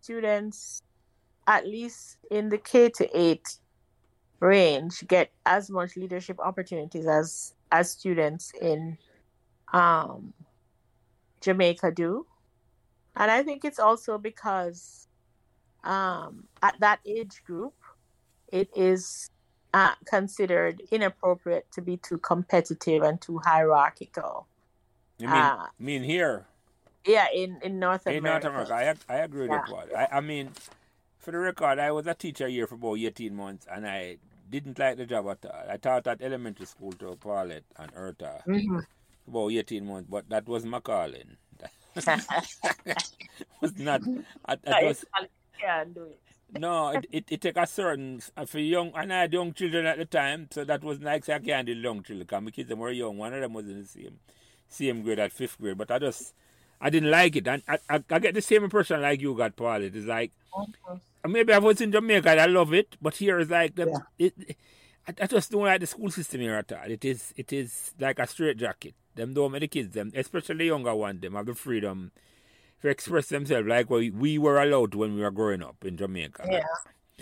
students, 0.00 0.82
at 1.46 1.66
least 1.66 2.18
in 2.30 2.48
the 2.48 2.58
K 2.58 2.90
to 2.90 3.08
eight 3.18 3.58
range, 4.40 5.06
get 5.06 5.30
as 5.46 5.70
much 5.70 5.96
leadership 5.96 6.38
opportunities 6.40 7.06
as 7.06 7.54
as 7.72 7.90
students 7.90 8.52
in 8.60 8.98
um 9.72 10.34
Jamaica 11.40 11.92
do, 11.92 12.26
and 13.16 13.30
I 13.30 13.42
think 13.42 13.64
it's 13.64 13.78
also 13.78 14.18
because 14.18 15.06
um 15.84 16.44
at 16.62 16.78
that 16.80 17.00
age 17.06 17.42
group, 17.46 17.74
it 18.52 18.68
is 18.76 19.30
uh, 19.74 19.94
considered 20.04 20.80
inappropriate 20.92 21.66
to 21.72 21.82
be 21.82 21.96
too 21.96 22.16
competitive 22.18 23.02
and 23.02 23.20
too 23.20 23.40
hierarchical. 23.44 24.46
You 25.18 25.28
mean, 25.28 25.36
Uh, 25.36 25.66
mean 25.78 26.02
here? 26.04 26.46
yeah, 27.04 27.26
in, 27.34 27.58
in 27.62 27.80
North 27.80 28.06
In 28.06 28.18
America. 28.18 28.46
In 28.46 28.54
North 28.54 28.68
America, 28.70 28.98
I, 29.10 29.14
I 29.14 29.18
agree 29.18 29.42
with 29.42 29.50
Yeah. 29.50 29.62
that 29.66 29.72
one. 29.72 29.88
I, 29.96 30.18
I 30.18 30.20
mean, 30.20 30.52
for 31.18 31.32
the 31.32 31.38
record, 31.38 31.78
I 31.80 31.90
was 31.90 32.06
a 32.06 32.14
teacher 32.14 32.46
here 32.48 32.66
for 32.68 32.76
about 32.76 32.98
18 32.98 33.34
months 33.34 33.66
and 33.70 33.86
I 33.86 34.18
didn't 34.48 34.78
like 34.78 34.96
the 34.96 35.06
job 35.06 35.26
at 35.28 35.44
all. 35.44 35.64
I 35.68 35.76
taught 35.76 36.06
at 36.06 36.22
elementary 36.22 36.66
school 36.66 36.92
to 36.92 37.16
Paulette 37.16 37.64
and 37.76 37.92
Eartha 37.94 38.42
Mhm. 38.46 38.86
for 39.24 39.30
about 39.30 39.52
18 39.52 39.84
months, 39.86 40.08
but 40.08 40.28
that 40.28 40.46
was 40.46 40.64
my 40.64 40.78
calling. 40.80 41.36
was 43.60 43.76
not, 43.78 44.02
I, 44.46 44.56
Yeah, 44.64 44.76
I 44.78 44.84
was, 44.84 45.04
can 45.60 45.92
do 45.92 46.04
it. 46.04 46.20
No, 46.52 46.88
it, 46.90 47.06
it, 47.10 47.24
it 47.28 47.40
take 47.40 47.56
a 47.56 47.66
certain, 47.66 48.20
uh, 48.36 48.44
for 48.44 48.58
young, 48.58 48.92
and 48.94 49.12
I 49.12 49.22
had 49.22 49.32
young 49.32 49.52
children 49.52 49.86
at 49.86 49.98
the 49.98 50.04
time, 50.04 50.48
so 50.50 50.64
that 50.64 50.82
was 50.84 51.00
like, 51.00 51.24
say, 51.24 51.34
I 51.34 51.38
can't 51.40 51.66
do 51.66 51.72
young 51.72 52.02
children, 52.02 52.26
because 52.26 52.42
my 52.42 52.50
kids 52.50 52.72
were 52.74 52.90
young. 52.90 53.16
One 53.18 53.32
of 53.34 53.40
them 53.40 53.52
was 53.54 53.68
in 53.68 53.80
the 53.82 53.86
same, 53.86 54.18
same 54.68 55.02
grade 55.02 55.18
at 55.18 55.32
fifth 55.32 55.58
grade, 55.60 55.78
but 55.78 55.90
I 55.90 55.98
just, 55.98 56.34
I 56.80 56.90
didn't 56.90 57.10
like 57.10 57.36
it. 57.36 57.46
And 57.48 57.62
I, 57.68 57.78
I, 57.88 58.02
I 58.10 58.18
get 58.18 58.34
the 58.34 58.42
same 58.42 58.64
impression 58.64 59.00
like 59.02 59.20
you 59.20 59.34
got, 59.34 59.56
Paul. 59.56 59.82
It 59.82 59.96
is 59.96 60.04
like, 60.06 60.32
maybe 61.26 61.52
I 61.52 61.58
was 61.58 61.80
in 61.80 61.92
Jamaica 61.92 62.30
and 62.30 62.40
I 62.40 62.46
love 62.46 62.72
it, 62.74 62.96
but 63.00 63.16
here 63.16 63.38
is 63.38 63.50
like 63.50 63.74
the, 63.74 63.86
Yeah. 63.86 63.98
it, 64.26 64.56
I, 65.08 65.14
I 65.22 65.26
just 65.26 65.50
don't 65.50 65.62
like 65.64 65.80
the 65.80 65.86
school 65.86 66.10
system 66.10 66.40
here 66.40 66.54
at 66.54 66.72
all. 66.72 66.90
It 66.90 67.04
is 67.04 67.34
it 67.36 67.52
is 67.52 67.92
like 67.98 68.18
a 68.18 68.26
straight 68.26 68.56
jacket. 68.58 68.94
Them 69.14 69.34
don't 69.34 69.52
make 69.52 69.60
the 69.60 69.68
kids 69.68 69.94
them, 69.94 70.12
especially 70.14 70.56
the 70.56 70.64
younger 70.66 70.94
one, 70.94 71.20
them 71.20 71.34
have 71.34 71.46
the 71.46 71.54
freedom 71.54 72.10
to 72.84 72.90
express 72.90 73.28
themselves 73.28 73.66
like 73.66 73.88
we, 73.88 74.10
we 74.10 74.36
were 74.36 74.62
allowed 74.62 74.94
when 74.94 75.14
we 75.14 75.22
were 75.22 75.30
growing 75.30 75.62
up 75.62 75.82
in 75.86 75.96
Jamaica. 75.96 76.46
Yeah. 76.50 76.62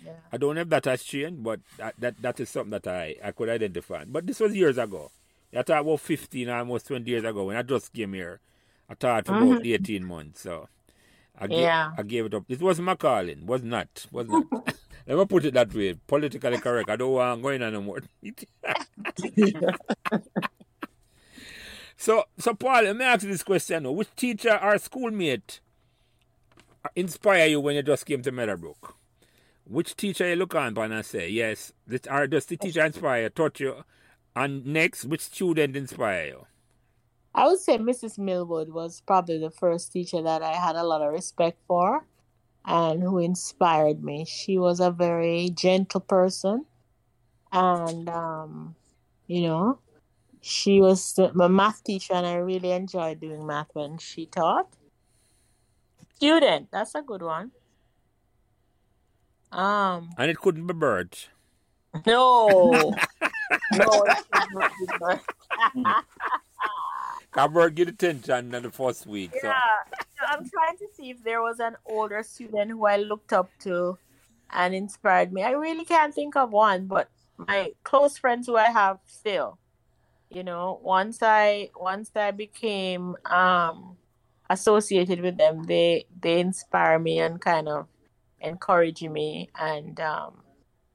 Yeah. 0.04 0.12
I 0.32 0.36
don't 0.36 0.56
know 0.56 0.62
if 0.62 0.68
that 0.70 0.86
has 0.86 1.04
changed, 1.04 1.40
but 1.44 1.60
that, 1.76 1.94
that, 1.98 2.20
that 2.20 2.40
is 2.40 2.50
something 2.50 2.70
that 2.72 2.88
I, 2.88 3.14
I 3.22 3.30
could 3.30 3.48
identify. 3.48 4.04
But 4.04 4.26
this 4.26 4.40
was 4.40 4.56
years 4.56 4.76
ago. 4.76 5.12
I 5.56 5.62
thought 5.62 5.82
about 5.82 6.00
15, 6.00 6.48
almost 6.48 6.88
20 6.88 7.08
years 7.08 7.22
ago 7.24 7.44
when 7.44 7.56
I 7.56 7.62
just 7.62 7.92
came 7.92 8.14
here. 8.14 8.40
I 8.90 8.94
taught 8.94 9.26
for 9.26 9.36
about 9.36 9.62
mm-hmm. 9.62 9.84
18 9.84 10.04
months. 10.04 10.40
So 10.40 10.68
I, 11.38 11.46
ga- 11.46 11.60
Yeah. 11.60 11.92
I 11.96 12.02
gave 12.02 12.26
it 12.26 12.34
up. 12.34 12.44
It 12.48 12.60
was 12.60 12.80
my 12.80 12.96
calling. 12.96 13.46
Was 13.46 13.62
not. 13.62 14.06
Was 14.10 14.26
not. 14.26 14.44
Let 15.06 15.18
me 15.18 15.24
put 15.26 15.44
it 15.44 15.54
that 15.54 15.72
way. 15.72 15.94
Politically 16.08 16.58
correct. 16.58 16.90
I 16.90 16.96
don't 16.96 17.12
want 17.12 17.40
going 17.40 17.62
on 17.62 17.72
no 17.72 17.82
more. 17.82 18.02
so, 22.02 22.24
so 22.36 22.52
Paul, 22.52 22.82
let 22.82 22.96
me 22.96 23.04
ask 23.04 23.22
you 23.22 23.30
this 23.30 23.44
question. 23.44 23.94
Which 23.94 24.08
teacher 24.16 24.58
or 24.60 24.76
schoolmate 24.78 25.60
inspire 26.96 27.46
you 27.46 27.60
when 27.60 27.76
you 27.76 27.82
just 27.84 28.06
came 28.06 28.22
to 28.22 28.32
Meadowbrook? 28.32 28.96
Which 29.64 29.94
teacher 29.94 30.28
you 30.28 30.34
look 30.34 30.52
on 30.56 30.76
and 30.76 31.06
say, 31.06 31.28
yes, 31.28 31.72
this, 31.86 32.00
or 32.10 32.26
does 32.26 32.46
the 32.46 32.56
teacher 32.56 32.84
inspire 32.84 33.30
taught 33.30 33.60
you? 33.60 33.84
And 34.34 34.66
next, 34.66 35.04
which 35.04 35.20
student 35.20 35.76
inspire 35.76 36.26
you? 36.26 36.46
I 37.36 37.46
would 37.46 37.60
say 37.60 37.78
Mrs. 37.78 38.18
Millwood 38.18 38.70
was 38.70 39.00
probably 39.06 39.38
the 39.38 39.52
first 39.52 39.92
teacher 39.92 40.20
that 40.22 40.42
I 40.42 40.54
had 40.54 40.74
a 40.74 40.82
lot 40.82 41.02
of 41.02 41.12
respect 41.12 41.60
for 41.68 42.04
and 42.64 43.00
who 43.00 43.20
inspired 43.20 44.02
me. 44.02 44.24
She 44.24 44.58
was 44.58 44.80
a 44.80 44.90
very 44.90 45.50
gentle 45.50 46.00
person 46.00 46.66
and 47.52 48.08
um, 48.08 48.74
you 49.28 49.42
know, 49.42 49.78
she 50.42 50.80
was 50.80 51.18
my 51.34 51.46
math 51.46 51.84
teacher 51.84 52.14
and 52.14 52.26
I 52.26 52.34
really 52.34 52.72
enjoyed 52.72 53.20
doing 53.20 53.46
math 53.46 53.68
when 53.74 53.96
she 53.98 54.26
taught. 54.26 54.68
Student, 56.16 56.68
that's 56.72 56.94
a 56.96 57.02
good 57.02 57.22
one. 57.22 57.52
Um 59.52 60.10
And 60.18 60.30
it 60.30 60.38
couldn't 60.38 60.66
be 60.66 60.74
Bert. 60.74 61.28
no. 62.06 62.70
no, 62.72 62.94
that 63.72 64.48
was 64.52 65.22
not 65.76 66.04
good. 67.32 67.74
Get 67.76 67.88
attention 67.88 68.52
in 68.52 68.62
the 68.64 68.70
first 68.70 69.06
week. 69.06 69.30
So. 69.40 69.46
Yeah, 69.46 69.60
so 70.18 70.26
I'm 70.26 70.48
trying 70.50 70.76
to 70.78 70.86
see 70.94 71.10
if 71.10 71.22
there 71.22 71.40
was 71.40 71.60
an 71.60 71.76
older 71.86 72.22
student 72.24 72.72
who 72.72 72.84
I 72.86 72.96
looked 72.96 73.32
up 73.32 73.48
to 73.60 73.96
and 74.50 74.74
inspired 74.74 75.32
me. 75.32 75.44
I 75.44 75.52
really 75.52 75.84
can't 75.84 76.12
think 76.14 76.34
of 76.36 76.50
one, 76.50 76.86
but 76.86 77.08
my 77.36 77.72
close 77.84 78.18
friends 78.18 78.46
who 78.48 78.56
I 78.56 78.70
have 78.70 78.98
still, 79.06 79.58
you 80.34 80.42
know, 80.42 80.80
once 80.82 81.18
I 81.22 81.70
once 81.76 82.10
I 82.16 82.30
became 82.30 83.16
um 83.26 83.96
associated 84.50 85.20
with 85.20 85.36
them, 85.38 85.64
they 85.64 86.06
they 86.20 86.40
inspire 86.40 86.98
me 86.98 87.20
and 87.20 87.40
kind 87.40 87.68
of 87.68 87.86
encourage 88.40 89.02
me 89.02 89.50
and 89.58 89.98
um 90.00 90.42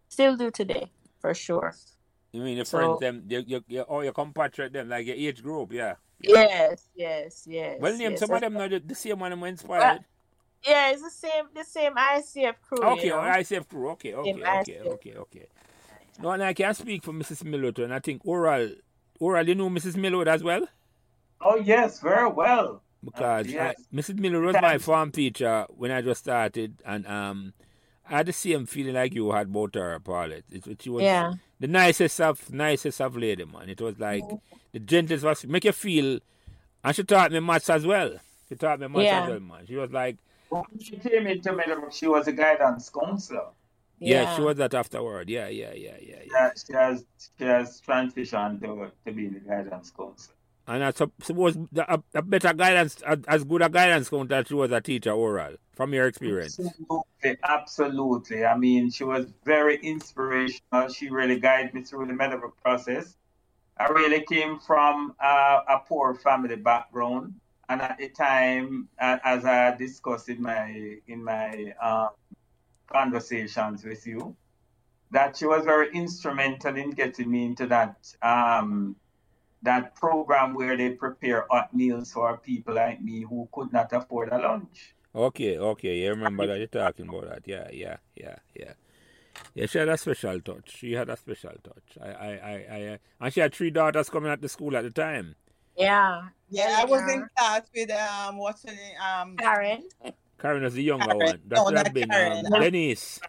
still 0.10 0.36
do 0.36 0.52
today 0.52 0.92
for 1.20 1.34
sure. 1.34 1.74
You 2.32 2.42
mean 2.42 2.58
your 2.58 2.66
So- 2.66 2.78
friends, 2.78 3.00
them, 3.00 3.24
your, 3.28 3.42
your, 3.42 3.62
your, 3.68 3.86
oh, 3.88 4.02
your 4.02 4.14
compatriot, 4.14 4.74
them, 4.74 4.90
like 4.90 5.08
your 5.08 5.16
age 5.16 5.42
group, 5.42 5.72
yeah. 5.72 5.96
Yes, 6.20 6.90
yes, 6.96 7.46
yes. 7.48 7.78
Well, 7.80 7.96
name 7.96 8.12
yes. 8.12 8.20
some 8.20 8.32
of 8.32 8.42
them 8.42 8.54
know 8.54 8.68
the, 8.68 8.80
the 8.80 8.96
same 8.96 9.20
one 9.20 9.32
who 9.32 9.46
inspired. 9.46 10.04
Yeah, 10.66 10.90
it's 10.92 11.04
the 11.04 11.12
same 11.12 11.46
the 11.54 11.64
same 11.64 11.94
ICF 11.94 12.56
crew. 12.62 12.84
okay, 12.84 13.06
you 13.06 13.10
know? 13.12 13.18
ICF 13.20 13.70
crew. 13.70 13.90
Okay, 13.92 14.14
okay, 14.14 14.34
Same 14.34 14.42
okay, 14.42 14.74
ICF. 14.74 14.88
okay, 14.88 15.14
okay. 15.16 15.46
No, 16.20 16.32
and 16.32 16.44
I 16.44 16.54
can 16.54 16.74
speak 16.74 17.04
for 17.04 17.14
Mrs. 17.14 17.42
And 17.84 17.94
I 17.94 18.00
think 18.00 18.22
Oral, 18.26 18.72
Oral, 19.20 19.47
you 19.47 19.55
know 19.55 19.70
Mrs. 19.70 19.95
Millwood 19.95 20.28
as 20.28 20.43
well? 20.43 20.68
Oh 21.41 21.55
yes, 21.55 21.99
very 21.99 22.30
well. 22.30 22.82
Because 23.03 23.45
Uh, 23.47 23.49
yes. 23.49 23.76
I, 23.80 23.95
Mrs. 23.95 24.20
Millwood 24.20 24.45
was 24.45 24.61
my 24.61 24.78
farm 24.80 25.11
teacher 25.11 25.65
when 25.70 25.91
I 25.91 26.01
just 26.01 26.22
started, 26.22 26.82
and 26.86 27.05
um, 27.07 27.53
I 28.09 28.18
had 28.18 28.26
the 28.26 28.34
same 28.34 28.65
feeling 28.65 28.95
like 28.95 29.13
you 29.13 29.32
had 29.32 29.47
about 29.47 29.76
her, 29.76 29.99
Paulette. 29.99 30.43
It, 30.51 30.65
it, 30.68 30.82
she 30.82 30.89
was 30.89 31.03
Yeah. 31.03 31.34
the 31.59 31.68
nicest 31.68 32.20
of 32.22 32.51
nicest 32.51 32.99
of 33.01 33.15
lady, 33.15 33.45
man. 33.45 33.70
It 33.70 33.80
was 33.82 33.99
like 33.99 34.24
the 34.72 34.80
gentlest 34.80 35.24
was 35.24 35.45
make 35.45 35.65
you 35.65 35.72
feel, 35.72 36.20
and 36.84 36.95
she 36.95 37.03
taught 37.03 37.32
me 37.32 37.39
maths 37.39 37.70
as 37.70 37.86
well. 37.86 38.18
She 38.49 38.55
taught 38.55 38.80
me 38.80 38.88
maths 38.88 39.03
Yeah. 39.03 39.24
as 39.24 39.30
well, 39.30 39.39
man. 39.39 39.68
She 39.68 39.76
was 39.76 39.91
like, 39.91 40.18
When 40.49 40.63
she 40.82 40.97
came 40.97 41.28
into 41.28 41.53
Meadowbrook, 41.53 41.93
she 41.93 42.07
was 42.07 42.28
a 42.28 42.32
guidance 42.34 42.89
counselor. 42.89 43.47
Yeah, 44.00 44.36
she 44.36 44.41
was 44.41 44.58
that 44.58 44.74
afterward. 44.74 45.30
Yeah, 45.30 45.48
yeah, 45.48 45.74
yeah, 45.74 45.98
yeah, 46.02 46.16
yeah. 46.26 46.32
Yeah, 46.32 46.50
she 46.66 46.74
has 46.74 47.06
she 47.38 47.45
has 47.45 47.82
transitioned 47.82 48.62
to, 48.62 48.91
to 49.06 49.12
being 49.12 49.34
the 49.34 49.39
guidance 49.39 49.91
counselor. 49.91 50.36
And 50.68 50.84
I 50.84 50.91
sup- 50.91 51.14
suppose 51.22 51.58
the, 51.72 51.93
a, 51.93 52.04
a 52.14 52.22
better 52.22 52.54
guidance, 52.54 53.02
a, 53.06 53.18
as 53.28 53.45
good 53.45 53.62
a 53.62 53.70
guidance 53.70 54.10
counter 54.10 54.43
she 54.45 54.54
was 54.54 54.72
a 54.72 54.82
teacher 54.82 55.12
oral, 55.12 55.56
from 55.74 55.93
your 55.93 56.08
experience. 56.08 56.60
Absolutely, 56.60 57.38
absolutely. 57.43 58.45
I 58.45 58.58
mean, 58.58 58.91
she 58.91 59.06
was 59.06 59.28
very 59.45 59.78
inspirational. 59.78 60.89
She 60.89 61.10
really 61.10 61.39
guided 61.39 61.74
me 61.74 61.84
through 61.84 62.08
the 62.08 62.14
medical 62.14 62.52
process. 62.62 63.16
I 63.80 63.88
really 63.88 64.26
came 64.26 64.60
from 64.60 65.16
uh, 65.24 65.62
a 65.70 65.80
poor 65.88 66.16
family 66.16 66.56
background, 66.58 67.36
and 67.70 67.82
at 67.82 67.98
the 67.98 68.10
time, 68.10 68.89
as 69.00 69.45
I 69.45 69.76
discussed 69.76 70.30
in 70.30 70.41
my 70.41 70.98
in 71.08 71.24
my 71.24 71.74
um, 71.82 72.10
conversations 72.88 73.84
with 73.84 74.06
you, 74.06 74.36
that 75.12 75.38
she 75.38 75.46
was 75.46 75.64
very 75.66 75.92
instrumental 75.94 76.76
in 76.76 76.92
getting 76.92 77.30
me 77.30 77.46
into 77.46 77.68
that 77.68 78.14
um, 78.22 78.96
that 79.64 79.96
program 79.96 80.54
where 80.54 80.78
they 80.78 80.90
prepare 80.92 81.46
hot 81.50 81.74
meals 81.74 82.12
for 82.12 82.38
people 82.38 82.76
like 82.76 83.02
me 83.02 83.22
who 83.22 83.48
could 83.52 83.72
not 83.74 83.92
afford 83.94 84.30
a 84.30 84.38
lunch. 84.38 84.94
Okay, 85.16 85.58
okay, 85.58 85.98
you 85.98 86.10
remember 86.10 86.46
that 86.46 86.58
you're 86.58 86.68
talking 86.68 87.08
about 87.08 87.30
that. 87.30 87.48
Yeah, 87.48 87.68
yeah, 87.72 87.98
yeah, 88.16 88.36
yeah. 88.56 88.74
Yeah, 89.54 89.66
she 89.66 89.78
had 89.78 89.90
a 89.90 89.98
special 89.98 90.40
touch. 90.42 90.78
She 90.78 90.94
had 90.94 91.10
a 91.10 91.18
special 91.18 91.54
touch. 91.64 91.98
I, 92.02 92.08
I, 92.08 92.28
I, 92.28 92.66
I 92.70 92.86
uh, 92.86 92.98
and 93.22 93.34
she 93.34 93.40
had 93.40 93.54
three 93.54 93.70
daughters 93.70 94.10
coming 94.10 94.32
at 94.32 94.42
the 94.42 94.50
school 94.50 94.76
at 94.76 94.84
the 94.84 94.90
time. 94.90 95.36
Yeah. 95.78 96.24
Yeah, 96.50 96.76
I 96.80 96.86
was 96.86 97.02
in 97.12 97.28
class 97.36 97.62
with 97.76 97.92
um 97.92 98.38
what's 98.38 98.64
her 98.64 98.74
name? 98.74 98.96
Um 99.00 99.38
Karen. 99.38 99.84
Karen 100.40 100.64
was 100.64 100.74
the 100.76 100.84
younger 100.84 101.06
Karen. 101.06 101.20
one. 101.20 101.42
That 101.48 101.56
No, 101.56 101.64
would 101.66 101.74
not 101.76 101.86
have 101.88 101.94
been 101.94 102.10
Karen. 102.10 102.46
um, 102.54 102.62
Denise. 102.62 103.20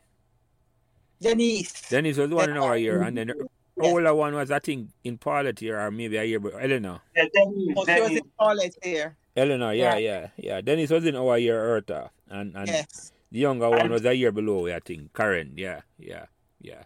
Denise. 1.20 1.88
Denise 1.88 2.16
was 2.18 2.30
the 2.30 2.36
one 2.36 2.50
in 2.50 2.56
our 2.56 2.76
year, 2.76 3.02
and 3.02 3.16
then 3.16 3.28
the 3.28 3.48
Yeah. 3.80 3.90
older 3.90 4.14
one 4.14 4.34
was 4.34 4.50
I 4.50 4.58
think 4.58 4.90
in 5.04 5.18
pilot 5.18 5.60
year 5.62 5.78
or 5.80 5.90
maybe 5.90 6.16
a 6.16 6.24
year, 6.24 6.38
but 6.40 6.54
Eleanor. 6.54 7.00
Yeah, 7.16 7.24
Denise, 7.32 7.74
Oh, 7.76 7.84
she 7.86 8.00
was 8.00 8.10
in 8.10 8.30
college 8.38 8.72
here. 8.82 9.16
Eleanor, 9.36 9.72
yeah, 9.72 9.96
Yeah. 9.96 10.20
yeah, 10.20 10.28
yeah. 10.36 10.60
Dennis 10.60 10.90
was 10.90 11.04
in 11.06 11.14
our 11.16 11.38
year, 11.38 11.58
Eartha, 11.80 12.10
and 12.28 12.56
and 12.56 12.66
Yes. 12.68 13.12
the 13.30 13.38
younger 13.40 13.70
one 13.70 13.90
was 13.90 14.04
a 14.04 14.14
year 14.14 14.32
below, 14.32 14.66
I 14.66 14.80
think. 14.80 15.14
Karen, 15.14 15.54
yeah, 15.56 15.82
yeah, 15.98 16.26
yeah, 16.60 16.82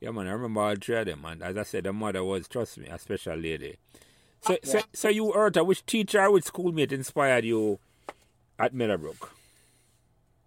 yeah, 0.00 0.10
man. 0.10 0.26
I 0.26 0.30
remember 0.32 0.60
all 0.60 0.74
three 0.76 0.96
of 0.96 1.06
them, 1.06 1.24
and 1.24 1.42
as 1.42 1.56
I 1.56 1.62
said, 1.64 1.84
the 1.84 1.92
mother 1.92 2.24
was, 2.24 2.48
trust 2.48 2.78
me, 2.78 2.86
a 2.88 2.98
special 2.98 3.36
lady. 3.36 3.76
So, 4.40 4.56
so, 4.62 4.80
so 4.92 5.08
you, 5.08 5.32
Eartha, 5.32 5.64
which 5.66 5.84
teacher, 5.86 6.30
which 6.30 6.44
schoolmate 6.44 6.92
inspired 6.92 7.44
you 7.44 7.78
at 8.58 8.72
Meadowbrook? 8.74 9.32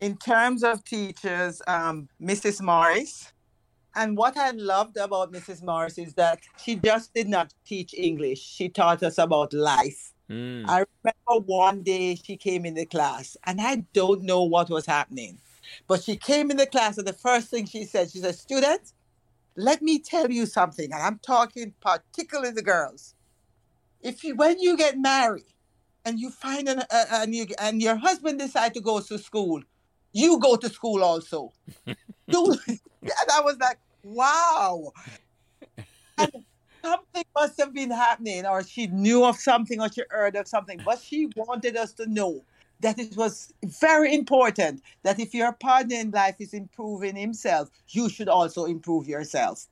In 0.02 0.18
terms 0.18 0.64
of 0.64 0.84
teachers, 0.84 1.62
um, 1.68 2.10
Mrs. 2.22 2.62
Morris. 2.62 3.32
And 3.96 4.16
what 4.16 4.38
I 4.38 4.52
loved 4.52 4.98
about 4.98 5.34
Mrs. 5.34 5.64
Morris 5.64 5.98
is 5.98 6.14
that 6.14 6.40
she 6.64 6.76
just 6.76 7.14
did 7.14 7.28
not 7.28 7.54
teach 7.66 7.94
English. 7.94 8.40
She 8.40 8.70
taught 8.70 9.04
us 9.04 9.18
about 9.18 9.52
life. 9.52 10.14
Mm. 10.30 10.66
I 10.68 10.86
remember 11.04 11.46
one 11.46 11.82
day 11.82 12.16
she 12.16 12.38
came 12.38 12.66
in 12.66 12.76
the 12.76 12.86
class 12.86 13.36
and 13.46 13.60
I 13.60 13.84
don't 13.94 14.22
know 14.22 14.44
what 14.44 14.70
was 14.70 14.86
happening. 14.86 15.40
But 15.88 16.04
she 16.04 16.16
came 16.16 16.52
in 16.52 16.58
the 16.58 16.68
class 16.68 16.98
and 16.98 17.08
the 17.08 17.14
first 17.14 17.50
thing 17.50 17.66
she 17.66 17.84
said, 17.84 18.12
she 18.12 18.20
said, 18.20 18.36
students, 18.36 18.94
let 19.56 19.82
me 19.82 20.00
tell 20.00 20.32
you 20.32 20.46
something, 20.46 20.92
and 20.92 21.04
I'm 21.04 21.20
talking 21.20 21.74
particularly 21.82 22.52
the 22.52 22.62
girls. 22.62 23.16
If 24.02 24.24
you, 24.24 24.36
when 24.36 24.60
you 24.60 24.78
get 24.78 24.98
married 24.98 25.54
and 26.06 26.18
you 26.18 26.30
find 26.30 26.70
an, 26.70 26.84
uh, 26.90 27.06
and, 27.12 27.36
you, 27.36 27.48
and 27.60 27.82
your 27.82 27.98
husband 27.98 28.40
decide 28.40 28.74
to 28.76 28.82
go 28.82 29.02
to 29.02 29.18
school, 29.18 29.62
you 30.14 30.40
go 30.40 30.56
to 30.56 30.70
school 30.70 31.04
also. 31.04 31.52
you, 31.86 31.96
and 32.68 33.30
I 33.34 33.42
was 33.42 33.58
like, 33.60 33.80
wow. 34.04 34.92
And 36.18 36.32
something 36.84 37.24
must 37.36 37.60
have 37.60 37.74
been 37.74 37.92
happening, 37.92 38.46
or 38.46 38.64
she 38.64 38.88
knew 38.88 39.24
of 39.24 39.38
something, 39.38 39.80
or 39.80 39.90
she 39.90 40.04
heard 40.10 40.36
of 40.36 40.48
something, 40.48 40.82
but 40.84 41.00
she 41.00 41.30
wanted 41.36 41.78
us 41.78 41.94
to 41.94 42.08
know 42.08 42.44
that 42.82 43.00
it 43.00 43.16
was 43.16 43.54
very 43.64 44.14
important 44.14 44.82
that 45.04 45.20
if 45.20 45.34
your 45.34 45.54
partner 45.54 45.96
in 45.96 46.12
life 46.12 46.36
is 46.40 46.54
improving 46.54 47.16
himself, 47.16 47.70
you 47.90 48.10
should 48.10 48.30
also 48.30 48.66
improve 48.66 49.08
yourself. 49.08 49.68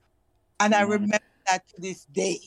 And 0.59 0.73
I 0.73 0.81
remember 0.81 1.19
that 1.45 1.67
to 1.69 1.81
this 1.81 2.05
day. 2.05 2.39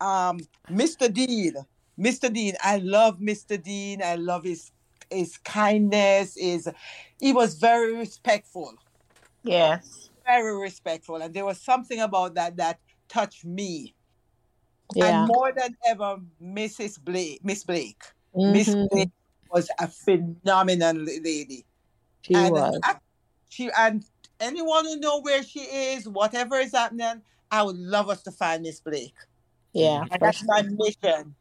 Um, 0.00 0.40
Mr. 0.70 1.12
Dean, 1.12 1.54
Mr. 1.98 2.32
Dean, 2.32 2.54
I 2.62 2.78
love 2.78 3.18
Mr. 3.18 3.62
Dean. 3.62 4.02
I 4.02 4.16
love 4.16 4.44
his 4.44 4.70
his 5.10 5.38
kindness. 5.38 6.36
Is 6.36 6.68
he 7.20 7.32
was 7.32 7.54
very 7.54 7.96
respectful. 7.96 8.74
Yes. 9.42 10.10
Very 10.26 10.56
respectful. 10.58 11.16
And 11.16 11.34
there 11.34 11.44
was 11.44 11.60
something 11.60 12.00
about 12.00 12.34
that 12.34 12.56
that 12.56 12.78
touched 13.08 13.44
me. 13.44 13.94
Yeah. 14.94 15.20
And 15.20 15.28
more 15.28 15.52
than 15.52 15.76
ever, 15.86 16.18
Mrs. 16.42 17.02
Blake, 17.02 17.40
Miss 17.44 17.64
Blake. 17.64 18.02
Miss 18.34 18.68
Mhm. 18.68 18.88
Blake 18.90 19.10
was 19.50 19.70
a 19.78 19.88
phenomenal 19.88 20.96
lady. 20.96 21.64
She 22.22 22.34
and 22.34 22.52
was. 22.52 22.80
I- 22.82 22.98
she 23.48 23.70
and 23.76 24.04
anyone 24.40 24.84
who 24.84 24.96
know 24.96 25.20
where 25.20 25.42
she 25.42 25.60
is, 25.60 26.08
whatever 26.08 26.56
is 26.56 26.72
happening, 26.72 27.22
I 27.50 27.62
would 27.62 27.76
love 27.76 28.08
us 28.08 28.22
to 28.24 28.32
find 28.32 28.62
Miss 28.62 28.80
Blake. 28.80 29.14
Yeah. 29.72 30.06
And 30.10 30.20
that's 30.20 30.42
my 30.44 30.62
mission 30.62 31.36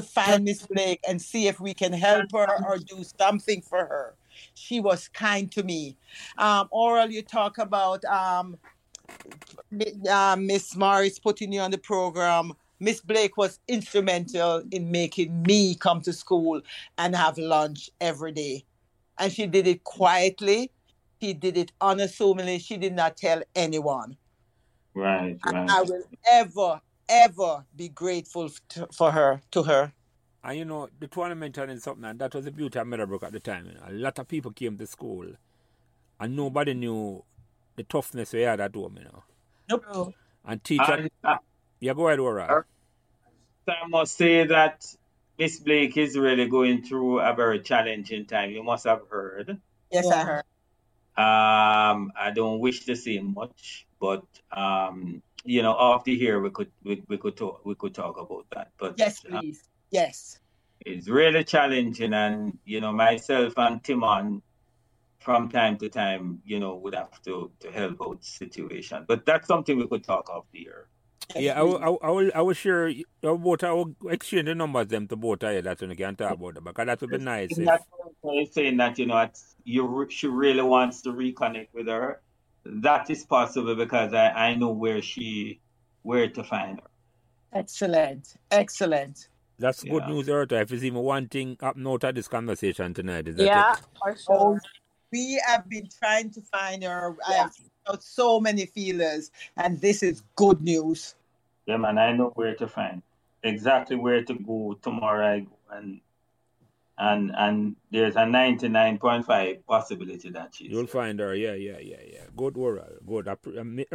to 0.00 0.06
find 0.06 0.44
Miss 0.44 0.66
Blake 0.66 1.00
and 1.08 1.20
see 1.20 1.48
if 1.48 1.60
we 1.60 1.74
can 1.74 1.92
help 1.92 2.32
her 2.32 2.46
or 2.66 2.78
do 2.78 3.04
something 3.18 3.62
for 3.62 3.78
her. 3.78 4.14
She 4.54 4.80
was 4.80 5.08
kind 5.08 5.50
to 5.52 5.62
me. 5.62 5.96
Um, 6.36 6.68
Oral, 6.70 7.10
you 7.10 7.22
talk 7.22 7.58
about 7.58 8.04
um, 8.04 8.56
uh, 10.10 10.36
Miss 10.38 10.76
Morris 10.76 11.18
putting 11.18 11.52
you 11.52 11.60
on 11.60 11.70
the 11.70 11.78
program. 11.78 12.52
Miss 12.80 13.00
Blake 13.00 13.36
was 13.36 13.58
instrumental 13.66 14.62
in 14.70 14.90
making 14.90 15.42
me 15.42 15.74
come 15.74 16.00
to 16.02 16.12
school 16.12 16.60
and 16.96 17.16
have 17.16 17.36
lunch 17.36 17.90
every 18.00 18.32
day. 18.32 18.64
And 19.18 19.32
she 19.32 19.46
did 19.46 19.66
it 19.66 19.82
quietly. 19.82 20.70
She 21.20 21.32
did 21.32 21.56
it 21.56 21.72
unassumingly. 21.80 22.60
She 22.60 22.76
did 22.76 22.94
not 22.94 23.16
tell 23.16 23.42
anyone. 23.56 24.16
Right, 24.94 25.38
right. 25.44 25.70
I 25.70 25.82
will 25.82 26.04
ever, 26.30 26.80
ever 27.08 27.64
be 27.74 27.88
grateful 27.88 28.50
to, 28.70 28.88
for 28.92 29.10
her, 29.12 29.40
to 29.52 29.62
her. 29.64 29.92
And 30.44 30.58
you 30.58 30.64
know, 30.64 30.88
the 30.98 31.08
tournament 31.08 31.58
and 31.58 31.82
something, 31.82 32.04
and 32.04 32.18
that 32.20 32.34
was 32.34 32.44
the 32.44 32.52
beauty 32.52 32.78
of 32.78 32.86
Meadowbrook 32.86 33.22
at 33.22 33.32
the 33.32 33.40
time. 33.40 33.66
You 33.66 33.74
know. 33.74 33.82
A 33.88 33.92
lot 33.92 34.18
of 34.18 34.28
people 34.28 34.52
came 34.52 34.76
to 34.78 34.86
school, 34.86 35.26
and 36.20 36.36
nobody 36.36 36.74
knew 36.74 37.24
the 37.76 37.82
toughness 37.82 38.32
we 38.32 38.42
had 38.42 38.60
at 38.60 38.74
home, 38.74 38.96
you 38.98 39.04
know. 39.04 39.24
Nope. 39.68 40.14
And 40.44 40.62
teacher, 40.64 40.92
And, 40.92 41.10
uh, 41.24 41.36
yeah, 41.80 41.94
go 41.94 42.08
ahead, 42.08 42.20
Oral. 42.20 42.46
Sure. 42.46 42.66
I 43.68 43.86
must 43.86 44.16
say 44.16 44.46
that 44.46 44.86
Miss 45.38 45.60
Blake 45.60 45.96
is 45.96 46.16
really 46.16 46.48
going 46.48 46.82
through 46.82 47.20
a 47.20 47.34
very 47.34 47.60
challenging 47.60 48.26
time. 48.26 48.50
You 48.50 48.62
must 48.62 48.86
have 48.86 49.02
heard. 49.10 49.58
Yes, 49.92 50.06
I 50.10 50.24
heard. 50.24 50.44
Um, 51.16 52.12
I 52.18 52.30
don't 52.34 52.60
wish 52.60 52.86
to 52.86 52.96
say 52.96 53.18
much, 53.18 53.86
but 54.00 54.24
um, 54.52 55.22
you 55.44 55.62
know, 55.62 55.76
after 55.78 56.10
here 56.10 56.40
we 56.40 56.50
could 56.50 56.70
we, 56.84 57.02
we 57.08 57.16
could 57.16 57.36
talk 57.36 57.64
we 57.64 57.74
could 57.74 57.94
talk 57.94 58.18
about 58.18 58.46
that. 58.54 58.72
But 58.78 58.94
Yes, 58.98 59.24
uh, 59.24 59.40
please. 59.40 59.68
Yes. 59.90 60.38
it's 60.84 61.08
really 61.08 61.44
challenging, 61.44 62.12
and 62.14 62.58
you 62.64 62.80
know, 62.80 62.92
myself 62.92 63.54
and 63.56 63.82
Timon 63.82 64.42
from 65.20 65.48
time 65.48 65.76
to 65.78 65.88
time, 65.88 66.40
you 66.44 66.60
know, 66.60 66.76
would 66.76 66.94
have 66.94 67.20
to 67.22 67.50
to 67.60 67.70
help 67.70 67.96
out 68.02 68.20
the 68.20 68.26
situation. 68.26 69.04
But 69.06 69.26
that's 69.26 69.46
something 69.48 69.76
we 69.78 69.86
could 69.88 70.04
talk 70.04 70.28
after 70.34 70.46
here. 70.58 70.88
yes 71.34 71.42
Yeah, 71.44 71.60
I 71.60 71.62
will. 71.62 71.78
I 71.78 71.88
will, 71.88 71.98
I 72.02 72.10
will, 72.10 72.30
I 72.36 72.42
will 72.42 72.54
share 72.54 72.88
you 72.88 73.04
know. 73.22 73.34
I 73.62 73.72
will 73.72 73.94
exchange 74.08 74.46
the 74.46 74.54
numbers 74.54 74.86
them 74.88 75.08
to 75.08 75.16
both 75.16 75.42
of 75.42 75.52
you. 75.54 75.62
That's 75.62 75.80
when 75.80 75.90
you 75.90 75.96
can 75.96 76.16
talk 76.16 76.32
about 76.32 76.54
them 76.54 76.64
because 76.64 76.86
that 76.86 77.00
would 77.00 77.10
be 77.10 77.18
nice. 77.18 77.50
It's 77.50 77.58
If, 77.58 77.64
not 77.64 78.52
saying 78.52 78.76
that 78.78 78.98
you 78.98 79.06
know 79.06 79.18
it's- 79.22 79.54
you 79.64 80.06
she 80.08 80.26
really 80.28 80.62
wants 80.62 81.02
to 81.02 81.10
reconnect 81.12 81.68
with 81.74 81.88
her. 81.88 82.22
That 82.64 83.10
is 83.10 83.24
possible 83.24 83.74
because 83.74 84.12
I, 84.12 84.28
I 84.30 84.54
know 84.54 84.70
where 84.70 85.00
she 85.02 85.60
where 86.02 86.28
to 86.28 86.44
find 86.44 86.80
her. 86.80 86.86
Excellent. 87.52 88.34
Excellent. 88.50 89.28
that's 89.58 89.82
good 89.82 90.02
Yeah. 90.02 90.08
news, 90.08 90.26
Eartha. 90.28 90.62
If 90.62 90.72
it's 90.72 90.84
even 90.84 91.00
one 91.00 91.28
thing 91.28 91.56
up 91.60 91.76
note 91.76 92.04
of 92.04 92.14
this 92.14 92.28
conversation 92.28 92.94
tonight, 92.94 93.26
is 93.28 93.36
that 93.36 93.46
Yeah, 93.46 93.72
it? 93.72 93.78
for 93.98 94.16
Oh, 94.28 94.52
sure. 94.52 94.60
we 95.10 95.40
have 95.46 95.68
been 95.68 95.88
trying 95.98 96.30
to 96.30 96.40
find 96.42 96.84
her. 96.84 97.16
I 97.26 97.32
Yeah. 97.32 97.42
have 97.44 97.56
got 97.86 98.02
so 98.02 98.38
many 98.40 98.66
feelers, 98.66 99.30
and 99.56 99.80
this 99.80 100.02
is 100.02 100.22
good 100.36 100.60
news. 100.62 101.14
Yeah, 101.66 101.78
man, 101.78 101.98
I 101.98 102.12
know 102.12 102.30
where 102.34 102.54
to 102.56 102.68
find 102.68 103.02
exactly 103.42 103.96
where 103.96 104.22
to 104.24 104.34
go 104.34 104.78
tomorrow. 104.82 105.26
I 105.34 105.40
go 105.40 105.56
and 105.72 106.00
and 106.98 107.32
and 107.36 107.76
there's 107.90 108.16
a 108.16 108.26
ninety 108.26 108.68
nine 108.68 108.98
point 108.98 109.24
five 109.26 109.64
possibility 109.66 110.30
that 110.30 110.54
she's 110.54 110.70
You'll 110.70 110.86
find 110.86 111.18
her. 111.20 111.34
Yeah, 111.34 111.54
yeah, 111.54 111.78
yeah, 111.78 112.02
yeah. 112.12 112.24
Good 112.36 112.56
oral. 112.56 112.86
Good. 113.06 113.28
I 113.28 113.34
pre- 113.36 113.58
I 113.58 113.62
me- 113.62 113.86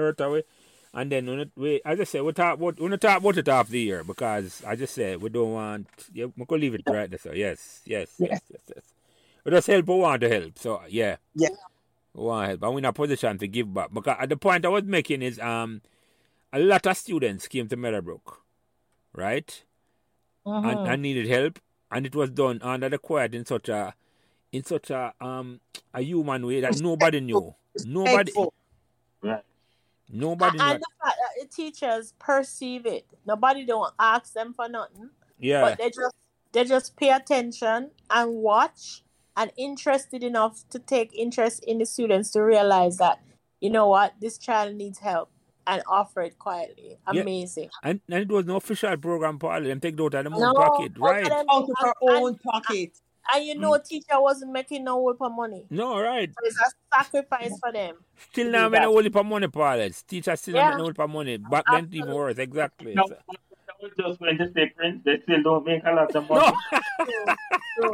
And 0.96 1.12
then 1.12 1.26
when 1.26 1.40
it, 1.40 1.52
we, 1.56 1.82
as 1.84 2.00
I 2.00 2.04
say, 2.04 2.22
we 2.22 2.32
talk 2.34 2.56
about 2.60 2.80
we 2.80 2.98
talk 2.98 3.18
about 3.20 3.38
it 3.38 3.48
after 3.48 3.72
the 3.72 3.80
year 3.82 4.04
because 4.04 4.64
I 4.66 4.76
just 4.76 4.94
said 4.94 5.22
we 5.22 5.30
don't 5.30 5.52
want. 5.54 5.88
Yeah, 6.14 6.28
we 6.38 6.46
could 6.46 6.62
leave 6.62 6.76
it 6.76 6.84
right 6.88 7.10
there. 7.10 7.20
So 7.20 7.32
yes, 7.34 7.82
yes, 7.86 8.14
yes, 8.20 8.42
yes, 8.50 8.62
yes. 8.76 8.84
We 9.44 9.52
just 9.52 9.68
help. 9.68 9.88
We 9.88 9.96
want 9.96 10.22
to 10.22 10.30
help. 10.30 10.58
So 10.60 10.82
yeah. 10.88 11.18
Yeah. 11.36 11.50
We 12.14 12.24
want 12.24 12.48
help, 12.48 12.62
and 12.64 12.72
we're 12.74 12.78
in 12.80 12.86
a 12.86 12.94
position 12.94 13.38
to 13.40 13.48
give 13.48 13.74
back. 13.74 13.90
Because 13.92 14.18
at 14.20 14.30
the 14.30 14.38
point 14.38 14.66
I 14.66 14.70
was 14.70 14.84
making 14.84 15.24
is 15.24 15.40
um, 15.40 15.82
a 16.54 16.60
lot 16.60 16.86
of 16.86 16.96
students 16.96 17.48
came 17.48 17.68
to 17.70 17.76
Meadowbrook, 17.76 18.40
right, 19.16 19.64
and, 20.46 20.66
Mhm. 20.66 20.94
and 20.94 21.02
needed 21.02 21.26
help, 21.28 21.58
and 21.94 22.06
it 22.06 22.16
was 22.16 22.30
done 22.30 22.60
under 22.62 22.90
the 22.90 22.98
quiet 22.98 23.36
in 23.36 23.46
such 23.46 23.70
a, 23.70 23.94
in 24.52 24.64
such 24.64 24.90
a 24.90 25.14
um, 25.22 25.60
a 25.94 26.02
human 26.02 26.46
way 26.46 26.62
that 26.62 26.80
nobody 26.82 27.20
knew. 27.20 27.54
Nobody, 27.86 28.32
right. 29.22 29.42
nobody 30.10 30.58
knew. 30.58 30.64
And 30.64 30.80
the 30.80 30.86
fact 31.04 31.18
that 31.18 31.42
the 31.42 31.48
teachers 31.48 32.14
perceive 32.20 32.86
it. 32.86 33.06
Nobody 33.26 33.66
don't 33.66 33.94
ask 34.00 34.34
them 34.34 34.54
for 34.54 34.70
nothing. 34.70 35.10
Yeah. 35.40 35.62
But 35.62 35.78
they 35.80 35.90
just 35.90 36.16
they 36.52 36.64
just 36.66 36.96
pay 36.96 37.10
attention 37.10 37.90
and 38.10 38.36
watch 38.36 39.04
and 39.36 39.52
interested 39.58 40.24
enough 40.24 40.64
to 40.70 40.78
take 40.78 41.14
interest 41.16 41.64
in 41.64 41.80
the 41.80 41.86
students 41.86 42.30
to 42.32 42.42
realize 42.42 42.98
that, 42.98 43.20
you 43.60 43.72
know 43.72 43.88
what, 43.88 44.14
this 44.22 44.38
child 44.38 44.76
needs 44.76 45.00
help 45.00 45.32
and 45.68 45.82
offer 45.88 46.22
it 46.22 46.38
quietly. 46.38 46.98
Yeah. 47.12 47.22
Amazing. 47.22 47.70
And, 47.84 48.00
and 48.10 48.22
it 48.24 48.30
was 48.30 48.46
no 48.46 48.58
official 48.58 48.96
program, 48.98 49.40
Paul. 49.40 49.62
Them 49.62 49.80
take 49.80 49.94
it 49.96 50.00
out 50.02 50.14
of 50.14 50.24
them 50.24 50.34
own 50.34 50.54
pocket, 50.56 50.92
right? 50.98 51.24
them- 51.26 51.46
Out 51.52 51.64
of 51.64 51.76
her 51.80 51.94
and- 52.02 52.10
own 52.24 52.38
pocket. 52.38 52.92
And 53.34 53.46
you 53.46 53.56
know, 53.58 53.72
mm. 53.72 53.84
teacher 53.86 54.20
wasn't 54.20 54.52
making 54.52 54.84
no 54.84 54.98
whoop 54.98 55.22
of 55.22 55.32
money. 55.32 55.66
No, 55.70 55.98
right. 55.98 56.30
So 56.30 56.46
it's 56.46 56.58
a 56.60 56.98
sacrifice 56.98 57.58
for 57.58 57.72
them. 57.72 57.96
Still 58.32 58.48
do 58.48 58.52
now, 58.52 58.68
that. 58.68 58.82
no 58.82 58.98
only 58.98 59.10
for 59.10 59.24
money, 59.24 59.48
Paul. 59.48 59.88
Teachers 60.06 60.42
still 60.42 60.56
Yeah. 60.56 60.72
not 60.72 60.78
no 60.78 60.84
only 60.84 60.94
for 60.94 61.08
money. 61.08 61.38
Back 61.38 61.64
then, 61.72 61.88
even 61.94 62.14
worse. 62.14 62.38
Exactly. 62.38 62.94
No, 62.96 63.04
I 63.04 63.74
was 63.82 63.92
just 63.98 64.20
going 64.20 64.38
to 64.40 64.52
say, 64.54 64.74
Prince, 64.76 65.04
they 65.06 65.22
still 65.24 65.42
don't 65.42 65.66
make 65.66 65.84
a 65.86 65.92
lot 65.94 66.14
of 66.14 66.30
money. 66.30 66.52
No. 67.00 67.36
True, 67.80 67.94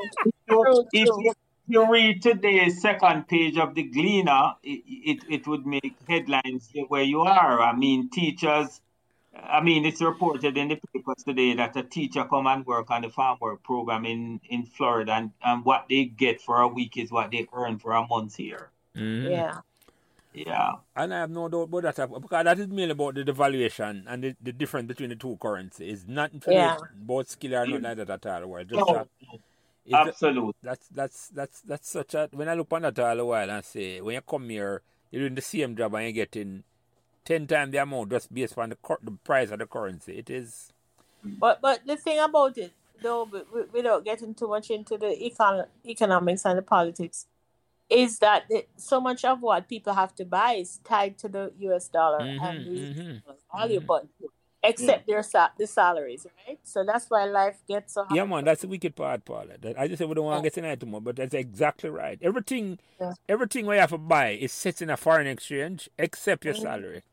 So 0.50 0.64
true, 0.64 1.06
true. 1.06 1.24
you, 1.24 1.34
you 1.70 1.92
read 1.92 2.22
today's 2.22 2.82
second 2.82 3.28
page 3.28 3.58
of 3.58 3.76
the 3.76 3.84
Gleaner, 3.84 4.54
it, 4.64 4.82
it, 4.88 5.20
it 5.30 5.48
would 5.48 5.66
make 5.66 5.96
headlines 6.08 6.70
where 6.88 7.04
you 7.04 7.22
are. 7.22 7.62
I 7.62 7.76
mean, 7.76 8.10
teachers, 8.10 8.82
I 9.36 9.62
mean, 9.62 9.86
it's 9.86 10.02
reported 10.02 10.58
in 10.58 10.70
the 10.70 10.80
papers 10.94 11.24
today 11.26 11.54
that 11.56 11.76
a 11.78 11.84
teacher 11.84 12.26
come 12.26 12.48
and 12.48 12.66
work 12.66 12.90
on 12.92 13.04
the 13.04 13.10
farm 13.10 13.38
work 13.40 13.64
program 13.64 14.06
in, 14.06 14.42
in 14.50 14.66
Florida, 14.66 15.14
and, 15.14 15.32
and 15.44 15.64
what 15.64 15.86
they 15.90 16.06
get 16.06 16.42
for 16.42 16.60
a 16.62 16.68
week 16.68 16.98
is 16.98 17.12
what 17.12 17.32
they 17.32 17.48
earn 17.54 17.78
for 17.80 17.94
a 17.94 18.06
month 18.08 18.36
here. 18.36 18.70
Mhm. 18.96 19.30
Yeah. 19.30 19.60
Yeah. 20.32 20.74
And 20.96 21.14
I 21.14 21.20
have 21.22 21.32
no 21.32 21.50
doubt 21.50 21.64
about 21.64 21.96
that. 21.96 22.22
Because 22.22 22.44
that 22.44 22.60
is 22.60 22.68
mainly 22.68 22.92
about 22.92 23.16
the 23.16 23.24
devaluation 23.24 24.04
and 24.08 24.24
the, 24.24 24.36
the 24.42 24.54
difference 24.54 24.88
between 24.88 25.10
the 25.10 25.16
two 25.16 25.38
currencies. 25.42 26.02
It's 26.02 26.08
nothing 26.08 26.40
to 26.42 26.52
Yeah. 26.52 26.78
do 26.78 26.84
about 27.04 27.28
skill 27.30 27.56
or 27.56 27.66
nothing 27.66 27.98
like 27.98 28.08
that 28.08 28.26
at 28.26 28.44
all. 28.44 28.50
Well, 28.50 28.64
just 28.64 28.76
No, 28.80 28.94
that, 28.94 29.08
it's 29.90 30.04
the- 30.04 30.10
absolutely. 30.10 30.54
that's 30.64 30.88
that's 30.90 31.28
that's 31.30 31.62
that's 31.62 31.90
such 31.90 32.14
a 32.14 32.30
when 32.32 32.48
I 32.50 32.54
look 32.54 32.72
on 32.72 32.84
that 32.84 33.00
all 33.00 33.20
a 33.20 33.26
while 33.26 33.50
and 33.50 33.64
say 33.66 34.02
when 34.02 34.16
you 34.16 34.22
come 34.22 34.50
here 34.50 34.82
you're 35.12 35.22
doing 35.24 35.36
the 35.36 35.42
same 35.42 35.76
job 35.76 35.94
and 35.96 36.04
you're 36.06 36.26
getting 36.26 36.64
ten 37.26 37.48
times 37.48 37.72
the 37.72 37.78
amount 37.80 38.12
just 38.12 38.34
based 38.34 38.58
on 38.58 38.70
the 38.70 38.76
cur- 38.76 39.00
the 39.04 39.12
price 39.12 39.52
of 39.52 39.60
the 39.60 39.66
currency. 39.66 40.18
It 40.20 40.30
is 40.30 40.72
But 41.24 41.60
but 41.62 41.86
the 41.86 41.98
thing 41.98 42.20
about 42.20 42.58
it, 42.58 42.72
though, 43.02 43.26
wi- 43.26 43.46
wi- 43.52 43.68
without 43.74 44.06
getting 44.06 44.34
too 44.34 44.48
much 44.48 44.70
into 44.72 44.98
the 44.98 45.08
econ- 45.08 45.68
economics 45.86 46.46
and 46.46 46.58
the 46.58 46.62
politics, 46.62 47.28
is 47.90 48.20
that 48.20 48.44
the, 48.50 48.66
so 48.78 49.02
much 49.02 49.26
of 49.26 49.42
what 49.42 49.68
people 49.68 49.94
have 49.94 50.14
to 50.16 50.26
buy 50.26 50.54
is 50.54 50.80
tied 50.84 51.18
to 51.18 51.28
the 51.28 51.52
U.S. 51.68 51.88
dollar 51.90 52.20
Mhm, 52.20 52.44
and 52.50 52.66
the 52.66 52.80
mhm. 52.80 53.22
value, 53.54 53.80
Mhm. 53.82 53.86
but 53.88 54.06
except 54.64 55.07
their 55.07 55.24
sa- 55.24 55.49
the 55.57 55.66
salaries, 55.68 56.26
right? 56.47 56.60
So 56.64 56.84
that's 56.84 57.10
why 57.10 57.26
life 57.26 57.62
gets 57.68 57.93
so 57.93 58.03
hard. 58.03 58.16
Yeah, 58.16 58.26
man, 58.26 58.43
that's 58.45 58.62
the 58.62 58.68
wicked 58.68 58.95
part, 58.95 59.26
Paula. 59.26 59.57
That- 59.60 59.80
I 59.80 59.88
just 59.88 59.99
say 59.99 60.05
we 60.05 60.14
don't 60.16 60.26
want 60.26 60.43
to 60.43 60.49
get 60.62 60.80
too 60.80 60.86
much, 60.86 61.03
but 61.03 61.16
that's 61.16 61.34
exactly 61.34 61.89
right. 61.89 62.20
Everything, 62.22 62.80
Yeah. 62.99 63.14
everything 63.28 63.66
we 63.66 63.78
have 63.78 63.91
to 63.91 63.97
buy 63.97 64.32
is 64.32 64.51
set 64.51 64.82
in 64.82 64.89
a 64.89 64.97
foreign 64.97 65.28
exchange, 65.28 65.89
except 65.97 66.45
your 66.45 66.53
Mhm. 66.55 66.62
salary. 66.62 67.03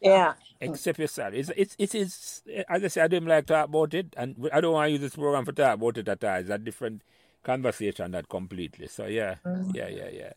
Yeah. 0.00 0.34
Except 0.60 0.98
your 0.98 1.08
salary. 1.08 1.40
It's, 1.40 1.50
it's, 1.56 1.76
it 1.78 1.94
is, 1.94 2.42
as 2.68 2.84
I 2.84 2.88
say, 2.88 3.00
I 3.02 3.08
don't 3.08 3.24
like 3.26 3.46
talk 3.46 3.68
about 3.68 3.94
it, 3.94 4.14
and 4.16 4.48
I 4.52 4.60
don't 4.60 4.72
want 4.74 4.88
to 4.88 4.92
use 4.92 5.00
this 5.00 5.14
program 5.16 5.44
for 5.44 5.52
talk 5.52 5.74
about 5.74 5.98
it 5.98 6.08
at 6.08 6.22
all. 6.24 6.36
It's 6.36 6.50
a 6.50 6.58
different 6.58 7.02
conversation 7.42 8.10
that 8.12 8.28
completely. 8.28 8.86
So, 8.86 9.06
yeah, 9.06 9.36
Mhm. 9.44 9.74
yeah, 9.74 9.88
yeah, 9.88 10.08
yeah. 10.08 10.32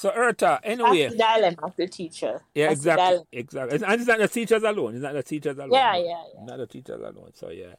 So, 0.00 0.10
Eartha, 0.12 0.38
That's 0.38 0.64
anyway, 0.64 1.08
the 1.08 1.16
dilemma 1.16 1.56
of 1.62 1.76
the 1.76 1.86
teacher. 1.86 2.42
yeah, 2.54 2.68
That's 2.68 2.78
exactly, 2.80 3.18
exactly. 3.32 3.74
It's, 3.74 3.84
and 3.84 3.92
it's 4.00 4.06
not 4.06 4.18
the 4.18 4.28
teachers 4.28 4.62
alone. 4.62 4.94
It's 4.94 5.02
not 5.02 5.12
the 5.12 5.22
teachers 5.22 5.58
alone. 5.58 5.72
Yeah, 5.72 5.92
no. 5.92 5.98
yeah, 5.98 6.22
yeah. 6.34 6.44
Not 6.46 6.56
the 6.56 6.66
teachers 6.66 7.00
alone. 7.02 7.32
So, 7.34 7.50
yeah. 7.50 7.74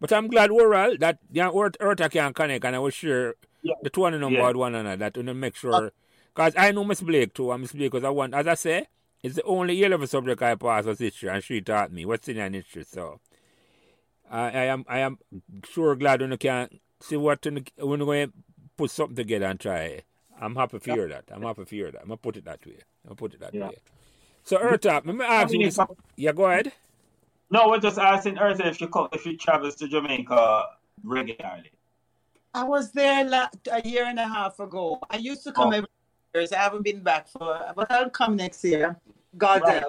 But 0.00 0.12
I'm 0.12 0.26
glad 0.26 0.50
overall 0.50 0.96
that 0.98 1.18
yeah, 1.30 1.48
Earth, 1.54 1.76
Earth 1.78 2.10
can 2.10 2.34
connect 2.34 2.64
and 2.64 2.74
I 2.74 2.80
will 2.80 2.90
share 2.90 3.34
Yeah. 3.62 3.74
the 3.84 3.90
two 3.90 4.04
of 4.04 4.12
them 4.18 4.32
Yeah. 4.32 4.40
about 4.40 4.56
one 4.56 4.74
another 4.74 4.96
that 4.96 5.14
to 5.14 5.22
make 5.22 5.54
sure. 5.54 5.92
Because 6.34 6.54
I 6.56 6.72
know 6.72 6.82
Miss 6.82 7.02
Blake 7.02 7.34
too, 7.34 7.52
and 7.52 7.60
Miss 7.62 7.70
Blake, 7.70 7.92
because 7.92 8.04
I 8.04 8.10
want, 8.10 8.34
as 8.34 8.48
I 8.48 8.54
say, 8.54 8.86
it's 9.22 9.36
the 9.36 9.44
only 9.44 9.76
year 9.76 9.90
level 9.90 10.08
subject 10.08 10.42
I 10.42 10.56
passed 10.56 10.88
was 10.88 10.98
history, 10.98 11.28
and 11.28 11.44
she 11.44 11.60
taught 11.60 11.92
me 11.92 12.04
what's 12.04 12.26
in 12.28 12.38
an 12.38 12.54
history. 12.54 12.82
So 12.82 13.20
I, 14.28 14.40
I 14.46 14.64
am 14.64 14.84
I 14.88 14.98
am 15.00 15.18
sure 15.70 15.94
glad 15.94 16.20
when 16.20 16.32
you 16.32 16.36
can 16.38 16.80
see 17.00 17.16
what 17.16 17.44
when 17.44 17.64
you're 17.76 17.96
going 17.98 18.28
to 18.28 18.32
put 18.76 18.90
something 18.90 19.14
together 19.14 19.46
and 19.46 19.60
try. 19.60 20.00
I'm 20.40 20.56
happy 20.56 20.78
for 20.78 20.94
hear 20.94 21.08
that. 21.08 21.24
I'm 21.30 21.42
happy 21.42 21.64
for 21.64 21.74
hear 21.74 21.90
that. 21.92 22.00
I'm 22.00 22.08
gonna 22.08 22.16
put 22.16 22.36
it 22.36 22.44
that 22.46 22.64
way. 22.66 22.78
I'm 23.04 23.08
gonna 23.08 23.16
put 23.16 23.34
it 23.34 23.40
that 23.40 23.54
Yeah. 23.54 23.68
way. 23.68 23.76
So 24.42 24.56
Eartha, 24.58 25.04
let 25.04 25.06
uh, 25.06 25.12
me 25.12 25.24
ask 25.24 25.52
you 25.52 25.64
this. 25.64 25.78
Yeah, 26.16 26.32
go 26.32 26.46
ahead. 26.46 26.72
No, 27.50 27.68
we're 27.68 27.78
just 27.78 27.98
asking 27.98 28.36
Eartha 28.36 28.66
if 28.66 28.78
she 28.78 28.86
come, 28.86 29.08
if 29.12 29.22
she 29.22 29.36
travels 29.36 29.74
to 29.76 29.88
Jamaica 29.88 30.64
regularly. 31.04 31.70
I 32.54 32.64
was 32.64 32.90
there 32.92 33.24
la- 33.24 33.48
a 33.70 33.86
year 33.86 34.06
and 34.06 34.18
a 34.18 34.26
half 34.26 34.58
ago. 34.58 34.98
I 35.10 35.18
used 35.18 35.44
to 35.44 35.52
come 35.52 35.68
Oh. 35.68 35.76
every 35.76 35.88
year. 36.34 36.46
I 36.52 36.56
haven't 36.56 36.82
been 36.82 37.02
back 37.02 37.28
for, 37.28 37.72
but 37.76 37.90
I'll 37.92 38.10
come 38.10 38.36
next 38.36 38.64
year. 38.64 38.96
God 39.36 39.62
Right. 39.62 39.84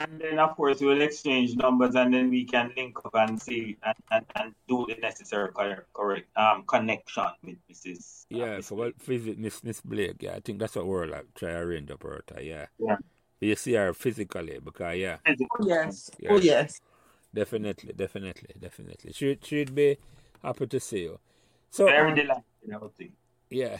Help. 0.00 0.10
And 0.10 0.20
then, 0.20 0.38
of 0.38 0.56
course, 0.56 0.80
we'll 0.80 1.00
exchange 1.00 1.56
numbers 1.56 1.94
and 1.94 2.12
then 2.12 2.30
we 2.30 2.44
can 2.44 2.72
link 2.76 2.98
up 3.04 3.14
and 3.14 3.40
see 3.40 3.76
and, 3.82 3.94
and, 4.10 4.24
and 4.36 4.54
do 4.68 4.86
the 4.88 4.96
necessary 5.00 5.50
correct, 5.52 5.92
correct 5.92 6.36
um, 6.36 6.64
connection 6.66 7.26
with 7.44 7.56
Mrs. 7.70 8.24
uh, 8.32 8.36
Yeah, 8.36 8.56
Miss 8.56 8.66
so 8.66 8.74
well, 8.76 8.92
visit 8.98 9.38
Miss 9.38 9.62
Miss 9.62 9.80
Blake. 9.80 10.16
Yeah, 10.20 10.36
I 10.36 10.40
think 10.40 10.58
that's 10.58 10.76
what 10.76 10.86
we're 10.86 11.06
like 11.06 11.26
try 11.34 11.50
to 11.50 11.58
arrange 11.58 11.90
up 11.90 12.00
Eartha. 12.00 12.44
Yeah. 12.44 12.66
Yeah. 12.78 12.96
You 13.40 13.56
see 13.56 13.74
her 13.74 13.94
physically 13.94 14.58
because 14.62 14.96
yeah, 14.96 15.18
Blake. 15.24 15.48
Oh, 15.58 15.66
yes. 15.66 16.10
Yeah. 16.18 16.30
Oh, 16.32 16.38
yes. 16.38 16.80
definitely, 17.34 17.92
definitely, 17.94 18.54
definitely. 18.58 19.12
She 19.12 19.38
she'd 19.42 19.74
be 19.74 19.98
happy 20.42 20.66
to 20.66 20.80
see 20.80 21.02
you. 21.02 21.18
So 21.70 21.86
Very 21.86 22.10
um, 22.10 22.14
delighted, 22.16 22.44
I 22.74 22.76
would 22.78 22.94
think. 22.96 23.12
Yeah. 23.50 23.78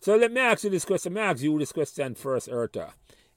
So 0.00 0.16
let 0.16 0.32
me 0.32 0.40
ask 0.40 0.64
you 0.64 0.70
this 0.70 0.84
question. 0.84 1.14
Let 1.14 1.22
me 1.22 1.30
ask 1.30 1.42
you 1.42 1.58
this 1.58 1.72
question 1.72 2.14
first, 2.14 2.48
Eartha. 2.48 2.92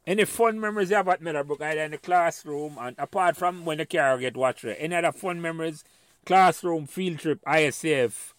Any 0.06 0.26
fun 0.26 0.60
memories 0.60 0.90
you 0.90 0.98
have 0.98 1.08
at 1.08 1.22
Meadowbrook, 1.22 1.62
either 1.62 1.82
in 1.82 1.92
the 1.92 1.98
classroom 1.98 2.78
and 2.80 2.96
apart 3.00 3.38
from 3.38 3.64
when 3.64 3.78
the 3.78 3.86
car 3.86 4.18
get 4.18 4.36
watched? 4.36 4.66
Any 4.66 4.96
other 4.96 5.14
fun 5.14 5.42
memories, 5.42 5.84
classroom, 6.26 6.88
field 6.88 7.20
trip, 7.20 7.40
ISF, 7.46 8.34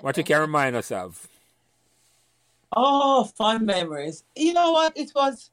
what 0.00 0.16
you 0.16 0.22
can 0.22 0.40
remind 0.40 0.76
us 0.76 0.92
of? 0.92 1.26
Oh, 2.76 3.24
fun 3.24 3.66
memories. 3.66 4.22
You 4.36 4.52
know 4.52 4.72
what? 4.72 4.96
It 4.96 5.10
was 5.14 5.50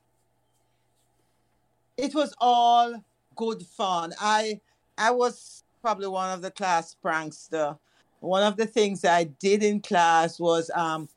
it 1.97 2.13
was 2.13 2.33
all 2.39 3.03
good 3.35 3.63
fun. 3.63 4.13
I 4.19 4.59
I 4.97 5.11
was 5.11 5.63
probably 5.81 6.07
one 6.07 6.31
of 6.31 6.41
the 6.41 6.51
class 6.51 6.95
prankster. 7.03 7.77
One 8.19 8.43
of 8.43 8.57
the 8.57 8.65
things 8.65 9.05
I 9.05 9.25
did 9.25 9.63
in 9.63 9.79
class 9.79 10.39
was 10.39 10.69
um 10.75 11.09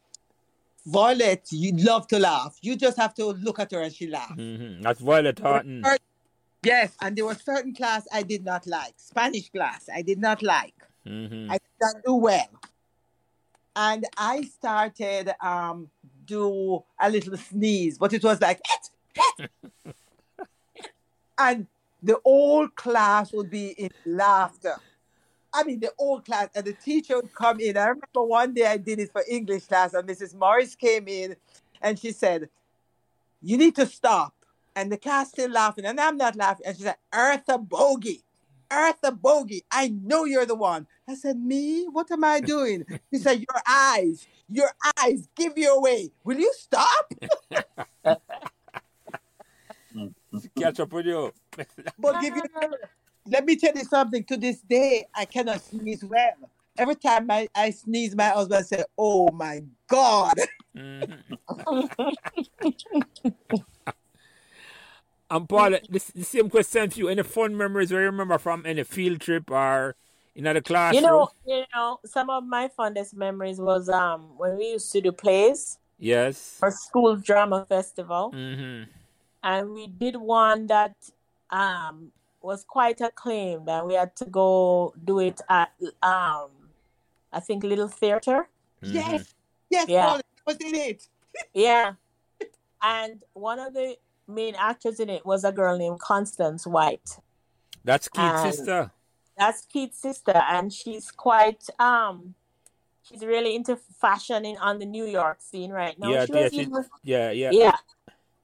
Violet, 0.89 1.47
you 1.51 1.72
love 1.76 2.07
to 2.09 2.18
laugh. 2.18 2.57
You 2.62 2.74
just 2.76 2.97
have 2.97 3.12
to 3.14 3.26
look 3.26 3.59
at 3.59 3.70
her 3.72 3.80
and 3.82 3.93
she 3.93 4.07
laughs. 4.09 4.32
hmm 4.34 4.80
That's 4.80 5.01
Violet 5.01 5.39
Horton. 5.39 5.84
Yes, 6.62 6.97
and 7.01 7.14
there 7.16 7.24
was 7.26 7.39
certain 7.43 7.74
class 7.74 8.07
I 8.12 8.22
did 8.22 8.45
not 8.45 8.66
like. 8.66 8.95
Spanish 8.97 9.51
class 9.51 9.89
I 9.95 10.03
did 10.03 10.18
not 10.18 10.43
like. 10.43 10.74
hmm 11.07 11.51
I 11.51 11.59
did 11.59 11.78
not 11.80 11.95
do 12.05 12.14
well. 12.14 12.49
And 13.76 14.07
I 14.16 14.43
started 14.43 15.32
um 15.41 15.91
do 16.24 16.82
a 17.01 17.11
little 17.11 17.36
sneeze, 17.36 17.99
but 17.99 18.12
it 18.12 18.24
was 18.24 18.41
like 18.41 18.61
and 21.39 21.66
the 22.03 22.18
whole 22.24 22.68
class 22.68 23.32
would 23.32 23.51
be 23.51 23.68
in 23.70 23.91
laughter. 24.07 24.76
I 25.53 25.65
mean, 25.65 25.81
the 25.81 25.93
old 25.99 26.25
class, 26.25 26.49
and 26.55 26.65
the 26.65 26.73
teacher 26.73 27.17
would 27.17 27.35
come 27.35 27.61
in. 27.61 27.77
I 27.77 27.87
remember 27.87 28.23
one 28.23 28.55
day 28.55 28.67
I 28.67 28.77
did 28.77 28.99
it 28.99 29.11
for 29.11 29.23
English 29.29 29.67
class, 29.67 29.95
and 29.95 30.09
Mrs. 30.09 30.35
Morris 30.35 30.75
came 30.75 31.09
in 31.09 31.37
and 31.81 31.99
she 31.99 32.13
said, 32.13 32.49
You 33.41 33.57
need 33.57 33.75
to 33.77 33.87
stop. 33.87 34.35
And 34.77 34.93
the 34.93 34.99
class 34.99 35.31
still 35.31 35.51
laughing, 35.51 35.87
and 35.87 35.99
I'm 36.01 36.17
not 36.17 36.37
laughing. 36.37 36.67
And 36.67 36.77
she 36.77 36.83
said, 36.85 36.97
Eartha 37.13 37.59
Bogie, 37.67 38.23
Eartha 38.71 39.19
Bogie, 39.19 39.65
I 39.71 39.89
know 39.89 40.25
you're 40.25 40.47
the 40.47 40.55
one. 40.55 40.87
I 41.09 41.15
said, 41.15 41.39
Me? 41.39 41.87
What 41.91 42.11
am 42.11 42.25
I 42.25 42.41
doing? 42.55 42.85
She 43.13 43.19
said, 43.19 43.41
Your 43.41 43.63
eyes, 43.67 44.27
your 44.49 44.71
eyes 44.99 45.29
give 45.35 45.55
you 45.57 45.75
away. 45.75 46.11
Will 46.25 46.39
you 46.39 46.53
stop? 46.57 47.13
Catch 50.57 50.81
up 50.81 50.93
with 50.93 51.07
you. 51.07 51.33
But 51.99 52.21
give 52.21 52.37
you, 52.37 52.43
let 53.31 53.45
me 53.45 53.57
tell 53.57 53.74
you 53.74 53.85
something. 53.85 54.24
To 54.24 54.37
this 54.37 54.61
day, 54.61 55.07
I 55.14 55.24
cannot 55.24 55.62
sneeze 55.62 56.05
well. 56.05 56.51
Every 56.76 56.95
time 56.95 57.31
I, 57.31 57.49
I 57.55 57.70
sneeze, 57.70 58.14
my 58.14 58.29
husband 58.29 58.66
say, 58.66 58.85
"Oh 58.97 59.31
my 59.33 59.62
God!" 59.89 60.37
Mhm. 60.76 61.39
And 65.31 65.49
Paul, 65.49 65.76
this 65.91 66.07
the 66.07 66.24
same 66.24 66.49
question 66.49 66.91
for 66.91 66.99
you. 66.99 67.09
Any 67.09 67.22
fun 67.22 67.57
memories 67.57 67.93
where 67.93 68.01
you 68.01 68.07
remember 68.07 68.39
from 68.39 68.64
any 68.64 68.83
field 68.83 69.20
trip 69.20 69.51
or 69.51 69.95
in 70.35 70.45
the 70.45 70.62
classroom? 70.62 71.03
You 71.03 71.09
know, 71.09 71.29
you 71.47 71.64
know, 71.74 72.01
some 72.07 72.31
of 72.31 72.45
my 72.45 72.68
fondest 72.68 73.14
memories 73.14 73.61
was 73.61 73.91
um 73.91 74.39
when 74.39 74.57
we 74.57 74.70
used 74.70 74.91
to 74.93 75.03
do 75.03 75.12
plays 75.12 75.79
yes. 75.99 76.57
for 76.59 76.70
school 76.70 77.16
drama 77.16 77.66
festival, 77.68 78.31
hmm 78.31 78.85
and 79.43 79.72
we 79.72 79.87
did 79.87 80.16
one 80.16 80.66
that 80.68 80.97
um 81.51 82.11
was 82.43 82.64
quite 82.64 83.01
acclaimed, 83.01 83.68
and 83.68 83.86
we 83.86 83.95
had 83.95 84.14
to 84.16 84.24
go 84.26 84.95
do 85.05 85.18
it 85.20 85.41
at 85.49 85.70
um 86.03 86.51
I 87.32 87.40
think 87.40 87.65
Little 87.65 87.89
Theater. 87.89 88.48
Yes, 88.81 89.35
yes, 89.70 89.89
Yeah. 89.89 90.06
Paul, 90.06 90.20
was 90.47 90.56
in 90.56 90.74
it. 90.74 91.09
Yeah, 91.55 91.93
and 92.82 93.23
one 93.35 93.59
of 93.59 93.74
the 93.74 93.97
main 94.27 94.55
actors 94.56 94.98
in 94.98 95.09
it 95.10 95.24
was 95.24 95.44
a 95.44 95.52
girl 95.52 95.77
named 95.78 96.01
Constance 96.01 96.66
White. 96.66 97.19
That's 97.85 98.09
Keith's 98.09 98.43
And- 98.44 98.55
sister. 98.55 98.90
That's 99.36 99.65
Keith's 99.66 99.98
sister, 100.01 100.35
and 100.35 100.73
she's 100.73 101.10
quite 101.12 101.62
um 101.78 102.35
she's 103.02 103.24
really 103.24 103.55
into 103.55 103.77
fashion 104.01 104.44
in 104.44 104.56
on 104.56 104.78
the 104.81 104.86
New 104.86 105.05
York 105.06 105.39
scene 105.40 105.70
right 105.70 105.97
now. 105.98 106.10
yeah, 106.10 106.27
she 106.27 106.32
yeah, 106.32 106.43
was 106.43 106.52
she, 106.52 106.60
even, 106.62 106.85
yeah, 107.05 107.31
yeah, 107.31 107.51
yeah. 107.52 107.77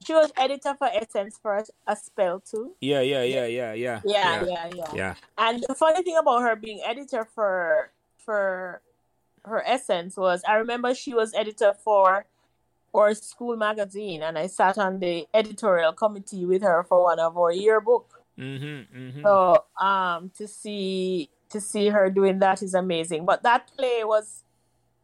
She 0.05 0.13
was 0.13 0.31
editor 0.37 0.75
for 0.77 0.87
Essence 0.87 1.39
for 1.41 1.63
a, 1.87 1.95
spell 1.95 2.39
too. 2.39 2.73
yeah, 2.79 3.01
yeah, 3.01 3.23
yeah, 3.23 3.45
yeah, 3.45 3.73
yeah, 3.73 4.01
Yeah, 4.05 4.45
yeah, 4.45 4.69
yeah, 4.75 4.91
yeah. 4.93 5.15
And 5.37 5.63
the 5.67 5.75
funny 5.75 6.03
thing 6.03 6.17
about 6.17 6.41
her 6.41 6.55
being 6.55 6.81
editor 6.85 7.25
for 7.25 7.91
for 8.17 8.81
her 9.45 9.63
Essence 9.65 10.17
was 10.17 10.43
I 10.47 10.55
remember 10.55 10.93
she 10.93 11.13
was 11.13 11.33
editor 11.33 11.73
for 11.83 12.25
our 12.93 13.13
school 13.13 13.57
magazine, 13.57 14.21
and 14.21 14.37
I 14.37 14.47
sat 14.47 14.77
on 14.77 14.99
the 14.99 15.27
editorial 15.33 15.93
committee 15.93 16.45
with 16.45 16.61
her 16.61 16.83
for 16.83 17.03
one 17.03 17.19
of 17.19 17.37
our 17.37 17.51
yearbook. 17.51 18.21
Mm-hmm, 18.37 18.97
mm-hmm. 18.97 19.21
So 19.23 19.63
um 19.81 20.31
to 20.37 20.47
see 20.47 21.29
to 21.49 21.61
see 21.61 21.87
her 21.87 22.09
doing 22.09 22.39
that 22.39 22.61
is 22.61 22.73
amazing. 22.73 23.25
But 23.25 23.43
that 23.43 23.71
play 23.75 24.03
was 24.03 24.43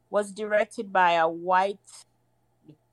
was 0.09 0.31
directed 0.31 0.91
by 0.91 1.13
a 1.13 1.27
white 1.27 1.79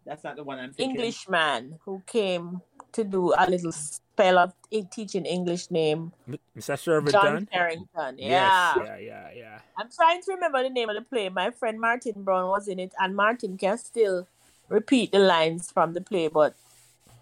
That's 0.08 0.24
not 0.24 0.36
the 0.36 0.42
one 0.42 0.58
I'm 0.58 0.72
thinking. 0.72 0.96
Englishman 0.96 1.78
who 1.84 2.02
came 2.06 2.62
to 2.92 3.04
do 3.04 3.34
a 3.36 3.44
little 3.48 3.72
spell 3.72 4.38
of 4.38 4.54
in- 4.70 4.86
teaching 4.86 5.26
English 5.26 5.70
name 5.70 6.12
M- 6.26 6.38
Mr. 6.56 6.74
Shervington. 6.80 7.12
John 7.12 7.48
Carrington. 7.52 8.16
Yeah. 8.16 8.74
Yes, 8.78 8.86
yeah, 8.86 8.96
yeah, 8.96 9.30
yeah. 9.36 9.58
I'm 9.76 9.90
trying 9.94 10.22
to 10.22 10.32
remember 10.32 10.62
the 10.62 10.70
name 10.70 10.88
of 10.88 10.96
the 10.96 11.02
play. 11.02 11.28
My 11.28 11.50
friend 11.50 11.78
Martin 11.78 12.22
Brown 12.24 12.48
was 12.48 12.68
in 12.68 12.78
it, 12.78 12.94
and 12.98 13.14
Martin 13.14 13.58
can 13.58 13.76
still 13.76 14.26
repeat 14.70 15.12
the 15.12 15.18
lines 15.18 15.70
from 15.70 15.92
the 15.92 16.00
play, 16.00 16.28
but 16.28 16.54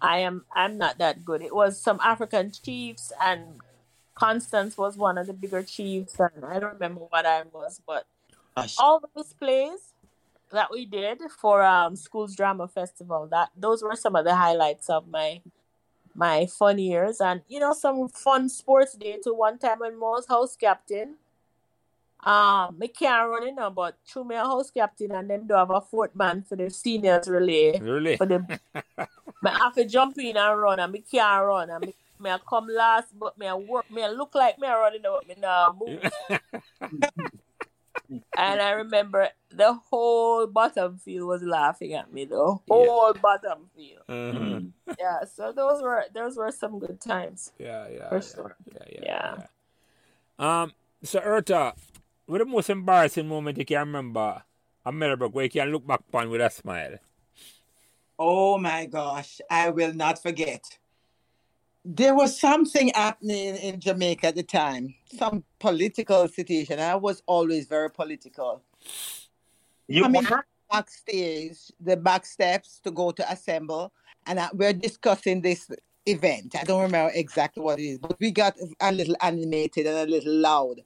I 0.01 0.19
am 0.19 0.45
I'm 0.55 0.77
not 0.77 0.97
that 0.99 1.25
good. 1.25 1.41
It 1.41 1.53
was 1.53 1.77
some 1.77 1.99
African 2.01 2.51
chiefs, 2.51 3.11
and 3.21 3.59
Constance 4.15 4.77
was 4.77 4.95
one 4.95 5.17
of 5.17 5.27
the 5.27 5.33
bigger 5.33 5.61
chiefs, 5.61 6.15
and 6.19 6.45
I 6.45 6.59
don't 6.59 6.73
remember 6.73 7.01
what 7.01 7.25
I 7.25 7.43
was, 7.51 7.81
but 7.85 8.05
Gosh. 8.55 8.75
all 8.79 9.03
those 9.13 9.33
plays 9.33 9.93
that 10.51 10.71
we 10.71 10.85
did 10.85 11.19
for 11.39 11.63
um 11.63 11.95
school's 11.95 12.35
drama 12.35 12.67
festival. 12.67 13.27
That 13.29 13.49
those 13.55 13.83
were 13.83 13.95
some 13.95 14.15
of 14.15 14.25
the 14.25 14.35
highlights 14.35 14.89
of 14.89 15.07
my 15.07 15.41
my 16.15 16.47
fun 16.47 16.79
years, 16.79 17.21
and 17.21 17.41
you 17.47 17.59
know 17.59 17.73
some 17.73 18.07
fun 18.09 18.49
sports 18.49 18.93
day 18.95 19.17
too. 19.23 19.33
One 19.33 19.59
time 19.59 19.79
when 19.79 19.99
Mo 19.99 20.11
was 20.11 20.27
house 20.27 20.55
captain, 20.55 21.15
um, 22.23 22.77
me 22.79 22.87
can't 22.87 23.29
run 23.29 23.47
it 23.47 23.55
now, 23.55 23.69
but 23.69 23.97
through 24.05 24.25
me 24.25 24.35
a 24.35 24.39
house 24.39 24.71
captain 24.71 25.11
and 25.11 25.29
them 25.29 25.47
do 25.47 25.53
have 25.53 25.69
a 25.69 25.81
fourth 25.81 26.15
man 26.15 26.43
for 26.43 26.55
the 26.55 26.69
seniors 26.69 27.27
relay. 27.27 27.79
Really? 27.79 28.17
For 28.17 28.25
the 28.25 28.39
me 29.43 29.51
have 29.51 29.75
to 29.75 29.85
jump 29.85 30.17
in 30.17 30.35
and 30.35 30.61
run 30.61 30.79
and 30.79 30.91
me 30.91 31.03
can't 31.09 31.45
run 31.45 31.69
and 31.69 31.85
me, 31.85 31.93
me 32.19 32.29
a 32.31 32.39
come 32.39 32.67
last 32.67 33.17
but 33.17 33.37
me 33.37 33.47
a 33.47 33.55
work 33.55 33.89
me 33.91 34.01
a 34.01 34.09
look 34.09 34.33
like 34.33 34.59
me 34.59 34.67
a 34.67 34.71
running 34.71 35.05
out 35.05 35.27
me 35.27 35.35
now 35.39 35.77
move. 35.79 36.01
and 38.09 38.61
I 38.61 38.71
remember 38.71 39.29
the 39.49 39.73
whole 39.73 40.47
bottom 40.47 40.97
field 40.97 41.27
was 41.27 41.41
laughing 41.41 41.93
at 41.93 42.11
me 42.11 42.25
the 42.25 42.57
whole 42.69 43.13
bottom 43.13 43.69
field. 43.75 44.03
Uh-huh. 44.07 44.39
Mm. 44.39 44.71
Yeah, 44.99 45.25
so 45.25 45.51
those 45.51 45.81
were 45.81 46.05
those 46.13 46.37
were 46.37 46.51
some 46.51 46.79
good 46.79 46.99
times. 46.99 47.51
Yeah, 47.59 47.87
yeah. 47.89 48.09
For 48.09 48.15
yeah, 48.15 48.21
sure. 48.21 48.55
Yeah, 48.73 48.83
yeah, 48.89 49.01
Yeah. 49.03 49.35
yeah. 49.37 50.63
Um, 50.63 50.73
so 51.03 51.19
Eartha, 51.19 51.73
what 52.25 52.39
the 52.39 52.45
most 52.45 52.69
embarrassing 52.69 53.27
moment 53.27 53.57
you 53.57 53.65
can 53.65 53.79
remember 53.79 54.43
at 54.85 54.93
Meadowbrook 54.93 55.33
where 55.33 55.45
you 55.45 55.49
can 55.49 55.69
look 55.69 55.85
back 55.85 56.01
upon 56.07 56.29
with 56.29 56.41
a 56.41 56.49
smile? 56.49 56.97
Oh 58.19 58.57
my 58.57 58.85
gosh, 58.85 59.41
I 59.49 59.69
will 59.69 59.93
not 59.93 60.21
forget. 60.21 60.77
There 61.89 62.13
was 62.13 62.37
something 62.37 62.91
happening 62.93 63.55
in 63.55 63.79
Jamaica 63.79 64.27
at 64.27 64.35
the 64.35 64.43
time, 64.43 64.93
some 65.17 65.45
political 65.57 66.27
situation. 66.27 66.81
I 66.81 66.95
was 66.95 67.23
always 67.27 67.65
very 67.65 67.89
political. 67.89 68.61
You 69.87 70.03
I 70.03 70.09
mean, 70.09 70.25
were? 70.29 70.45
backstage, 70.69 71.71
the 71.79 71.95
back 71.95 72.25
steps 72.25 72.81
to 72.83 72.91
go 72.91 73.11
to 73.11 73.31
assemble, 73.31 73.93
and 74.25 74.37
I, 74.37 74.49
we're 74.53 74.73
discussing 74.73 75.41
this 75.41 75.71
event. 76.05 76.55
I 76.59 76.65
don't 76.65 76.81
remember 76.81 77.09
exactly 77.15 77.63
what 77.63 77.79
it 77.79 77.83
is, 77.83 77.99
but 77.99 78.17
we 78.19 78.31
got 78.31 78.57
a 78.81 78.91
little 78.91 79.15
animated 79.21 79.87
and 79.87 79.97
a 79.97 80.11
little 80.11 80.33
loud. 80.35 80.81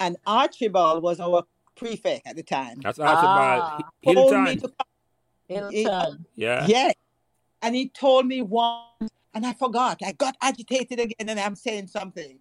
And 0.00 0.16
Archibald 0.26 1.04
was 1.04 1.20
our 1.20 1.44
prefect 1.76 2.26
at 2.26 2.34
the 2.34 2.42
time. 2.42 2.80
That's 2.82 2.98
Archibald 2.98 3.62
Ah. 3.62 3.78
Hi- 4.04 4.12
Told 4.12 4.32
me 4.32 4.56
Hilton. 4.56 4.58
to 4.58 4.68
come 4.68 5.72
Hilton. 5.72 6.26
Yeah. 6.34 6.66
Yeah. 6.66 6.92
And 7.62 7.76
he 7.76 7.88
told 7.90 8.26
me 8.26 8.42
once, 8.42 8.82
and 9.36 9.44
I 9.44 9.52
forgot. 9.52 10.00
I 10.02 10.12
got 10.12 10.34
agitated 10.40 10.98
again, 10.98 11.28
and 11.28 11.38
I'm 11.38 11.54
saying 11.54 11.88
something. 11.88 12.38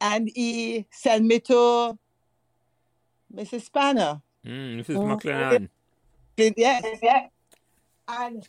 And 0.00 0.28
he 0.34 0.84
sent 0.90 1.24
me 1.24 1.38
to 1.40 1.96
Mrs. 3.32 3.62
Spanner. 3.62 4.20
Mm, 4.44 4.80
Mrs. 4.80 4.96
Mhm. 4.96 5.20
McLennan. 5.20 5.68
Yes. 6.56 6.98
Yeah. 7.00 7.28
And 8.08 8.44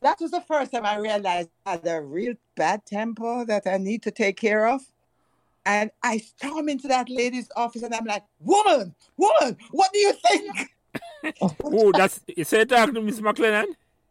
that 0.00 0.18
was 0.20 0.30
the 0.30 0.40
first 0.40 0.72
time 0.72 0.86
I 0.86 0.96
realized 0.96 1.50
I 1.66 1.72
had 1.72 1.86
a 1.86 2.00
real 2.00 2.34
bad 2.56 2.86
temper 2.86 3.44
that 3.44 3.66
I 3.66 3.76
need 3.76 4.02
to 4.04 4.10
take 4.10 4.38
care 4.38 4.66
of. 4.66 4.80
And 5.66 5.90
I 6.02 6.16
storm 6.18 6.70
into 6.70 6.88
that 6.88 7.10
lady's 7.10 7.48
office 7.54 7.82
and 7.82 7.94
I'm 7.94 8.06
like, 8.06 8.24
woman, 8.40 8.94
woman, 9.18 9.58
what 9.70 9.92
do 9.92 9.98
you 9.98 10.14
think? 10.14 10.70
Oh, 11.62 11.92
that's 11.92 12.20
you 12.26 12.44
said 12.44 12.68
talk 12.70 12.92
to 12.94 13.00
Miss 13.00 13.20
McLennan? 13.20 13.66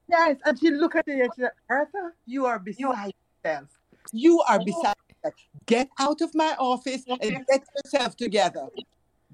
Yes, 0.10 0.38
and 0.45 0.60
she 0.60 0.72
looked 0.72 0.95
at 0.95 1.07
me 1.07 1.22
and 1.22 1.31
she 1.36 1.41
said, 1.41 1.52
Arthur, 1.69 2.15
you 2.26 2.45
are 2.45 2.60
beside 2.60 3.14
yourself. 3.44 3.68
You 4.11 4.41
are 4.48 4.60
beside 4.60 4.95
yourself. 5.23 5.34
Get 5.65 5.90
out 5.99 6.22
of 6.22 6.34
my 6.34 6.56
office 6.57 7.03
and 7.07 7.22
get 7.22 7.64
yourself 7.76 8.18
together. 8.18 8.68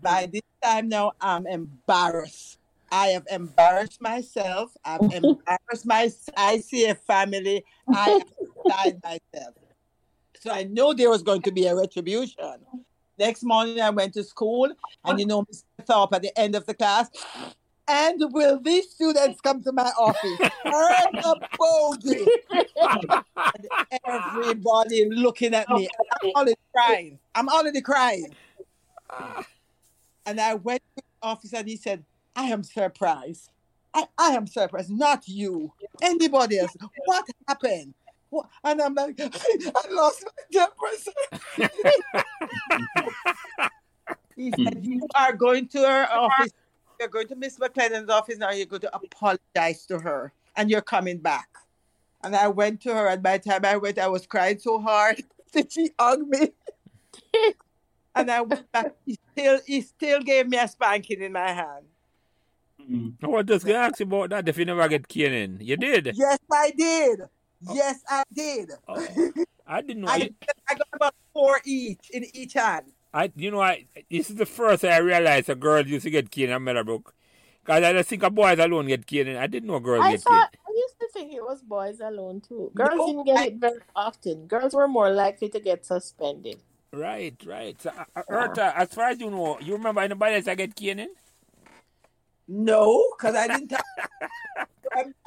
By 0.01 0.27
this 0.31 0.41
time 0.61 0.89
now, 0.89 1.13
I'm 1.21 1.47
embarrassed. 1.47 2.57
I 2.91 3.07
have 3.07 3.25
embarrassed 3.31 4.01
myself. 4.01 4.75
I've 4.83 5.01
embarrassed 5.13 5.85
my 5.85 6.07
ICF 6.37 6.97
family. 7.07 7.63
I 7.87 8.09
have 8.09 8.27
beside 8.65 9.01
myself. 9.03 9.55
So 10.39 10.51
I 10.51 10.63
know 10.63 10.93
there 10.93 11.09
was 11.09 11.23
going 11.23 11.41
to 11.43 11.51
be 11.51 11.67
a 11.67 11.75
retribution. 11.75 12.59
Next 13.17 13.43
morning, 13.43 13.79
I 13.79 13.89
went 13.91 14.13
to 14.15 14.23
school, 14.23 14.69
and 15.05 15.19
you 15.19 15.25
know, 15.25 15.43
Mr. 15.43 15.63
Thorpe 15.87 16.13
at 16.13 16.21
the 16.21 16.37
end 16.37 16.53
of 16.53 16.65
the 16.65 16.73
class, 16.73 17.09
and 17.87 18.21
will 18.31 18.59
these 18.59 18.89
students 18.89 19.39
come 19.41 19.63
to 19.63 19.71
my 19.71 19.91
office? 19.97 20.39
Earn 20.73 21.17
a 21.23 21.35
bogey. 21.57 22.25
And 22.81 23.69
everybody 24.05 25.09
looking 25.09 25.53
at 25.53 25.69
me. 25.69 25.87
I'm 26.21 26.31
already 26.35 26.55
crying. 26.75 27.19
I'm 27.35 27.49
already 27.49 27.81
crying. 27.81 28.35
And 30.25 30.41
I 30.41 30.55
went 30.55 30.81
to 30.97 31.03
the 31.03 31.27
office 31.27 31.53
and 31.53 31.67
he 31.67 31.77
said, 31.77 32.03
I 32.35 32.45
am 32.45 32.63
surprised. 32.63 33.49
I, 33.93 34.07
I 34.17 34.29
am 34.29 34.47
surprised, 34.47 34.89
not 34.89 35.27
you. 35.27 35.71
Anybody 36.01 36.59
else. 36.59 36.75
What 37.05 37.25
happened? 37.47 37.93
And 38.63 38.81
I'm 38.81 38.93
like, 38.95 39.19
I 39.21 39.91
lost 39.91 40.25
my 40.25 40.31
temper. 40.51 40.73
sir." 40.97 41.69
he 44.35 44.51
said, 44.51 44.83
You 44.83 45.07
are 45.15 45.33
going 45.33 45.67
to 45.69 45.79
her 45.79 46.07
office. 46.11 46.51
You're 46.99 47.09
going 47.09 47.27
to 47.27 47.35
Miss 47.35 47.57
McLennan's 47.57 48.09
office 48.09 48.37
now. 48.37 48.51
You're 48.51 48.65
going 48.65 48.81
to 48.81 48.95
apologize 48.95 49.85
to 49.87 49.99
her 49.99 50.31
and 50.55 50.69
you're 50.69 50.81
coming 50.81 51.17
back. 51.17 51.49
And 52.23 52.35
I 52.35 52.47
went 52.47 52.81
to 52.81 52.93
her, 52.93 53.07
and 53.07 53.21
by 53.21 53.37
the 53.37 53.49
time 53.49 53.65
I 53.65 53.77
went, 53.77 53.99
I 53.99 54.07
was 54.07 54.25
crying 54.25 54.57
so 54.57 54.79
hard 54.79 55.21
that 55.53 55.71
she 55.71 55.91
hugged 55.99 56.27
me. 56.27 56.53
and 58.15 58.31
I 58.31 58.41
went 58.41 58.71
back. 58.71 58.95
He 59.05 59.19
still, 59.31 59.59
he 59.65 59.81
still 59.81 60.21
gave 60.21 60.47
me 60.47 60.57
a 60.57 60.67
spanking 60.67 61.21
in 61.21 61.33
my 61.33 61.51
hand. 61.51 61.85
Mm. 62.81 63.13
I 63.23 63.27
was 63.27 63.45
just 63.45 63.65
gonna 63.65 63.79
ask 63.79 63.99
you 63.99 64.05
about 64.05 64.29
that 64.29 64.47
if 64.47 64.57
you 64.57 64.65
never 64.65 64.87
get 64.87 65.07
cane 65.07 65.33
in. 65.33 65.57
You 65.61 65.77
did. 65.77 66.11
Yes, 66.15 66.39
I 66.51 66.71
did. 66.71 67.21
Yes, 67.73 68.01
I 68.07 68.23
did. 68.33 68.71
Oh, 68.87 69.07
I 69.67 69.81
didn't 69.81 70.03
know. 70.03 70.07
I, 70.07 70.29
I 70.69 70.75
got 70.75 70.87
about 70.93 71.15
four 71.33 71.59
each 71.65 72.09
in 72.11 72.25
each 72.35 72.53
hand. 72.53 72.85
I, 73.15 73.31
you 73.35 73.49
know, 73.49 73.61
I 73.61 73.85
this 74.11 74.29
is 74.29 74.35
the 74.35 74.45
first 74.45 74.83
I 74.83 74.97
realized 74.97 75.49
a 75.49 75.55
girl 75.55 75.87
used 75.87 76.03
to 76.03 76.09
get 76.11 76.29
cane 76.29 76.49
in 76.49 76.63
Meadowbrook. 76.63 77.13
Cause 77.63 77.81
I 77.81 77.93
just 77.93 78.09
think 78.09 78.21
a 78.23 78.29
boys 78.29 78.59
alone 78.59 78.87
get 78.87 79.07
cane. 79.07 79.27
in. 79.27 79.37
I 79.37 79.47
didn't 79.47 79.67
know 79.67 79.79
girls 79.79 80.03
I 80.05 80.11
get 80.11 80.21
thought 80.21 80.51
cane. 80.51 80.59
I 80.67 80.71
used 80.75 80.99
to 80.99 81.07
think 81.13 81.33
it 81.33 81.41
was 81.41 81.61
boys 81.61 81.99
alone 82.01 82.41
too. 82.41 82.71
Girls 82.75 82.91
No, 82.97 83.07
didn't 83.07 83.25
get 83.25 83.37
I- 83.37 83.45
it 83.45 83.55
very 83.55 83.79
often. 83.95 84.45
Girls 84.47 84.73
were 84.75 84.87
more 84.87 85.09
likely 85.09 85.49
to 85.49 85.59
get 85.59 85.85
suspended. 85.85 86.57
Right, 86.93 87.35
right. 87.45 87.81
So, 87.81 87.89
uh, 87.89 88.03
uh, 88.15 88.21
Eartha, 88.29 88.73
as 88.75 88.93
far 88.93 89.09
as 89.09 89.19
you 89.19 89.31
know, 89.31 89.57
you 89.59 89.73
remember 89.73 90.01
anybody 90.01 90.35
else 90.35 90.45
that 90.45 90.57
get 90.57 90.75
cane 90.75 90.99
in? 90.99 91.09
No, 92.47 93.13
because 93.17 93.33
I 93.35 93.47
didn't 93.47 93.69
talk. 93.69 93.83
I'm. 94.95 95.15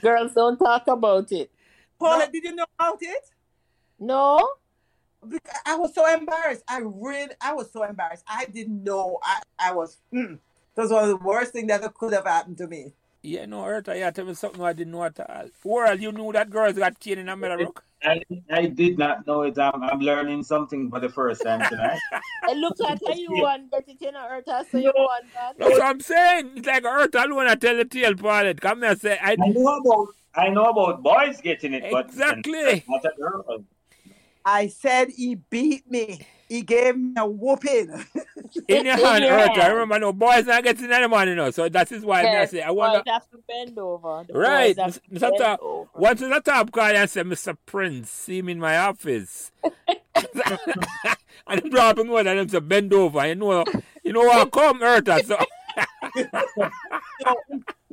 Girls 0.00 0.34
don't 0.34 0.58
talk 0.58 0.86
about 0.88 1.30
it. 1.32 1.50
Paula, 1.98 2.28
did 2.30 2.44
you 2.44 2.54
know 2.54 2.66
about 2.78 2.98
it? 3.00 3.24
No? 3.98 4.46
Because 5.28 5.60
I 5.64 5.76
was 5.76 5.94
so 5.94 6.06
embarrassed. 6.12 6.62
I 6.68 6.78
really, 6.78 7.34
I 7.40 7.52
was 7.54 7.72
so 7.72 7.82
embarrassed. 7.82 8.24
I 8.28 8.46
didn't 8.46 8.82
know. 8.84 9.18
I, 9.22 9.40
I 9.58 9.72
was. 9.72 9.98
Mm, 10.12 10.38
that 10.74 10.82
was 10.82 10.90
one 10.90 11.04
of 11.04 11.08
the 11.10 11.16
worst 11.16 11.52
things 11.52 11.68
that 11.68 11.94
could 11.94 12.12
have 12.12 12.26
happened 12.26 12.58
to 12.58 12.66
me. 12.66 12.92
Yeah, 13.22 13.46
no, 13.46 13.62
Eartha, 13.62 13.98
yeah, 13.98 14.10
tell 14.12 14.24
me 14.24 14.34
something 14.34 14.62
I 14.62 14.72
didn't 14.72 14.92
know 14.92 15.02
at 15.02 15.18
all. 15.18 15.48
World, 15.64 16.00
you 16.00 16.12
knew 16.12 16.30
that 16.32 16.48
girls 16.48 16.74
got 16.74 17.00
cane 17.00 17.18
in 17.18 17.26
Meadowbrook? 17.26 17.82
I, 18.04 18.22
I 18.50 18.66
did 18.66 18.98
not 18.98 19.26
know 19.26 19.42
it. 19.42 19.58
I'm, 19.58 19.82
I'm 19.82 19.98
learning 19.98 20.44
something 20.44 20.90
for 20.90 21.00
the 21.00 21.08
first 21.08 21.42
time 21.42 21.68
tonight. 21.68 21.98
It 22.48 22.56
looks 22.58 22.78
like 22.78 23.00
you 23.18 23.32
won, 23.32 23.68
get 23.72 23.88
it 23.88 24.00
in 24.00 24.14
a 24.14 24.18
Eartha, 24.18 24.70
so 24.70 24.78
you 24.78 24.92
won 24.94 25.22
that. 25.34 25.58
That's 25.58 25.72
what 25.72 25.82
I'm 25.82 26.00
saying. 26.00 26.52
It's 26.56 26.66
like 26.68 26.84
Eartha 26.84 27.24
alone 27.24 27.48
I 27.48 27.56
tell 27.56 27.76
the 27.76 27.84
tale, 27.84 28.14
Paulette. 28.14 28.60
Come 28.60 28.82
here, 28.82 28.94
say, 28.94 29.18
I, 29.20 29.32
I 29.32 29.48
know 29.48 29.76
about 29.78 30.08
I 30.36 30.48
know 30.50 30.64
about 30.66 31.02
boys 31.02 31.40
getting 31.40 31.72
it, 31.72 31.90
but 31.90 32.06
Exactly. 32.06 32.84
not 32.86 33.04
a 33.04 33.12
girl. 33.18 33.64
I 34.46 34.68
said 34.68 35.10
he 35.10 35.36
beat 35.36 35.90
me. 35.90 36.26
He 36.48 36.62
gave 36.62 36.96
me 36.96 37.14
a 37.18 37.26
whooping. 37.28 37.90
in 38.68 38.84
your 38.86 38.96
In 38.96 38.98
hand, 38.98 39.24
your 39.24 39.32
Eartha. 39.32 39.56
hand. 39.58 39.74
Remember, 39.74 39.98
no, 39.98 40.12
boys 40.14 40.46
not 40.46 40.64
getting 40.64 40.92
any 40.92 41.08
money, 41.08 41.32
you 41.32 41.36
know. 41.36 41.50
So 41.50 41.68
that 41.68 41.92
is 41.92 42.04
why 42.04 42.24
Yes, 42.24 42.34
I 42.34 42.46
say, 42.46 42.62
I 42.62 42.70
wonder. 42.72 43.04
boys 43.04 43.12
have 43.12 43.30
to 43.30 43.38
bend 43.48 43.78
over. 43.78 44.24
The 44.28 44.34
Right, 44.38 44.76
boys 44.76 45.00
Mr. 45.12 45.20
bend 45.20 45.38
Top. 45.38 45.60
over. 45.62 45.90
Once 45.96 46.20
the 46.20 46.40
top 46.44 46.72
call 46.72 46.84
and 46.84 47.10
say, 47.10 47.22
Mr. 47.22 47.56
Prince, 47.66 48.10
see 48.10 48.42
me 48.42 48.52
in 48.52 48.60
my 48.60 48.78
office. 48.78 49.52
and 51.48 51.70
drop 51.70 51.98
him 51.98 52.08
one 52.08 52.26
and 52.26 52.38
them 52.38 52.48
say, 52.48 52.60
bend 52.60 52.92
over. 52.94 53.26
You 53.26 53.34
know, 53.36 53.66
you 54.04 54.12
know 54.12 54.22
what? 54.24 54.52
Come, 54.52 54.80
Eartha. 54.80 55.22
So, 55.24 55.38
So 57.24 57.42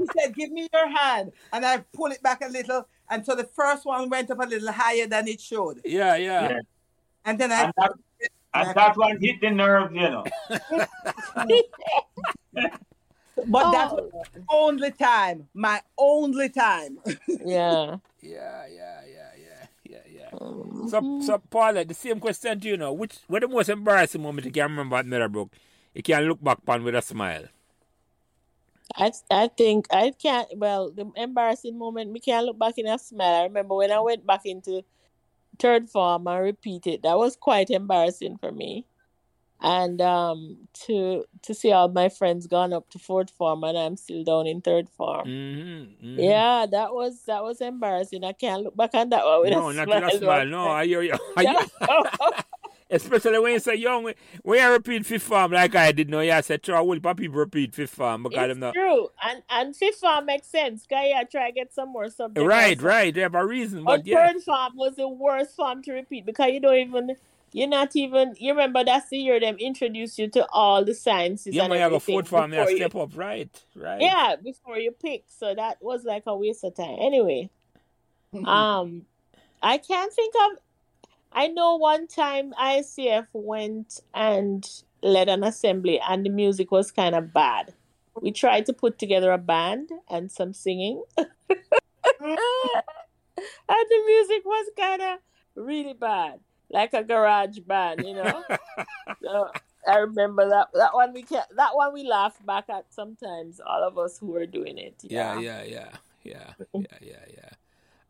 he 0.04 0.22
said, 0.22 0.36
"Give 0.36 0.52
me 0.52 0.68
your 0.74 0.88
hand," 0.88 1.32
and 1.52 1.66
I 1.66 1.80
pull 1.94 2.12
it 2.12 2.22
back 2.22 2.42
a 2.44 2.48
little, 2.50 2.88
and 3.10 3.26
so 3.26 3.36
the 3.36 3.46
first 3.46 3.86
one 3.86 4.10
went 4.10 4.30
up 4.32 4.40
a 4.40 4.46
little 4.48 4.72
higher 4.72 5.08
than 5.08 5.28
it 5.28 5.42
should, 5.42 5.82
yeah, 5.86 6.16
yeah. 6.16 6.50
Yeah. 6.50 6.60
and 7.26 7.40
then 7.40 7.52
I 7.52 7.64
And 7.64 7.74
that, 7.78 7.92
and 8.54 8.76
that 8.76 8.98
one 8.98 9.18
hit 9.20 9.42
the 9.42 9.50
nerve, 9.52 9.94
you 9.96 10.10
know. 10.10 10.24
But 13.48 13.72
that 13.72 13.90
Oh. 13.92 13.96
was 13.96 14.12
the 14.34 14.44
only 14.50 14.92
time, 14.92 15.48
my 15.54 15.82
only 15.98 16.50
time. 16.50 17.00
Yeah. 17.46 17.98
Yeah, 18.22 18.66
yeah, 18.72 19.02
yeah, 19.04 19.32
yeah, 19.36 19.66
yeah, 19.84 20.06
yeah. 20.08 20.30
Mhm. 20.32 20.90
So, 20.90 21.20
so 21.26 21.38
Paula, 21.50 21.84
the 21.84 21.94
same 21.94 22.20
question 22.20 22.60
to 22.60 22.68
you 22.68 22.78
now. 22.78 22.94
Which, 22.94 23.18
what 23.28 23.42
the 23.42 23.48
most 23.50 23.70
embarrassing 23.70 24.22
moment 24.22 24.46
you 24.46 24.52
can 24.52 24.70
remember 24.72 24.96
at 24.98 25.06
Meadowbrook? 25.08 25.50
you 25.94 26.04
can 26.04 26.24
look 26.24 26.42
back 26.44 26.60
on 26.68 26.84
with 26.84 26.96
a 26.96 27.02
smile? 27.02 27.46
I 28.96 29.12
I 29.32 29.48
think 29.48 29.88
I 29.92 30.12
can't. 30.12 30.48
Well, 30.58 30.92
the 30.92 31.12
embarrassing 31.16 31.78
moment, 31.78 32.12
we 32.12 32.20
can't 32.20 32.46
look 32.46 32.60
back 32.60 32.78
in 32.78 32.88
a 32.88 32.98
smile. 33.00 33.42
I 33.42 33.44
remember 33.44 33.76
when 33.76 33.92
I 33.92 34.00
went 34.00 34.26
back 34.26 34.42
into 34.46 34.84
third 35.60 35.90
form 35.90 36.28
and 36.28 36.42
repeated. 36.42 37.04
That 37.04 37.18
was 37.18 37.36
quite 37.36 37.70
embarrassing 37.70 38.38
for 38.38 38.52
me. 38.52 38.86
And 39.62 40.02
um, 40.02 40.68
to 40.86 41.24
to 41.44 41.54
see 41.54 41.72
all 41.72 41.88
my 41.88 42.10
friends 42.10 42.48
gone 42.48 42.74
up 42.74 42.90
to 42.90 43.00
fourth 43.00 43.30
form 43.30 43.64
and 43.64 43.78
I'm 43.78 43.96
still 43.96 44.24
down 44.24 44.46
in 44.46 44.60
third 44.62 44.90
form. 44.90 45.26
Mm-hmm, 45.26 46.06
mm-hmm. 46.06 46.20
Yeah, 46.20 46.66
that 46.70 46.94
was 46.94 47.24
that 47.28 47.44
was 47.44 47.62
embarrassing. 47.62 48.26
I 48.26 48.34
can't 48.34 48.64
look 48.64 48.76
back 48.76 48.90
on 48.94 49.10
that 49.10 49.24
one 49.26 49.42
with 49.42 49.52
No, 49.52 49.72
not 49.72 49.88
with 49.88 50.04
a 50.04 50.18
smile. 50.18 50.46
No, 50.48 50.68
I 50.68 50.86
hear 50.86 51.02
you. 51.02 51.16
I 51.38 51.44
hear- 51.44 51.88
Especially 52.94 53.40
when 53.40 53.54
you 53.54 53.60
say 53.60 53.76
young, 53.76 54.04
when- 54.04 54.16
when 54.44 54.60
you 54.60 54.72
repeat 54.72 55.06
fifth 55.06 55.24
form 55.24 55.52
like 55.52 55.76
I 55.76 55.92
did, 55.92 56.10
no, 56.10 56.20
I 56.20 56.42
said, 56.42 56.64
try 56.64 56.76
a 56.80 56.84
whole 56.84 56.94
heap 56.94 57.06
of 57.06 57.18
people 57.18 57.38
repeat 57.38 57.74
fifth 57.76 57.96
form 57.96 58.24
because 58.24 58.38
them 58.40 58.52
it's 58.52 58.60
not. 58.60 58.74
true, 58.74 59.10
and 59.24 59.44
and 59.50 59.76
fifth 59.76 60.00
form 60.00 60.26
makes 60.26 60.48
sense. 60.48 60.86
Cause 60.88 61.04
yeah, 61.06 61.24
try 61.24 61.48
to 61.50 61.54
get 61.54 61.74
some 61.74 61.90
more 61.90 62.10
subjects. 62.10 62.48
Right, 62.48 62.78
also. 62.78 62.88
right. 62.88 63.14
They 63.14 63.22
have 63.22 63.36
a 63.36 63.46
reason, 63.46 63.84
But 63.84 63.98
but 63.98 64.06
yeah. 64.08 64.32
third 64.32 64.42
form 64.44 64.74
was 64.76 64.96
the 64.96 65.08
worst 65.08 65.56
form 65.56 65.82
to 65.84 65.94
repeat 65.94 66.26
because 66.26 66.52
you 66.52 66.60
don't 66.60 66.76
even. 66.78 67.16
You're 67.56 67.68
not 67.68 67.96
even. 67.96 68.34
You 68.40 68.52
remember 68.54 68.84
that's 68.84 69.10
the 69.10 69.18
year 69.20 69.40
them 69.40 69.58
introduced 69.58 70.18
you 70.18 70.28
to 70.30 70.48
all 70.52 70.84
the 70.84 70.96
sciences. 70.96 71.54
Yeah, 71.54 71.64
and 71.66 71.70
man, 71.70 71.78
you 71.78 71.84
have 71.84 71.92
a 71.92 71.96
everything 71.98 72.16
fourth 72.16 72.28
form, 72.28 72.52
you 72.52 72.60
before 72.60 72.76
step 72.78 72.96
up, 72.96 73.12
right, 73.16 73.64
right. 73.76 74.02
Yeah, 74.02 74.36
before 74.44 74.80
you 74.80 74.90
pick. 74.92 75.26
So 75.28 75.54
that 75.54 75.78
was 75.80 76.04
like 76.04 76.24
a 76.26 76.36
waste 76.36 76.64
of 76.64 76.74
time. 76.74 76.98
Anyway, 77.00 77.52
um, 78.46 79.06
I 79.62 79.78
can't 79.78 80.12
think 80.12 80.34
of. 80.46 80.58
I 81.34 81.48
know 81.48 81.76
one 81.76 82.08
time 82.08 82.54
ICF 82.60 83.28
went 83.34 84.00
and 84.14 84.68
led 85.02 85.30
an 85.30 85.44
assembly, 85.44 86.00
and 86.08 86.26
the 86.26 86.30
music 86.30 86.72
was 86.72 86.92
kind 86.92 87.16
of 87.16 87.34
bad. 87.34 87.74
We 88.22 88.32
tried 88.32 88.66
to 88.68 88.74
put 88.74 89.00
together 89.00 89.32
a 89.32 89.38
band 89.38 89.90
and 90.10 90.32
some 90.32 90.54
singing, 90.54 91.04
and 91.18 91.28
the 92.20 94.04
music 94.06 94.46
was 94.46 94.72
kind 94.78 95.02
of 95.02 95.20
really 95.56 95.94
bad, 95.94 96.40
like 96.70 96.94
a 96.94 97.04
garage 97.04 97.60
band, 97.60 98.06
you 98.06 98.14
know. 98.14 98.44
So 99.22 99.50
I 99.88 99.98
remember 99.98 100.48
that 100.50 100.68
that 100.74 100.94
one 100.94 101.14
we 101.14 101.24
can't 101.24 101.48
that 101.58 101.76
one 101.76 101.94
we 101.94 102.04
laugh 102.04 102.38
back 102.46 102.66
at 102.70 102.86
sometimes. 102.94 103.60
All 103.60 103.84
of 103.84 103.98
us 103.98 104.20
who 104.20 104.28
were 104.28 104.46
doing 104.46 104.78
it. 104.78 104.96
Yeah, 105.02 105.40
yeah, 105.40 105.64
yeah, 105.64 105.90
yeah, 106.24 106.54
yeah, 106.74 106.84
yeah, 107.02 107.26
yeah. 107.34 107.50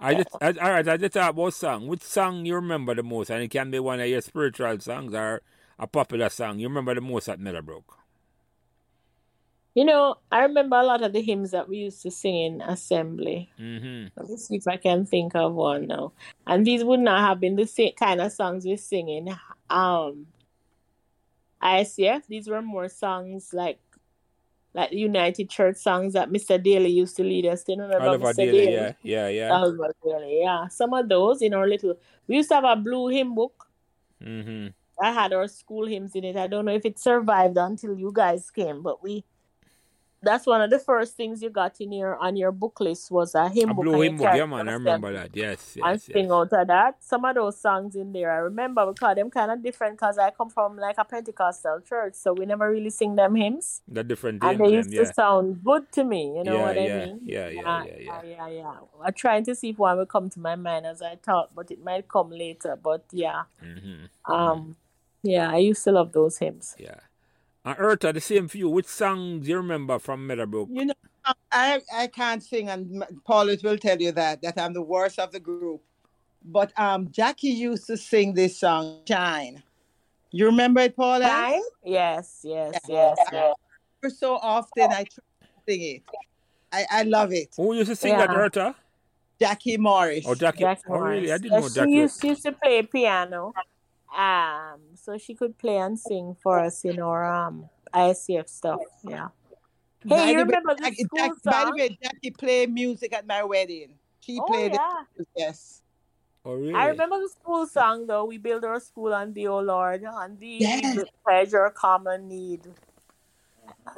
I 0.04 0.16
just, 0.16 0.30
I, 0.42 0.48
all 0.48 0.72
right. 0.72 0.88
I 0.88 0.98
just 0.98 1.14
thought 1.14 1.30
about 1.30 1.54
song. 1.54 1.88
Which 1.88 2.04
song 2.04 2.46
you 2.46 2.56
remember 2.56 2.94
the 2.94 3.04
most? 3.04 3.30
And 3.30 3.42
it 3.42 3.50
can 3.50 3.72
be 3.72 3.80
one 3.80 4.00
of 4.00 4.08
your 4.08 4.22
spiritual 4.22 4.80
songs 4.80 5.14
or 5.14 5.42
a 5.80 5.88
popular 5.88 6.30
song 6.30 6.60
you 6.60 6.68
remember 6.68 6.94
the 6.94 7.02
most 7.02 7.30
at 7.30 7.40
Meadowbrook. 7.40 7.98
You 9.76 9.86
know, 9.86 10.18
I 10.32 10.44
remember 10.44 10.76
a 10.76 10.84
lot 10.84 11.02
of 11.02 11.14
the 11.14 11.22
hymns 11.22 11.50
that 11.52 11.68
we 11.68 11.78
used 11.78 12.04
to 12.04 12.12
sing 12.12 12.36
in 12.36 12.62
assembly. 12.62 13.50
Mm-hmm. 13.60 14.10
Let 14.16 14.30
me 14.30 14.38
see 14.38 14.56
if 14.58 14.68
I 14.68 14.78
can 14.78 15.06
think 15.06 15.36
of 15.36 15.54
one 15.56 15.88
now. 15.88 16.14
And 16.46 16.66
these 16.68 16.84
would 16.84 17.00
not 17.00 17.22
have 17.28 17.40
been 17.40 17.56
the 17.56 17.66
same 17.66 17.94
kind 17.94 18.22
of 18.22 18.32
songs 18.32 18.66
we're 18.66 18.78
singing. 18.78 19.34
um 19.70 20.28
ICF. 21.64 22.28
These 22.28 22.50
were 22.50 22.62
more 22.62 22.90
songs 22.90 23.54
like 23.54 23.80
like 24.74 24.92
United 24.92 25.50
Church 25.50 25.78
songs 25.78 26.14
that 26.14 26.30
Mr. 26.32 26.62
Daly 26.62 26.90
used 26.90 27.16
to 27.18 27.24
lead 27.24 27.46
us. 27.46 27.64
Do 27.64 27.74
you 27.74 27.82
remember 27.82 28.06
Oliver 28.08 28.26
Mr. 28.34 28.36
Daly, 28.38 28.52
Daly? 28.66 28.74
yeah, 28.74 28.94
yeah, 29.04 29.28
yeah. 29.28 29.52
Oliver 29.52 29.94
Daly, 30.04 30.40
yeah. 30.42 30.68
Some 30.68 30.94
of 30.94 31.08
those 31.10 31.42
in 31.42 31.54
our 31.54 31.68
little 31.68 31.96
we 32.28 32.38
used 32.38 32.50
to 32.50 32.56
have 32.56 32.64
a 32.66 32.76
blue 32.76 33.08
hymn 33.10 33.36
book 33.36 33.68
Mm-hmm. 34.24 34.68
that 35.00 35.14
had 35.14 35.34
our 35.34 35.48
school 35.50 35.86
hymns 35.86 36.16
in 36.16 36.24
it. 36.24 36.38
I 36.38 36.48
don't 36.48 36.64
know 36.66 36.74
if 36.74 36.86
it 36.86 36.98
survived 36.98 37.58
until 37.58 37.98
you 37.98 38.10
guys 38.14 38.50
came, 38.50 38.82
but 38.82 39.04
we 39.04 39.26
that's 40.24 40.46
one 40.48 40.62
of 40.62 40.70
the 40.70 40.80
first 40.80 41.16
things 41.16 41.42
you 41.44 41.50
got 41.50 41.80
in 41.82 41.92
your 41.92 42.18
on 42.18 42.36
your 42.36 42.52
book 42.52 42.80
list 42.80 43.12
was 43.12 43.36
a 43.36 43.50
hymn 43.50 43.70
A 43.70 43.74
book. 43.74 43.84
blue 43.84 44.02
hymn 44.02 44.18
book, 44.18 44.32
yeah, 44.34 44.46
man. 44.46 44.68
I 44.70 44.74
remember 44.74 45.14
that. 45.14 45.36
Yes, 45.36 45.76
and 45.76 45.86
yes, 45.94 46.04
sing 46.04 46.26
yes. 46.26 46.32
out 46.32 46.54
of 46.54 46.68
that. 46.68 46.96
Some 47.04 47.26
of 47.26 47.36
those 47.36 47.60
songs 47.60 47.96
in 47.96 48.14
there, 48.14 48.32
I 48.32 48.38
remember 48.38 48.86
because 48.92 49.16
them 49.16 49.30
kind 49.30 49.52
of 49.52 49.62
different 49.62 49.98
because 49.98 50.18
I 50.18 50.32
come 50.32 50.50
from 50.50 50.78
like 50.78 50.96
a 50.98 51.06
Pentecostal 51.06 51.82
church, 51.82 52.16
so 52.16 52.34
we 52.34 52.46
never 52.46 52.70
really 52.70 52.90
sing 52.90 53.16
them 53.16 53.36
hymns, 53.36 53.82
The 53.88 54.04
different 54.04 54.44
and 54.44 54.60
hymns, 54.60 54.60
they 54.60 54.66
them, 54.66 54.74
used 54.76 54.94
yeah. 54.94 55.04
to 55.04 55.14
sound 55.14 55.64
good 55.64 55.92
to 55.94 56.04
me. 56.04 56.38
You 56.38 56.44
know 56.44 56.56
yeah, 56.58 56.62
what 56.66 56.76
yeah, 56.76 56.82
I 56.82 57.06
mean? 57.06 57.20
yeah, 57.24 57.50
yeah, 57.50 57.84
yeah, 57.84 57.96
yeah. 58.00 58.22
yeah, 58.24 58.48
yeah. 58.48 58.76
I'm 59.04 59.14
trying 59.14 59.44
to 59.46 59.56
see 59.56 59.70
if 59.70 59.78
one 59.78 59.98
will 59.98 60.06
come 60.06 60.30
to 60.32 60.40
my 60.40 60.56
mind 60.56 60.86
as 60.86 61.02
I 61.02 61.16
talk, 61.16 61.50
but 61.56 61.70
it 61.72 61.84
might 61.84 62.08
come 62.08 62.30
later. 62.32 62.78
But 62.82 63.04
yeah, 63.12 63.44
Mm-hmm. 63.64 64.32
um, 64.32 64.76
yeah, 65.22 65.52
I 65.52 65.58
used 65.58 65.84
to 65.86 65.92
love 65.92 66.12
those 66.12 66.38
hymns. 66.38 66.76
Yeah. 66.78 67.00
And 67.66 67.78
Eartha, 67.78 68.14
the 68.14 68.22
same 68.22 68.48
for 68.48 68.58
you. 68.58 68.70
Which 68.70 68.88
songs 68.88 69.48
you 69.48 69.58
remember 69.58 69.98
from 70.00 70.28
Meadowbrook? 70.28 70.70
You 70.72 70.86
know, 70.88 70.94
I 71.52 71.82
I 71.94 72.08
can't 72.08 72.44
sing, 72.44 72.70
and 72.70 73.04
M- 73.04 73.22
Paulette 73.26 73.64
will 73.64 73.78
tell 73.78 74.00
you 74.02 74.12
that 74.12 74.42
that 74.42 74.60
I'm 74.60 74.74
the 74.74 74.82
worst 74.82 75.18
of 75.20 75.32
the 75.32 75.40
group. 75.40 75.82
But 76.44 76.78
um, 76.78 77.10
Jackie 77.10 77.48
used 77.50 77.88
to 77.88 77.96
sing 77.96 78.34
this 78.34 78.60
song, 78.60 79.00
"Shine." 79.08 79.64
You 80.32 80.48
remember 80.48 80.82
it, 80.82 80.96
Paulette? 80.96 81.30
Time? 81.30 81.62
Yes, 81.86 82.42
yes, 82.44 82.80
yes, 82.88 83.18
yes. 83.32 83.56
For 84.02 84.10
so 84.10 84.36
often, 84.36 84.92
I 84.92 85.04
try 85.04 85.24
to 85.42 85.48
sing 85.70 85.82
it. 85.82 86.04
I, 86.72 86.86
I 86.90 87.04
love 87.04 87.32
it. 87.32 87.54
Who 87.56 87.76
used 87.76 87.92
to 87.92 87.96
sing 87.96 88.18
that, 88.18 88.30
Yeah. 88.32 88.36
Eartha? 88.36 88.76
Jackie 89.40 89.78
Morris. 89.78 90.26
Oh, 90.28 90.34
Jackie. 90.36 90.64
Jackie 90.64 90.82
oh, 90.90 90.98
really? 90.98 91.32
I 91.32 91.38
didn't 91.38 91.54
Yeah, 91.54 91.60
know 91.60 91.68
she 91.70 91.74
Jackie. 91.76 91.92
used, 91.92 92.24
used 92.24 92.44
to 92.44 92.52
play 92.52 92.82
piano, 92.82 93.54
um, 94.16 94.80
so 94.96 95.18
she 95.18 95.34
could 95.36 95.58
play 95.58 95.78
and 95.78 96.00
sing 96.00 96.36
for 96.42 96.60
us 96.60 96.84
in 96.86 97.00
our 97.02 97.26
um 97.26 97.70
ICF 97.94 98.48
stuff. 98.48 98.80
Yeah. 99.04 99.30
By 100.06 100.16
Hey, 100.16 100.32
you 100.32 100.38
the 100.38 100.38
way, 100.38 100.44
remember 100.44 100.76
the 100.76 100.84
Jackie- 100.84 101.04
school 101.04 101.20
Jackie- 101.20 101.40
By 101.46 101.66
the 101.66 101.72
way, 101.78 101.98
Jackie 102.04 102.32
played 102.32 102.74
music 102.74 103.14
at 103.14 103.26
my 103.26 103.44
wedding. 103.44 103.98
She 104.20 104.40
Oh 104.40 104.46
played 104.46 104.74
yeah. 104.74 105.04
it. 105.18 105.28
Yes. 105.36 105.82
Oh, 106.46 106.56
really? 106.56 106.74
I 106.74 106.88
remember 106.88 107.20
the 107.22 107.30
school 107.30 107.66
song 107.68 108.06
though. 108.08 108.26
We 108.26 108.38
build 108.38 108.66
our 108.66 108.80
school 108.82 109.14
on 109.14 109.32
thee, 109.34 109.48
O 109.48 109.60
Lord, 109.60 110.04
on 110.04 110.36
thee 110.38 110.58
Yes. 110.60 110.98
we 110.98 111.04
pleasure 111.26 111.70
common 111.70 112.28
need. 112.28 112.68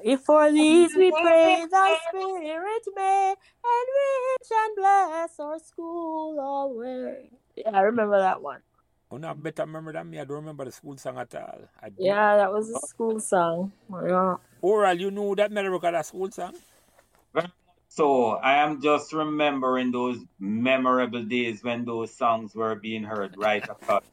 If 0.03 0.21
for 0.21 0.51
these 0.51 0.95
we 0.95 1.09
pray, 1.11 1.65
thy 1.69 1.97
spirit 2.09 2.83
may 2.95 3.33
enrich 3.33 4.49
and 4.51 4.75
bless 4.75 5.39
our 5.39 5.57
school 5.59 6.39
always. 6.39 7.29
Yeah, 7.55 7.71
I 7.73 7.81
remember 7.81 8.19
that 8.19 8.41
one. 8.43 8.61
Oh, 9.15 9.17
no, 9.17 9.33
better 9.33 9.63
remember 9.63 9.93
than 9.93 10.09
me. 10.09 10.19
I 10.19 10.25
don't 10.25 10.35
remember 10.43 10.65
the 10.65 10.73
school 10.73 10.97
song 10.97 11.17
at 11.17 11.33
all. 11.35 11.61
I 11.81 11.87
do. 11.87 12.03
Yeah, 12.03 12.35
that 12.35 12.51
was 12.51 12.69
a 12.69 12.77
school 12.79 13.21
song. 13.21 13.71
Yeah. 13.89 14.35
Oral, 14.61 14.99
you 14.99 15.09
knew 15.09 15.33
that 15.35 15.53
Meadowbrook 15.53 15.85
had 15.85 15.95
a 15.95 16.03
school 16.03 16.29
song? 16.31 16.53
So 17.87 18.31
I 18.31 18.55
am 18.57 18.81
just 18.81 19.13
remembering 19.13 19.91
those 19.91 20.19
memorable 20.37 21.23
days 21.23 21.63
when 21.63 21.85
those 21.85 22.13
songs 22.13 22.53
were 22.55 22.75
being 22.75 23.05
heard 23.05 23.37
right 23.37 23.63
across. 23.63 24.03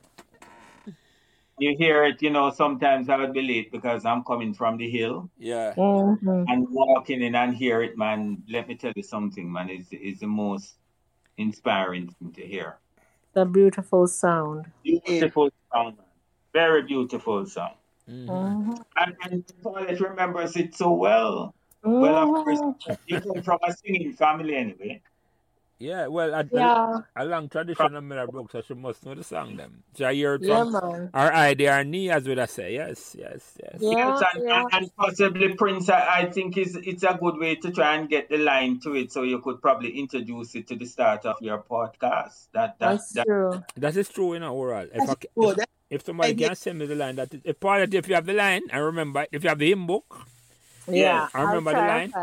You 1.59 1.75
hear 1.77 2.05
it, 2.05 2.23
you 2.23 2.31
know, 2.31 2.51
sometimes 2.51 3.09
I 3.09 3.17
would 3.17 3.33
be 3.33 3.43
late 3.43 3.73
because 3.73 4.05
I'm 4.05 4.23
coming 4.23 4.55
from 4.55 4.77
the 4.77 4.89
hill 4.89 5.29
Yeah. 5.37 5.75
Mhm. 5.75 6.45
and 6.47 6.67
walking 6.71 7.23
in 7.23 7.35
and 7.35 7.57
hear 7.57 7.83
it, 7.83 7.99
man. 7.99 8.45
Let 8.49 8.69
me 8.69 8.77
tell 8.77 8.93
you 8.95 9.03
something, 9.03 9.51
man, 9.51 9.69
is 9.69 9.93
is 9.93 10.21
the 10.21 10.29
most 10.29 10.79
inspiring 11.37 12.07
thing 12.09 12.33
to 12.35 12.47
hear. 12.47 12.79
The 13.35 13.45
beautiful 13.45 14.07
sound. 14.07 14.67
Beautiful 14.85 15.51
sound, 15.73 15.97
man. 15.97 16.07
Very 16.53 16.83
beautiful 16.83 17.47
song. 17.47 17.75
Mhm. 18.09 18.27
Mhm. 18.29 18.85
And, 18.97 19.17
and 19.23 19.53
Paulette 19.63 20.01
remembers 20.01 20.57
it 20.57 20.75
so 20.75 20.93
well. 20.93 21.55
Well, 21.83 22.17
of 22.17 22.45
course, 22.45 22.99
you 23.07 23.21
come 23.21 23.43
from 23.43 23.59
a 23.67 23.73
singing 23.73 24.13
family 24.13 24.55
anyway. 24.55 25.03
Yeah, 25.83 26.07
well, 26.07 26.33
a, 26.33 26.47
Yeah, 26.53 27.01
a, 27.17 27.25
a 27.25 27.25
long 27.25 27.49
tradition 27.49 27.97
of 27.97 28.05
Meadowbrook, 28.05 28.53
so 28.53 28.63
she 28.63 28.75
must 28.75 29.05
know 29.05 29.15
the 29.17 29.25
song 29.25 29.57
them. 29.57 29.83
So 29.95 30.07
I 30.07 30.15
hear 30.15 30.35
it 30.35 30.43
yeah, 30.45 30.63
from 30.63 30.73
man. 30.73 31.11
our 31.13 31.33
idea, 31.33 31.73
our 31.73 31.83
knee, 31.85 32.09
as 32.09 32.27
would 32.29 32.39
I 32.39 32.47
say. 32.47 32.75
Yes, 32.75 33.17
yes, 33.19 33.59
yes. 33.61 33.79
Yeah, 33.81 33.91
Yes, 33.91 34.23
and, 34.33 34.45
yeah. 34.45 34.63
and, 34.63 34.69
and 34.73 34.97
possibly 34.97 35.55
Prince, 35.55 35.89
I, 35.91 36.21
I 36.21 36.31
think 36.31 36.57
is 36.57 36.77
it's 36.77 37.03
a 37.03 37.19
good 37.21 37.37
way 37.39 37.57
to 37.57 37.73
try 37.73 37.97
and 37.97 38.09
get 38.09 38.29
the 38.29 38.39
line 38.39 38.79
to 38.85 38.95
it, 38.95 39.11
so 39.11 39.23
you 39.25 39.41
could 39.41 39.61
probably 39.61 39.99
introduce 39.99 40.55
it 40.55 40.69
to 40.69 40.77
the 40.77 40.87
start 40.87 41.27
of 41.27 41.37
your 41.41 41.59
podcast. 41.59 42.47
That 42.55 42.79
that, 42.79 42.79
That's 42.79 43.13
that 43.15 43.27
true. 43.27 43.63
That 43.77 43.97
is 43.97 44.09
true, 44.09 44.35
you 44.35 44.41
know, 44.41 44.55
oral. 44.55 44.87
If, 44.95 45.03
I, 45.03 45.07
That's 45.07 45.15
ca- 45.15 45.29
good. 45.37 45.59
if, 45.59 45.67
if 45.91 46.07
somebody 46.07 46.31
idea. 46.31 46.47
can 46.49 46.57
send 46.57 46.79
me 46.79 46.87
the 46.87 46.95
line, 46.95 47.17
that 47.17 47.35
is, 47.35 47.41
if 47.45 47.59
part 47.59 47.83
of 47.83 47.93
it, 47.93 47.99
if 47.99 48.09
you 48.09 48.15
have 48.15 48.27
the 48.27 48.35
line, 48.35 48.63
and 48.71 48.85
remember, 48.85 49.27
if 49.33 49.43
you 49.43 49.49
have 49.49 49.59
the 49.59 49.69
hymn 49.69 49.87
book, 49.89 50.27
Yeah, 50.87 51.29
I 51.35 51.43
remember 51.43 51.71
I'll 51.71 51.77
the 51.77 51.81
try 51.81 51.99
line. 52.07 52.15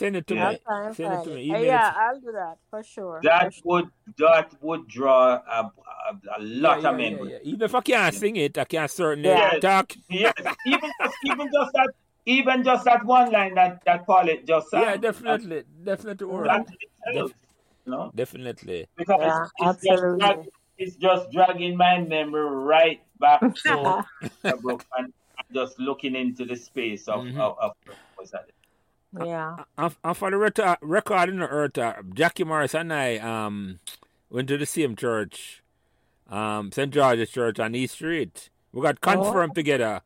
And 0.00 0.14
find 0.14 0.16
it. 0.16 0.16
send 0.16 0.16
it 0.16 0.26
to 0.26 0.34
Yeah. 0.34 0.58
I'll 0.68 0.88
me. 0.88 0.94
Send 0.94 1.12
it 1.14 1.24
to 1.24 1.34
me. 1.34 1.44
Email 1.46 1.62
it. 1.62 1.66
yeah, 1.66 1.92
I'll 1.96 2.20
do 2.20 2.32
that 2.32 2.58
for 2.70 2.82
sure. 2.82 3.20
for 3.20 3.28
that 3.28 3.54
sure. 3.54 3.62
would 3.64 3.90
that 4.18 4.62
would 4.62 4.88
draw 4.88 5.34
a, 5.34 5.72
a, 6.10 6.38
a 6.38 6.42
lot 6.42 6.82
yeah, 6.82 6.90
of 6.90 7.00
yeah, 7.00 7.10
memories. 7.10 7.32
yeah. 7.32 7.50
Even 7.50 7.62
if 7.62 7.74
I 7.74 7.80
can't 7.80 8.14
sing 8.14 8.36
it, 8.36 8.58
I 8.58 8.64
can 8.64 8.88
certainly 8.88 9.28
Yeah. 9.28 9.58
talk. 9.60 9.92
Yes, 10.08 10.32
even 10.66 10.90
even 11.24 11.50
just 11.52 11.72
that 11.74 11.88
even 12.26 12.62
just 12.64 12.84
that 12.84 13.04
one 13.04 13.30
line 13.32 13.54
that 13.54 13.82
that 13.84 14.06
Paulette 14.06 14.46
just 14.46 14.70
sang. 14.70 14.82
Yeah, 14.82 14.96
definitely, 14.96 15.64
definitely, 15.82 16.26
That, 16.26 16.32
oral. 16.32 16.44
that 16.46 16.66
itself, 17.06 17.32
you 17.84 17.92
know, 17.92 18.12
Definitely. 18.14 18.86
because 18.96 19.20
Yeah, 19.20 19.44
it's, 19.70 19.84
it's 19.84 19.86
just 19.88 20.18
drag, 20.18 20.48
it's 20.78 20.96
just 20.96 21.32
dragging 21.32 21.76
my 21.76 21.98
memory 22.00 22.48
right 22.64 23.00
back 23.18 23.40
to 23.66 24.04
the 24.42 24.84
and, 24.98 25.12
just 25.52 25.78
looking 25.78 26.14
into 26.14 26.44
the 26.46 26.56
space 26.56 27.08
of, 27.08 27.24
Mhm. 27.24 27.36
of, 27.38 27.58
of 27.58 27.72
was 28.18 28.30
that 28.30 28.48
Yeah. 29.20 29.56
And, 29.76 29.94
and 30.02 30.16
for 30.16 30.30
the 30.30 30.36
record, 30.38 30.78
record 30.80 31.28
in 31.28 31.38
the 31.40 31.48
earth, 31.48 31.76
uh, 31.78 31.94
Jackie 32.14 32.44
Morris 32.44 32.74
and 32.74 32.92
I 32.92 33.18
um, 33.18 33.80
went 34.30 34.48
to 34.48 34.56
the 34.56 34.66
same 34.66 34.96
church, 34.96 35.62
um, 36.30 36.72
St. 36.72 36.92
George's 36.92 37.30
Church 37.30 37.58
on 37.60 37.74
East 37.74 37.94
Street. 37.94 38.48
We 38.72 38.82
got 38.82 39.00
confirmed 39.00 39.54
together. 39.54 40.00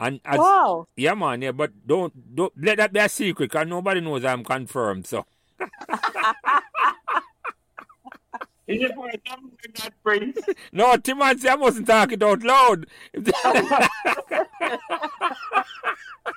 And 0.00 0.20
as, 0.24 0.38
Wow. 0.38 0.88
yeah, 0.96 1.14
man, 1.14 1.42
yeah, 1.42 1.52
but 1.52 1.86
don't 1.86 2.34
don't 2.34 2.52
let 2.60 2.78
that 2.78 2.92
be 2.92 2.98
a 2.98 3.08
secret 3.08 3.52
because 3.52 3.68
nobody 3.68 4.00
knows 4.00 4.24
I'm 4.24 4.42
confirmed. 4.42 5.06
So 5.06 5.24
Is 8.66 8.80
it 8.82 8.94
for 8.94 9.10
them 9.10 9.52
not 9.78 9.92
Prince? 10.02 10.38
no, 10.72 10.96
Tim 10.96 11.20
and 11.20 11.46
I 11.46 11.56
mustn't 11.56 11.86
talk 11.86 12.12
it 12.12 12.22
out 12.22 12.42
loud. 12.42 12.86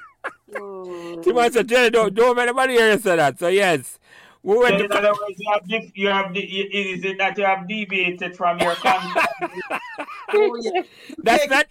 Tim 1.24 1.38
and 1.38 1.54
say, 1.54 1.64
Jerry, 1.64 1.90
don't 1.90 2.14
don't 2.14 2.36
let 2.38 2.48
anybody 2.48 2.74
hear 2.74 2.92
you 2.94 3.00
say 3.00 3.16
that. 3.16 3.40
So 3.40 3.48
yes, 3.48 4.00
we 4.44 4.58
went 4.58 4.80
In 4.82 4.90
to. 4.90 4.98
other 4.98 5.10
words, 5.12 5.36
you 5.40 5.52
have, 5.52 5.68
dif- 5.68 5.92
you 5.98 6.08
have 6.08 6.34
the, 6.34 6.40
is 6.40 7.04
it 7.04 7.18
that 7.18 7.38
you 7.38 7.44
have 7.46 7.68
deviated 7.68 8.36
from 8.38 8.60
your 8.60 8.76
contract? 8.76 9.34
Oh, 10.34 10.60
yeah. 10.62 10.82
That's 11.20 11.48
not. 11.50 11.66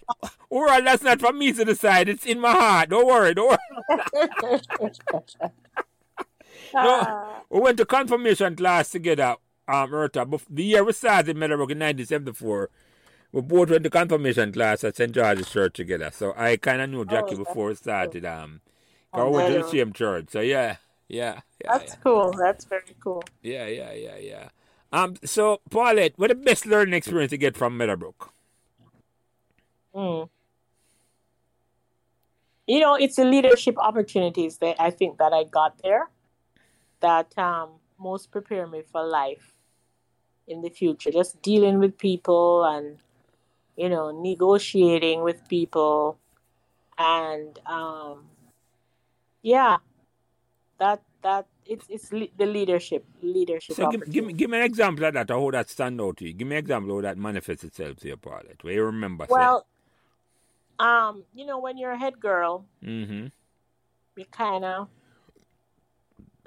Well, 0.49 0.81
that's 0.83 1.03
not 1.03 1.19
for 1.19 1.31
me 1.33 1.51
to 1.53 1.65
decide. 1.65 2.09
It's 2.09 2.25
in 2.25 2.39
my 2.39 2.51
heart. 2.51 2.89
Don't 2.89 3.05
worry. 3.07 3.33
Don't 3.33 3.49
worry. 3.49 4.59
Ah, 6.75 7.41
We 7.49 7.59
went 7.61 7.77
to 7.77 7.85
confirmation 7.85 8.55
class 8.55 8.89
together, 8.91 9.35
um, 9.67 9.91
Eartha. 9.91 10.25
Bef- 10.29 10.45
The 10.49 10.63
year 10.63 10.83
we 10.83 10.91
started 10.93 11.29
in 11.29 11.39
Meadowbrook 11.39 11.71
in 11.71 11.79
1974, 11.79 12.69
we 13.31 13.41
both 13.41 13.69
went 13.69 13.83
to 13.85 13.89
confirmation 13.89 14.51
class 14.51 14.83
at 14.83 14.95
St. 14.97 15.11
George's 15.13 15.49
Church 15.49 15.75
together. 15.75 16.11
So 16.13 16.33
I 16.35 16.57
kind 16.57 16.81
of 16.81 16.89
knew 16.89 17.05
Jackie 17.05 17.35
Oh, 17.35 17.37
before 17.37 17.67
we 17.67 17.75
started. 17.75 18.25
Um, 18.25 18.59
'cause 18.65 18.66
Oh, 19.17 19.29
we 19.29 19.37
went 19.37 19.69
to 19.69 19.71
the 19.71 19.81
nice. 19.81 20.31
So 20.31 20.39
yeah, 20.41 20.77
yeah, 21.07 21.41
yeah, 21.63 21.77
That's 21.77 21.95
cool. 22.03 22.33
That's 22.37 22.65
very 22.65 22.95
cool. 23.03 23.23
yeah, 23.41 23.65
yeah, 23.67 23.93
yeah, 23.93 24.17
yeah. 24.17 24.49
Um, 24.91 25.15
so 25.23 25.61
Paulette, 25.69 26.13
what 26.15 26.29
the 26.29 26.35
best 26.35 26.65
learning 26.65 26.93
experience 26.93 27.31
you 27.31 27.37
get 27.37 27.57
from 27.57 27.77
Meadowbrook? 27.77 28.31
Mm. 29.93 30.29
You 32.67 32.79
know, 32.79 32.95
it's 32.95 33.15
the 33.15 33.25
leadership 33.25 33.77
opportunities 33.77 34.57
that 34.57 34.75
I 34.79 34.91
think 34.91 35.17
that 35.17 35.33
I 35.33 35.45
got 35.45 35.81
there 35.81 36.09
that 36.99 37.37
um, 37.37 37.69
most 37.97 38.31
prepare 38.31 38.67
me 38.67 38.83
for 38.91 39.05
life 39.05 39.55
in 40.47 40.61
the 40.61 40.69
future. 40.69 41.11
Just 41.11 41.41
dealing 41.41 41.79
with 41.79 41.97
people 41.97 42.63
and, 42.65 42.97
you 43.75 43.89
know, 43.89 44.11
negotiating 44.11 45.21
with 45.21 45.47
people. 45.47 46.17
And 46.97 47.57
um, 47.65 48.25
yeah, 49.47 49.77
that, 50.77 51.01
that, 51.21 51.47
it's, 51.65 51.85
it's 51.89 52.11
le- 52.11 52.33
the 52.37 52.45
leadership, 52.45 53.05
leadership 53.21 53.75
So 53.75 53.89
give, 53.89 54.03
give 54.11 54.25
me 54.25 54.33
give 54.33 54.49
me 54.49 54.57
an 54.57 54.63
example 54.63 55.05
of 55.05 55.13
that, 55.13 55.31
or 55.31 55.39
how 55.39 55.51
that 55.51 55.69
stand 55.69 56.01
out 56.01 56.17
to 56.17 56.25
you. 56.25 56.33
Give 56.33 56.47
me 56.47 56.55
an 56.57 56.59
example 56.59 56.91
of 56.91 56.97
how 56.97 57.09
that 57.09 57.17
manifests 57.17 57.63
itself 57.63 57.97
to 58.01 58.07
you, 58.09 58.17
Paulette. 58.17 58.61
Where 58.63 58.73
you 58.73 58.83
remember. 58.83 59.25
Well, 59.29 59.65
um, 60.79 61.23
you 61.33 61.45
know, 61.45 61.59
when 61.59 61.77
you're 61.77 61.91
a 61.91 61.97
head 61.97 62.19
girl, 62.19 62.65
Mm-hmm. 62.83 63.27
you 64.17 64.25
kind 64.31 64.65
of 64.65 64.89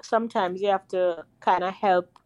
sometimes 0.03 0.61
you 0.61 0.69
have 0.69 0.87
to 0.89 1.25
kind 1.39 1.63
of 1.63 1.73
help 1.73 2.19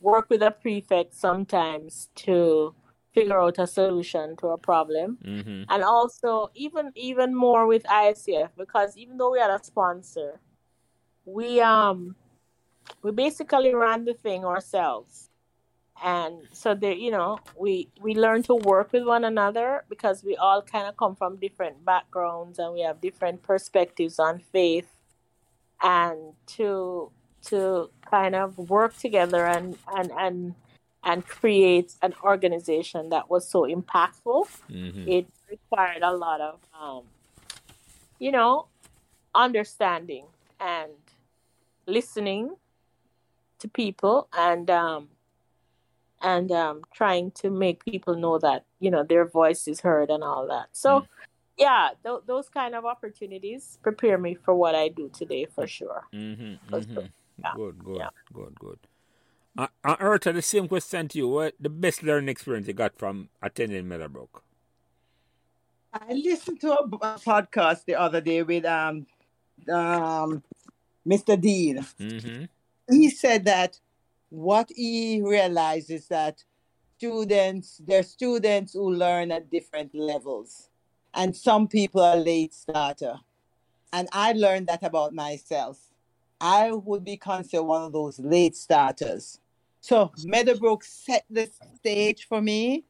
work 0.00 0.30
with 0.30 0.42
a 0.42 0.50
prefect 0.50 1.14
sometimes 1.14 2.08
to 2.14 2.74
figure 3.12 3.40
out 3.40 3.58
a 3.58 3.66
solution 3.66 4.36
to 4.36 4.48
a 4.48 4.58
problem. 4.58 5.18
Mm-hmm. 5.24 5.64
and 5.68 5.82
also 5.82 6.50
even 6.54 6.92
even 6.94 7.34
more 7.34 7.66
with 7.66 7.84
ISCF 7.84 8.50
because 8.56 8.96
even 8.96 9.16
though 9.18 9.32
we 9.32 9.38
had 9.38 9.50
a 9.50 9.62
sponsor 9.62 10.40
we 11.24 11.60
um 11.60 12.16
we 13.02 13.10
basically 13.10 13.74
ran 13.74 14.04
the 14.04 14.14
thing 14.14 14.44
ourselves. 14.44 15.28
And 16.04 16.48
so 16.52 16.74
there 16.74 16.92
you 16.92 17.10
know 17.10 17.38
we 17.56 17.88
we 18.00 18.14
learn 18.14 18.42
to 18.44 18.54
work 18.54 18.92
with 18.92 19.04
one 19.04 19.24
another 19.24 19.84
because 19.88 20.24
we 20.24 20.36
all 20.36 20.62
kind 20.62 20.88
of 20.88 20.96
come 20.96 21.14
from 21.14 21.36
different 21.36 21.84
backgrounds 21.84 22.58
and 22.58 22.72
we 22.74 22.80
have 22.80 23.00
different 23.00 23.42
perspectives 23.42 24.18
on 24.18 24.40
faith. 24.40 24.88
And 25.82 26.34
to 26.56 27.12
to 27.46 27.90
kind 28.10 28.34
of 28.34 28.58
work 28.58 28.96
together 28.96 29.46
and 29.46 29.76
and 29.96 30.10
and 30.18 30.54
and 31.04 31.26
create 31.26 31.94
an 32.02 32.14
organization 32.22 33.08
that 33.10 33.28
was 33.30 33.48
so 33.48 33.62
impactful 33.62 34.46
Mm-hmm. 34.70 35.08
it 35.08 35.26
required 35.50 36.02
a 36.02 36.12
lot 36.16 36.40
of 36.40 36.60
um, 36.80 37.02
you 38.18 38.30
know 38.32 38.66
understanding 39.34 40.26
and 40.60 40.92
listening 41.86 42.54
to 43.58 43.68
people 43.68 44.28
and 44.36 44.70
um, 44.70 45.08
and 46.22 46.52
um, 46.52 46.82
trying 46.94 47.30
to 47.32 47.50
make 47.50 47.84
people 47.84 48.14
know 48.14 48.38
that 48.38 48.64
you 48.80 48.90
know 48.90 49.02
their 49.02 49.24
voice 49.26 49.66
is 49.66 49.80
heard 49.80 50.10
and 50.10 50.22
all 50.22 50.46
that 50.46 50.66
so 50.72 51.00
Mm. 51.00 51.06
yeah 51.58 51.88
th- 52.04 52.22
those 52.26 52.48
kind 52.48 52.74
of 52.74 52.84
opportunities 52.84 53.78
prepare 53.82 54.16
me 54.18 54.34
for 54.34 54.54
what 54.54 54.74
i 54.74 54.88
do 54.88 55.08
today 55.12 55.44
for 55.54 55.66
sure 55.66 56.06
Mm-hmm. 56.12 56.74
Mm-hmm. 56.74 56.94
good. 56.94 57.10
Yeah. 57.38 57.52
Good, 57.56 57.84
good, 57.84 57.96
Yeah. 57.98 58.08
good, 58.32 58.54
good. 58.58 58.78
Uh, 59.56 59.66
uh, 59.84 59.96
Eartha, 59.96 60.32
the 60.32 60.42
same 60.42 60.66
question 60.66 61.08
to 61.08 61.18
you. 61.18 61.28
What 61.28 61.54
the 61.60 61.68
best 61.68 62.02
learning 62.02 62.30
experience 62.30 62.66
you 62.66 62.72
got 62.74 62.96
from 62.96 63.28
attending 63.42 63.86
Meadowbrook? 63.86 64.42
I 65.92 66.14
listened 66.14 66.60
to 66.62 66.72
a, 66.72 66.84
a 66.84 67.18
podcast 67.18 67.84
the 67.84 67.96
other 67.96 68.22
day 68.22 68.42
with 68.42 68.64
um, 68.64 69.06
um, 69.70 70.42
Mr. 71.06 71.38
Dean. 71.38 71.84
Mm-hmm. 72.00 72.44
He 72.90 73.10
said 73.10 73.44
that 73.44 73.78
what 74.30 74.70
he 74.74 75.20
realizes 75.20 76.08
that 76.08 76.42
students, 76.96 77.80
there 77.86 78.00
are 78.00 78.04
students 78.04 78.72
who 78.72 78.90
learn 78.90 79.30
at 79.30 79.50
different 79.50 79.94
levels, 79.94 80.70
and 81.12 81.36
some 81.36 81.68
people 81.68 82.00
are 82.00 82.16
late 82.16 82.54
starter. 82.54 83.16
And 83.92 84.08
I 84.12 84.32
learned 84.32 84.68
that 84.68 84.82
about 84.82 85.12
myself. 85.12 85.78
I 86.40 86.72
would 86.72 87.04
be 87.04 87.18
considered 87.18 87.64
one 87.64 87.82
of 87.82 87.92
those 87.92 88.18
late 88.18 88.56
starters. 88.56 89.38
So 89.82 90.12
Meadowbrook 90.24 90.84
set 90.84 91.24
the 91.28 91.50
stage 91.76 92.26
for 92.28 92.40
me. 92.40 92.84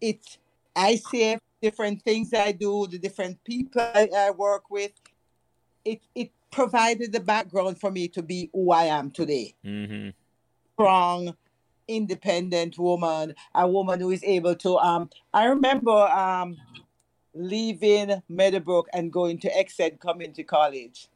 It 0.00 0.38
I 0.74 0.96
see 0.96 1.36
different 1.60 2.02
things 2.02 2.32
I 2.32 2.52
do, 2.52 2.86
the 2.86 2.98
different 2.98 3.44
people 3.44 3.82
I, 3.82 4.08
I 4.16 4.30
work 4.30 4.70
with. 4.70 4.92
It 5.84 6.00
it 6.14 6.32
provided 6.50 7.12
the 7.12 7.20
background 7.20 7.78
for 7.78 7.90
me 7.90 8.08
to 8.08 8.22
be 8.22 8.48
who 8.54 8.72
I 8.72 8.84
am 8.84 9.10
today. 9.10 9.54
Mm-hmm. 9.64 10.08
Strong, 10.72 11.36
independent 11.86 12.78
woman, 12.78 13.34
a 13.54 13.68
woman 13.68 14.00
who 14.00 14.10
is 14.10 14.24
able 14.24 14.54
to 14.56 14.78
um 14.78 15.10
I 15.34 15.44
remember 15.44 15.92
um 15.92 16.56
leaving 17.34 18.22
Meadowbrook 18.30 18.88
and 18.94 19.12
going 19.12 19.38
to 19.40 19.50
Excelsior 19.54 19.98
Community 19.98 20.44
College. 20.44 21.08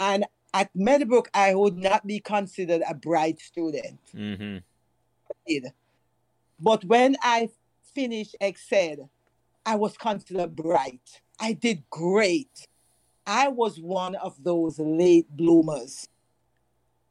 And 0.00 0.24
at 0.52 0.70
Meadowbrook, 0.74 1.30
I 1.34 1.54
would 1.54 1.76
not 1.76 2.06
be 2.06 2.20
considered 2.20 2.82
a 2.88 2.94
bright 2.94 3.40
student. 3.40 4.00
Mm-hmm. 4.14 4.58
But 6.58 6.84
when 6.84 7.16
I 7.22 7.48
finished 7.94 8.36
Excel, 8.40 9.10
I 9.64 9.76
was 9.76 9.96
considered 9.96 10.56
bright. 10.56 11.20
I 11.40 11.52
did 11.52 11.82
great. 11.90 12.66
I 13.26 13.48
was 13.48 13.80
one 13.80 14.14
of 14.16 14.42
those 14.42 14.78
late 14.78 15.28
bloomers. 15.36 16.08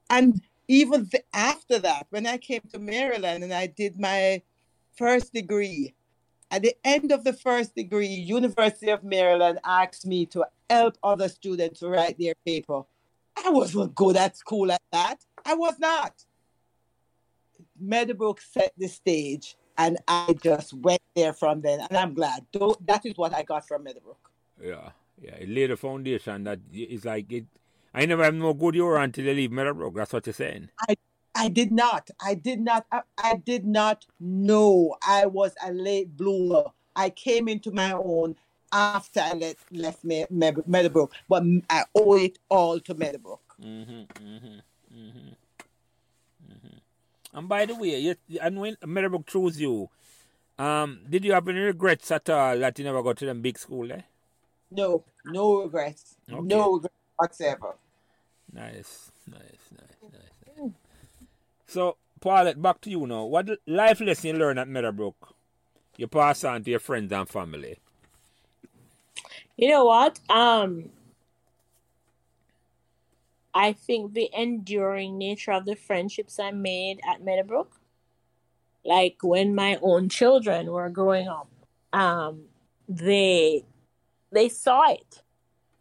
And 0.10 0.42
even 0.68 1.08
th- 1.08 1.24
after 1.34 1.80
that, 1.80 2.08
when 2.10 2.28
I 2.28 2.38
came 2.38 2.62
to 2.72 2.80
Maryland 2.80 3.44
and 3.44 3.54
I 3.54 3.68
did 3.68 4.00
my 4.00 4.42
first 4.98 5.34
degree, 5.34 5.94
at 6.52 6.64
the 6.64 6.76
end 6.84 7.12
of 7.12 7.24
the 7.24 7.34
first 7.34 7.76
degree, 7.76 8.08
University 8.08 8.90
of 8.90 9.04
Maryland 9.04 9.60
asked 9.64 10.06
me 10.06 10.26
to 10.28 10.46
help 10.70 10.98
other 11.04 11.30
students 11.30 11.82
write 11.82 12.18
their 12.18 12.34
paper. 12.46 12.82
I 13.46 13.50
wasn't 13.50 13.96
good 13.96 14.18
at 14.18 14.38
school 14.38 14.72
at 14.72 14.82
that. 14.92 15.18
I 15.46 15.56
was 15.56 15.80
not. 15.80 16.14
Meadowbrook 17.80 18.42
set 18.42 18.74
the 18.78 18.88
stage, 18.88 19.56
and 19.78 19.98
I 20.08 20.36
just 20.42 20.74
went 20.74 21.02
there 21.16 21.34
from 21.34 21.62
then, 21.62 21.80
and 21.80 21.98
I'm 21.98 22.14
glad. 22.14 22.46
That 22.86 23.06
is 23.06 23.14
what 23.16 23.34
I 23.34 23.44
got 23.44 23.68
from 23.68 23.84
Meadowbrook. 23.84 24.32
Yeah, 24.62 24.90
yeah. 25.22 25.36
It 25.36 25.50
laid 25.50 25.72
a 25.72 25.78
foundation 25.78 26.44
that 26.44 26.60
it's 26.72 27.06
like 27.06 27.32
it. 27.32 27.46
I 27.94 28.06
never 28.06 28.24
have 28.24 28.36
no 28.36 28.54
good 28.54 28.76
year 28.76 28.98
until 28.98 29.26
you 29.26 29.34
leave 29.34 29.52
Meadowbrook. 29.52 29.96
That's 29.96 30.14
what 30.14 30.26
you're 30.28 30.34
saying. 30.34 30.70
I 31.36 31.48
did 31.48 31.72
not. 31.72 32.10
I 32.22 32.34
did 32.34 32.60
not. 32.60 32.86
I, 32.92 33.02
I 33.18 33.36
did 33.36 33.66
not 33.66 34.06
know 34.20 34.96
I 35.08 35.26
was 35.26 35.54
a 35.64 35.72
late 35.72 36.18
bloomer. 36.18 36.66
I 36.96 37.12
came 37.12 37.48
into 37.48 37.72
my 37.72 37.94
own 37.94 38.36
after 38.72 39.20
I 39.22 39.34
let, 39.34 39.58
left 39.72 40.04
Me- 40.04 40.26
Me- 40.30 40.54
Meadowbrook, 40.66 41.14
but 41.28 41.44
I 41.70 41.84
owe 41.96 42.16
it 42.16 42.40
all 42.50 42.80
to 42.80 42.94
Meadowbrook. 42.94 43.42
Mm-hmm, 43.62 43.92
mm-hmm, 43.92 44.60
mm-hmm, 44.96 45.30
mm-hmm. 46.52 46.78
And 47.34 47.50
by 47.50 47.66
the 47.66 47.76
way, 47.76 48.00
you, 48.00 48.16
and 48.42 48.60
when 48.60 48.78
Meadowbrook 48.86 49.26
chose 49.28 49.60
you, 49.60 49.90
um, 50.58 51.02
did 51.10 51.24
you 51.24 51.34
have 51.34 51.48
any 51.48 51.60
regrets 51.60 52.12
at 52.12 52.30
all 52.30 52.58
that 52.60 52.78
you 52.78 52.86
never 52.86 53.02
got 53.02 53.18
to 53.18 53.26
them 53.26 53.42
big 53.42 53.58
school 53.58 53.92
eh? 53.92 54.02
No, 54.72 55.04
no 55.26 55.64
regrets. 55.64 56.16
Okay. 56.32 56.42
No 56.42 56.74
regrets 56.74 56.96
whatsoever. 57.16 57.76
Nice, 58.52 59.12
nice, 59.28 59.40
nice, 59.72 60.12
nice. 60.12 60.58
nice. 60.58 60.72
So, 61.68 61.98
Paulette, 62.20 62.62
back 62.62 62.82
to 62.82 62.90
you 62.90 63.06
now. 63.08 63.26
What 63.26 63.50
life 63.68 64.02
lesson 64.02 64.36
you 64.36 64.40
learn 64.40 64.58
at 64.58 64.68
Meadowbrook? 64.68 65.36
You 65.98 66.08
pass 66.08 66.44
on 66.44 66.64
to 66.64 66.72
your 66.72 66.80
friends 66.80 67.12
and 67.12 67.28
family. 67.28 67.78
You 69.60 69.68
know 69.68 69.84
what? 69.84 70.22
Um, 70.30 70.90
I 73.54 73.74
think 73.74 74.14
the 74.14 74.30
enduring 74.34 75.18
nature 75.18 75.52
of 75.52 75.66
the 75.66 75.76
friendships 75.76 76.40
I 76.40 76.52
made 76.52 77.02
at 77.06 77.22
Meadowbrook, 77.22 77.70
like 78.86 79.18
when 79.22 79.54
my 79.54 79.78
own 79.82 80.08
children 80.08 80.72
were 80.72 80.88
growing 80.90 81.28
up, 81.28 81.50
um, 81.92 82.44
they 82.88 83.66
they 84.32 84.48
saw 84.48 84.94
it, 84.94 85.24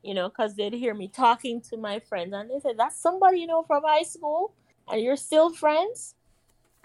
you 0.02 0.12
know, 0.12 0.28
because 0.28 0.56
they'd 0.56 0.72
hear 0.72 0.92
me 0.92 1.06
talking 1.06 1.60
to 1.70 1.76
my 1.76 2.00
friends, 2.00 2.32
and 2.34 2.50
they 2.50 2.58
said, 2.58 2.78
"That's 2.78 3.00
somebody 3.00 3.38
you 3.38 3.46
know 3.46 3.62
from 3.62 3.84
high 3.86 4.02
school, 4.02 4.54
and 4.90 5.00
you're 5.00 5.14
still 5.14 5.50
friends." 5.50 6.16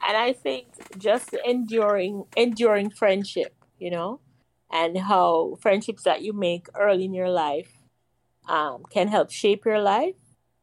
And 0.07 0.15
I 0.15 0.31
think 0.33 0.67
just 0.99 1.33
enduring 1.43 2.25
enduring 2.37 2.91
friendship, 2.91 3.55
you 3.79 3.89
know, 3.89 4.19
and 4.73 4.97
how 4.97 5.55
friendships 5.61 6.03
that 6.03 6.23
you 6.23 6.33
make 6.33 6.67
early 6.75 7.05
in 7.05 7.13
your 7.13 7.29
life 7.29 7.79
um, 8.49 8.83
can 8.89 9.07
help 9.07 9.31
shape 9.31 9.65
your 9.65 9.79
life. 9.79 10.15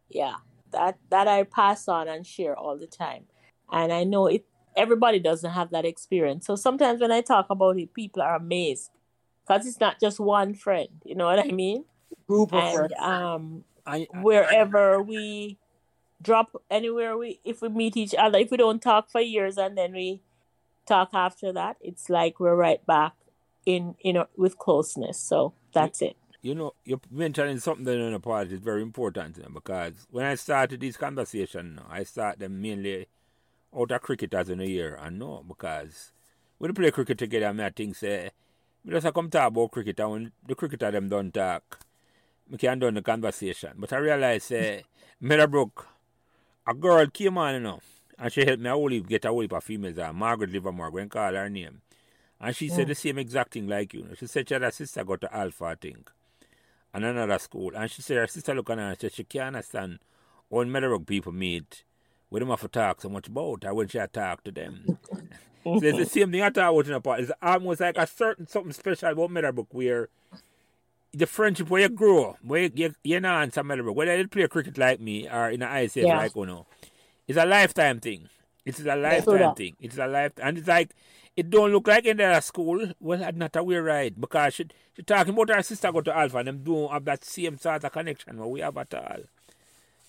Yeah, 0.08 0.36
that 0.72 0.98
that 1.10 1.28
I 1.28 1.44
pass 1.44 1.86
on 1.86 2.08
and 2.08 2.26
share 2.26 2.56
all 2.56 2.76
the 2.76 2.88
time. 2.88 3.24
And 3.70 3.92
I 3.92 4.02
know 4.02 4.26
it. 4.26 4.44
Everybody 4.76 5.20
doesn't 5.20 5.50
have 5.50 5.70
that 5.70 5.84
experience. 5.84 6.44
So 6.44 6.56
sometimes 6.56 7.00
when 7.00 7.12
I 7.12 7.20
talk 7.20 7.46
about 7.50 7.78
it, 7.78 7.94
people 7.94 8.20
are 8.20 8.34
amazed 8.34 8.90
because 9.46 9.66
it's 9.66 9.80
not 9.80 10.00
just 10.00 10.18
one 10.18 10.54
friend. 10.54 10.88
You 11.04 11.14
know 11.14 11.26
what 11.26 11.38
I 11.38 11.52
mean? 11.52 11.84
Group 12.26 12.52
of 12.52 12.64
And 12.64 12.74
friends. 12.74 12.92
um, 13.00 13.64
I, 13.86 14.08
wherever 14.20 15.02
we 15.02 15.58
drop 16.22 16.50
anywhere 16.70 17.16
we 17.16 17.40
if 17.44 17.62
we 17.62 17.68
meet 17.70 17.96
each 17.96 18.14
other 18.14 18.38
if 18.38 18.50
we 18.50 18.56
don't 18.58 18.82
talk 18.82 19.10
for 19.10 19.22
years 19.22 19.56
and 19.56 19.78
then 19.78 19.94
we 19.94 20.20
talk 20.86 21.08
after 21.14 21.50
that 21.50 21.76
it's 21.80 22.10
like 22.10 22.38
we're 22.38 22.54
right 22.54 22.84
back 22.84 23.14
in 23.74 23.94
you 24.02 24.12
know 24.12 24.26
with 24.36 24.58
closeness 24.58 25.18
so 25.18 25.52
that's 25.72 26.02
it 26.02 26.16
you 26.42 26.54
know, 26.54 26.72
you're 26.84 27.00
mentioning 27.10 27.58
something 27.58 27.84
that 27.84 27.98
in 27.98 28.12
the 28.12 28.20
part 28.20 28.50
is 28.50 28.60
very 28.60 28.82
important 28.82 29.36
you 29.36 29.42
know, 29.42 29.50
because 29.50 30.06
when 30.10 30.24
I 30.24 30.34
started 30.36 30.80
this 30.80 30.96
conversation, 30.96 31.80
I 31.88 32.04
started 32.04 32.40
them 32.40 32.62
mainly 32.62 33.08
out 33.76 33.90
of 33.90 34.00
cricket 34.02 34.32
as 34.34 34.48
in 34.48 34.60
a 34.60 34.64
year. 34.64 34.98
And 35.00 35.18
know 35.18 35.44
because 35.46 36.12
when 36.58 36.70
we 36.70 36.74
play 36.74 36.90
cricket 36.90 37.18
together, 37.18 37.46
I, 37.46 37.66
I 37.66 37.70
think 37.70 37.96
say, 37.96 38.30
we 38.84 38.92
just 38.92 39.12
come 39.12 39.28
talk 39.28 39.48
about 39.48 39.70
cricket 39.70 40.00
and 40.00 40.10
when 40.10 40.32
the 40.46 40.54
cricketer 40.54 40.90
them 40.90 41.08
don't 41.10 41.32
talk, 41.32 41.80
we 42.48 42.56
can 42.56 42.78
done 42.78 42.94
the 42.94 43.02
conversation. 43.02 43.72
But 43.76 43.92
I 43.92 43.98
realize, 43.98 44.44
say, 44.44 44.84
Meadowbrook, 45.20 45.86
a 46.66 46.72
girl 46.72 47.06
came 47.08 47.36
on, 47.36 47.54
you 47.54 47.60
know, 47.60 47.80
and 48.18 48.32
she 48.32 48.46
helped 48.46 48.62
me 48.62 48.70
a 48.70 48.72
whole 48.72 48.88
heap, 48.88 49.06
get 49.06 49.26
a 49.26 49.28
whole 49.28 49.42
heap 49.42 49.52
of 49.52 49.62
females, 49.62 49.98
uh, 49.98 50.12
Margaret 50.12 50.50
Livermore, 50.50 50.90
when 50.90 51.10
call 51.10 51.34
her 51.34 51.50
name. 51.50 51.82
And 52.40 52.56
she 52.56 52.68
said 52.68 52.88
the 52.88 52.94
same 52.94 53.18
exact 53.18 53.52
thing 53.52 53.68
like 53.68 53.92
you. 53.92 54.02
Know. 54.02 54.14
She 54.18 54.26
said 54.26 54.48
she 54.48 54.54
had 54.54 54.62
a 54.62 54.72
sister 54.72 55.04
got 55.04 55.20
to 55.20 55.36
Alpha, 55.36 55.64
I 55.64 55.74
think, 55.74 56.10
and 56.94 57.04
another 57.04 57.38
school. 57.38 57.72
And 57.74 57.90
she 57.90 58.00
said 58.00 58.16
her 58.16 58.26
sister 58.26 58.54
look 58.54 58.70
at 58.70 58.78
her 58.78 58.84
and 58.84 58.98
said 58.98 59.12
she 59.12 59.24
can't 59.24 59.48
understand 59.54 59.98
all 60.48 60.64
Meadowbrook 60.64 61.06
people 61.06 61.32
meet. 61.32 61.84
We 62.30 62.40
don't 62.40 62.48
have 62.48 62.60
to 62.60 62.68
talk 62.68 63.02
so 63.02 63.08
much 63.08 63.26
about 63.28 63.64
her 63.64 63.74
when 63.74 63.88
she 63.88 63.98
had 63.98 64.12
talk 64.12 64.42
to 64.44 64.50
them. 64.52 64.98
so 65.64 65.80
it's 65.82 65.98
the 65.98 66.06
same 66.06 66.32
thing 66.32 66.42
I 66.42 66.48
talk 66.48 66.72
about 66.72 66.86
in 66.86 66.92
the 66.92 67.00
part. 67.00 67.20
It's 67.20 67.32
almost 67.42 67.80
like 67.80 67.98
a 67.98 68.06
certain 68.06 68.46
something 68.46 68.72
special 68.72 69.10
about 69.10 69.30
Meadowbrook 69.30 69.74
where 69.74 70.08
the 71.12 71.26
friendship 71.26 71.68
where 71.68 71.82
you 71.82 71.88
grow, 71.88 72.36
where 72.42 72.62
you, 72.62 72.70
you, 72.74 72.94
you 73.02 73.20
know, 73.20 73.36
and 73.40 73.52
some 73.52 73.66
Meadowbrook, 73.66 73.96
whether 73.96 74.16
they 74.16 74.26
play 74.26 74.46
cricket 74.48 74.78
like 74.78 75.00
me 75.00 75.28
or 75.28 75.50
in 75.50 75.60
the 75.60 75.66
ICF 75.66 76.06
Yeah. 76.06 76.16
like 76.16 76.34
you 76.36 76.46
know, 76.46 76.66
it's 77.28 77.38
a 77.38 77.44
lifetime 77.44 78.00
thing. 78.00 78.28
It's 78.64 78.80
a 78.80 78.96
lifetime 78.96 79.54
thing. 79.54 79.76
It's 79.80 79.98
a 79.98 80.06
life, 80.06 80.32
and 80.42 80.56
it's 80.56 80.68
like 80.68 80.90
it 81.36 81.48
don't 81.50 81.72
look 81.72 81.86
like 81.88 82.04
in 82.04 82.16
their 82.18 82.40
school. 82.40 82.92
Well, 83.00 83.22
I'm 83.24 83.38
not 83.38 83.56
aware 83.56 83.82
right 83.82 84.18
because 84.20 84.54
she 84.54 84.66
she 84.96 85.02
talking 85.02 85.32
about 85.34 85.48
her 85.54 85.62
sister 85.62 85.92
go 85.92 86.00
to 86.02 86.16
Alpha 86.16 86.38
and 86.38 86.48
them 86.48 86.62
don't 86.64 86.90
have 86.92 87.04
that 87.06 87.24
same 87.24 87.58
sort 87.58 87.84
of 87.84 87.92
connection 87.92 88.38
what 88.38 88.50
we 88.50 88.60
have 88.60 88.76
at 88.76 88.92
all. 88.94 89.20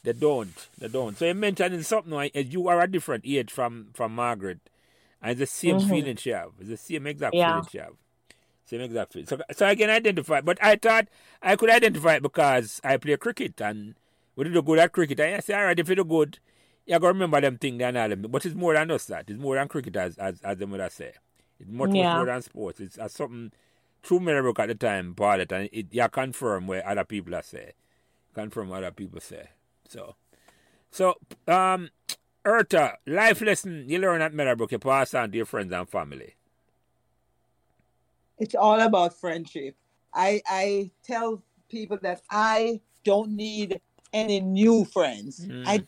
They 0.04 0.14
don't. 0.14 0.68
They 0.80 0.88
don't. 0.88 1.18
So 1.18 1.26
you 1.26 1.36
mentioning 1.36 1.84
something 1.84 2.12
like 2.12 2.32
you 2.36 2.68
are 2.68 2.82
a 2.82 2.88
different 2.88 3.24
age 3.26 3.52
from 3.52 3.88
from 3.94 4.16
Margaret, 4.16 4.60
and 5.22 5.32
it's 5.32 5.40
the 5.40 5.46
same 5.46 5.78
Mhm. 5.78 5.90
feeling 5.90 6.16
she 6.18 6.32
have. 6.32 6.52
It's 6.60 6.70
the 6.70 6.78
same 6.78 7.06
exact 7.08 7.36
Yeah. 7.36 7.50
feeling 7.52 7.68
she 7.72 7.78
have. 7.78 7.94
Same 8.66 8.82
exact 8.82 9.14
feeling. 9.14 9.28
So, 9.28 9.40
so 9.54 9.66
I 9.68 9.76
can 9.76 9.90
identify. 9.90 10.42
But 10.42 10.58
I 10.62 10.76
thought 10.76 11.08
I 11.42 11.56
could 11.56 11.70
identify 11.70 12.16
it 12.16 12.24
because 12.24 12.82
I 12.84 12.98
play 12.98 13.16
cricket 13.18 13.62
and 13.62 13.96
we 14.36 14.46
do 14.46 14.62
good 14.62 14.80
at 14.80 14.92
cricket. 14.92 15.20
And 15.20 15.36
I 15.36 15.40
say, 15.42 15.54
all 15.54 15.66
right, 15.66 15.78
if 15.78 15.88
you 15.90 15.96
do 15.96 16.04
good, 16.06 16.40
you 16.86 16.94
got 16.94 17.00
to 17.00 17.08
remember 17.08 17.42
them 17.42 17.58
things 17.58 17.82
and 17.82 17.98
all 17.98 18.10
them. 18.10 18.26
But 18.30 18.46
it's 18.46 18.56
more 18.56 18.74
than 18.74 18.88
just 18.90 19.08
that. 19.10 19.30
It's 19.30 19.40
more 19.40 19.56
than 19.56 19.68
cricket, 19.68 19.96
as 19.96 20.18
as, 20.18 20.42
as 20.42 20.58
them 20.58 20.72
would 20.72 20.80
have 20.80 20.92
say. 20.92 21.14
It's 21.60 21.70
much, 21.70 21.90
much 21.90 22.16
more 22.16 22.26
than 22.26 22.42
sports. 22.42 22.80
It's 22.80 22.98
uh, 22.98 23.08
something 23.08 23.52
true 24.02 24.20
Meadowbrook 24.20 24.60
at 24.60 24.68
the 24.68 24.76
time, 24.76 25.14
Paulette, 25.14 25.52
and 25.52 25.70
it 25.72 25.88
you 25.92 26.08
confirm 26.10 26.68
where 26.68 26.88
other 26.88 27.04
people 27.04 27.36
are 27.36 27.44
say. 27.44 27.74
Confirm 28.34 28.70
what 28.70 28.84
other 28.84 28.92
people 28.92 29.20
say. 29.20 29.50
So, 29.88 30.16
so 30.90 31.16
um, 31.48 31.90
Eartha, 32.46 32.96
life 33.06 33.42
lesson 33.42 33.86
you 33.88 34.00
learn 34.00 34.22
at 34.22 34.34
Meadowbrook, 34.34 34.72
you 34.72 34.80
pass 34.80 35.14
on 35.14 35.32
to 35.32 35.38
your 35.38 35.46
friends 35.46 35.72
and 35.72 35.88
family. 35.88 36.36
It's 38.38 38.56
all 38.56 38.80
about 38.80 39.20
friendship. 39.20 39.76
I 40.14 40.42
I 40.48 40.92
tell 41.04 41.44
people 41.70 42.00
that 42.02 42.22
I 42.30 42.82
don't 43.04 43.32
need 43.36 43.80
any 44.14 44.40
new 44.40 44.86
friends. 44.86 45.46
Mm. 45.46 45.64
I 45.68 45.84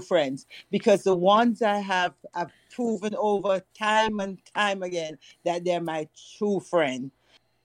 friends 0.00 0.46
because 0.70 1.02
the 1.02 1.14
ones 1.14 1.62
I 1.62 1.78
have 1.78 2.14
have 2.34 2.50
proven 2.74 3.14
over 3.16 3.62
time 3.78 4.20
and 4.20 4.38
time 4.54 4.82
again 4.82 5.18
that 5.44 5.64
they're 5.64 5.80
my 5.80 6.08
true 6.36 6.60
friend. 6.60 7.10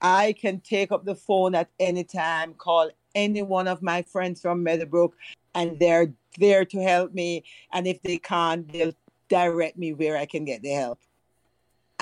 I 0.01 0.33
can 0.33 0.61
take 0.61 0.91
up 0.91 1.05
the 1.05 1.15
phone 1.15 1.55
at 1.55 1.69
any 1.79 2.03
time, 2.03 2.53
call 2.53 2.89
any 3.15 3.41
one 3.41 3.67
of 3.67 3.81
my 3.81 4.01
friends 4.03 4.41
from 4.41 4.63
Meadowbrook, 4.63 5.13
and 5.55 5.77
they're 5.79 6.13
there 6.37 6.63
to 6.65 6.81
help 6.81 7.13
me. 7.13 7.43
And 7.73 7.85
if 7.85 8.01
they 8.01 8.17
can't, 8.17 8.71
they'll 8.71 8.93
direct 9.27 9.77
me 9.77 9.93
where 9.93 10.15
I 10.15 10.25
can 10.25 10.45
get 10.45 10.61
the 10.61 10.69
help 10.71 10.99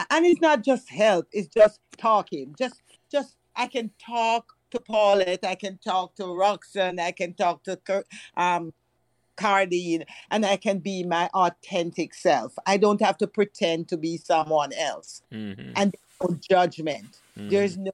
and 0.09 0.25
it's 0.25 0.41
not 0.41 0.63
just 0.63 0.89
help 0.89 1.27
it's 1.31 1.47
just 1.47 1.79
talking 1.97 2.53
just 2.57 2.81
just 3.11 3.37
i 3.55 3.67
can 3.67 3.89
talk 4.03 4.53
to 4.71 4.79
paulette 4.79 5.43
i 5.43 5.55
can 5.55 5.77
talk 5.77 6.15
to 6.15 6.25
roxanne 6.35 6.99
i 6.99 7.11
can 7.11 7.33
talk 7.33 7.63
to 7.63 7.77
um 8.35 8.73
cardine 9.37 10.03
and 10.31 10.45
i 10.45 10.57
can 10.57 10.79
be 10.79 11.03
my 11.03 11.29
authentic 11.33 12.13
self 12.13 12.53
i 12.65 12.75
don't 12.77 13.01
have 13.01 13.17
to 13.17 13.27
pretend 13.27 13.87
to 13.87 13.97
be 13.97 14.17
someone 14.17 14.73
else 14.73 15.21
Mm-hmm. 15.31 15.71
and 15.75 15.95
no 16.21 16.37
judgment 16.49 17.21
Mhm. 17.37 17.49
there's 17.49 17.77
no 17.77 17.91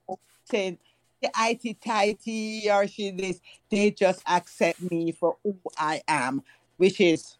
saying 0.50 0.78
the 1.22 1.30
it 1.64 1.82
tighty 1.82 2.70
or 2.70 2.88
she 2.88 3.12
this 3.12 3.40
they 3.70 3.92
just 3.92 4.22
accept 4.28 4.82
me 4.92 5.12
for 5.12 5.38
who 5.44 5.56
i 5.78 6.02
am 6.08 6.42
which 6.78 7.00
is 7.00 7.38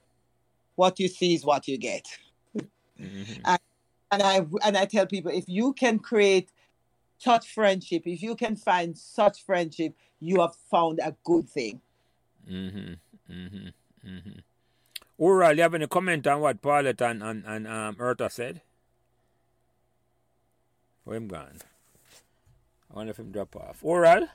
what 0.76 1.00
you 1.00 1.08
see 1.08 1.34
is 1.34 1.44
what 1.46 1.68
you 1.68 1.78
get 1.78 2.06
Mhm. 3.00 3.42
and 4.14 4.22
I 4.24 4.46
and 4.64 4.78
I 4.78 4.86
tell 4.86 5.08
people 5.08 5.32
if 5.32 5.46
you 5.48 5.74
can 5.74 5.98
create 5.98 6.52
such 7.18 7.48
friendship, 7.54 8.04
if 8.06 8.22
you 8.22 8.36
can 8.36 8.56
find 8.56 8.98
such 8.98 9.44
friendship, 9.44 9.96
you 10.20 10.42
have 10.42 10.56
found 10.70 11.00
a 11.00 11.16
good 11.24 11.50
thing. 11.50 11.82
Mm-hmm. 12.50 12.94
Mm-hmm. 13.34 13.68
Mm-hmm. 14.06 14.40
Oral, 15.18 15.56
you 15.56 15.62
have 15.62 15.74
any 15.74 15.88
comment 15.88 16.26
on 16.28 16.42
what 16.42 16.62
Paulette 16.62 17.02
and, 17.02 17.24
and, 17.24 17.44
and 17.46 17.68
um, 17.68 17.96
Eartha 17.96 18.32
said? 18.32 18.62
Where 21.04 21.18
him 21.18 21.28
gone? 21.28 21.60
I 22.92 22.96
wonder 22.96 23.12
if 23.12 23.20
him 23.20 23.32
drop 23.32 23.56
off. 23.56 23.80
Oral? 23.82 24.28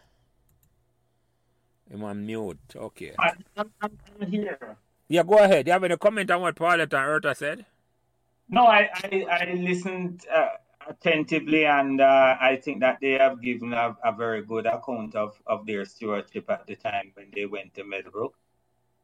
Him 1.91 2.05
on 2.05 2.25
mute. 2.27 2.59
Okay. 2.75 3.13
I, 3.19 3.33
I'm, 3.57 3.71
I'm 3.81 4.31
here. 4.31 4.77
Yeah, 5.09 5.23
go 5.23 5.39
ahead. 5.39 5.67
You 5.67 5.73
have 5.73 5.85
any 5.85 5.97
comment 5.97 6.31
on 6.31 6.43
what 6.43 6.55
Paulette 6.57 6.93
and 6.93 6.93
Eartha 6.93 7.37
said? 7.37 7.65
No, 8.49 8.67
I, 8.67 8.89
I, 9.05 9.27
I 9.31 9.55
listened 9.55 10.25
uh, 10.35 10.49
attentively, 10.89 11.67
and 11.67 12.01
uh, 12.01 12.37
I 12.41 12.57
think 12.57 12.81
that 12.81 12.99
they 13.01 13.13
have 13.13 13.43
given 13.43 13.73
a, 13.75 13.97
a 14.05 14.13
very 14.13 14.43
good 14.43 14.67
account 14.67 15.15
of, 15.15 15.41
of 15.47 15.67
their 15.67 15.85
stewardship 15.85 16.49
at 16.51 16.67
the 16.67 16.77
time 16.77 17.13
when 17.15 17.27
they 17.35 17.47
went 17.47 17.75
to 17.75 17.85
Meadowbrook. 17.85 18.35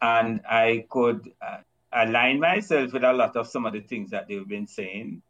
And 0.05 0.43
I 0.45 0.85
could 0.91 1.33
uh, 1.41 1.61
align 1.91 2.39
myself 2.41 2.93
with 2.93 3.05
a 3.05 3.13
lot 3.13 3.37
of 3.37 3.47
some 3.49 3.65
of 3.65 3.73
the 3.73 3.81
things 3.81 4.11
that 4.11 4.29
they've 4.29 4.47
been 4.47 4.67
saying. 4.67 5.23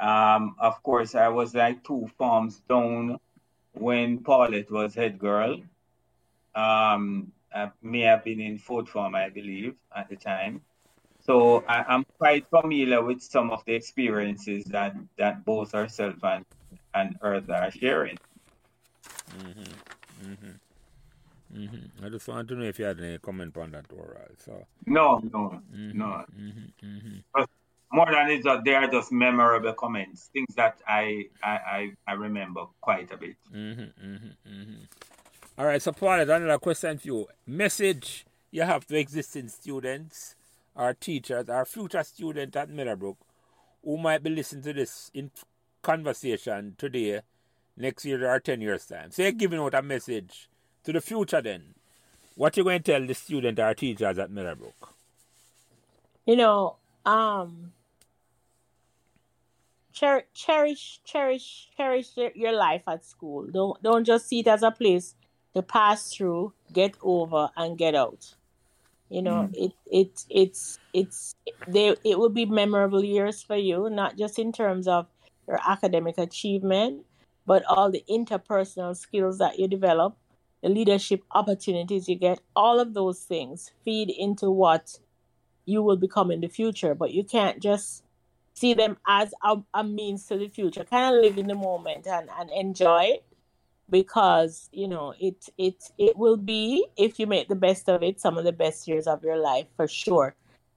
Um, 0.00 0.56
of 0.58 0.82
course, 0.82 1.14
I 1.14 1.28
was 1.28 1.54
like 1.54 1.84
two 1.84 2.08
forms 2.16 2.62
down 2.68 3.18
when 3.74 4.18
Paulette 4.18 4.70
was 4.70 4.94
head 4.94 5.18
girl. 5.18 5.60
Um, 6.54 7.32
I 7.54 7.70
may 7.82 8.00
have 8.02 8.24
been 8.24 8.40
in 8.40 8.58
fourth 8.58 8.88
form, 8.88 9.14
I 9.14 9.28
believe, 9.28 9.74
at 9.94 10.08
the 10.08 10.16
time. 10.16 10.62
So 11.20 11.64
I, 11.68 11.84
I'm 11.86 12.06
quite 12.16 12.46
familiar 12.48 13.02
with 13.02 13.20
some 13.20 13.50
of 13.50 13.62
the 13.66 13.74
experiences 13.74 14.64
that, 14.66 14.96
that 15.18 15.44
both 15.44 15.72
herself 15.72 16.14
and, 16.22 16.46
and 16.94 17.18
Earth 17.20 17.50
are 17.50 17.70
sharing. 17.70 18.16
Mm-hmm. 19.38 20.30
Mm-hmm. 20.30 20.67
I 22.04 22.08
just 22.08 22.28
want 22.28 22.48
to 22.48 22.54
know 22.54 22.64
if 22.64 22.78
you 22.78 22.84
had 22.84 23.00
any 23.00 23.18
comment 23.18 23.56
on 23.56 23.72
that 23.72 23.86
oral. 23.92 24.16
So 24.44 24.66
No, 24.86 25.20
no, 25.32 25.60
mm-hmm. 25.74 25.98
no. 25.98 26.24
Mm-hmm. 26.38 26.86
Mm-hmm. 26.86 27.42
More 27.90 28.06
than 28.10 28.30
it, 28.30 28.64
they 28.64 28.74
are 28.74 28.86
just 28.86 29.10
memorable 29.12 29.72
comments, 29.72 30.28
things 30.32 30.54
that 30.56 30.78
I 30.86 31.26
I, 31.42 31.92
I, 32.06 32.12
remember 32.12 32.66
quite 32.80 33.10
a 33.12 33.16
bit. 33.16 33.36
Mm-hmm. 33.54 33.80
Mm-hmm. 33.80 34.26
Mm-hmm. 34.46 34.82
All 35.58 35.66
right, 35.66 35.80
so 35.80 35.92
Paul, 35.92 36.20
another 36.20 36.58
question 36.58 36.98
for 36.98 37.06
you. 37.06 37.28
Message 37.46 38.26
you 38.50 38.62
have 38.62 38.86
to 38.86 38.96
existing 38.98 39.48
students, 39.48 40.36
our 40.76 40.94
teachers, 40.94 41.48
our 41.48 41.64
future 41.64 42.02
students 42.02 42.56
at 42.56 42.68
Meadowbrook 42.68 43.16
who 43.84 43.96
might 43.96 44.22
be 44.22 44.30
listening 44.30 44.62
to 44.62 44.72
this 44.72 45.10
in 45.14 45.30
conversation 45.82 46.74
today, 46.76 47.20
next 47.76 48.04
year 48.04 48.28
or 48.28 48.40
10 48.40 48.60
years' 48.60 48.86
time. 48.86 49.10
So 49.10 49.22
you're 49.22 49.32
giving 49.32 49.60
out 49.60 49.74
a 49.74 49.82
message 49.82 50.48
to 50.88 50.92
the 50.94 51.00
future 51.02 51.42
then. 51.42 51.74
What 52.34 52.56
you 52.56 52.64
going 52.64 52.82
to 52.82 52.92
tell 52.92 53.06
the 53.06 53.14
student 53.14 53.58
or 53.58 53.74
teachers 53.74 54.18
at 54.18 54.30
Meadowbrook? 54.30 54.94
You 56.24 56.36
know, 56.36 56.76
um, 57.04 57.72
cher- 59.92 60.24
cherish, 60.32 61.00
cherish, 61.04 61.68
cherish 61.76 62.16
your- 62.16 62.56
life 62.56 62.82
at 62.86 63.04
school. 63.04 63.46
Don't 63.46 63.82
don't 63.82 64.04
just 64.04 64.28
see 64.28 64.40
it 64.40 64.46
as 64.46 64.62
a 64.62 64.70
place 64.70 65.14
to 65.54 65.62
pass 65.62 66.14
through, 66.14 66.52
get 66.72 66.94
over, 67.02 67.50
and 67.56 67.76
get 67.76 67.94
out. 67.94 68.34
You 69.10 69.22
know, 69.22 69.50
it 69.52 69.72
it 69.90 70.24
it's 70.30 70.78
it's 70.92 71.34
they 71.66 71.96
it 72.04 72.18
will 72.18 72.34
be 72.40 72.46
memorable 72.46 73.04
years 73.04 73.42
for 73.42 73.56
you, 73.56 73.90
not 73.90 74.16
just 74.16 74.38
in 74.38 74.52
terms 74.52 74.86
of 74.86 75.06
your 75.46 75.60
academic 75.66 76.16
achievement, 76.18 77.04
but 77.46 77.62
all 77.64 77.90
the 77.90 78.04
interpersonal 78.08 78.96
skills 78.96 79.38
that 79.38 79.58
you 79.58 79.66
develop, 79.66 80.16
the 80.62 80.68
leadership 80.68 81.22
opportunities 81.32 82.08
you 82.08 82.16
get, 82.16 82.40
all 82.56 82.80
of 82.80 82.94
those 82.94 83.20
things 83.20 83.72
feed 83.84 84.10
into 84.10 84.50
what 84.50 84.98
you 85.64 85.82
will 85.82 85.96
become 85.96 86.30
in 86.30 86.40
the 86.40 86.48
future. 86.48 86.94
But 86.94 87.12
you 87.12 87.24
can't 87.24 87.60
just 87.60 88.04
see 88.54 88.74
them 88.74 88.96
as 89.06 89.32
a, 89.44 89.56
a 89.74 89.84
means 89.84 90.26
to 90.26 90.38
the 90.38 90.48
future. 90.48 90.84
Kind 90.84 91.14
of 91.14 91.22
live 91.22 91.38
in 91.38 91.46
the 91.46 91.54
moment 91.54 92.06
and, 92.06 92.28
and 92.38 92.50
enjoy 92.50 93.04
it 93.04 93.24
because 93.90 94.68
you 94.72 94.86
know 94.86 95.14
it 95.18 95.48
it 95.56 95.90
it 95.98 96.16
will 96.16 96.36
be 96.36 96.86
if 96.96 97.18
you 97.18 97.26
make 97.26 97.48
the 97.48 97.54
best 97.54 97.88
of 97.88 98.02
it 98.02 98.20
some 98.20 98.36
of 98.36 98.44
the 98.44 98.52
best 98.52 98.86
years 98.86 99.06
of 99.06 99.22
your 99.24 99.38
life 99.38 99.66
for 99.76 99.88
sure 99.88 100.34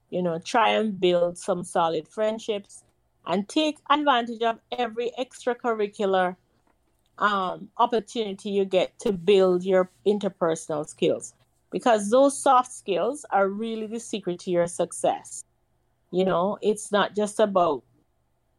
you 0.09 0.21
know 0.21 0.39
try 0.39 0.69
and 0.69 0.99
build 0.99 1.37
some 1.37 1.63
solid 1.63 2.07
friendships 2.07 2.83
and 3.27 3.47
take 3.49 3.77
advantage 3.89 4.41
of 4.41 4.59
every 4.77 5.11
extracurricular 5.19 6.35
um, 7.17 7.69
opportunity 7.77 8.49
you 8.49 8.65
get 8.65 8.97
to 8.99 9.11
build 9.11 9.63
your 9.63 9.89
interpersonal 10.05 10.88
skills. 10.88 11.33
Because 11.71 12.09
those 12.09 12.38
soft 12.38 12.71
skills 12.71 13.25
are 13.31 13.47
really 13.47 13.88
the 13.88 13.99
secret 13.99 14.39
to 14.39 14.51
your 14.51 14.67
success. 14.67 15.43
You 16.11 16.25
know 16.25 16.57
it's 16.61 16.91
not 16.91 17.15
just 17.15 17.39
about 17.39 17.83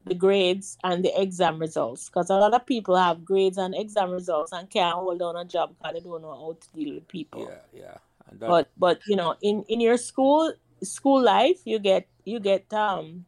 the 0.05 0.15
grades 0.15 0.79
and 0.83 1.05
the 1.05 1.21
exam 1.21 1.59
results. 1.59 2.09
Because 2.09 2.31
a 2.31 2.35
lot 2.35 2.55
of 2.55 2.67
people 2.67 2.97
have 2.97 3.25
grades 3.25 3.59
and 3.59 3.75
exam 3.75 4.11
results 4.11 4.53
and 4.53 4.69
can't 4.71 4.95
hold 4.95 5.19
down 5.19 5.37
a 5.37 5.45
job 5.45 5.75
because 5.77 5.95
they 5.95 6.01
don't 6.01 6.23
know 6.23 6.31
how 6.31 6.57
to 6.59 6.69
deal 6.75 6.95
with 6.95 7.09
people. 7.09 7.49
Yeah, 7.49 7.81
yeah. 7.81 7.97
And 8.31 8.41
that, 8.41 8.49
but 8.49 8.71
but 8.79 9.01
you 9.07 9.17
know 9.17 9.37
in 9.43 9.65
in 9.69 9.81
your 9.81 9.97
school 9.97 10.53
school 10.83 11.23
life 11.23 11.61
you 11.65 11.79
get 11.79 12.09
you 12.25 12.41
get 12.41 12.73
um 12.73 13.25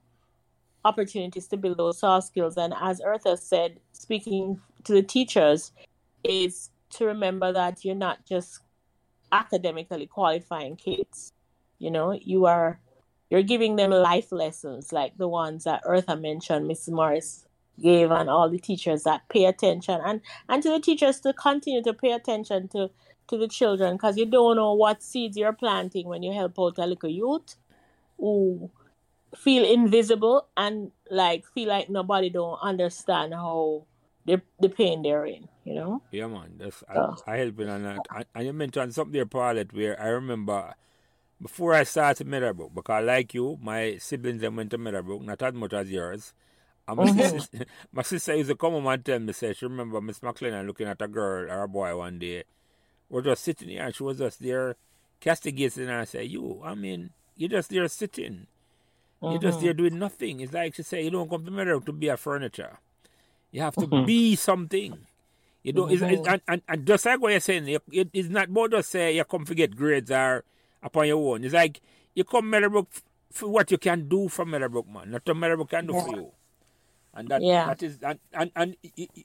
opportunities 0.85 1.47
to 1.49 1.57
build 1.57 1.79
those 1.79 1.99
soft 1.99 2.27
skills. 2.29 2.57
And 2.57 2.75
as 2.81 3.01
Eartha 3.01 3.39
said 3.39 3.81
speaking 3.93 4.61
to 4.85 4.93
the 4.93 5.03
teachers 5.03 5.73
is 6.23 6.71
to 6.91 7.07
remember 7.07 7.53
that 7.53 7.85
you're 7.85 7.95
not 7.95 8.25
just 8.25 8.61
academically 9.33 10.07
qualifying 10.07 10.77
kids 10.77 11.33
you 11.79 11.91
know 11.91 12.13
you 12.13 12.47
are 12.47 12.81
you're 13.31 13.43
giving 13.43 13.77
them 13.77 13.91
life 13.91 14.31
lessons 14.31 14.93
like 14.93 15.17
the 15.17 15.27
ones 15.27 15.65
that 15.65 15.83
Eartha 15.85 16.21
mentioned 16.21 16.71
Mrs. 16.71 16.91
Morris 16.91 17.47
gave 17.83 18.11
and 18.11 18.31
all 18.31 18.49
the 18.49 18.59
teachers 18.59 19.03
that 19.03 19.29
pay 19.29 19.47
attention 19.47 20.01
and 20.05 20.21
and 20.49 20.63
to 20.63 20.71
the 20.71 20.79
teachers 20.79 21.21
to 21.21 21.33
continue 21.33 21.83
to 21.83 21.93
pay 21.93 22.13
attention 22.13 22.69
to 22.69 22.89
to 23.27 23.37
the 23.37 23.49
children 23.49 23.95
because 23.97 24.17
you 24.17 24.27
don't 24.27 24.57
know 24.57 24.75
what 24.75 25.03
seeds 25.03 25.37
you're 25.37 25.53
planting 25.53 26.07
when 26.07 26.23
you 26.23 26.33
help 26.33 26.59
out 26.61 26.79
a 26.79 26.87
little 26.87 27.09
youth 27.09 27.57
who 28.19 28.71
feel 29.37 29.65
invisible 29.65 30.47
and 30.57 30.93
like 31.11 31.45
feel 31.47 31.69
like 31.69 31.91
nobody 31.91 32.31
don't 32.31 32.59
understand 32.63 33.35
how 33.35 33.85
the 34.27 34.41
the 34.61 34.69
pain 34.69 35.03
they're 35.03 35.27
in 35.27 35.49
you 35.65 35.75
know 35.75 36.03
yeah, 36.11 36.27
man. 36.29 36.55
That's, 36.59 36.83
Oh. 36.95 37.17
I, 37.27 37.33
I 37.33 37.37
helping 37.39 37.69
on 37.69 37.83
that. 37.83 38.07
And, 38.15 38.25
and 38.35 38.47
you 38.47 38.53
mentioned 38.53 38.95
something 38.95 39.13
there, 39.13 39.55
that 39.55 39.73
where 39.73 40.01
I 40.01 40.07
remember 40.09 40.75
before 41.43 41.75
I 41.75 41.83
started 41.85 42.27
Meadowbrook, 42.27 42.75
because 42.75 43.05
like 43.05 43.35
you, 43.35 43.59
my 43.61 43.97
siblings 43.99 44.41
them 44.41 44.57
went 44.57 44.71
to 44.71 44.79
Meadowbrook, 44.79 45.23
not 45.23 45.43
as 45.43 45.55
much 45.55 45.73
as 45.73 45.91
yours. 45.91 46.33
And 46.87 46.97
my, 46.99 47.05
Mhm. 47.07 47.31
sister, 47.31 47.65
my 47.93 48.03
sister 48.03 48.37
used 48.37 48.51
to 48.51 48.55
come 48.57 48.73
home 48.73 48.87
and 48.87 49.05
tell 49.05 49.19
me, 49.19 49.33
say, 49.33 49.53
she 49.55 49.67
remember 49.67 50.01
Miss 50.01 50.21
McLennan 50.21 50.67
looking 50.67 50.87
at 50.87 51.03
a 51.03 51.09
girl 51.09 51.51
or 51.51 51.63
a 51.63 51.69
boy 51.69 51.97
one 51.97 52.19
day. 52.19 52.45
We're 53.09 53.23
just 53.23 53.43
sitting 53.45 53.69
here 53.69 53.85
and 53.85 53.95
she 53.95 54.03
was 54.03 54.19
just 54.19 54.41
there 54.41 54.77
castigating 55.21 55.85
and 55.85 55.93
I 55.93 56.05
say, 56.05 56.25
You, 56.25 56.61
I 56.65 56.75
mean, 56.75 57.11
you're 57.37 57.51
just 57.51 57.71
there 57.71 57.89
sitting. 57.89 58.47
You're 59.21 59.39
just 59.39 59.59
Mhm. 59.59 59.63
there 59.63 59.75
doing 59.75 59.99
nothing. 59.99 60.41
It's 60.41 60.53
like 60.53 60.75
she 60.75 60.83
say, 60.83 61.03
you 61.05 61.11
don't 61.11 61.29
come 61.31 61.45
to 61.45 61.51
Meadowbrook 61.51 61.87
to 61.87 61.93
be 61.93 62.09
a 62.09 62.17
furniture. 62.17 62.79
You 63.55 63.61
have 63.63 63.77
to 63.77 63.87
Mhm. 63.87 64.05
be 64.05 64.35
something. 64.35 64.99
You 65.63 65.73
don't, 65.73 65.91
it's, 65.93 66.03
it's, 66.03 66.23
Mhm. 66.27 66.33
and, 66.33 66.43
and, 66.49 66.63
and 66.69 66.87
just 66.87 67.07
like 67.07 67.21
what 67.21 67.31
you're 67.31 67.39
saying, 67.41 67.69
it, 67.69 67.83
it, 67.93 68.09
it's 68.13 68.29
not 68.29 68.49
about 68.49 68.73
just 68.73 68.91
say 68.91 69.15
you 69.17 69.25
come 69.25 69.45
to 69.45 69.55
get 69.55 69.77
grades 69.77 70.11
or 70.11 70.45
upon 70.83 71.07
your 71.07 71.35
own. 71.35 71.45
It's 71.45 71.55
like 71.55 71.81
you 72.17 72.25
come 72.25 72.51
Meadowbrook 72.51 72.89
for 73.31 73.49
what 73.49 73.71
you 73.71 73.79
can 73.79 74.09
do 74.09 74.29
for 74.29 74.45
Meadowbrook, 74.45 74.89
man. 74.89 75.13
Not 75.13 75.23
what 75.25 75.37
Meadowbrook 75.37 75.71
can 75.71 75.87
do 75.87 75.93
for 75.93 76.09
Yeah. 76.11 76.17
you. 76.17 76.33
And 77.15 77.29
that 77.29 77.43
Yeah. 77.43 77.67
that 77.67 77.83
is 77.85 77.99
and, 78.03 78.19
and, 78.33 78.51
and 78.57 78.77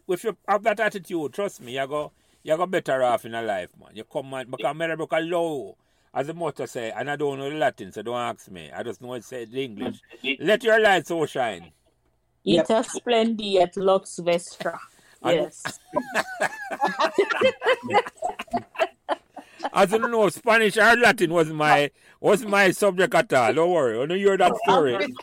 if 0.08 0.24
you 0.24 0.38
have 0.48 0.62
that 0.64 0.80
attitude, 0.80 1.34
trust 1.34 1.60
me, 1.62 1.76
you 1.80 1.88
go 1.88 2.12
you 2.44 2.56
go 2.56 2.68
better 2.68 3.02
off 3.04 3.26
in 3.26 3.34
a 3.34 3.42
life, 3.42 3.70
man. 3.80 3.96
You 3.96 4.04
come 4.04 4.30
man 4.30 4.46
because 4.52 4.76
Meadowbrook 4.76 5.12
allow 5.12 5.56
you, 5.56 5.76
as 6.14 6.28
the 6.28 6.36
motto 6.36 6.68
say, 6.68 6.92
and 6.92 7.10
I 7.10 7.16
don't 7.16 7.40
know 7.40 7.50
the 7.50 7.56
Latin, 7.56 7.92
so 7.92 8.04
don't 8.04 8.16
ask 8.16 8.48
me. 8.52 8.70
I 8.72 8.84
just 8.84 9.02
know 9.02 9.16
it 9.16 9.24
said 9.24 9.52
the 9.52 9.64
English. 9.66 10.00
Let 10.40 10.64
your 10.64 10.80
light 10.80 11.08
so 11.08 11.26
shine. 11.26 11.72
Yep. 12.50 12.66
Ita 12.66 12.84
splendi 12.84 13.58
et 13.62 13.76
lux 13.78 14.20
vestra 14.20 14.78
And- 15.22 15.36
yes 15.38 15.64
As 19.74 19.92
you 19.92 20.00
know, 20.00 20.30
Spanish 20.30 20.78
or 20.78 20.96
Latin 20.96 21.32
was 21.34 21.50
my 21.50 21.92
was 22.22 22.46
my 22.46 22.72
subject 22.72 23.14
at 23.14 23.34
all. 23.34 23.54
Don't 23.54 23.72
worry. 23.72 24.02
I 24.02 24.06
know 24.06 24.16
you 24.16 24.30
heard 24.30 24.40
that 24.40 24.56
story. 24.64 25.14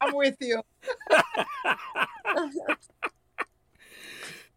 I'm 0.00 0.14
with 0.16 0.36
you. 0.40 0.62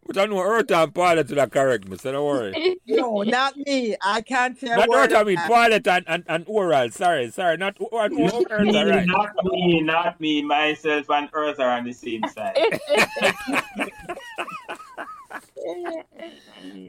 But 0.06 0.18
I 0.18 0.26
know 0.26 0.36
Eartha 0.36 0.84
and 0.84 0.94
Paulette 0.94 1.30
will 1.30 1.46
correct 1.48 1.88
me, 1.88 1.96
so 1.98 2.12
don't 2.12 2.24
worry. 2.24 2.76
No, 2.88 3.22
not 3.22 3.56
me. 3.56 3.96
I 4.02 4.20
can't 4.22 4.58
say 4.58 4.68
a 4.68 4.76
Not 4.76 4.88
word. 4.88 5.10
Eartha, 5.10 5.16
I 5.20 5.24
mean 5.24 5.34
that. 5.36 5.48
Paulette 5.48 5.86
and, 5.88 6.04
and, 6.08 6.24
and 6.28 6.44
Oral. 6.46 6.90
Sorry, 6.90 7.30
sorry. 7.30 7.56
Not 7.56 7.76
Oral, 7.80 8.08
no, 8.10 8.26
Not 8.26 8.60
me, 8.62 8.82
right. 8.82 9.06
not 9.06 9.34
me, 9.44 9.80
not 9.82 10.20
me. 10.20 10.42
Myself 10.42 11.10
and 11.10 11.28
Earth 11.32 11.58
are 11.60 11.70
on 11.70 11.84
the 11.84 11.92
same 11.92 12.22
side. 12.28 12.56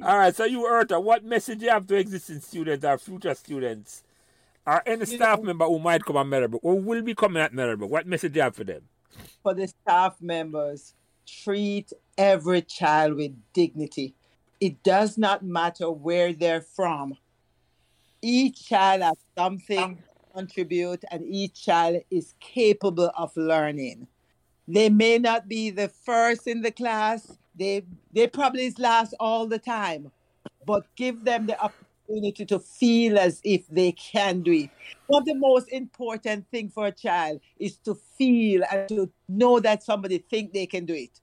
All 0.04 0.18
right, 0.18 0.36
so 0.36 0.46
you, 0.46 0.62
Eartha, 0.62 1.02
what 1.02 1.24
message 1.26 1.62
you 1.64 1.70
have 1.70 1.88
to 1.88 1.96
existing 1.96 2.42
students 2.42 2.86
or 2.86 2.98
future 2.98 3.34
students 3.36 4.04
or 4.66 4.84
any 4.86 5.06
staff 5.06 5.42
member 5.42 5.66
who 5.66 5.80
might 5.80 6.06
come 6.06 6.18
at 6.18 6.28
Meadowbrook 6.28 6.64
or 6.64 6.80
will 6.80 7.02
be 7.02 7.16
coming 7.16 7.42
at 7.42 7.54
Meadowbrook? 7.54 7.90
What 7.90 8.08
message 8.08 8.34
do 8.34 8.38
you 8.38 8.44
have 8.44 8.56
for 8.56 8.64
them? 8.64 8.84
for 9.44 9.54
the 9.54 9.68
staff 9.68 10.16
members 10.22 10.94
treat 11.28 11.92
every 12.18 12.62
child 12.62 13.16
with 13.16 13.36
dignity. 13.54 14.16
It 14.60 14.82
does 14.84 15.18
not 15.18 15.44
matter 15.44 15.92
where 15.92 16.34
they're 16.34 16.62
from. 16.62 17.18
Each 18.22 18.66
child 18.66 19.04
has 19.04 19.18
something 19.38 19.98
to 19.98 20.34
contribute, 20.34 21.04
and 21.12 21.24
each 21.26 21.66
child 21.66 22.02
is 22.10 22.34
capable 22.40 23.12
of 23.16 23.36
learning. 23.38 24.08
They 24.68 24.90
may 24.90 25.20
not 25.20 25.48
be 25.48 25.70
the 25.70 25.90
first 25.90 26.48
in 26.48 26.62
the 26.62 26.72
class, 26.72 27.38
they, 27.56 27.84
they 28.12 28.28
probably 28.28 28.72
last 28.78 29.14
all 29.20 29.48
the 29.48 29.60
time, 29.60 30.12
but 30.66 30.84
give 30.96 31.24
them 31.24 31.48
the 31.48 31.56
opportunity 31.56 31.87
to 32.08 32.60
feel 32.60 33.18
as 33.18 33.42
if 33.44 33.68
they 33.68 33.92
can 33.92 34.42
do 34.42 34.52
it. 34.52 34.70
One 35.08 35.22
of 35.22 35.26
the 35.26 35.36
most 35.36 35.70
important 35.70 36.50
thing 36.50 36.70
for 36.70 36.88
a 36.88 36.92
child 36.92 37.42
is 37.60 37.78
to 37.80 37.96
feel 37.96 38.64
and 38.72 38.88
to 38.90 39.12
know 39.28 39.60
that 39.60 39.84
somebody 39.84 40.20
think 40.20 40.54
they 40.54 40.66
can 40.66 40.86
do 40.86 40.94
it. 40.94 41.20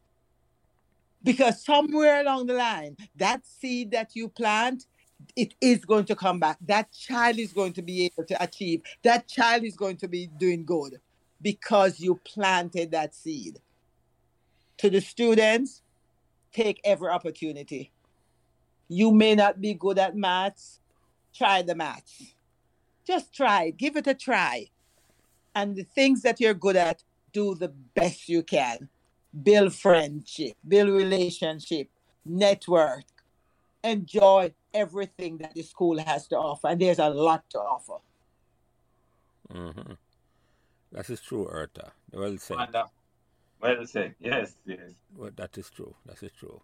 Because 1.23 1.65
somewhere 1.65 2.20
along 2.20 2.47
the 2.47 2.55
line, 2.55 2.97
that 3.16 3.47
seed 3.47 3.93
that 3.93 4.15
you 4.15 4.28
plant, 4.28 4.86
it 5.36 5.55
is 5.61 5.85
going 5.85 6.05
to 6.05 6.15
come 6.15 6.39
back. 6.39 6.59
That 6.61 6.93
child 6.93 7.39
is 7.39 7.52
going 7.52 7.73
to 7.74 7.82
be 7.82 8.05
able 8.05 8.27
to 8.27 8.43
achieve. 8.43 8.82
That 9.02 9.27
child 9.27 9.65
is 9.65 9.77
going 9.77 9.97
to 9.98 10.09
be 10.09 10.27
doing 10.27 10.66
good 10.66 11.01
because 11.40 11.98
you 11.98 12.20
planted 12.24 12.90
that 12.90 13.15
seed. 13.15 13.61
To 14.78 14.90
the 14.90 15.01
students, 15.01 15.82
take 16.52 16.81
every 16.85 17.09
opportunity. 17.09 17.90
You 18.89 19.12
may 19.12 19.35
not 19.35 19.61
be 19.61 19.74
good 19.74 19.98
at 19.98 20.16
maths. 20.16 20.81
Try 21.35 21.62
the 21.62 21.74
maths. 21.74 22.35
Just 23.06 23.35
try. 23.35 23.70
Give 23.70 23.97
it 23.97 24.06
a 24.06 24.15
try. 24.15 24.69
And 25.55 25.77
the 25.77 25.85
things 25.85 26.23
that 26.23 26.40
you're 26.40 26.55
good 26.55 26.77
at, 26.77 27.02
do 27.32 27.55
the 27.55 27.69
best 27.69 28.28
you 28.28 28.43
can. 28.43 28.89
Build 29.43 29.74
friendship, 29.74 30.56
build 30.66 30.90
relationship, 30.90 31.89
network, 32.24 33.05
enjoy 33.82 34.52
everything 34.73 35.39
that 35.39 35.55
the 35.55 35.62
school 35.62 35.98
has 35.98 36.28
to 36.28 36.36
offer. 36.36 36.69
And 36.69 36.81
there's 36.81 37.01
a 37.01 37.09
lot 37.09 37.43
to 37.51 37.59
offer. 37.59 37.98
Mm-hmm. 39.52 39.93
That 40.93 41.11
is 41.11 41.20
true, 41.20 41.48
Eartha. 41.52 41.90
Well 42.12 42.39
said. 42.39 42.59
Well 43.61 43.86
said. 43.86 44.15
Yes, 44.20 44.55
yes. 44.65 44.93
Well, 45.16 45.31
that 45.35 45.59
is 45.59 45.69
true. 45.70 45.94
That 46.06 46.23
is 46.23 46.31
true. 46.39 46.61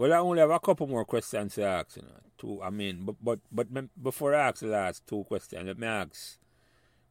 Well, 0.00 0.14
I 0.14 0.16
only 0.16 0.40
have 0.40 0.48
a 0.48 0.58
couple 0.58 0.86
more 0.86 1.04
questions 1.04 1.56
to 1.56 1.62
ask. 1.62 1.96
You 1.96 2.02
know, 2.04 2.20
two. 2.38 2.62
I 2.62 2.70
mean, 2.70 3.04
but 3.04 3.16
but 3.22 3.38
but 3.52 3.70
me- 3.70 3.90
before 4.02 4.34
I 4.34 4.48
ask 4.48 4.60
the 4.60 4.68
last 4.68 5.06
two 5.06 5.24
questions, 5.24 5.66
let 5.66 5.78
me 5.78 5.86
ask. 5.86 6.38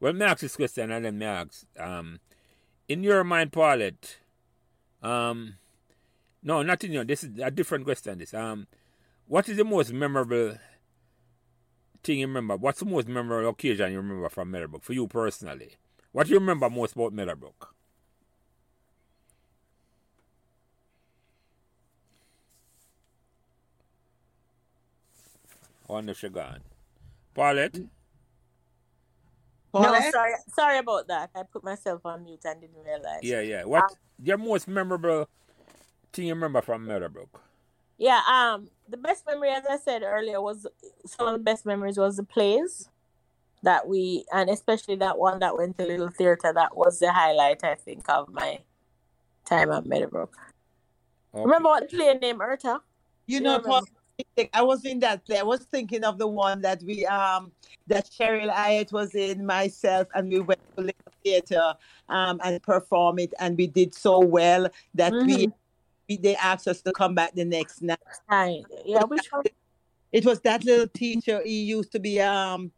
Well, 0.00 0.12
me 0.12 0.24
ask 0.24 0.40
this 0.40 0.56
question 0.56 0.90
and 0.90 1.04
then 1.04 1.16
me 1.16 1.24
ask. 1.24 1.66
Um, 1.78 2.18
in 2.88 3.04
your 3.04 3.22
mind, 3.22 3.52
Paulette. 3.52 4.18
Um, 5.04 5.54
no, 6.42 6.62
not 6.62 6.82
in 6.82 6.90
your. 6.90 7.04
This 7.04 7.22
is 7.22 7.38
a 7.38 7.52
different 7.52 7.84
question. 7.84 8.18
This. 8.18 8.34
Um, 8.34 8.66
what 9.28 9.48
is 9.48 9.58
the 9.58 9.64
most 9.64 9.92
memorable 9.92 10.56
thing 12.02 12.18
you 12.18 12.26
remember? 12.26 12.56
What's 12.56 12.80
the 12.80 12.86
most 12.86 13.06
memorable 13.06 13.50
occasion 13.50 13.92
you 13.92 13.98
remember 13.98 14.28
from 14.30 14.50
Meadowbrook 14.50 14.82
for 14.82 14.94
you 14.94 15.06
personally? 15.06 15.76
What 16.10 16.26
do 16.26 16.32
you 16.32 16.40
remember 16.40 16.68
most 16.68 16.96
about 16.96 17.12
Meadowbrook? 17.12 17.72
Wonder 25.90 26.12
if 26.12 26.18
she 26.18 26.28
gone. 26.28 26.60
Paulette? 27.34 27.80
No, 29.74 30.00
sorry, 30.10 30.32
sorry 30.54 30.78
about 30.78 31.08
that. 31.08 31.30
I 31.34 31.42
put 31.42 31.64
myself 31.64 32.02
on 32.04 32.24
mute 32.24 32.40
and 32.44 32.60
didn't 32.60 32.82
realize. 32.84 33.20
Yeah, 33.22 33.40
yeah. 33.40 33.64
What 33.64 33.92
your 34.22 34.38
most 34.38 34.68
memorable 34.68 35.28
thing 36.12 36.26
you 36.26 36.34
remember 36.34 36.62
from 36.62 36.86
Meadowbrook? 36.86 37.42
Yeah, 37.98 38.20
um, 38.28 38.68
the 38.88 38.96
best 38.96 39.26
memory, 39.26 39.50
as 39.50 39.64
I 39.68 39.76
said 39.78 40.02
earlier, 40.02 40.40
was 40.40 40.66
some 41.06 41.26
of 41.26 41.32
the 41.34 41.44
best 41.44 41.66
memories 41.66 41.98
was 41.98 42.16
the 42.16 42.24
plays 42.24 42.88
that 43.62 43.86
we, 43.86 44.24
and 44.32 44.48
especially 44.48 44.96
that 44.96 45.18
one 45.18 45.40
that 45.40 45.56
went 45.56 45.76
to 45.78 45.86
Little 45.86 46.08
Theatre. 46.08 46.52
That 46.52 46.76
was 46.76 47.00
the 47.00 47.12
highlight, 47.12 47.62
I 47.64 47.74
think, 47.74 48.08
of 48.08 48.32
my 48.32 48.60
time 49.44 49.70
at 49.72 49.86
Meadowbrook. 49.86 50.36
Okay. 51.34 51.44
Remember 51.44 51.68
what 51.68 51.90
the 51.90 51.96
play 51.96 52.14
name, 52.14 52.38
Eartha? 52.38 52.80
You 53.26 53.38
Yeah, 53.38 53.40
know, 53.40 53.56
I 53.56 53.58
Paul, 53.60 53.84
I 54.54 54.62
was 54.62 54.84
in 54.84 55.00
that 55.00 55.24
play. 55.24 55.38
I 55.38 55.42
was 55.42 55.60
thinking 55.64 56.04
of 56.04 56.18
the 56.18 56.26
one 56.26 56.62
that 56.62 56.82
we 56.82 57.04
um 57.06 57.52
that 57.86 58.08
Cheryl 58.10 58.50
Hyatt 58.50 58.92
was 58.92 59.14
in, 59.14 59.44
myself, 59.46 60.08
and 60.14 60.28
we 60.30 60.40
went 60.40 60.60
to 60.76 60.84
Little 60.84 61.12
Theatre 61.24 61.74
um 62.08 62.40
and 62.42 62.62
perform 62.62 63.18
it, 63.18 63.34
and 63.38 63.56
we 63.56 63.66
did 63.66 63.94
so 63.94 64.20
well 64.20 64.68
that 64.94 65.12
we, 65.12 65.46
Mhm. 65.46 65.52
we 66.08 66.16
they 66.16 66.36
asked 66.36 66.68
us 66.68 66.80
to 66.82 66.92
come 66.92 67.14
back 67.14 67.34
the 67.34 67.44
next 67.44 67.82
night. 67.82 67.98
Hi. 68.28 68.62
Yeah, 68.84 69.04
which 69.04 69.28
one? 69.30 69.44
It 70.12 70.24
was 70.26 70.40
that 70.40 70.64
little 70.64 70.88
teacher. 70.88 71.40
He 71.44 71.62
used 71.62 71.92
to 71.92 72.00
be 72.00 72.20
um 72.20 72.72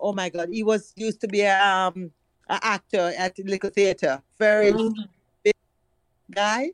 oh 0.00 0.12
my 0.12 0.28
god, 0.28 0.48
he 0.50 0.62
was 0.62 0.92
used 0.96 1.20
to 1.22 1.28
be 1.28 1.42
a 1.42 1.58
um 1.62 2.10
an 2.48 2.58
actor 2.62 3.12
at 3.16 3.38
Little 3.38 3.70
Theatre. 3.70 4.22
Very 4.38 4.72
Mm, 4.72 4.94
guy. 6.30 6.70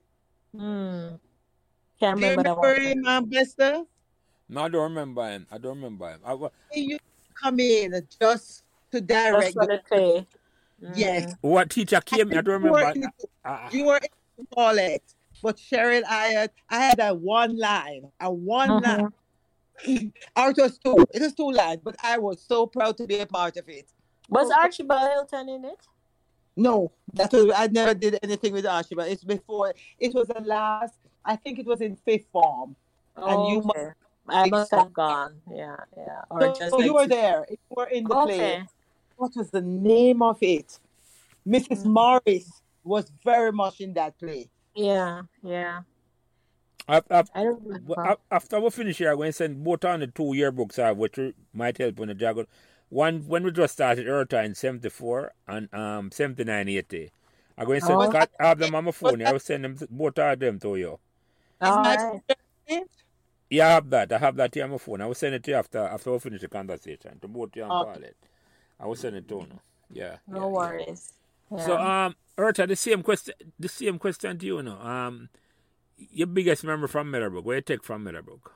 mm. 0.55 1.21
Can't 2.01 2.19
Do 2.19 2.25
you 2.25 2.31
remember 2.31 2.55
remember 2.61 2.81
him, 2.81 3.05
um, 3.07 3.25
Bester? 3.27 3.85
No, 4.51 4.63
I 4.63 4.69
don't 4.69 4.83
remember 4.83 5.29
him. 5.31 5.47
I 5.51 5.59
don't 5.59 5.77
remember 5.77 6.11
him. 6.11 6.21
I, 6.25 6.35
wa- 6.35 6.51
He 6.73 6.81
used 6.83 7.01
to 7.01 7.35
come 7.43 7.61
in 7.61 7.93
just 8.21 8.65
to 8.91 9.01
Just 9.01 9.07
direct. 9.09 9.53
for 9.55 9.67
the 9.67 9.81
play. 9.89 10.27
Yes. 10.95 11.33
Mm. 11.33 11.37
what 11.43 11.71
teacher 11.71 12.01
came? 12.01 12.29
I 12.33 12.41
don't 12.41 12.65
You 12.65 12.71
were 12.73 12.79
remember. 12.79 12.93
in- 13.01 13.11
I, 13.45 13.49
I, 13.51 13.69
You 13.71 13.85
were 13.87 14.01
in 14.39 14.47
Paulette, 14.47 15.03
but 15.43 15.57
Cheryl, 15.57 16.03
I 16.09 16.27
had, 16.29 16.51
I 16.69 16.81
had 16.81 16.99
a 17.01 17.15
one 17.15 17.57
line, 17.59 18.11
a 18.21 18.31
one 18.33 18.69
Mhm. 18.71 18.83
line. 18.83 20.13
Or 20.37 20.51
it 20.51 20.57
was 20.59 20.79
two. 20.79 20.97
It 21.15 21.23
was 21.23 21.33
two 21.35 21.51
lines, 21.53 21.81
but 21.83 21.97
I 22.03 22.19
was 22.19 22.43
so 22.43 22.67
proud 22.67 22.97
to 22.99 23.07
be 23.07 23.19
a 23.21 23.27
part 23.27 23.57
of 23.57 23.69
it. 23.69 23.87
Was 24.29 24.51
Archibald 24.51 25.09
Hilton 25.11 25.49
in 25.49 25.65
it? 25.65 25.79
No, 26.57 26.93
that 27.15 27.33
was 27.33 27.51
I 27.57 27.67
never 27.69 27.95
did 27.95 28.19
anything 28.23 28.53
with 28.53 28.67
Archibald. 28.67 29.09
It's 29.09 29.25
before. 29.25 29.73
It 29.99 30.13
was 30.15 30.29
the 30.29 30.41
last. 30.43 30.99
I 31.25 31.37
think 31.37 31.59
it 31.59 31.67
was 31.67 31.81
in 31.81 31.97
fifth 31.97 32.27
form. 32.33 32.77
And 33.17 33.49
you 33.49 33.63
mu- 33.63 33.71
Okay. 33.71 33.91
I 34.31 34.49
must 34.49 34.71
have 34.73 34.93
gone. 34.93 35.41
Yeah, 35.53 35.77
yeah. 35.97 36.23
Or 36.31 36.41
So, 36.41 36.55
just 36.55 36.71
so 36.71 36.81
you 36.81 36.95
like- 36.95 37.03
were 37.03 37.09
there. 37.09 37.47
You 37.51 37.57
were 37.71 37.87
in 37.87 38.05
the 38.05 38.15
play. 38.15 38.35
Okay. 38.35 38.65
What 39.17 39.33
was 39.37 39.51
the 39.51 39.61
name 39.63 40.23
of 40.23 40.39
it? 40.43 40.79
Mrs. 41.47 41.85
Mm. 41.85 41.87
Morris 41.87 42.63
was 42.85 43.11
very 43.25 43.53
much 43.53 43.81
in 43.81 43.93
that 43.95 44.19
play. 44.19 44.49
Yeah, 44.75 45.23
yeah. 45.43 45.81
I, 46.89 47.03
I, 47.11 47.25
I 47.35 47.43
don't 47.45 47.63
remember. 47.65 48.17
after 48.31 48.59
we 48.61 48.71
finish 48.71 48.99
here, 48.99 49.11
I'm 49.11 49.17
going 49.17 49.29
to 49.29 49.33
send 49.33 49.63
both 49.63 49.85
on 49.85 50.01
the 50.01 50.07
two 50.07 50.23
yearbooks 50.35 50.79
I 50.79 50.89
have, 50.89 50.97
which 50.97 51.17
will- 51.19 51.33
might 51.53 51.79
help 51.79 51.99
when 51.99 52.09
the 52.09 52.15
jargon. 52.15 52.47
One 52.89 53.21
when 53.29 53.45
we 53.45 53.53
just 53.53 53.75
started 53.75 54.07
Eartha 54.09 54.45
in 54.45 54.55
74 54.57 55.33
and 55.47 55.73
um 55.73 56.11
79 56.11 56.69
80. 56.69 57.11
I'm 57.57 57.67
going 57.67 57.81
to 57.81 57.87
send, 57.87 57.99
Oh. 58.01 58.11
I 58.13 58.27
have 58.49 58.59
them 58.59 58.75
on 58.75 58.85
my 58.87 58.91
phone. 58.91 59.23
I 59.25 59.31
will 59.33 59.39
send 59.39 59.65
them 59.65 59.77
both 59.91 60.19
of 60.19 60.39
them 60.41 60.59
to 60.61 60.77
you. 60.77 60.99
All 61.61 61.83
my- 61.85 61.97
right. 62.69 62.83
Yeah, 63.51 63.69
I 63.69 63.73
have 63.73 63.91
that. 63.91 64.13
I 64.13 64.19
have 64.19 64.37
that 64.37 64.55
here 64.55 64.65
on 64.65 64.71
my 64.73 64.79
phone. 64.79 65.03
I 65.03 65.07
will 65.07 65.15
send 65.15 65.35
it 65.35 65.45
to 65.45 65.53
you 65.53 65.57
after 65.59 65.79
after 65.81 66.13
we 66.13 66.21
finish 66.21 66.43
the 66.43 66.49
conversation. 66.49 67.19
To 67.21 67.29
both 67.29 67.57
you 67.57 67.65
and 67.65 67.73
Okay. 67.73 67.93
Paulette. 67.95 68.17
I 68.81 68.87
will 68.87 68.97
send 68.97 69.17
it 69.17 69.29
to 69.29 69.37
you. 69.37 69.61
Yeah. 69.93 70.19
No 70.29 70.41
yeah, 70.41 70.47
worries. 70.47 71.13
Yeah. 71.53 71.67
So 71.67 71.79
um 71.79 72.17
Eartha, 72.39 72.69
the 72.69 72.77
same 72.77 73.03
question 73.03 73.35
the 73.59 73.69
same 73.69 73.99
question 73.99 74.39
to 74.39 74.47
you 74.47 74.63
now. 74.63 74.81
Um 74.81 75.31
your 75.99 76.29
biggest 76.29 76.65
memory 76.65 76.89
from 76.89 77.11
Meadowbrook. 77.11 77.45
Where 77.47 77.57
you 77.57 77.63
take 77.63 77.85
from 77.85 78.05
Meadowbrook? 78.05 78.55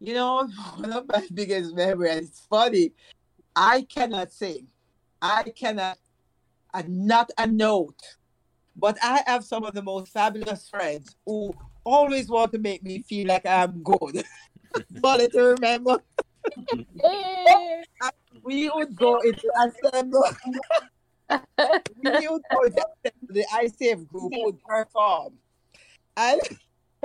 You 0.00 0.14
know, 0.14 0.48
one 0.76 0.92
of 0.92 1.08
my 1.08 1.26
biggest 1.34 1.74
memories. 1.74 2.28
It's 2.28 2.40
funny. 2.50 2.92
I 3.56 3.82
cannot 3.82 4.32
sing. 4.32 4.68
I 5.22 5.44
cannot. 5.44 5.98
uh, 6.74 6.82
not 6.88 7.30
a 7.38 7.46
note. 7.46 8.00
But 8.76 8.98
I 9.02 9.22
have 9.26 9.44
some 9.44 9.64
of 9.64 9.74
the 9.74 9.82
most 9.82 10.12
fabulous 10.12 10.68
friends 10.68 11.16
who 11.26 11.54
always 11.84 12.28
want 12.28 12.52
to 12.52 12.58
make 12.58 12.82
me 12.82 13.02
feel 13.02 13.28
like 13.28 13.46
I'm 13.46 13.82
good. 13.82 14.24
Funny 15.02 15.28
to 15.28 15.42
remember. 15.42 15.98
We 18.44 18.68
would 18.74 18.96
go 18.96 19.20
into 19.20 19.48
assembly. 19.62 20.20
we 21.30 22.28
would 22.28 22.42
go 22.50 22.62
into 22.64 22.86
assembly. 23.04 23.28
The 23.28 23.46
ICF 23.54 24.08
group 24.08 24.32
would 24.34 24.60
perform. 24.64 25.34
And 26.16 26.40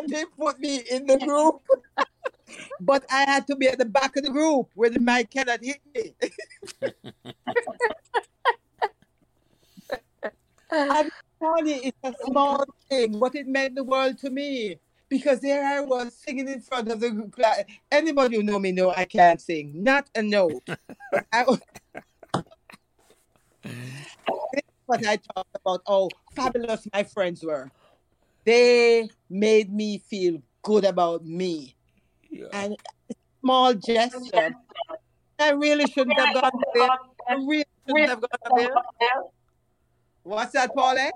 they 0.09 0.25
put 0.25 0.59
me 0.59 0.81
in 0.89 1.05
the 1.05 1.19
group. 1.19 1.61
but 2.79 3.05
I 3.11 3.25
had 3.25 3.45
to 3.47 3.55
be 3.55 3.67
at 3.67 3.77
the 3.77 3.85
back 3.85 4.15
of 4.15 4.23
the 4.23 4.31
group 4.31 4.69
where 4.73 4.89
the 4.89 4.99
mic 4.99 5.29
cannot 5.29 5.63
hit 5.63 5.81
me. 5.93 6.13
And 10.71 11.11
funny, 11.55 11.87
it's 11.87 11.97
a 12.03 12.13
small 12.25 12.65
thing, 12.89 13.19
but 13.19 13.35
it 13.35 13.47
meant 13.47 13.75
the 13.75 13.83
world 13.83 14.17
to 14.19 14.29
me. 14.29 14.79
Because 15.09 15.39
there 15.39 15.63
I 15.63 15.79
was 15.79 16.13
singing 16.13 16.49
in 16.49 16.59
front 16.59 16.91
of 16.91 16.99
the 16.99 17.09
group. 17.11 17.39
Anybody 17.89 18.35
who 18.35 18.43
know 18.43 18.59
me 18.59 18.73
know 18.73 18.91
I 18.91 19.05
can't 19.05 19.39
sing, 19.39 19.71
not 19.81 20.09
a 20.13 20.21
note. 20.21 20.67
Was, 21.33 21.61
what 24.85 25.05
I 25.05 25.17
talked 25.17 25.55
about, 25.55 25.81
how 25.87 26.09
fabulous 26.35 26.87
my 26.93 27.03
friends 27.03 27.43
were. 27.43 27.71
They 28.43 29.09
made 29.29 29.71
me 29.71 29.99
feel 29.99 30.41
good 30.61 30.83
about 30.83 31.25
me. 31.25 31.75
Yeah. 32.29 32.47
And 32.51 32.75
small 33.41 33.73
gesture. 33.73 34.55
I 35.39 35.51
really 35.51 35.85
shouldn't 35.87 36.19
have 36.19 36.33
gone 36.33 36.51
there. 36.73 36.89
I 37.29 37.33
really 37.35 37.65
shouldn't 37.87 38.09
have 38.09 38.21
gone 38.21 38.57
there. 38.57 38.73
What's 40.27 40.51
that, 40.51 40.75
Paulette? 40.75 41.13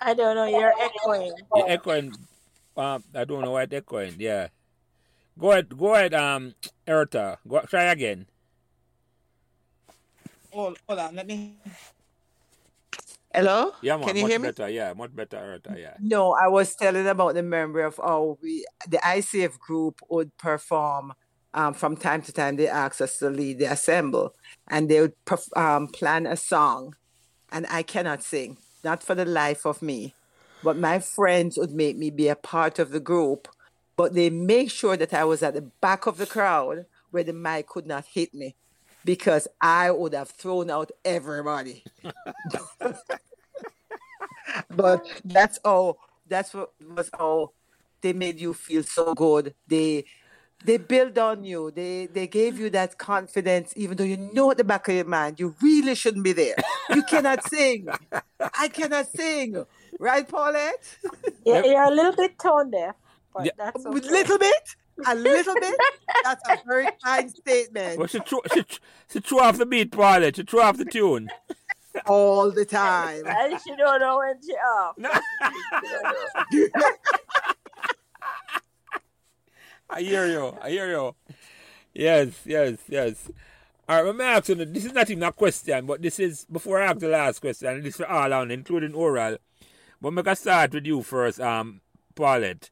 I 0.00 0.14
don't 0.14 0.34
know. 0.34 0.46
You're 0.46 0.74
echoing. 0.80 1.32
You're 1.54 1.70
echoing. 1.70 2.12
Um, 2.76 3.04
I 3.14 3.24
don't 3.24 3.42
know 3.42 3.52
what 3.52 3.72
echoing. 3.72 4.16
Yeah. 4.18 4.48
Go 5.38 5.52
ahead. 5.52 5.78
Go 5.78 5.94
ahead. 5.94 6.12
Um, 6.12 6.54
Eartha. 6.88 7.36
Go 7.46 7.60
try 7.60 7.84
again. 7.84 8.26
Hold, 10.50 10.78
hold 10.88 10.98
on, 10.98 11.14
let 11.14 11.26
me. 11.26 11.54
Hello? 13.32 13.72
Yeah, 13.80 13.96
man. 13.96 14.08
Can 14.08 14.16
you 14.16 14.22
much 14.22 14.30
hear 14.30 14.38
me? 14.40 14.48
better. 14.48 14.68
Yeah, 14.68 14.92
much 14.94 15.14
better. 15.14 15.36
Eartha. 15.36 15.78
Yeah. 15.78 15.94
No, 16.00 16.32
I 16.32 16.48
was 16.48 16.74
telling 16.74 17.06
about 17.06 17.34
the 17.34 17.42
memory 17.44 17.84
of 17.84 17.96
how 17.96 18.38
we, 18.42 18.64
the 18.88 18.98
ICF 18.98 19.58
group 19.60 20.00
would 20.10 20.36
perform 20.36 21.12
um, 21.52 21.74
from 21.74 21.96
time 21.96 22.22
to 22.22 22.32
time. 22.32 22.56
They 22.56 22.68
asked 22.68 23.00
us 23.00 23.18
to 23.18 23.30
lead 23.30 23.60
the 23.60 23.66
assemble, 23.66 24.34
and 24.68 24.88
they 24.88 25.00
would 25.00 25.14
perf- 25.24 25.56
um, 25.56 25.86
plan 25.88 26.26
a 26.26 26.36
song, 26.36 26.94
and 27.54 27.66
I 27.70 27.82
cannot 27.84 28.22
sing, 28.24 28.58
not 28.82 29.02
for 29.02 29.14
the 29.14 29.24
life 29.24 29.64
of 29.64 29.80
me. 29.82 30.14
but 30.64 30.76
my 30.78 30.98
friends 30.98 31.58
would 31.58 31.72
make 31.72 31.96
me 31.96 32.10
be 32.10 32.28
a 32.28 32.36
part 32.36 32.78
of 32.78 32.90
the 32.90 33.00
group. 33.00 33.48
But 33.96 34.14
they 34.14 34.30
make 34.30 34.70
sure 34.70 34.96
that 34.96 35.12
I 35.14 35.24
was 35.24 35.42
at 35.42 35.54
the 35.54 35.60
back 35.62 36.06
of 36.06 36.16
the 36.16 36.26
crowd 36.26 36.86
where 37.12 37.22
the 37.24 37.32
mic 37.34 37.68
could 37.68 37.86
not 37.86 38.06
hit 38.06 38.34
me 38.34 38.56
because 39.04 39.46
I 39.60 39.90
would 39.90 40.14
have 40.14 40.30
thrown 40.30 40.70
out 40.70 40.90
everybody. 41.04 41.84
but 44.70 45.06
that's 45.24 45.58
all 45.64 45.98
that's 46.26 46.54
what 46.54 46.72
was 46.96 47.10
all 47.18 47.52
they 48.00 48.12
made 48.14 48.40
you 48.40 48.54
feel 48.54 48.82
so 48.82 49.14
good. 49.14 49.54
They 49.68 50.06
they 50.64 50.76
build 50.78 51.18
on 51.18 51.44
you. 51.44 51.70
They 51.70 52.06
they 52.06 52.26
gave 52.26 52.58
you 52.58 52.70
that 52.70 52.98
confidence, 52.98 53.72
even 53.76 53.96
though 53.96 54.04
you 54.04 54.16
know 54.16 54.50
at 54.50 54.56
the 54.56 54.64
back 54.64 54.88
of 54.88 54.94
your 54.94 55.04
mind 55.04 55.38
you 55.40 55.54
really 55.62 55.94
shouldn't 55.94 56.24
be 56.24 56.32
there. 56.32 56.56
You 56.90 57.02
cannot 57.04 57.46
sing. 57.48 57.88
I 58.40 58.68
cannot 58.68 59.06
sing. 59.14 59.64
Right, 60.00 60.28
Paulette? 60.28 60.82
Yeah, 61.44 61.64
you're 61.64 61.82
a 61.82 61.90
little 61.90 62.16
bit 62.16 62.38
tone 62.38 62.70
deaf, 62.70 62.96
but 63.32 63.46
Yeah. 63.46 63.52
that's 63.56 63.84
A 63.84 63.88
okay. 63.88 64.08
little 64.10 64.38
bit? 64.38 64.76
A 65.06 65.14
little 65.14 65.54
bit? 65.56 65.74
That's 66.24 66.48
a 66.48 66.58
very 66.68 66.86
kind 67.04 67.28
statement. 67.28 67.98
Well, 67.98 68.06
she 68.06 68.20
threw, 68.20 68.40
she, 68.54 68.64
she 69.12 69.18
threw 69.18 69.40
off 69.40 69.58
the 69.58 69.66
beat, 69.66 69.90
Paulette. 69.90 70.36
She 70.36 70.44
threw 70.44 70.60
off 70.62 70.76
the 70.76 70.84
tune. 70.84 71.28
All 72.06 72.52
the 72.52 72.64
time. 72.82 73.24
And 73.26 73.60
she 73.60 73.74
don't 73.74 73.98
know 74.00 74.18
when 74.18 74.40
she 74.40 74.52
off. 74.52 74.96
No. 74.96 75.10
I 79.88 80.00
hear 80.00 80.26
you. 80.26 80.56
I 80.60 80.70
hear 80.70 80.90
you. 80.90 81.14
Yes, 81.92 82.40
yes, 82.44 82.78
yes. 82.88 83.30
All 83.88 83.96
right, 83.96 84.06
let 84.06 84.16
me 84.16 84.24
ask 84.24 84.48
you, 84.48 84.54
this 84.54 84.86
is 84.86 84.92
not 84.92 85.10
even 85.10 85.22
a 85.22 85.32
question, 85.32 85.86
but 85.86 86.00
this 86.00 86.18
is, 86.18 86.46
before 86.50 86.80
I 86.80 86.86
ask 86.86 86.98
the 86.98 87.08
last 87.08 87.40
question, 87.40 87.82
this 87.82 87.94
is 87.94 87.96
for 87.96 88.06
all 88.06 88.32
on, 88.32 88.50
including 88.50 88.94
oral. 88.94 89.36
But 90.00 90.10
going 90.10 90.24
to 90.24 90.36
start 90.36 90.72
with 90.72 90.86
you 90.86 91.02
first, 91.02 91.40
um, 91.40 91.80
Paulette. 92.14 92.70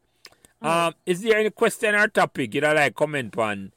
Um, 0.63 0.95
is 1.05 1.21
there 1.23 1.39
any 1.39 1.51
question 1.51 1.95
or 1.95 2.09
topic 2.09 2.55
you'd 2.55 2.65
like 2.65 2.95
comment 2.95 3.37
on 3.37 3.73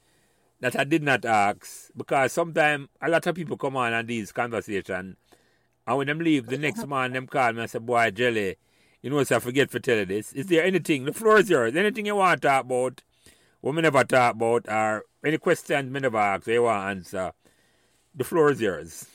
that 0.60 0.80
I 0.80 0.84
did 0.84 1.04
not 1.04 1.26
ask? 1.26 1.90
Because 1.98 2.32
sometimes 2.32 2.90
a 3.02 3.10
lot 3.10 3.26
of 3.26 3.36
people 3.36 3.58
come 3.58 3.76
on 3.76 3.92
on 3.92 4.06
these 4.06 4.32
conversations, 4.32 5.16
and 5.88 5.98
when 5.98 6.08
them 6.08 6.20
leave, 6.20 6.46
the 6.46 6.58
next 6.58 6.88
man 6.88 7.14
them 7.14 7.28
call 7.28 7.54
me 7.54 7.62
and 7.62 7.70
say, 7.70 7.80
boy, 7.80 8.12
Jelly, 8.12 8.56
you 9.02 9.10
know, 9.10 9.24
so 9.24 9.36
I 9.36 9.40
forget 9.40 9.72
to 9.72 9.80
tell 9.80 9.98
you 9.98 10.06
this. 10.06 10.32
Is 10.34 10.46
there 10.46 10.64
anything, 10.64 11.06
the 11.06 11.14
floor 11.14 11.40
is 11.40 11.50
yours, 11.50 11.76
anything 11.76 12.06
you 12.06 12.16
want 12.16 12.42
to 12.42 12.48
talk 12.48 12.66
about, 12.66 13.02
what 13.66 13.74
we 13.74 13.82
never 13.82 14.04
talk 14.04 14.36
about, 14.36 14.70
or 14.70 15.06
any 15.26 15.40
questions 15.40 15.92
we 15.92 16.00
never 16.00 16.20
ask, 16.20 16.46
you 16.46 16.62
want 16.62 16.84
to 16.84 16.88
answer, 16.88 17.32
the 18.14 18.24
floor 18.24 18.52
is 18.52 18.62
yours. 18.62 19.08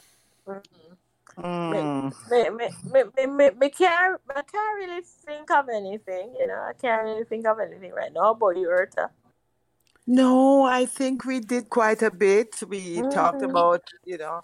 Mm. 1.38 2.12
Me, 2.28 2.50
me, 2.50 2.68
me, 2.92 3.02
me, 3.16 3.26
me, 3.26 3.50
me 3.50 3.70
can't, 3.70 4.20
I 4.28 4.42
can't 4.42 4.76
really 4.76 5.02
think 5.02 5.48
of 5.52 5.68
anything, 5.68 6.34
you 6.36 6.48
know. 6.48 6.66
I 6.68 6.72
can't 6.72 7.04
really 7.04 7.22
think 7.22 7.46
of 7.46 7.60
anything 7.60 7.92
right 7.92 8.12
now 8.12 8.32
about 8.32 8.56
you, 8.56 8.66
Eartha. 8.66 9.10
No, 10.08 10.64
I 10.64 10.84
think 10.84 11.24
we 11.24 11.38
did 11.38 11.70
quite 11.70 12.02
a 12.02 12.10
bit. 12.10 12.60
We 12.66 13.02
talked 13.02 13.42
Mhm. 13.42 13.50
about, 13.50 13.82
you 14.04 14.18
know, 14.18 14.40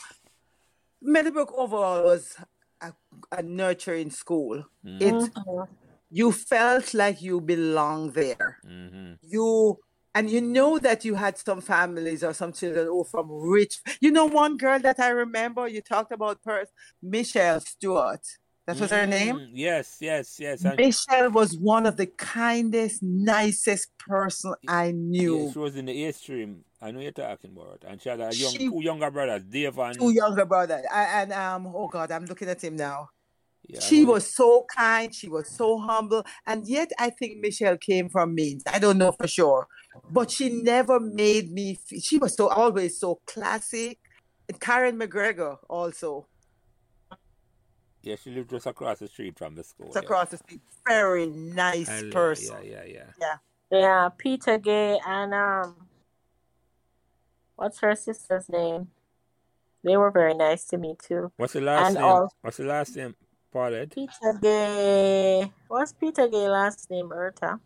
Meadowbrook 1.02 1.52
overall 1.52 2.04
was 2.04 2.36
a, 2.80 2.92
a 3.32 3.42
nurturing 3.42 4.10
school. 4.10 4.64
Mm. 4.84 5.02
It 5.02 5.34
Mhm. 5.34 5.68
you 6.10 6.30
felt 6.30 6.94
like 6.94 7.20
you 7.20 7.40
belonged 7.40 8.14
there. 8.14 8.58
Mm-hmm. 8.64 9.14
You 9.22 9.78
and 10.16 10.30
you 10.30 10.40
know 10.40 10.78
that 10.78 11.04
you 11.04 11.14
had 11.14 11.36
some 11.38 11.60
families 11.60 12.24
or 12.24 12.32
some 12.32 12.52
children 12.52 12.86
who 12.86 12.98
were 12.98 13.04
from 13.04 13.30
rich. 13.30 13.80
You 14.00 14.10
know, 14.10 14.24
one 14.24 14.56
girl 14.56 14.78
that 14.80 14.98
I 14.98 15.10
remember 15.10 15.68
you 15.68 15.80
talked 15.82 16.12
about 16.12 16.38
first, 16.42 16.72
Michelle 17.02 17.60
Stewart. 17.60 18.24
That 18.66 18.80
was 18.80 18.90
her 18.90 19.06
name. 19.06 19.36
Mm, 19.36 19.50
Yes, 19.52 19.98
yes, 20.00 20.40
yes. 20.40 20.64
And, 20.64 20.76
Michelle 20.76 21.30
was 21.30 21.56
one 21.56 21.86
of 21.86 21.96
the 21.96 22.06
kindest, 22.06 23.00
nicest 23.00 23.96
person 23.98 24.54
I 24.66 24.90
knew. 24.90 25.44
yeah, 25.46 25.52
she 25.52 25.58
was 25.58 25.76
in 25.76 25.84
the 25.86 26.04
A 26.06 26.12
stream. 26.12 26.64
I 26.82 26.90
know 26.90 27.00
you're 27.00 27.12
talking 27.12 27.52
about. 27.56 27.84
And 27.86 28.02
she 28.02 28.08
had 28.08 28.20
a 28.20 28.34
young, 28.34 28.52
She- 28.52 28.68
two 28.68 28.82
younger 28.82 29.10
brothers, 29.10 29.44
Dave 29.44 29.78
and. 29.78 29.94
Two 29.96 30.10
younger 30.10 30.44
brothers. 30.44 30.84
I, 30.92 31.04
and 31.22 31.32
um, 31.32 31.66
oh 31.74 31.86
God, 31.88 32.10
I'm 32.10 32.24
looking 32.24 32.48
at 32.48 32.62
him 32.62 32.74
now. 32.76 33.10
Yeah, 33.68 33.80
she 33.80 34.04
know- 34.04 34.12
was 34.12 34.32
so 34.32 34.64
kind, 34.74 35.14
she 35.14 35.28
was 35.28 35.48
so 35.48 35.78
humble, 35.78 36.24
and 36.46 36.66
yet 36.68 36.90
I 36.98 37.10
think 37.10 37.38
Michelle 37.40 37.76
came 37.76 38.08
from 38.08 38.34
means. 38.34 38.62
I 38.66 38.78
don't 38.78 38.98
know 38.98 39.12
for 39.12 39.26
sure, 39.28 39.66
but 40.10 40.30
she 40.30 40.48
never 40.50 41.00
made 41.00 41.50
me. 41.52 41.74
Feel, 41.74 42.00
she 42.00 42.18
was 42.18 42.34
so 42.36 42.48
always 42.48 42.98
so 42.98 43.20
classic. 43.26 43.98
And 44.48 44.60
Karen 44.60 44.96
McGregor 44.96 45.56
also 45.68 46.28
Yeah, 48.02 48.14
she 48.14 48.30
lived 48.30 48.50
just 48.50 48.66
across 48.66 49.00
the 49.00 49.08
street 49.08 49.36
from 49.36 49.56
the 49.56 49.64
school. 49.64 49.86
it's 49.86 49.96
yeah. 49.96 50.02
across 50.02 50.28
the 50.30 50.36
street. 50.36 50.60
Very 50.86 51.26
nice 51.26 51.88
And, 51.88 52.12
person. 52.12 52.58
Yeah, 52.62 52.84
yeah, 52.84 53.06
yeah. 53.20 53.36
Yeah, 53.72 54.08
Peter 54.16 54.58
Gay 54.58 55.00
and 55.04 55.34
um, 55.34 55.88
what's 57.56 57.80
her 57.80 57.96
sister's 57.96 58.48
name? 58.48 58.88
They 59.82 59.96
were 59.96 60.12
very 60.12 60.34
nice 60.34 60.64
to 60.68 60.78
me 60.78 60.94
too. 61.02 61.32
What's 61.36 61.54
the 61.54 61.60
last 61.60 61.86
And 61.86 61.94
name? 61.96 62.04
all- 62.04 62.32
What's 62.42 62.58
the 62.58 62.64
last 62.64 62.94
name? 62.96 63.16
Paulette? 63.56 63.90
Peter 63.94 64.38
Gay. 64.42 65.50
What's 65.68 65.92
Peter 65.94 66.28
Gay 66.28 66.48
last 66.48 66.90
name, 66.90 67.08
Eartha? 67.08 67.58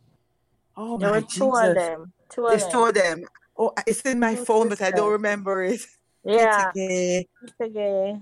Oh 0.76 0.96
There 0.98 1.10
my 1.10 1.18
were 1.18 1.26
two 1.26 1.50
of 1.50 1.74
them. 1.74 2.12
Two 2.30 2.46
of 2.46 2.60
them. 2.60 2.70
two 2.70 2.84
of 2.84 2.94
them. 2.94 3.24
Oh, 3.58 3.72
it's 3.86 4.02
in 4.02 4.20
my 4.20 4.34
Two 4.36 4.44
phone, 4.44 4.68
but 4.68 4.80
I 4.80 4.90
don't 4.92 5.10
remember 5.12 5.64
it. 5.64 5.80
Yeah, 6.22 6.70
Peter 6.74 7.24
Peter 7.58 7.68
Gay. 7.72 8.20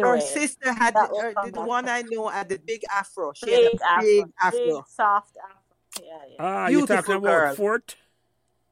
Her 0.00 0.20
sister 0.20 0.72
had 0.74 0.92
the, 0.94 1.06
her- 1.34 1.50
the 1.50 1.62
one 1.62 1.88
I 1.88 2.02
know 2.02 2.28
had 2.28 2.50
the 2.50 2.58
big 2.58 2.82
afro. 2.92 3.32
She 3.32 3.46
big 3.46 3.80
had 3.80 3.80
a 3.80 3.92
afro, 3.92 4.02
big 4.04 4.24
big 4.26 4.34
afro. 4.42 4.84
soft 4.86 5.36
afro. 5.42 6.04
Yeah, 6.06 6.18
yeah. 6.28 6.36
Ah, 6.38 6.68
you're 6.68 6.80
Beautiful 6.80 6.96
talking 6.96 7.14
about 7.16 7.30
girl. 7.30 7.54
Fort? 7.54 7.96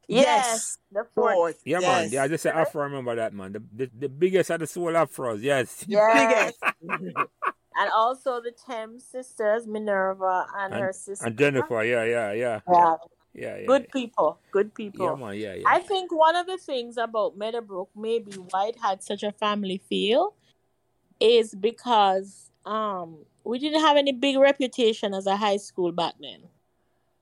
yes, 0.06 0.24
Yes. 0.27 0.78
the 0.93 1.05
fourth. 1.15 1.35
Fourth. 1.35 1.60
Yeah, 1.65 1.81
yes. 1.81 2.02
man. 2.02 2.12
Yeah, 2.12 2.23
I 2.24 2.28
just 2.28 2.43
say 2.43 2.51
Afro. 2.51 2.82
I 2.82 2.85
remember 2.85 3.16
that, 3.16 3.32
man. 3.32 3.52
The, 3.52 3.62
the, 3.74 3.90
the 4.01 4.09
biggest 4.09 4.51
of 4.51 4.60
the 4.60 4.66
soul 4.66 4.93
Afros. 4.93 5.40
Yes. 5.43 5.85
Yes. 5.89 6.52
Biggest. 6.86 7.28
and 7.78 7.90
also 7.92 8.40
the 8.40 8.50
Thames 8.50 9.05
sisters, 9.05 9.66
Minerva 9.66 10.46
and, 10.56 10.74
And- 10.74 10.82
her 10.82 10.92
sister. 10.92 11.26
And 11.26 11.38
Jennifer. 11.38 11.82
Yeah, 11.84 12.05
yeah, 12.05 12.32
yeah. 12.32 12.60
Yeah, 12.68 12.94
Yeah, 13.34 13.56
yeah. 13.59 13.66
good 13.66 13.88
people. 13.90 14.38
Good 14.50 14.74
people. 14.74 15.06
Yeah, 15.06 15.14
man. 15.14 15.34
Yeah, 15.36 15.55
yeah. 15.55 15.62
I 15.66 15.78
think 15.80 16.10
one 16.12 16.34
of 16.36 16.46
the 16.46 16.59
things 16.59 16.96
about 16.96 17.36
Meadowbrook, 17.38 17.90
maybe 17.96 18.32
why 18.50 18.68
it 18.68 18.76
had 18.82 19.02
such 19.02 19.22
a 19.22 19.32
family 19.32 19.78
feel, 19.88 20.34
is 21.20 21.55
because 21.55 22.50
um 22.66 23.18
we 23.44 23.59
didn't 23.59 23.80
have 23.80 23.96
any 23.96 24.12
big 24.12 24.36
reputation 24.38 25.14
as 25.14 25.26
a 25.26 25.36
high 25.36 25.56
school 25.56 25.92
back 25.92 26.14
then. 26.20 26.40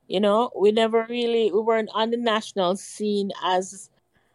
You 0.08 0.20
know, 0.20 0.50
we 0.56 0.72
never 0.72 1.06
really 1.08 1.50
we 1.52 1.60
weren't 1.60 1.90
on 1.92 2.10
the 2.10 2.16
national 2.16 2.76
scene 2.76 3.30
as 3.44 3.90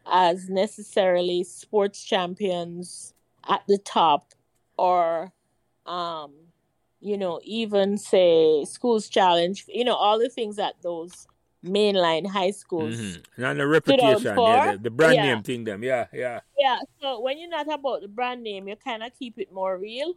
as 0.05 0.49
necessarily 0.49 1.43
sports 1.43 2.03
champions 2.03 3.13
at 3.49 3.61
the 3.67 3.77
top 3.77 4.33
or 4.77 5.31
um 5.85 6.31
you 6.99 7.17
know 7.17 7.39
even 7.43 7.97
say 7.97 8.63
schools 8.65 9.09
challenge 9.09 9.65
you 9.67 9.83
know 9.83 9.95
all 9.95 10.19
the 10.19 10.29
things 10.29 10.55
that 10.57 10.75
those 10.83 11.27
mainline 11.63 12.25
high 12.27 12.51
schools 12.51 12.95
Mm-hmm. 12.95 13.43
And 13.43 13.59
the 13.59 13.67
reputation, 13.67 14.37
yeah, 14.39 14.71
the, 14.71 14.77
the 14.77 14.89
brand 14.89 15.15
Yeah. 15.15 15.25
name 15.33 15.43
thing, 15.43 15.63
them, 15.63 15.83
yeah, 15.83 16.07
yeah. 16.11 16.39
Yeah, 16.57 16.79
so 16.99 17.19
when 17.21 17.37
you're 17.39 17.49
not 17.49 17.71
about 17.71 18.01
the 18.01 18.07
brand 18.07 18.41
name, 18.43 18.67
you 18.67 18.75
kind 18.75 19.03
of 19.03 19.11
keep 19.17 19.37
it 19.37 19.51
more 19.51 19.77
real 19.77 20.15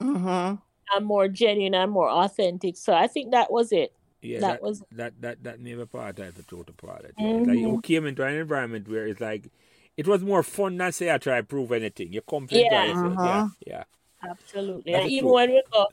mm-hmm. 0.00 0.56
and 0.96 1.06
more 1.06 1.28
genuine 1.28 1.74
and 1.74 1.90
more 1.90 2.08
authentic. 2.08 2.76
So 2.76 2.94
I 2.94 3.06
think 3.06 3.32
that 3.32 3.50
was 3.52 3.72
it. 3.72 3.92
Yeah, 4.22 4.40
that, 4.40 4.46
that, 4.48 4.62
was 4.62 4.82
that 4.92 5.20
that 5.20 5.42
that 5.42 5.60
never 5.60 5.84
part 5.84 6.18
of 6.20 6.34
the 6.36 6.42
total 6.44 6.74
product. 6.74 7.14
Yeah. 7.18 7.28
It's 7.28 7.46
Like 7.48 7.58
you 7.58 7.68
Mhm. 7.68 7.82
came 7.82 8.06
into 8.06 8.24
an 8.24 8.34
environment 8.34 8.88
where 8.88 9.06
it's 9.08 9.20
like 9.20 9.50
it 9.96 10.06
was 10.06 10.22
more 10.22 10.42
fun 10.42 10.76
than 10.78 10.92
say 10.92 11.12
I 11.12 11.18
try 11.18 11.38
to 11.38 11.42
prove 11.42 11.72
anything. 11.72 12.12
You 12.12 12.22
come 12.22 12.46
to 12.46 12.56
Yeah. 12.58 12.84
yourself. 12.84 13.18
Uh-huh. 13.18 13.48
Yeah, 13.66 13.84
absolutely. 14.28 14.92
That's 14.92 15.04
And 15.04 15.12
even 15.12 15.24
true. 15.24 15.34
when 15.34 15.50
we 15.50 15.62
go, 15.72 15.86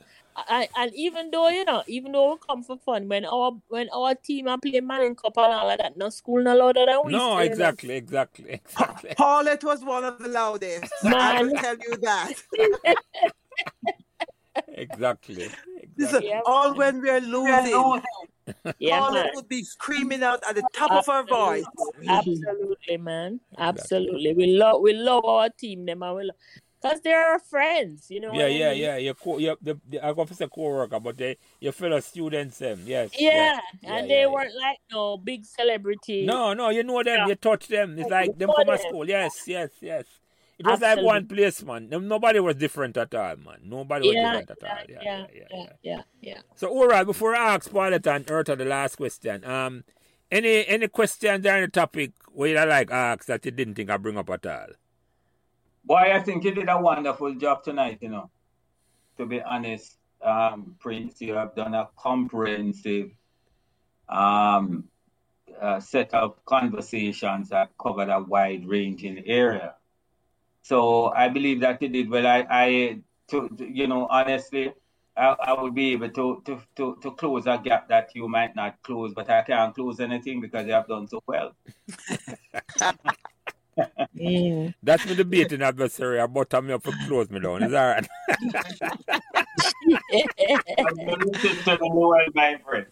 and, 0.48 0.68
and 0.76 0.94
even 0.94 1.30
though 1.30 1.48
you 1.48 1.64
know, 1.64 1.82
even 1.86 2.12
though 2.12 2.32
we 2.32 2.38
come 2.46 2.62
for 2.62 2.76
fun, 2.78 3.08
when 3.08 3.24
our 3.24 3.52
when 3.68 3.88
our 3.90 4.14
team 4.14 4.48
are 4.48 4.58
playing 4.58 4.86
Manning 4.86 5.14
Cup 5.14 5.36
and 5.36 5.52
all 5.52 5.70
of 5.70 5.78
that, 5.78 5.96
no 5.96 6.08
school 6.10 6.42
no 6.42 6.56
louder 6.56 6.86
than 6.86 7.00
we. 7.04 7.12
No, 7.12 7.34
still, 7.34 7.44
you 7.44 7.50
exactly, 7.50 7.94
exactly, 7.94 8.50
exactly. 8.64 9.10
Paulette 9.16 9.64
was 9.64 9.84
one 9.84 10.04
of 10.04 10.18
the 10.18 10.28
loudest. 10.28 10.92
Man. 11.02 11.14
I 11.14 11.42
will 11.42 11.58
tell 11.58 11.76
you 11.76 11.96
that. 11.98 12.32
exactly. 14.68 15.34
Listen, 15.34 15.54
exactly. 15.82 16.28
Yeah, 16.28 16.40
all 16.46 16.74
man. 16.74 16.76
when 16.76 17.02
we're 17.02 17.20
losing, 17.20 18.02
Yeah, 18.78 19.00
Paulette 19.00 19.24
man. 19.24 19.32
would 19.34 19.48
be 19.48 19.62
screaming 19.64 20.22
out 20.22 20.40
at 20.48 20.54
the 20.54 20.64
top 20.74 20.92
of 20.92 21.06
her 21.06 21.24
voice. 21.24 21.64
Absolutely, 22.08 22.96
man. 22.96 23.40
Absolutely. 23.58 24.32
We 24.34 24.46
love 24.46 24.80
we 24.82 24.92
love 24.94 25.24
our 25.24 25.48
team, 25.50 25.86
them 25.86 26.02
and 26.02 26.16
we 26.16 26.24
love 26.24 26.36
because 26.80 27.00
they're 27.00 27.32
our 27.32 27.38
friends, 27.38 28.10
you 28.10 28.20
know. 28.20 28.32
Yeah, 28.32 28.42
what 28.42 28.44
I 28.44 28.48
yeah, 28.48 28.70
mean? 28.72 28.82
yeah. 28.82 28.96
Your 28.96 29.14
co, 29.14 29.38
your, 29.38 29.56
the, 29.60 29.80
the, 29.88 30.04
I 30.04 30.12
go 30.12 30.24
for 30.24 30.34
say 30.34 30.48
co-worker, 30.52 31.00
but 31.00 31.16
they, 31.16 31.36
your 31.60 31.72
fellow 31.72 32.00
students, 32.00 32.58
them. 32.58 32.82
Yes. 32.86 33.10
Yeah, 33.18 33.34
Yeah, 33.34 33.60
and 33.96 34.08
yeah, 34.08 34.14
they 34.14 34.20
yeah. 34.22 34.26
weren't 34.26 34.54
like 34.56 34.78
no 34.90 35.16
big 35.16 35.44
celebrity. 35.44 36.24
No, 36.24 36.54
no, 36.54 36.70
you 36.70 36.82
know 36.82 37.02
them. 37.02 37.18
Yeah. 37.18 37.26
You 37.28 37.34
touch 37.34 37.68
them. 37.68 37.98
It's 37.98 38.10
like 38.10 38.36
them 38.38 38.50
from 38.54 38.68
a 38.68 38.78
school. 38.78 39.08
Yes, 39.08 39.42
yes, 39.46 39.70
yes. 39.80 40.04
It 40.58 40.66
was 40.66 40.80
like 40.82 41.00
one 41.00 41.26
place, 41.26 41.62
man. 41.62 41.88
Nobody 41.88 42.38
was 42.38 42.56
different 42.56 42.94
at 42.98 43.14
all, 43.14 43.36
man. 43.36 43.60
Nobody 43.64 44.08
was 44.08 44.14
Yeah, 44.14 44.40
different 44.40 44.50
at 44.50 44.58
yeah, 44.60 44.76
all. 44.76 44.76
Yeah, 44.88 45.00
yeah, 45.00 45.26
yeah, 45.32 45.46
yeah, 45.52 45.66
yeah, 45.82 46.02
yeah. 46.20 46.40
So, 46.54 46.68
all 46.68 46.86
right, 46.86 47.04
before 47.04 47.34
I 47.34 47.54
ask 47.54 47.70
Paulette 47.70 48.06
and 48.06 48.26
Eartha 48.26 48.58
the 48.58 48.66
last 48.66 48.96
question, 48.96 49.42
um, 49.46 49.84
any 50.30 50.66
any 50.66 50.88
questions 50.88 51.46
on 51.46 51.62
the 51.62 51.68
topic 51.68 52.12
where 52.32 52.50
you 52.50 52.54
like 52.56 52.90
ask 52.90 53.24
that 53.24 53.44
you 53.46 53.52
didn't 53.52 53.76
think 53.76 53.88
I 53.88 53.96
bring 53.96 54.18
up 54.18 54.28
at 54.28 54.44
all? 54.44 54.66
Boy, 55.84 56.12
I 56.12 56.20
think 56.20 56.44
you 56.44 56.52
did 56.52 56.68
a 56.68 56.80
wonderful 56.80 57.34
job 57.34 57.64
tonight, 57.64 57.98
you 58.00 58.08
know. 58.08 58.30
To 59.18 59.26
be 59.26 59.42
honest, 59.42 59.98
um, 60.22 60.76
Prince, 60.78 61.20
you 61.20 61.34
have 61.34 61.54
done 61.54 61.74
a 61.74 61.88
comprehensive 61.96 63.10
um, 64.08 64.84
uh, 65.60 65.80
set 65.80 66.14
of 66.14 66.44
conversations 66.44 67.48
that 67.50 67.70
covered 67.80 68.08
a 68.08 68.20
wide 68.20 68.66
ranging 68.66 69.22
area. 69.26 69.74
So 70.62 71.08
I 71.08 71.28
believe 71.28 71.60
that 71.60 71.80
you 71.82 71.88
did 71.88 72.10
well. 72.10 72.26
I, 72.26 72.46
I 72.50 73.00
to, 73.28 73.48
you 73.58 73.86
know, 73.86 74.06
honestly, 74.10 74.72
I, 75.16 75.36
I 75.40 75.60
would 75.60 75.74
be 75.74 75.92
able 75.92 76.10
to, 76.10 76.42
to, 76.44 76.60
to, 76.76 76.98
to 77.02 77.10
close 77.12 77.46
a 77.46 77.60
gap 77.62 77.88
that 77.88 78.14
you 78.14 78.28
might 78.28 78.54
not 78.56 78.82
close, 78.82 79.12
but 79.14 79.30
I 79.30 79.42
can't 79.42 79.74
close 79.74 80.00
anything 80.00 80.40
because 80.40 80.66
you 80.66 80.72
have 80.72 80.88
done 80.88 81.08
so 81.08 81.22
well. 81.26 81.54
Mm. 84.16 84.74
That's 84.82 85.06
me 85.06 85.14
debating 85.14 85.62
adversary 85.62 86.18
about 86.18 86.50
time 86.50 86.66
me 86.66 86.72
up 86.74 86.82
to 86.84 86.92
close 87.06 87.30
me 87.30 87.40
down. 87.40 87.62
Is 87.62 87.70
that 87.70 87.86
right? 87.86 88.08
I'm 90.78 90.96
going 90.96 91.20
to 91.32 91.76
the 91.78 91.88
world, 91.90 92.30
my 92.34 92.58
friend. 92.58 92.86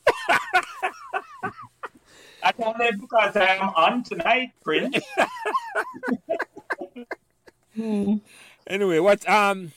I 2.43 2.53
can't 2.53 2.79
live 2.79 3.01
because 3.01 3.37
I 3.37 3.57
am 3.57 3.69
on 3.77 4.03
tonight, 4.05 4.53
Prince. 4.63 4.99
Mm. 7.77 8.21
anyway, 8.67 8.99
what 8.99 9.29
um 9.29 9.73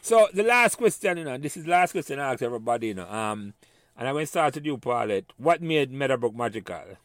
so 0.00 0.28
the 0.32 0.42
last 0.42 0.76
question, 0.76 1.18
you 1.18 1.24
know, 1.24 1.36
this 1.38 1.56
is 1.56 1.64
the 1.64 1.70
last 1.70 1.92
question 1.92 2.18
I 2.18 2.32
ask 2.32 2.42
everybody, 2.42 2.88
you 2.88 2.94
know. 2.94 3.08
Um 3.08 3.54
and 3.96 4.08
I 4.08 4.12
went 4.12 4.20
gonna 4.20 4.26
start 4.26 4.54
with 4.54 4.64
you, 4.64 4.78
Paulette. 4.78 5.26
What 5.36 5.60
made 5.62 5.92
Meadowbrook 5.92 6.34
magical? 6.34 6.96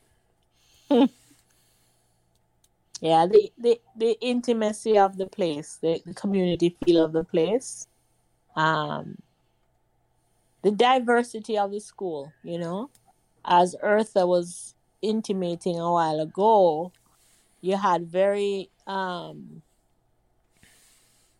Yeah, 3.01 3.27
the, 3.27 3.51
the, 3.57 3.79
the 3.95 4.17
intimacy 4.21 4.97
of 4.97 5.17
the 5.17 5.27
place, 5.27 5.77
the, 5.81 6.01
the 6.05 6.13
community 6.13 6.75
feel 6.83 7.05
of 7.05 7.13
the 7.13 7.23
place, 7.23 7.87
um, 8.55 9.17
the 10.63 10.71
diversity 10.71 11.57
of 11.57 11.71
the 11.71 11.79
school, 11.79 12.31
you 12.43 12.57
know. 12.57 12.89
As 13.45 13.75
Eartha 13.83 14.27
was 14.27 14.75
intimating 15.01 15.79
a 15.79 15.91
while 15.91 16.19
ago, 16.19 16.91
you 17.61 17.77
had 17.77 18.07
very 18.07 18.69
um, 18.87 19.61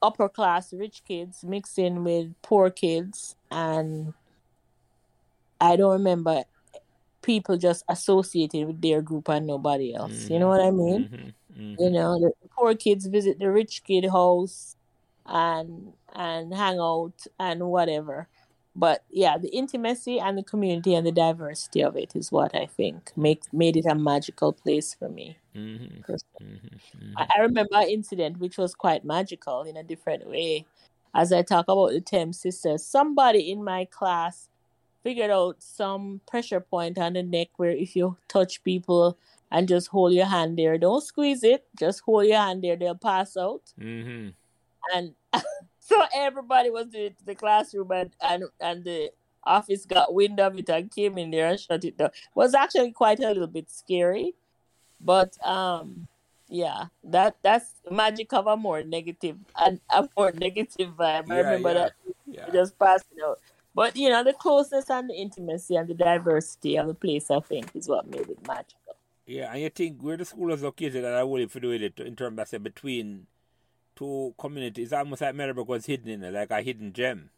upper 0.01 0.29
class 0.29 0.71
rich 0.73 1.01
kids 1.07 1.43
mixing 1.43 2.03
with 2.03 2.33
poor 2.43 2.69
kids, 2.69 3.35
and 3.49 4.13
I 5.59 5.75
don't 5.75 5.93
remember 5.93 6.43
people 7.21 7.57
just 7.57 7.83
associated 7.89 8.67
with 8.67 8.81
their 8.81 9.01
group 9.01 9.27
and 9.29 9.47
nobody 9.47 9.93
else. 9.93 10.29
You 10.29 10.39
know 10.39 10.47
what 10.47 10.61
I 10.61 10.71
mean? 10.71 11.09
Mhm, 11.11 11.33
mhm. 11.57 11.77
you 11.79 11.89
know 11.89 12.19
the 12.19 12.31
poor 12.55 12.75
kids 12.75 13.07
visit 13.07 13.39
the 13.39 13.51
rich 13.51 13.83
kid 13.83 14.05
house 14.09 14.75
and 15.25 15.93
and 16.13 16.53
hang 16.53 16.79
out 16.79 17.25
and 17.39 17.63
whatever 17.67 18.27
but 18.75 19.03
yeah 19.09 19.37
the 19.37 19.49
intimacy 19.49 20.19
and 20.19 20.37
the 20.37 20.43
community 20.43 20.93
and 20.95 21.05
the 21.05 21.11
diversity 21.11 21.81
of 21.81 21.95
it 21.97 22.15
is 22.15 22.31
what 22.31 22.55
i 22.55 22.65
think 22.65 23.11
make 23.15 23.43
made 23.53 23.75
it 23.77 23.85
a 23.85 23.95
magical 23.95 24.53
place 24.53 24.93
for 24.93 25.09
me 25.09 25.37
Mhm, 25.55 26.03
mhm, 26.41 26.79
mhm. 26.95 27.13
I, 27.17 27.27
I 27.37 27.41
remember 27.41 27.75
an 27.75 27.89
incident 27.89 28.39
which 28.39 28.57
was 28.57 28.75
quite 28.75 29.03
magical 29.03 29.63
in 29.63 29.77
a 29.77 29.83
different 29.83 30.27
way 30.27 30.65
as 31.13 31.33
i 31.33 31.41
talk 31.41 31.65
about 31.67 31.91
the 31.91 32.01
Thames 32.01 32.39
sisters 32.39 32.85
somebody 32.85 33.51
in 33.51 33.63
my 33.63 33.85
class 33.85 34.49
figured 35.03 35.31
out 35.31 35.57
some 35.63 36.21
pressure 36.27 36.59
point 36.59 36.97
on 36.97 37.13
the 37.13 37.23
neck 37.23 37.49
where 37.57 37.71
if 37.71 37.95
you 37.95 38.17
touch 38.27 38.63
people 38.63 39.17
and 39.51 39.67
just 39.67 39.87
hold 39.87 40.13
your 40.13 40.25
hand 40.25 40.57
there 40.57 40.77
don't 40.77 41.03
squeeze 41.03 41.43
it 41.43 41.65
just 41.79 42.01
hold 42.01 42.25
your 42.25 42.37
hand 42.37 42.63
there 42.63 42.75
they'll 42.75 42.95
pass 42.95 43.37
out 43.37 43.61
Mhm. 43.79 44.33
and 44.93 45.13
so 45.79 45.95
everybody 46.13 46.69
was 46.69 46.87
doing 46.87 47.05
it 47.05 47.17
to 47.19 47.25
the 47.25 47.35
classroom 47.35 47.91
and, 47.91 48.11
and 48.21 48.43
and 48.59 48.83
the 48.83 49.11
office 49.43 49.85
got 49.85 50.13
wind 50.13 50.39
of 50.39 50.57
it 50.59 50.69
and 50.69 50.91
came 50.91 51.17
in 51.17 51.31
there 51.31 51.47
and 51.47 51.59
shut 51.59 51.83
it 51.85 51.97
down. 51.97 52.07
It 52.07 52.35
was 52.35 52.53
actually 52.53 52.91
quite 52.91 53.19
a 53.21 53.27
little 53.29 53.47
bit 53.47 53.69
scary. 53.71 54.35
But 54.99 55.37
um 55.45 56.07
yeah, 56.49 56.85
that 57.03 57.37
that's 57.41 57.75
magic 57.89 58.33
of 58.33 58.47
a 58.47 58.57
more 58.57 58.83
negative 58.83 59.37
and 59.55 59.79
a 59.89 60.07
more 60.17 60.31
negative 60.33 60.91
vibe. 60.97 61.31
I 61.31 61.37
remember 61.39 61.69
yeah, 61.69 61.73
that 61.75 61.91
yeah. 62.25 62.49
just 62.51 62.77
passing 62.77 63.17
out. 63.25 63.39
But 63.73 63.95
you 63.95 64.09
know, 64.09 64.23
the 64.23 64.33
closeness 64.33 64.89
and 64.89 65.09
the 65.09 65.13
intimacy 65.13 65.75
and 65.75 65.87
the 65.87 65.93
diversity 65.93 66.77
of 66.77 66.87
the 66.87 66.93
place 66.93 67.29
I 67.31 67.39
think 67.39 67.73
is 67.75 67.87
what 67.87 68.07
made 68.07 68.29
it 68.29 68.45
magical. 68.47 68.86
Yeah, 69.27 69.51
and 69.51 69.61
you 69.61 69.69
think 69.69 70.01
where 70.01 70.15
the 70.15 70.23
school 70.23 70.53
is 70.53 70.63
located 70.63 71.03
that 71.03 71.13
I 71.13 71.23
would 71.23 71.41
if 71.41 71.53
you 71.53 71.61
do 71.61 71.71
it 71.71 71.99
in 71.99 72.15
terms 72.15 72.39
of 72.39 72.47
say 72.47 72.57
between 72.57 73.27
two 73.93 74.33
communities, 74.39 74.93
almost 74.93 75.21
like 75.21 75.35
Meadowbrook 75.35 75.67
was 75.67 75.85
hidden 75.85 76.09
in 76.09 76.23
it, 76.23 76.33
like 76.33 76.49
a 76.49 76.61
hidden 76.61 76.93
gem. 76.93 77.29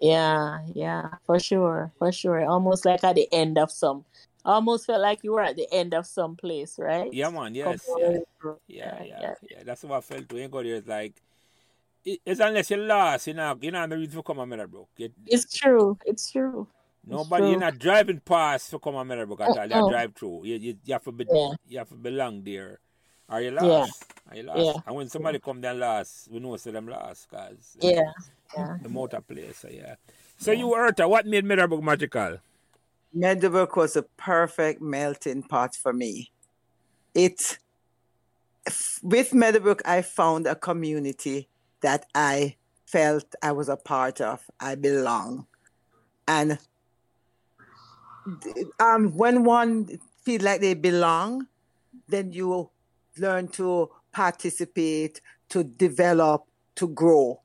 Yeah, 0.00 0.58
yeah, 0.74 1.08
for 1.26 1.38
sure, 1.38 1.92
for 1.98 2.10
sure. 2.10 2.44
Almost 2.44 2.84
like 2.84 3.04
at 3.04 3.14
the 3.14 3.28
end 3.32 3.58
of 3.58 3.70
some, 3.70 4.04
almost 4.44 4.86
felt 4.86 5.02
like 5.02 5.20
you 5.22 5.32
were 5.32 5.42
at 5.42 5.54
the 5.54 5.72
end 5.72 5.94
of 5.94 6.04
some 6.04 6.34
place, 6.34 6.78
right? 6.80 7.12
Yeah, 7.12 7.30
man. 7.30 7.54
Yes. 7.54 7.88
Yeah. 7.96 8.18
Yeah, 8.66 9.02
yeah, 9.02 9.04
yeah. 9.04 9.34
yeah. 9.48 9.62
That's 9.64 9.84
what 9.84 9.98
I 9.98 10.00
felt 10.00 10.28
too. 10.28 10.38
You 10.38 10.48
go 10.48 10.64
there, 10.64 10.76
it's 10.76 10.88
like 10.88 11.14
it's 12.04 12.40
unless 12.40 12.70
you're 12.70 12.80
lost, 12.80 13.26
you 13.28 13.34
know, 13.34 13.56
you 13.60 13.70
know, 13.70 13.86
the 13.86 13.96
reason 13.96 14.16
to 14.16 14.22
come 14.22 14.38
to 14.38 14.46
Meadowbrook. 14.46 14.88
It, 14.98 15.12
It's 15.26 15.56
true. 15.56 15.98
It's 16.06 16.32
true. 16.32 16.66
Nobody, 17.06 17.44
you're 17.44 17.52
true. 17.54 17.60
not 17.60 17.78
driving 17.78 18.20
past 18.20 18.70
to 18.70 18.78
come 18.78 18.94
to 18.94 19.04
Meadowbrook 19.04 19.40
uh, 19.40 19.44
at 19.44 19.58
all. 19.58 19.66
You 19.66 19.74
Uh-uh. 19.74 19.90
drive 19.90 20.14
through. 20.14 20.44
You, 20.44 20.56
you, 20.56 20.76
you 20.84 20.92
have 20.92 21.04
to 21.04 21.12
be, 21.12 21.26
Yeah. 21.32 21.50
you 21.68 21.78
have 21.78 21.88
to 21.88 21.94
belong 21.96 22.42
there. 22.44 22.78
Are 23.28 23.40
you 23.40 23.52
Yeah. 23.54 23.60
lost? 23.62 24.04
Are 24.30 24.36
you 24.36 24.42
lost? 24.42 24.58
Yeah. 24.60 24.72
And 24.86 24.96
when 24.96 25.08
somebody 25.08 25.38
come 25.38 25.60
there 25.60 25.74
last, 25.74 26.28
we 26.30 26.40
know 26.40 26.56
so 26.56 26.70
them 26.70 26.88
lost, 26.88 27.28
cause 27.30 27.76
Yeah, 27.80 28.02
yeah. 28.56 28.76
the 28.82 28.88
motor 28.88 29.20
place. 29.20 29.58
So 29.58 29.68
yeah. 29.68 29.94
So 30.36 30.52
you, 30.52 30.66
Eartha, 30.68 31.08
what 31.08 31.26
made 31.26 31.44
Meadowbrook 31.44 31.82
magical? 31.82 32.38
Meadowbrook 33.12 33.76
was 33.76 33.96
a 33.96 34.02
perfect 34.02 34.80
melting 34.80 35.42
pot 35.42 35.74
for 35.74 35.92
me. 35.92 36.30
It 37.14 37.58
f- 38.66 39.00
with 39.02 39.32
Meadowbrook, 39.34 39.82
I 39.84 40.02
found 40.02 40.46
a 40.46 40.54
community 40.54 41.48
that 41.80 42.06
I 42.14 42.56
felt 42.86 43.34
I 43.42 43.52
was 43.52 43.68
a 43.68 43.76
part 43.76 44.20
of. 44.20 44.42
I 44.60 44.74
belong, 44.76 45.46
and 46.28 46.50
th- 46.50 46.60
um, 48.78 49.16
when 49.16 49.44
one 49.44 49.98
feel 50.22 50.42
like 50.42 50.60
they 50.60 50.74
belong, 50.74 51.46
then 52.08 52.32
you 52.32 52.70
learn 53.18 53.48
to 53.48 53.90
participate, 54.12 55.20
to 55.48 55.64
develop, 55.64 56.44
to 56.76 56.88
grow. 56.88 57.40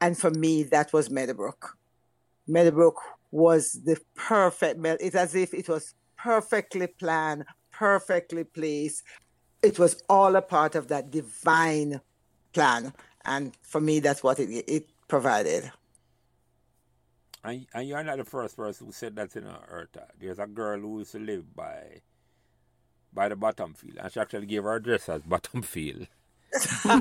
And 0.00 0.16
for 0.16 0.30
me, 0.30 0.62
that 0.64 0.92
was 0.92 1.10
Meadowbrook. 1.10 1.76
Meadowbrook 2.46 3.00
was 3.30 3.72
the 3.84 4.00
perfect 4.14 4.80
it's 5.00 5.14
as 5.14 5.34
if 5.34 5.52
it 5.52 5.68
was 5.68 5.94
perfectly 6.16 6.86
planned 6.86 7.44
perfectly 7.70 8.42
placed 8.42 9.02
it 9.62 9.78
was 9.78 10.02
all 10.08 10.34
a 10.36 10.42
part 10.42 10.74
of 10.74 10.88
that 10.88 11.10
divine 11.10 12.00
plan 12.54 12.92
and 13.26 13.54
for 13.62 13.80
me 13.80 14.00
that's 14.00 14.22
what 14.22 14.38
it, 14.40 14.64
it 14.66 14.86
provided 15.08 15.70
And, 17.44 17.66
and 17.72 17.88
you're 17.88 18.02
not 18.02 18.18
the 18.18 18.24
first 18.24 18.56
person 18.56 18.86
who 18.86 18.92
said 18.92 19.16
that 19.16 19.34
in 19.36 19.44
Eartha. 19.44 20.06
There's 20.20 20.38
a 20.38 20.46
girl 20.46 20.80
who 20.80 20.98
used 20.98 21.12
to 21.12 21.18
live 21.18 21.54
by 21.54 22.02
by 23.12 23.28
the 23.28 23.36
bottom 23.36 23.72
field, 23.74 23.96
and 24.02 24.12
she 24.12 24.20
actually 24.20 24.46
gave 24.46 24.64
her 24.64 24.74
address 24.74 25.08
as 25.08 25.22
bottom 25.26 25.62
field. 25.62 26.06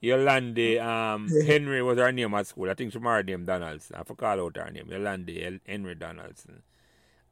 Yolande 0.00 0.78
um, 0.78 1.28
Henry 1.46 1.82
was 1.82 1.98
her 1.98 2.12
name 2.12 2.34
at 2.34 2.46
school. 2.46 2.70
I 2.70 2.74
think 2.74 2.92
she 2.92 2.98
married 2.98 3.28
him 3.28 3.44
Donaldson. 3.44 3.96
I 3.98 4.04
forgot 4.04 4.38
out 4.38 4.56
her 4.56 4.70
name. 4.70 4.88
Yolande 4.90 5.60
Henry 5.66 5.94
Donaldson. 5.94 6.62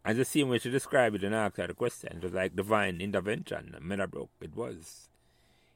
And 0.05 0.19
the 0.19 0.25
same 0.25 0.49
way 0.49 0.59
she 0.59 0.71
described 0.71 1.17
it 1.17 1.25
and 1.25 1.35
asked 1.35 1.57
her 1.59 1.67
the 1.67 1.75
question, 1.75 2.17
it 2.19 2.23
was 2.23 2.33
like 2.33 2.57
divine 2.57 3.01
intervention. 3.01 3.77
Meadowbrook, 3.81 4.31
it 4.41 4.55
was. 4.57 5.09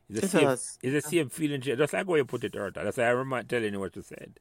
It's 0.08 0.20
the 0.20 0.26
It 0.26 0.30
same, 0.30 0.44
was. 0.46 0.78
It's 0.82 1.04
the 1.04 1.08
same 1.10 1.28
feeling, 1.28 1.60
she- 1.60 1.76
just 1.76 1.92
like 1.92 2.06
how 2.06 2.14
you 2.14 2.24
put 2.24 2.44
it, 2.44 2.52
Eartha. 2.54 2.82
That's 2.84 2.96
why 2.96 3.04
I 3.04 3.08
remember 3.10 3.42
telling 3.48 3.72
you 3.72 3.80
what 3.80 3.94
you 3.96 4.02
said. 4.02 4.40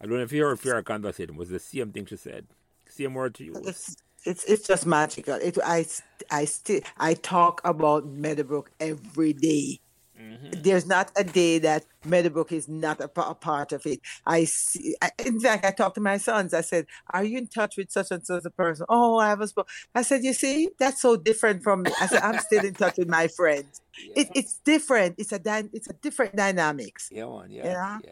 I 0.00 0.06
don't 0.06 0.16
know 0.16 0.22
if 0.22 0.32
you 0.32 0.42
heard 0.44 0.64
your 0.64 0.82
conversation. 0.82 1.34
It 1.34 1.38
was 1.38 1.50
the 1.50 1.58
same 1.58 1.92
thing 1.92 2.06
she 2.06 2.16
said. 2.16 2.46
Same 2.88 3.14
word 3.14 3.34
to 3.36 3.44
you. 3.44 3.54
it's 3.64 3.96
it's 4.24 4.44
it's 4.44 4.66
just 4.66 4.84
magical 4.84 5.34
it 5.36 5.56
i 5.64 5.86
i 6.30 6.44
still 6.44 6.80
i 6.98 7.14
talk 7.14 7.62
about 7.64 8.06
meadowbrook 8.06 8.70
every 8.80 9.32
day. 9.32 9.80
Mm-hmm. 10.20 10.60
There's 10.60 10.86
not 10.86 11.10
a 11.16 11.24
day 11.24 11.58
that 11.60 11.86
Meadowbrook 12.04 12.52
is 12.52 12.68
not 12.68 13.00
a, 13.00 13.04
a 13.04 13.34
part 13.34 13.72
of 13.72 13.86
it. 13.86 14.00
I 14.26 14.44
see. 14.44 14.94
I, 15.00 15.10
in 15.24 15.40
fact, 15.40 15.64
I 15.64 15.70
talked 15.70 15.94
to 15.94 16.02
my 16.02 16.18
sons. 16.18 16.52
I 16.52 16.60
said, 16.60 16.84
"Are 17.10 17.24
you 17.24 17.38
in 17.38 17.46
touch 17.46 17.78
with 17.78 17.90
such 17.90 18.10
and 18.10 18.24
such 18.26 18.44
a 18.44 18.50
person?" 18.50 18.84
Oh, 18.90 19.16
I 19.16 19.28
haven't 19.30 19.48
spoken. 19.48 19.72
I 19.94 20.02
said, 20.02 20.22
"You 20.22 20.34
see, 20.34 20.68
that's 20.78 21.00
so 21.00 21.16
different 21.16 21.62
from 21.62 21.84
me." 21.84 21.92
I 21.98 22.06
said, 22.06 22.20
"I'm 22.22 22.38
still 22.38 22.62
in 22.66 22.74
touch 22.74 22.98
with 22.98 23.08
my 23.08 23.28
friends. 23.28 23.80
Yeah. 24.04 24.22
It, 24.22 24.28
it's 24.34 24.54
different. 24.64 25.16
It's 25.18 25.32
a 25.32 25.38
dy- 25.38 25.70
it's 25.72 25.88
a 25.88 25.94
different 25.94 26.36
dynamics." 26.36 27.08
Yeah, 27.10 27.24
man. 27.24 27.50
Yeah, 27.50 27.64
Yeah. 27.64 27.98
yeah, 28.04 28.10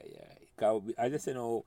yeah. 0.61 0.81
I 0.99 1.09
just 1.11 1.27
you 1.27 1.35
know, 1.35 1.65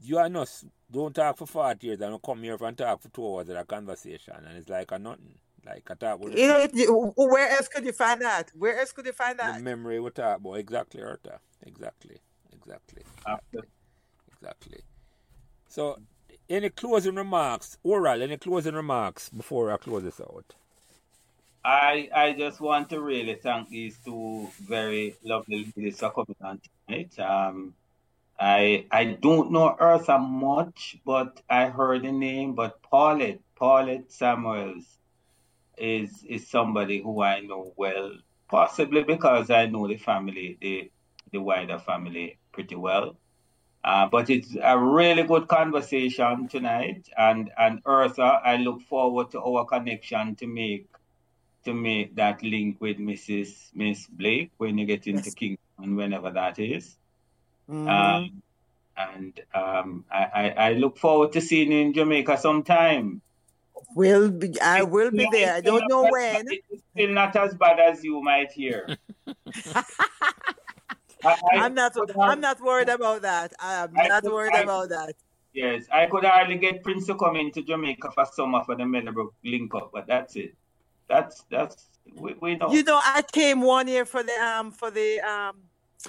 you 0.00 0.18
and 0.18 0.36
us 0.36 0.64
don't 0.90 1.14
talk 1.14 1.36
for 1.36 1.46
forty 1.46 1.88
years 1.88 2.00
and 2.00 2.12
we 2.12 2.18
come 2.24 2.42
here 2.42 2.56
and 2.60 2.76
talk 2.78 3.00
for 3.02 3.08
two 3.08 3.26
hours 3.26 3.48
at 3.50 3.56
a 3.56 3.64
conversation, 3.64 4.34
and 4.46 4.56
it's 4.58 4.68
like 4.68 4.90
a 4.92 4.98
nothing. 4.98 5.38
Like 5.64 5.90
I 5.90 5.94
talk 5.94 6.20
with 6.20 6.36
You 6.38 6.46
know, 6.48 6.66
you- 6.72 7.12
where 7.16 7.50
else 7.50 7.68
could 7.68 7.84
you 7.84 7.92
find 7.92 8.20
that? 8.22 8.50
Where 8.54 8.78
else 8.78 8.92
could 8.92 9.06
you 9.06 9.12
find 9.12 9.38
the 9.38 9.42
that? 9.44 9.60
memory 9.62 10.00
we 10.00 10.10
talk 10.10 10.38
about 10.38 10.54
exactly, 10.54 11.00
Eartha. 11.02 11.38
Exactly, 11.66 12.16
exactly, 12.52 13.02
After. 13.26 13.60
exactly. 14.32 14.80
So, 15.68 15.98
any 16.48 16.70
closing 16.70 17.14
remarks, 17.14 17.76
oral? 17.82 18.22
Any 18.22 18.38
closing 18.38 18.74
remarks 18.74 19.28
before 19.28 19.70
I 19.70 19.76
close 19.76 20.02
this 20.02 20.20
out? 20.20 20.54
I 21.64 22.08
I 22.14 22.32
just 22.32 22.60
want 22.60 22.88
to 22.90 23.00
really 23.02 23.34
thank 23.34 23.68
these 23.68 23.98
two 24.04 24.48
very 24.62 25.16
lovely 25.22 25.70
ladies 25.76 25.98
for 25.98 26.10
coming 26.10 26.36
on 26.40 26.60
tonight. 26.88 27.18
Um, 27.18 27.74
I 28.40 28.86
I 28.90 29.04
don't 29.04 29.52
know 29.52 29.76
Eartha 29.80 30.18
much, 30.20 30.98
but 31.06 31.42
I 31.50 31.66
heard 31.66 32.04
the 32.04 32.12
name. 32.12 32.54
But 32.56 32.82
Paulette 32.82 33.40
Paulette 33.56 34.10
Samuels 34.12 34.98
is 35.78 36.24
is 36.24 36.48
somebody 36.50 37.02
who 37.02 37.22
I 37.22 37.40
know 37.40 37.74
well, 37.76 38.12
possibly 38.48 39.04
because 39.04 39.50
I 39.50 39.66
know 39.66 39.88
the 39.88 39.98
family, 39.98 40.58
the 40.60 40.90
the 41.32 41.40
wider 41.40 41.78
family 41.78 42.38
pretty 42.52 42.76
well. 42.76 43.18
Uh, 43.84 44.08
but 44.08 44.30
it's 44.30 44.56
a 44.62 44.78
really 44.78 45.24
good 45.24 45.48
conversation 45.48 46.48
tonight, 46.48 47.08
and 47.18 47.50
and 47.58 47.84
Eartha, 47.84 48.40
I 48.44 48.56
look 48.58 48.82
forward 48.82 49.30
to 49.32 49.40
our 49.42 49.66
connection 49.66 50.36
to 50.36 50.46
make 50.46 50.88
to 51.64 51.74
make 51.74 52.16
that 52.16 52.42
link 52.42 52.80
with 52.80 52.98
Mrs. 52.98 53.70
Miss 53.74 54.06
Blake 54.08 54.52
when 54.58 54.78
you 54.78 54.86
get 54.86 55.06
into 55.08 55.30
Yes. 55.30 55.34
Kingston, 55.34 55.96
whenever 55.96 56.30
that 56.32 56.58
is. 56.60 56.99
Mhm. 57.70 57.88
Um, 57.88 58.42
and 58.96 59.40
um, 59.54 60.04
I, 60.10 60.24
I, 60.24 60.48
I 60.68 60.72
look 60.74 60.98
forward 60.98 61.32
to 61.32 61.40
seeing 61.40 61.70
you 61.72 61.78
in 61.80 61.92
Jamaica 61.92 62.36
sometime. 62.36 63.22
will 63.94 64.30
be. 64.30 64.60
I 64.60 64.82
will 64.82 65.10
be 65.10 65.26
there. 65.32 65.54
I 65.54 65.60
don't 65.60 65.84
know 65.88 66.06
when. 66.10 66.46
It's 66.50 66.82
still 66.92 67.10
not 67.10 67.34
as 67.36 67.54
bad 67.54 67.78
as 67.80 68.02
you 68.04 68.20
might 68.22 68.52
hear. 68.52 68.96
I, 69.74 69.84
I, 71.24 71.36
I'm 71.58 71.74
not. 71.74 71.92
I'm 72.20 72.40
not 72.40 72.60
worried 72.60 72.88
about 72.88 73.22
that. 73.22 73.52
I'm 73.60 73.90
I 73.98 74.08
not 74.08 74.22
could- 74.22 74.32
worried 74.32 74.54
I- 74.54 74.60
about 74.62 74.88
that. 74.90 75.14
Yes, 75.52 75.84
I 75.92 76.06
could 76.06 76.24
hardly 76.24 76.58
get 76.58 76.84
Prince 76.84 77.06
to 77.06 77.16
come 77.16 77.34
into 77.34 77.62
Jamaica 77.62 78.12
for 78.12 78.24
summer 78.24 78.62
for 78.64 78.76
the 78.76 78.86
Meadowbrook 78.86 79.34
link 79.44 79.74
up, 79.74 79.90
but 79.92 80.06
that's 80.06 80.36
it. 80.36 80.54
That's 81.08 81.44
that's 81.50 81.86
we, 82.14 82.34
we 82.40 82.54
know. 82.56 82.70
You 82.70 82.84
know, 82.84 83.00
I 83.02 83.22
came 83.22 83.60
one 83.60 83.88
year 83.88 84.04
for 84.04 84.22
the 84.22 84.32
um 84.40 84.70
for 84.70 84.90
the 84.92 85.20
um 85.20 85.56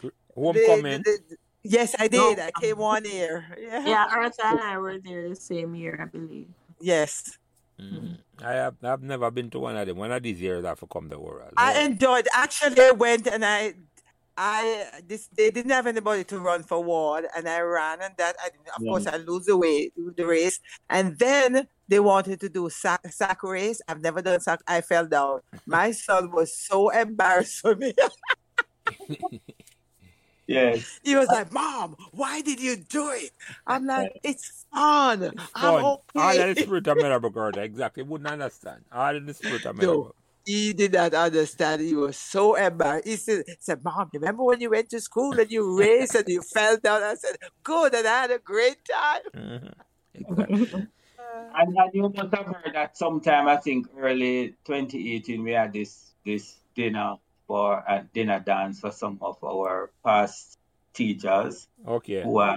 the- 0.01 0.11
Homecoming. 0.35 1.01
the- 1.03 1.19
the- 1.29 1.37
yes, 1.63 1.95
I 1.99 2.07
No. 2.11 2.29
did. 2.35 2.39
I 2.39 2.51
came 2.59 2.77
one 2.77 3.05
year. 3.05 3.45
Yeah. 3.59 3.85
Yeah, 3.85 4.07
Eartha 4.09 4.45
and 4.45 4.59
I 4.59 4.77
were 4.77 4.97
there 4.99 5.29
the 5.29 5.35
same 5.35 5.75
year, 5.75 5.99
I 6.01 6.05
believe. 6.05 6.47
Yes. 6.79 7.37
Mhm. 7.79 8.17
I 8.43 8.53
have 8.53 8.75
I've 8.83 9.01
never 9.01 9.31
been 9.31 9.49
to 9.51 9.59
one 9.59 9.75
of 9.75 9.87
them. 9.87 9.97
One 9.97 10.11
of 10.11 10.21
these 10.21 10.39
years 10.41 10.63
I 10.65 10.69
have 10.69 10.79
to 10.81 10.87
come 10.87 11.09
to 11.09 11.15
oral. 11.15 11.49
I 11.57 11.81
enjoyed. 11.81 12.27
Actually, 12.33 12.81
I 12.81 12.91
went 12.91 13.27
and 13.27 13.43
I, 13.45 13.73
I 14.37 14.85
this 15.07 15.27
they 15.35 15.49
didn't 15.51 15.71
have 15.71 15.87
anybody 15.87 16.23
to 16.25 16.39
run 16.39 16.63
for 16.63 16.83
ward, 16.83 17.25
and 17.35 17.47
I 17.49 17.59
ran, 17.61 18.01
and 18.01 18.13
that 18.17 18.35
I 18.43 18.49
didn't- 18.49 18.69
of 18.75 18.81
course 18.81 19.07
I 19.07 19.17
lose 19.17 19.45
the 19.45 19.57
way 19.57 19.89
to 19.95 20.13
the 20.15 20.25
race, 20.25 20.59
and 20.89 21.17
then 21.17 21.67
they 21.87 21.99
wanted 21.99 22.39
to 22.41 22.49
do 22.49 22.69
sack, 22.69 23.01
sack 23.11 23.43
race. 23.43 23.81
I've 23.87 24.01
never 24.01 24.21
done 24.21 24.39
sack. 24.39 24.59
I 24.67 24.81
fell 24.81 25.05
down. 25.07 25.41
My 25.65 25.91
son 25.91 26.31
was 26.31 26.55
so 26.55 26.89
embarrassed 26.89 27.59
for 27.59 27.75
me. 27.75 27.93
yes. 30.51 30.99
he 31.03 31.15
was 31.15 31.27
like, 31.27 31.51
"Mom, 31.51 31.95
why 32.11 32.41
did 32.41 32.59
you 32.59 32.75
do 32.77 33.11
it?" 33.11 33.31
I'm 33.65 33.85
like, 33.85 34.11
"It's 34.23 34.65
fun. 34.73 35.23
It's 35.23 35.51
I'm 35.55 35.73
fun. 35.73 35.83
All 35.83 36.01
in 36.15 36.39
okay." 36.41 36.53
the 36.53 36.61
spirit 36.61 36.87
of 36.87 36.97
Meadowbrook, 36.97 37.57
Exactly. 37.57 38.03
Wouldn't 38.03 38.29
understand. 38.29 38.83
I 38.91 39.13
didn't 39.13 39.33
spirit 39.33 39.65
of 39.65 39.77
No. 39.81 40.13
He 40.43 40.73
did 40.73 40.93
not 40.93 41.13
understand. 41.13 41.81
He 41.81 41.93
was 41.93 42.17
so 42.17 42.55
embarrassed. 42.55 43.07
He 43.07 43.15
said, 43.15 43.43
said, 43.59 43.83
Mom, 43.83 44.09
remember 44.11 44.43
when 44.43 44.59
you 44.59 44.71
went 44.71 44.89
to 44.89 44.99
school 44.99 45.39
and 45.39 45.51
you 45.51 45.77
raced 45.77 46.15
and 46.15 46.27
you 46.27 46.41
fell 46.53 46.77
down? 46.77 47.03
I 47.03 47.13
said, 47.13 47.37
Good, 47.63 47.93
and 47.93 48.07
I 48.07 48.21
had 48.21 48.31
a 48.31 48.39
great 48.39 48.77
time. 48.83 49.21
Mhm. 49.35 49.73
Exactly. 50.15 50.87
And, 51.53 51.75
and 51.77 51.93
you 51.93 52.09
must 52.09 52.33
have 52.35 52.45
heard 52.45 52.71
that 52.73 52.97
sometime 52.97 53.47
I 53.47 53.57
think 53.57 53.87
early 53.97 54.55
2018 54.65 55.43
we 55.43 55.51
had 55.51 55.73
this 55.73 56.11
this 56.25 56.57
dinner 56.75 57.15
for 57.51 57.83
a 57.85 58.07
dinner 58.13 58.39
dance 58.39 58.79
for 58.79 58.91
some 58.91 59.17
of 59.19 59.35
our 59.43 59.91
past 60.05 60.57
teachers 60.93 61.67
Okay. 61.85 62.23
who 62.23 62.37
are 62.37 62.55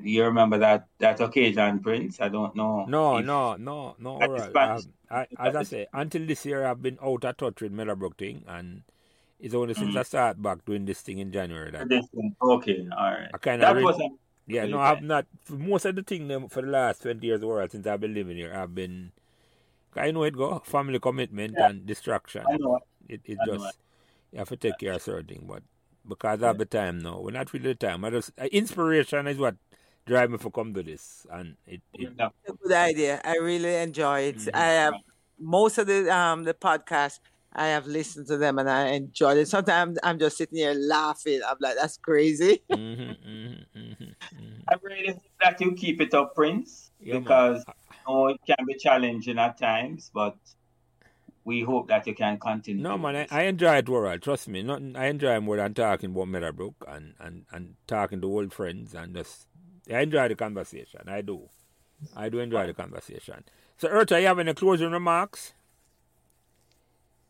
you 0.00 0.24
remember 0.24 0.58
that 0.58 0.86
that 0.98 1.18
occasion, 1.20 1.80
Prince? 1.80 2.20
I 2.20 2.28
don't 2.28 2.54
know. 2.54 2.84
No, 2.84 3.20
no, 3.20 3.56
no, 3.56 3.96
no. 3.98 4.20
At 4.20 4.28
All 4.28 4.36
right. 4.36 4.50
Spanish- 4.50 4.84
I, 5.10 5.26
I, 5.36 5.48
as 5.48 5.56
I 5.56 5.62
say, 5.62 5.86
until 5.92 6.26
this 6.26 6.44
year, 6.44 6.66
I've 6.66 6.82
been 6.82 6.98
out 7.02 7.24
of 7.24 7.36
touch 7.36 7.62
with 7.62 7.72
Meadowbrook 7.72 8.16
thing, 8.18 8.44
and 8.46 8.82
it's 9.40 9.54
only 9.54 9.74
since 9.74 9.88
mm-hmm. 9.88 9.98
I 9.98 10.02
started 10.02 10.42
back 10.42 10.64
doing 10.66 10.84
this 10.84 11.00
thing 11.00 11.18
in 11.18 11.32
January 11.32 11.72
that. 11.72 11.88
Okay, 12.40 12.86
all 12.96 13.10
right. 13.10 13.30
I 13.32 13.38
kind 13.38 13.62
That 13.62 13.76
of. 13.76 13.82
was 13.82 13.98
a, 13.98 14.08
yeah, 14.46 14.66
no. 14.66 14.78
I've 14.78 15.02
not. 15.02 15.26
Most 15.48 15.86
of 15.86 15.96
the 15.96 16.02
thing 16.02 16.48
for 16.48 16.62
the 16.62 16.68
last 16.68 17.02
twenty 17.02 17.26
years, 17.26 17.42
or 17.42 17.66
since 17.68 17.86
I've 17.86 18.00
been 18.00 18.14
living 18.14 18.36
here, 18.36 18.54
I've 18.54 18.74
been. 18.74 19.10
I 19.96 20.12
know 20.12 20.22
it 20.22 20.36
go 20.36 20.60
family 20.60 21.00
commitment 21.00 21.54
Yeah. 21.58 21.70
and 21.70 21.86
distraction. 21.86 22.44
I 22.46 22.56
know. 22.58 22.78
It 23.08 23.22
it 23.24 23.38
I 23.42 23.46
know 23.46 23.56
just 23.56 23.78
you 24.32 24.38
have 24.38 24.48
to 24.48 24.56
take 24.56 24.78
care 24.78 24.92
of 24.94 25.02
certain 25.02 25.26
thing, 25.26 25.44
but 25.48 25.62
because 26.08 26.42
of 26.42 26.58
the 26.58 26.64
time 26.66 26.98
now, 26.98 27.20
we're 27.20 27.30
not 27.32 27.52
really 27.52 27.68
the 27.70 27.74
time. 27.74 28.04
I 28.04 28.10
just 28.10 28.30
uh, 28.40 28.44
inspiration 28.52 29.26
is 29.26 29.38
what 29.38 29.56
drive 30.06 30.30
me 30.30 30.38
to 30.38 30.50
come 30.50 30.72
to 30.74 30.82
this, 30.82 31.26
and 31.30 31.56
it, 31.66 31.80
it 31.94 32.10
Yeah. 32.18 32.28
A 32.48 32.52
good 32.52 32.72
idea. 32.72 33.20
I 33.24 33.36
really 33.36 33.74
enjoy 33.76 34.20
it. 34.20 34.36
Mhm. 34.36 34.54
I 34.54 34.66
have 34.84 34.94
most 35.38 35.78
of 35.78 35.86
the 35.86 36.10
um 36.14 36.44
the 36.44 36.54
podcast. 36.54 37.20
I 37.52 37.68
have 37.68 37.86
listened 37.86 38.26
to 38.28 38.36
them 38.36 38.58
and 38.58 38.68
I 38.68 38.88
enjoyed 38.88 39.38
it. 39.38 39.48
Sometimes 39.48 39.98
I'm 40.02 40.18
just 40.18 40.36
sitting 40.36 40.58
here 40.58 40.74
laughing. 40.74 41.40
I'm 41.48 41.56
like, 41.60 41.76
that's 41.76 41.96
crazy. 41.96 42.60
mhm, 42.70 43.16
mhm, 43.26 43.64
mhm, 43.74 44.14
mhm. 44.34 44.62
I 44.68 44.76
really 44.82 45.08
hope 45.12 45.22
that 45.40 45.60
you 45.60 45.72
keep 45.74 46.00
it 46.00 46.14
up, 46.14 46.34
Prince, 46.34 46.90
Yeah, 47.00 47.14
man. 47.14 47.22
because 47.22 47.64
you 48.06 48.14
know, 48.14 48.28
it 48.28 48.38
can 48.46 48.66
be 48.66 48.74
challenging 48.74 49.38
at 49.38 49.58
times, 49.58 50.10
but 50.12 50.36
we 51.48 51.62
hope 51.62 51.88
that 51.88 52.06
you 52.06 52.14
can 52.14 52.38
continue. 52.38 52.82
No 52.82 52.92
to 52.92 52.98
man, 52.98 53.16
I, 53.16 53.22
this. 53.22 53.32
I 53.32 53.42
enjoy 53.44 53.76
it 53.78 53.88
world. 53.88 54.20
Trust 54.20 54.48
me, 54.48 54.62
nothing. 54.62 54.94
I 54.94 55.06
enjoy 55.06 55.40
more 55.40 55.56
than 55.56 55.72
talking 55.72 56.10
about 56.10 56.28
Meadowbrook 56.28 56.74
and, 56.86 57.14
and, 57.18 57.46
and 57.50 57.74
talking 57.86 58.20
to 58.20 58.26
old 58.26 58.52
friends 58.52 58.94
and 58.94 59.16
just. 59.16 59.46
I 59.90 60.00
enjoy 60.00 60.28
the 60.28 60.34
conversation. 60.34 61.00
I 61.08 61.22
do. 61.22 61.48
I 62.14 62.28
do 62.28 62.40
enjoy 62.40 62.66
the 62.66 62.74
conversation. 62.74 63.44
So, 63.78 63.88
Eartha, 63.88 64.20
you 64.20 64.26
have 64.26 64.38
any 64.38 64.52
closing 64.52 64.90
remarks? 64.90 65.54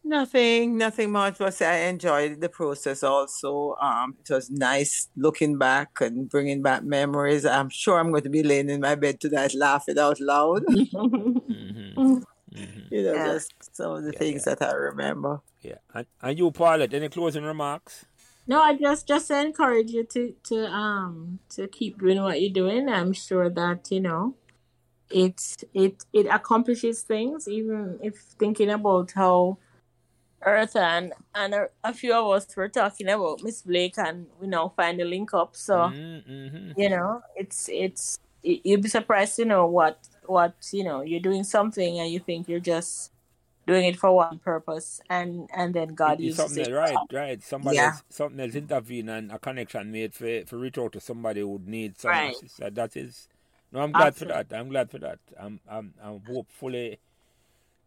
Nothing, 0.02 0.76
nothing 0.76 1.12
much. 1.12 1.38
But 1.38 1.62
I 1.62 1.76
enjoyed 1.92 2.40
the 2.40 2.48
process 2.48 3.04
also. 3.04 3.76
Um, 3.80 4.16
it 4.18 4.34
was 4.34 4.50
nice 4.50 5.08
looking 5.16 5.58
back 5.58 6.00
and 6.00 6.28
bringing 6.28 6.60
back 6.60 6.82
memories. 6.82 7.46
I'm 7.46 7.68
sure 7.68 8.00
I'm 8.00 8.10
going 8.10 8.24
to 8.24 8.30
be 8.30 8.42
laying 8.42 8.68
in 8.68 8.80
my 8.80 8.96
bed 8.96 9.20
tonight 9.20 9.54
laughing 9.54 9.98
out 9.98 10.18
loud. 10.20 10.64
hmm 10.92 12.18
hmm 12.58 12.80
you 12.90 13.02
know, 13.02 13.14
Yeah. 13.16 13.34
just 13.34 13.52
some 13.74 13.92
of 13.92 14.04
the 14.04 14.12
Yeah, 14.12 14.18
things 14.18 14.44
that 14.44 14.62
I 14.62 14.72
remember. 14.72 15.40
Yeah. 15.62 15.78
And, 15.94 16.06
and 16.22 16.38
you, 16.38 16.50
Paulette, 16.50 16.94
any 16.94 17.08
closing 17.08 17.44
remarks? 17.44 18.04
No, 18.46 18.62
I 18.62 18.74
just 18.76 19.06
just 19.06 19.30
encourage 19.30 19.90
you 19.90 20.04
to 20.04 20.34
to 20.44 20.66
um 20.66 21.40
to 21.50 21.68
keep 21.68 21.98
doing 21.98 22.22
what 22.22 22.40
you're 22.40 22.52
doing. 22.52 22.88
I'm 22.88 23.12
sure 23.12 23.50
that 23.50 23.90
you 23.90 24.00
know 24.00 24.34
it 25.10 25.40
it 25.74 26.04
it 26.12 26.26
accomplishes 26.26 27.02
things. 27.02 27.48
Even 27.48 27.98
if 28.02 28.16
thinking 28.38 28.70
about 28.70 29.12
how 29.12 29.58
Earth 30.42 30.76
and 30.76 31.12
and 31.34 31.54
a, 31.54 31.68
a 31.84 31.92
few 31.94 32.14
of 32.14 32.26
us 32.36 32.56
were 32.56 32.68
talking 32.68 33.08
about 33.08 33.42
Miss 33.42 33.62
Blake, 33.62 33.98
and 33.98 34.26
we 34.40 34.46
now 34.48 34.68
find 34.76 35.00
the 35.00 35.04
link 35.04 35.34
up. 35.34 35.56
So 35.56 35.94
Mm-hmm. 35.94 36.72
you 36.76 36.88
know, 36.90 37.22
it's 37.36 37.68
it's 37.70 38.18
y- 38.44 38.60
you'd 38.64 38.82
be 38.82 38.88
surprised 38.88 39.36
to 39.36 39.44
know 39.44 39.66
what 39.66 39.98
what 40.28 40.54
you 40.72 40.84
know 40.84 41.02
you're 41.02 41.20
doing 41.20 41.44
something 41.44 42.00
and 42.00 42.10
you 42.12 42.20
think 42.20 42.48
you're 42.48 42.60
just 42.60 43.12
doing 43.66 43.86
it 43.86 43.96
for 43.96 44.14
one 44.14 44.38
purpose, 44.40 45.00
and 45.10 45.50
and 45.54 45.74
then 45.74 45.94
God 45.94 46.20
uses 46.20 46.36
something 46.36 46.58
it. 46.58 46.72
right, 46.72 47.02
right. 47.12 47.42
Somebody 47.42 47.76
Yeah. 47.76 47.86
else, 47.86 48.02
something 48.10 48.40
else 48.40 48.54
intervene 48.56 49.08
and 49.10 49.32
a 49.32 49.38
connection 49.38 49.92
made 49.92 50.14
for 50.14 50.44
for 50.46 50.58
reach 50.58 50.78
out 50.78 50.92
to 50.94 51.00
somebody 51.00 51.40
who 51.40 51.60
needs 51.66 52.02
some 52.02 52.12
Right. 52.12 52.26
assistance. 52.26 52.74
That 52.74 52.96
is 52.96 53.28
no, 53.72 53.80
I'm 53.82 53.94
glad 53.94 54.16
for 54.16 54.26
that. 54.26 54.48
I'm 54.52 54.68
glad 54.70 54.90
for 54.90 54.98
that. 55.00 55.20
I'm 55.40 55.60
I'm 55.70 55.94
I'm 56.02 56.20
hopefully 56.26 56.98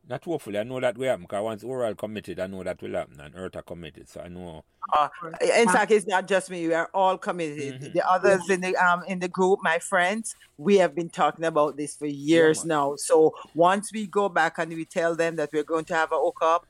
Not 0.07 0.23
hopefully, 0.25 0.57
I 0.59 0.63
know 0.63 0.79
that 0.79 0.97
will 0.97 1.07
happen 1.07 1.23
because 1.23 1.43
once 1.43 1.63
Oral 1.63 1.95
committed, 1.95 2.39
I 2.39 2.47
know 2.47 2.63
that 2.63 2.81
will 2.81 2.93
happen, 2.93 3.19
and 3.19 3.33
Eartha 3.35 3.63
committed, 3.65 4.09
so 4.09 4.21
I 4.21 4.27
know. 4.29 4.63
Uh, 4.93 5.09
in 5.41 5.69
fact, 5.69 5.91
it's 5.91 6.07
not 6.07 6.27
just 6.27 6.49
me. 6.49 6.67
We 6.67 6.73
are 6.73 6.89
all 6.93 7.17
committed. 7.17 7.81
Mhm. 7.81 7.93
The 7.93 8.07
others 8.09 8.49
in 8.49 8.61
the 8.61 8.75
um 8.77 9.03
in 9.07 9.19
the 9.19 9.27
group, 9.29 9.59
my 9.61 9.79
friends, 9.79 10.35
we 10.57 10.77
have 10.77 10.95
been 10.95 11.09
talking 11.09 11.45
about 11.45 11.77
this 11.77 11.95
for 11.95 12.07
years 12.07 12.65
man. 12.65 12.69
now. 12.69 12.95
So 12.97 13.31
once 13.53 13.91
we 13.93 14.07
go 14.07 14.27
back 14.27 14.57
and 14.57 14.71
we 14.73 14.85
tell 14.85 15.15
them 15.15 15.35
that 15.35 15.49
we're 15.53 15.63
going 15.63 15.85
to 15.85 15.95
have 15.95 16.11
a 16.11 16.17
hook 16.19 16.37
up, 16.41 16.63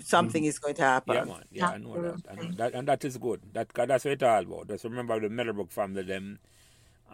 something 0.00 0.44
is 0.44 0.58
going 0.58 0.76
to 0.76 0.82
happen. 0.82 1.14
Yeah, 1.14 1.24
man. 1.24 1.44
Yeah, 1.50 1.68
I 1.70 1.78
know 1.78 1.98
that. 1.98 2.20
I 2.28 2.36
know 2.36 2.50
that. 2.56 2.74
And 2.74 2.88
that 2.88 3.04
is 3.04 3.18
good. 3.18 3.42
That, 3.52 3.72
'cause 3.72 3.86
that's 3.88 4.04
what 4.04 4.12
it's 4.14 4.22
all 4.22 4.42
about. 4.42 4.68
Just 4.68 4.84
remember 4.84 5.20
the 5.20 5.28
Meadowbrook 5.28 5.70
family, 5.70 6.02
them. 6.02 6.40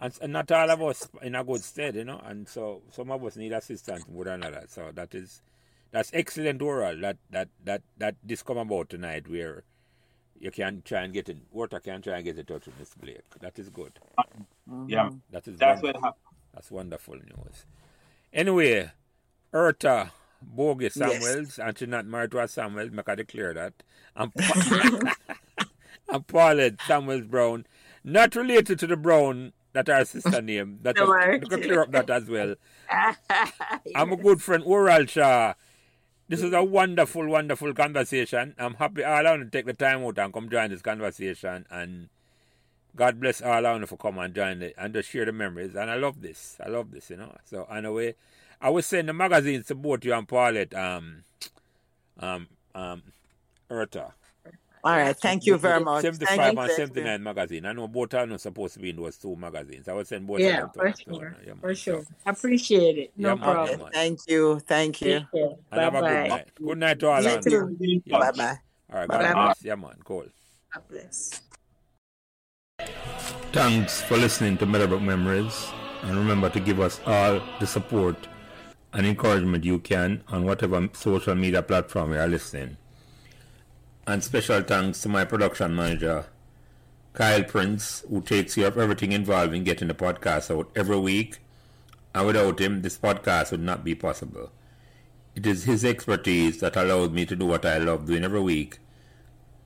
And, 0.01 0.17
and 0.21 0.33
not 0.33 0.51
all 0.51 0.69
of 0.71 0.81
us 0.81 1.07
in 1.21 1.35
a 1.35 1.43
good 1.43 1.63
state, 1.63 1.95
you 1.95 2.03
know. 2.05 2.19
And 2.25 2.47
so 2.49 2.81
some 2.91 3.11
of 3.11 3.23
us 3.23 3.35
need 3.37 3.51
assistance 3.53 4.03
with 4.07 4.27
another. 4.27 4.65
So 4.67 4.91
that 4.95 5.13
is, 5.15 5.41
that's 5.91 6.09
excellent 6.13 6.61
oral 6.61 6.99
that, 7.01 7.17
that, 7.29 7.49
that, 7.63 7.83
that 7.97 8.15
this 8.23 8.41
come 8.43 8.57
about 8.57 8.89
tonight 8.89 9.29
where 9.29 9.63
you 10.39 10.49
can 10.49 10.81
try 10.83 11.03
and 11.03 11.13
get 11.13 11.29
it, 11.29 11.37
water 11.51 11.79
can 11.79 12.01
try 12.01 12.15
and 12.15 12.25
get 12.25 12.37
in 12.39 12.45
touch 12.45 12.65
with 12.65 12.79
Miss 12.79 12.95
Blake. 12.95 13.21
That 13.41 13.59
is 13.59 13.69
good. 13.69 13.93
Mm-hmm. 14.69 14.89
Yeah, 14.89 15.11
That 15.29 15.47
is 15.47 15.57
that's 15.57 15.83
wonderful. 15.83 16.01
what 16.01 16.03
happened. 16.03 16.23
That's 16.53 16.71
wonderful 16.71 17.13
news. 17.15 17.65
Anyway, 18.33 18.91
Eartha 19.53 20.09
Bogie 20.41 20.89
Samuels, 20.89 21.59
and 21.59 21.77
she's 21.77 21.87
not 21.87 22.07
married 22.07 22.31
to 22.31 22.39
a 22.39 22.47
Samuel, 22.47 22.89
make 22.91 23.07
I 23.07 23.15
declare 23.15 23.53
that. 23.53 23.73
And, 24.15 24.33
Pa- 24.33 25.15
and 26.09 26.27
Paulette 26.27 26.81
Samuels 26.87 27.27
Brown, 27.27 27.67
not 28.03 28.35
related 28.35 28.79
to 28.79 28.87
the 28.87 28.97
Brown 28.97 29.53
that 29.73 29.89
our 29.89 30.05
sister 30.05 30.41
name. 30.43 30.79
That 30.83 30.97
No, 30.97 31.07
could 31.47 31.63
clear 31.63 31.81
up 31.81 31.91
that 31.91 32.09
as 32.09 32.27
well. 32.29 32.55
I'm 33.95 34.11
a 34.11 34.17
good 34.17 34.41
friend, 34.41 34.63
Oral 34.65 35.05
Shah. 35.05 35.53
This 36.27 36.41
is 36.43 36.53
a 36.53 36.63
wonderful, 36.63 37.27
wonderful 37.27 37.73
conversation. 37.73 38.55
I'm 38.57 38.75
happy 38.75 39.03
all 39.03 39.23
want 39.23 39.43
to 39.43 39.49
take 39.49 39.65
the 39.65 39.73
time 39.73 40.03
out 40.03 40.17
and 40.17 40.33
come 40.33 40.49
join 40.49 40.69
this 40.69 40.81
conversation. 40.81 41.65
And 41.69 42.09
God 42.95 43.19
bless 43.19 43.41
all 43.41 43.65
I 43.65 43.71
want 43.71 43.87
for 43.89 43.97
coming 43.97 44.23
and 44.23 44.33
join 44.35 44.61
it 44.61 44.75
and 44.77 44.93
just 44.93 45.09
share 45.09 45.25
the 45.25 45.31
memories. 45.33 45.75
And 45.75 45.89
I 45.91 45.95
love 45.95 46.21
this. 46.21 46.57
I 46.63 46.69
love 46.69 46.91
this, 46.91 47.09
you 47.09 47.17
know. 47.17 47.35
So 47.45 47.65
anyway, 47.65 48.15
I 48.61 48.69
was 48.69 48.85
send 48.85 49.09
the 49.09 49.13
magazines 49.13 49.67
to 49.67 49.75
both 49.75 50.05
you 50.05 50.13
and 50.13 50.27
Paulette, 50.27 50.73
um, 50.73 51.23
um, 52.19 52.47
um, 52.75 53.03
Eartha. 53.69 54.13
All 54.83 54.97
right. 54.97 55.15
Thank 55.15 55.45
you 55.45 55.57
very 55.57 55.79
much. 55.79 56.01
75 56.01 56.37
Thank 56.37 56.57
and 56.59 56.71
79 56.71 57.21
magazine. 57.23 57.65
I 57.65 57.73
know 57.73 57.87
both 57.87 58.13
are 58.15 58.25
not 58.25 58.41
supposed 58.41 58.73
to 58.73 58.79
be 58.79 58.89
in 58.89 58.95
those 58.95 59.17
two 59.17 59.35
magazines. 59.35 59.87
I 59.87 59.93
would 59.93 60.07
send 60.07 60.25
both 60.25 60.39
Yeah, 60.39 60.63
of 60.63 60.73
them 60.73 60.85
to 60.87 60.91
for 61.03 61.13
sure. 61.13 61.29
her. 61.29 61.37
Yeah. 61.45 61.53
For 61.61 61.75
So- 61.75 61.81
sure. 61.81 62.03
Appreciate 62.25 62.97
it. 62.97 63.11
No 63.15 63.29
Yeah, 63.35 63.35
problem. 63.43 63.79
man. 63.81 63.91
Thank 63.93 64.19
you. 64.27 64.59
Thank 64.61 65.01
you. 65.01 65.19
Take 65.19 65.31
care. 65.31 65.49
And 65.71 65.81
have 65.81 65.93
a 65.95 65.99
good 65.99 66.05
Bye-bye. 66.07 66.27
night. 66.27 66.47
Good 66.55 66.77
night 66.79 66.99
to 66.99 67.07
all 67.09 67.21
You 67.21 67.29
of 67.29 67.45
you. 67.45 67.51
too. 67.77 68.01
Yeah. 68.05 68.19
Bye 68.19 68.31
bye. 68.31 68.55
All 68.91 68.99
right, 68.99 69.07
God 69.09 69.19
Bye-bye. 69.21 69.33
bless. 69.45 69.63
Yeah, 69.63 69.75
man. 69.75 69.95
Cool. 70.03 70.25
God 70.73 70.83
bless. 70.89 71.41
Thanks 73.51 74.01
for 74.01 74.17
listening 74.17 74.57
to 74.57 74.65
Meadowbrook 74.65 75.01
Memories. 75.01 75.67
And 76.03 76.17
remember 76.17 76.49
to 76.49 76.59
give 76.59 76.79
us 76.79 76.99
all 77.05 77.39
the 77.59 77.67
support 77.67 78.15
and 78.93 79.05
encouragement 79.05 79.63
you 79.63 79.77
can 79.79 80.23
on 80.29 80.45
whatever 80.45 80.89
social 80.93 81.35
media 81.35 81.61
platform 81.61 82.13
you 82.13 82.19
are 82.19 82.27
listening. 82.27 82.77
And 84.11 84.21
special 84.21 84.61
thanks 84.61 85.01
to 85.03 85.07
my 85.07 85.23
production 85.23 85.73
manager, 85.73 86.25
Kyle 87.13 87.45
Prince, 87.45 88.03
who 88.09 88.19
takes 88.19 88.55
care 88.55 88.67
of 88.67 88.77
everything 88.77 89.13
involved 89.13 89.53
in 89.53 89.63
getting 89.63 89.87
the 89.87 89.93
podcast 89.93 90.53
out 90.53 90.69
every 90.75 90.99
week. 90.99 91.37
And 92.13 92.27
without 92.27 92.59
him, 92.59 92.81
this 92.81 92.97
podcast 92.97 93.51
would 93.51 93.61
not 93.61 93.85
be 93.85 93.95
possible. 93.95 94.51
It 95.33 95.47
is 95.47 95.63
his 95.63 95.85
expertise 95.85 96.59
that 96.59 96.75
allows 96.75 97.11
me 97.11 97.25
to 97.25 97.37
do 97.37 97.45
what 97.45 97.65
I 97.65 97.77
love 97.77 98.05
doing 98.05 98.25
every 98.25 98.41
week, 98.41 98.79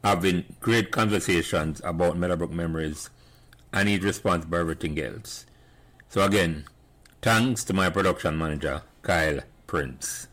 having 0.04 0.46
great 0.60 0.92
conversations 0.92 1.82
about 1.84 2.16
Meadowbrook 2.16 2.52
memories, 2.52 3.10
and 3.74 3.90
he's 3.90 4.02
responsible 4.02 4.58
for 4.58 4.62
everything 4.62 5.02
else. 5.02 5.48
So 6.08 6.24
again, 6.24 6.66
thanks 7.24 7.64
to 7.64 7.74
my 7.74 7.90
production 7.90 8.38
manager, 8.38 8.84
Kyle 9.02 9.40
Prince. 9.66 10.28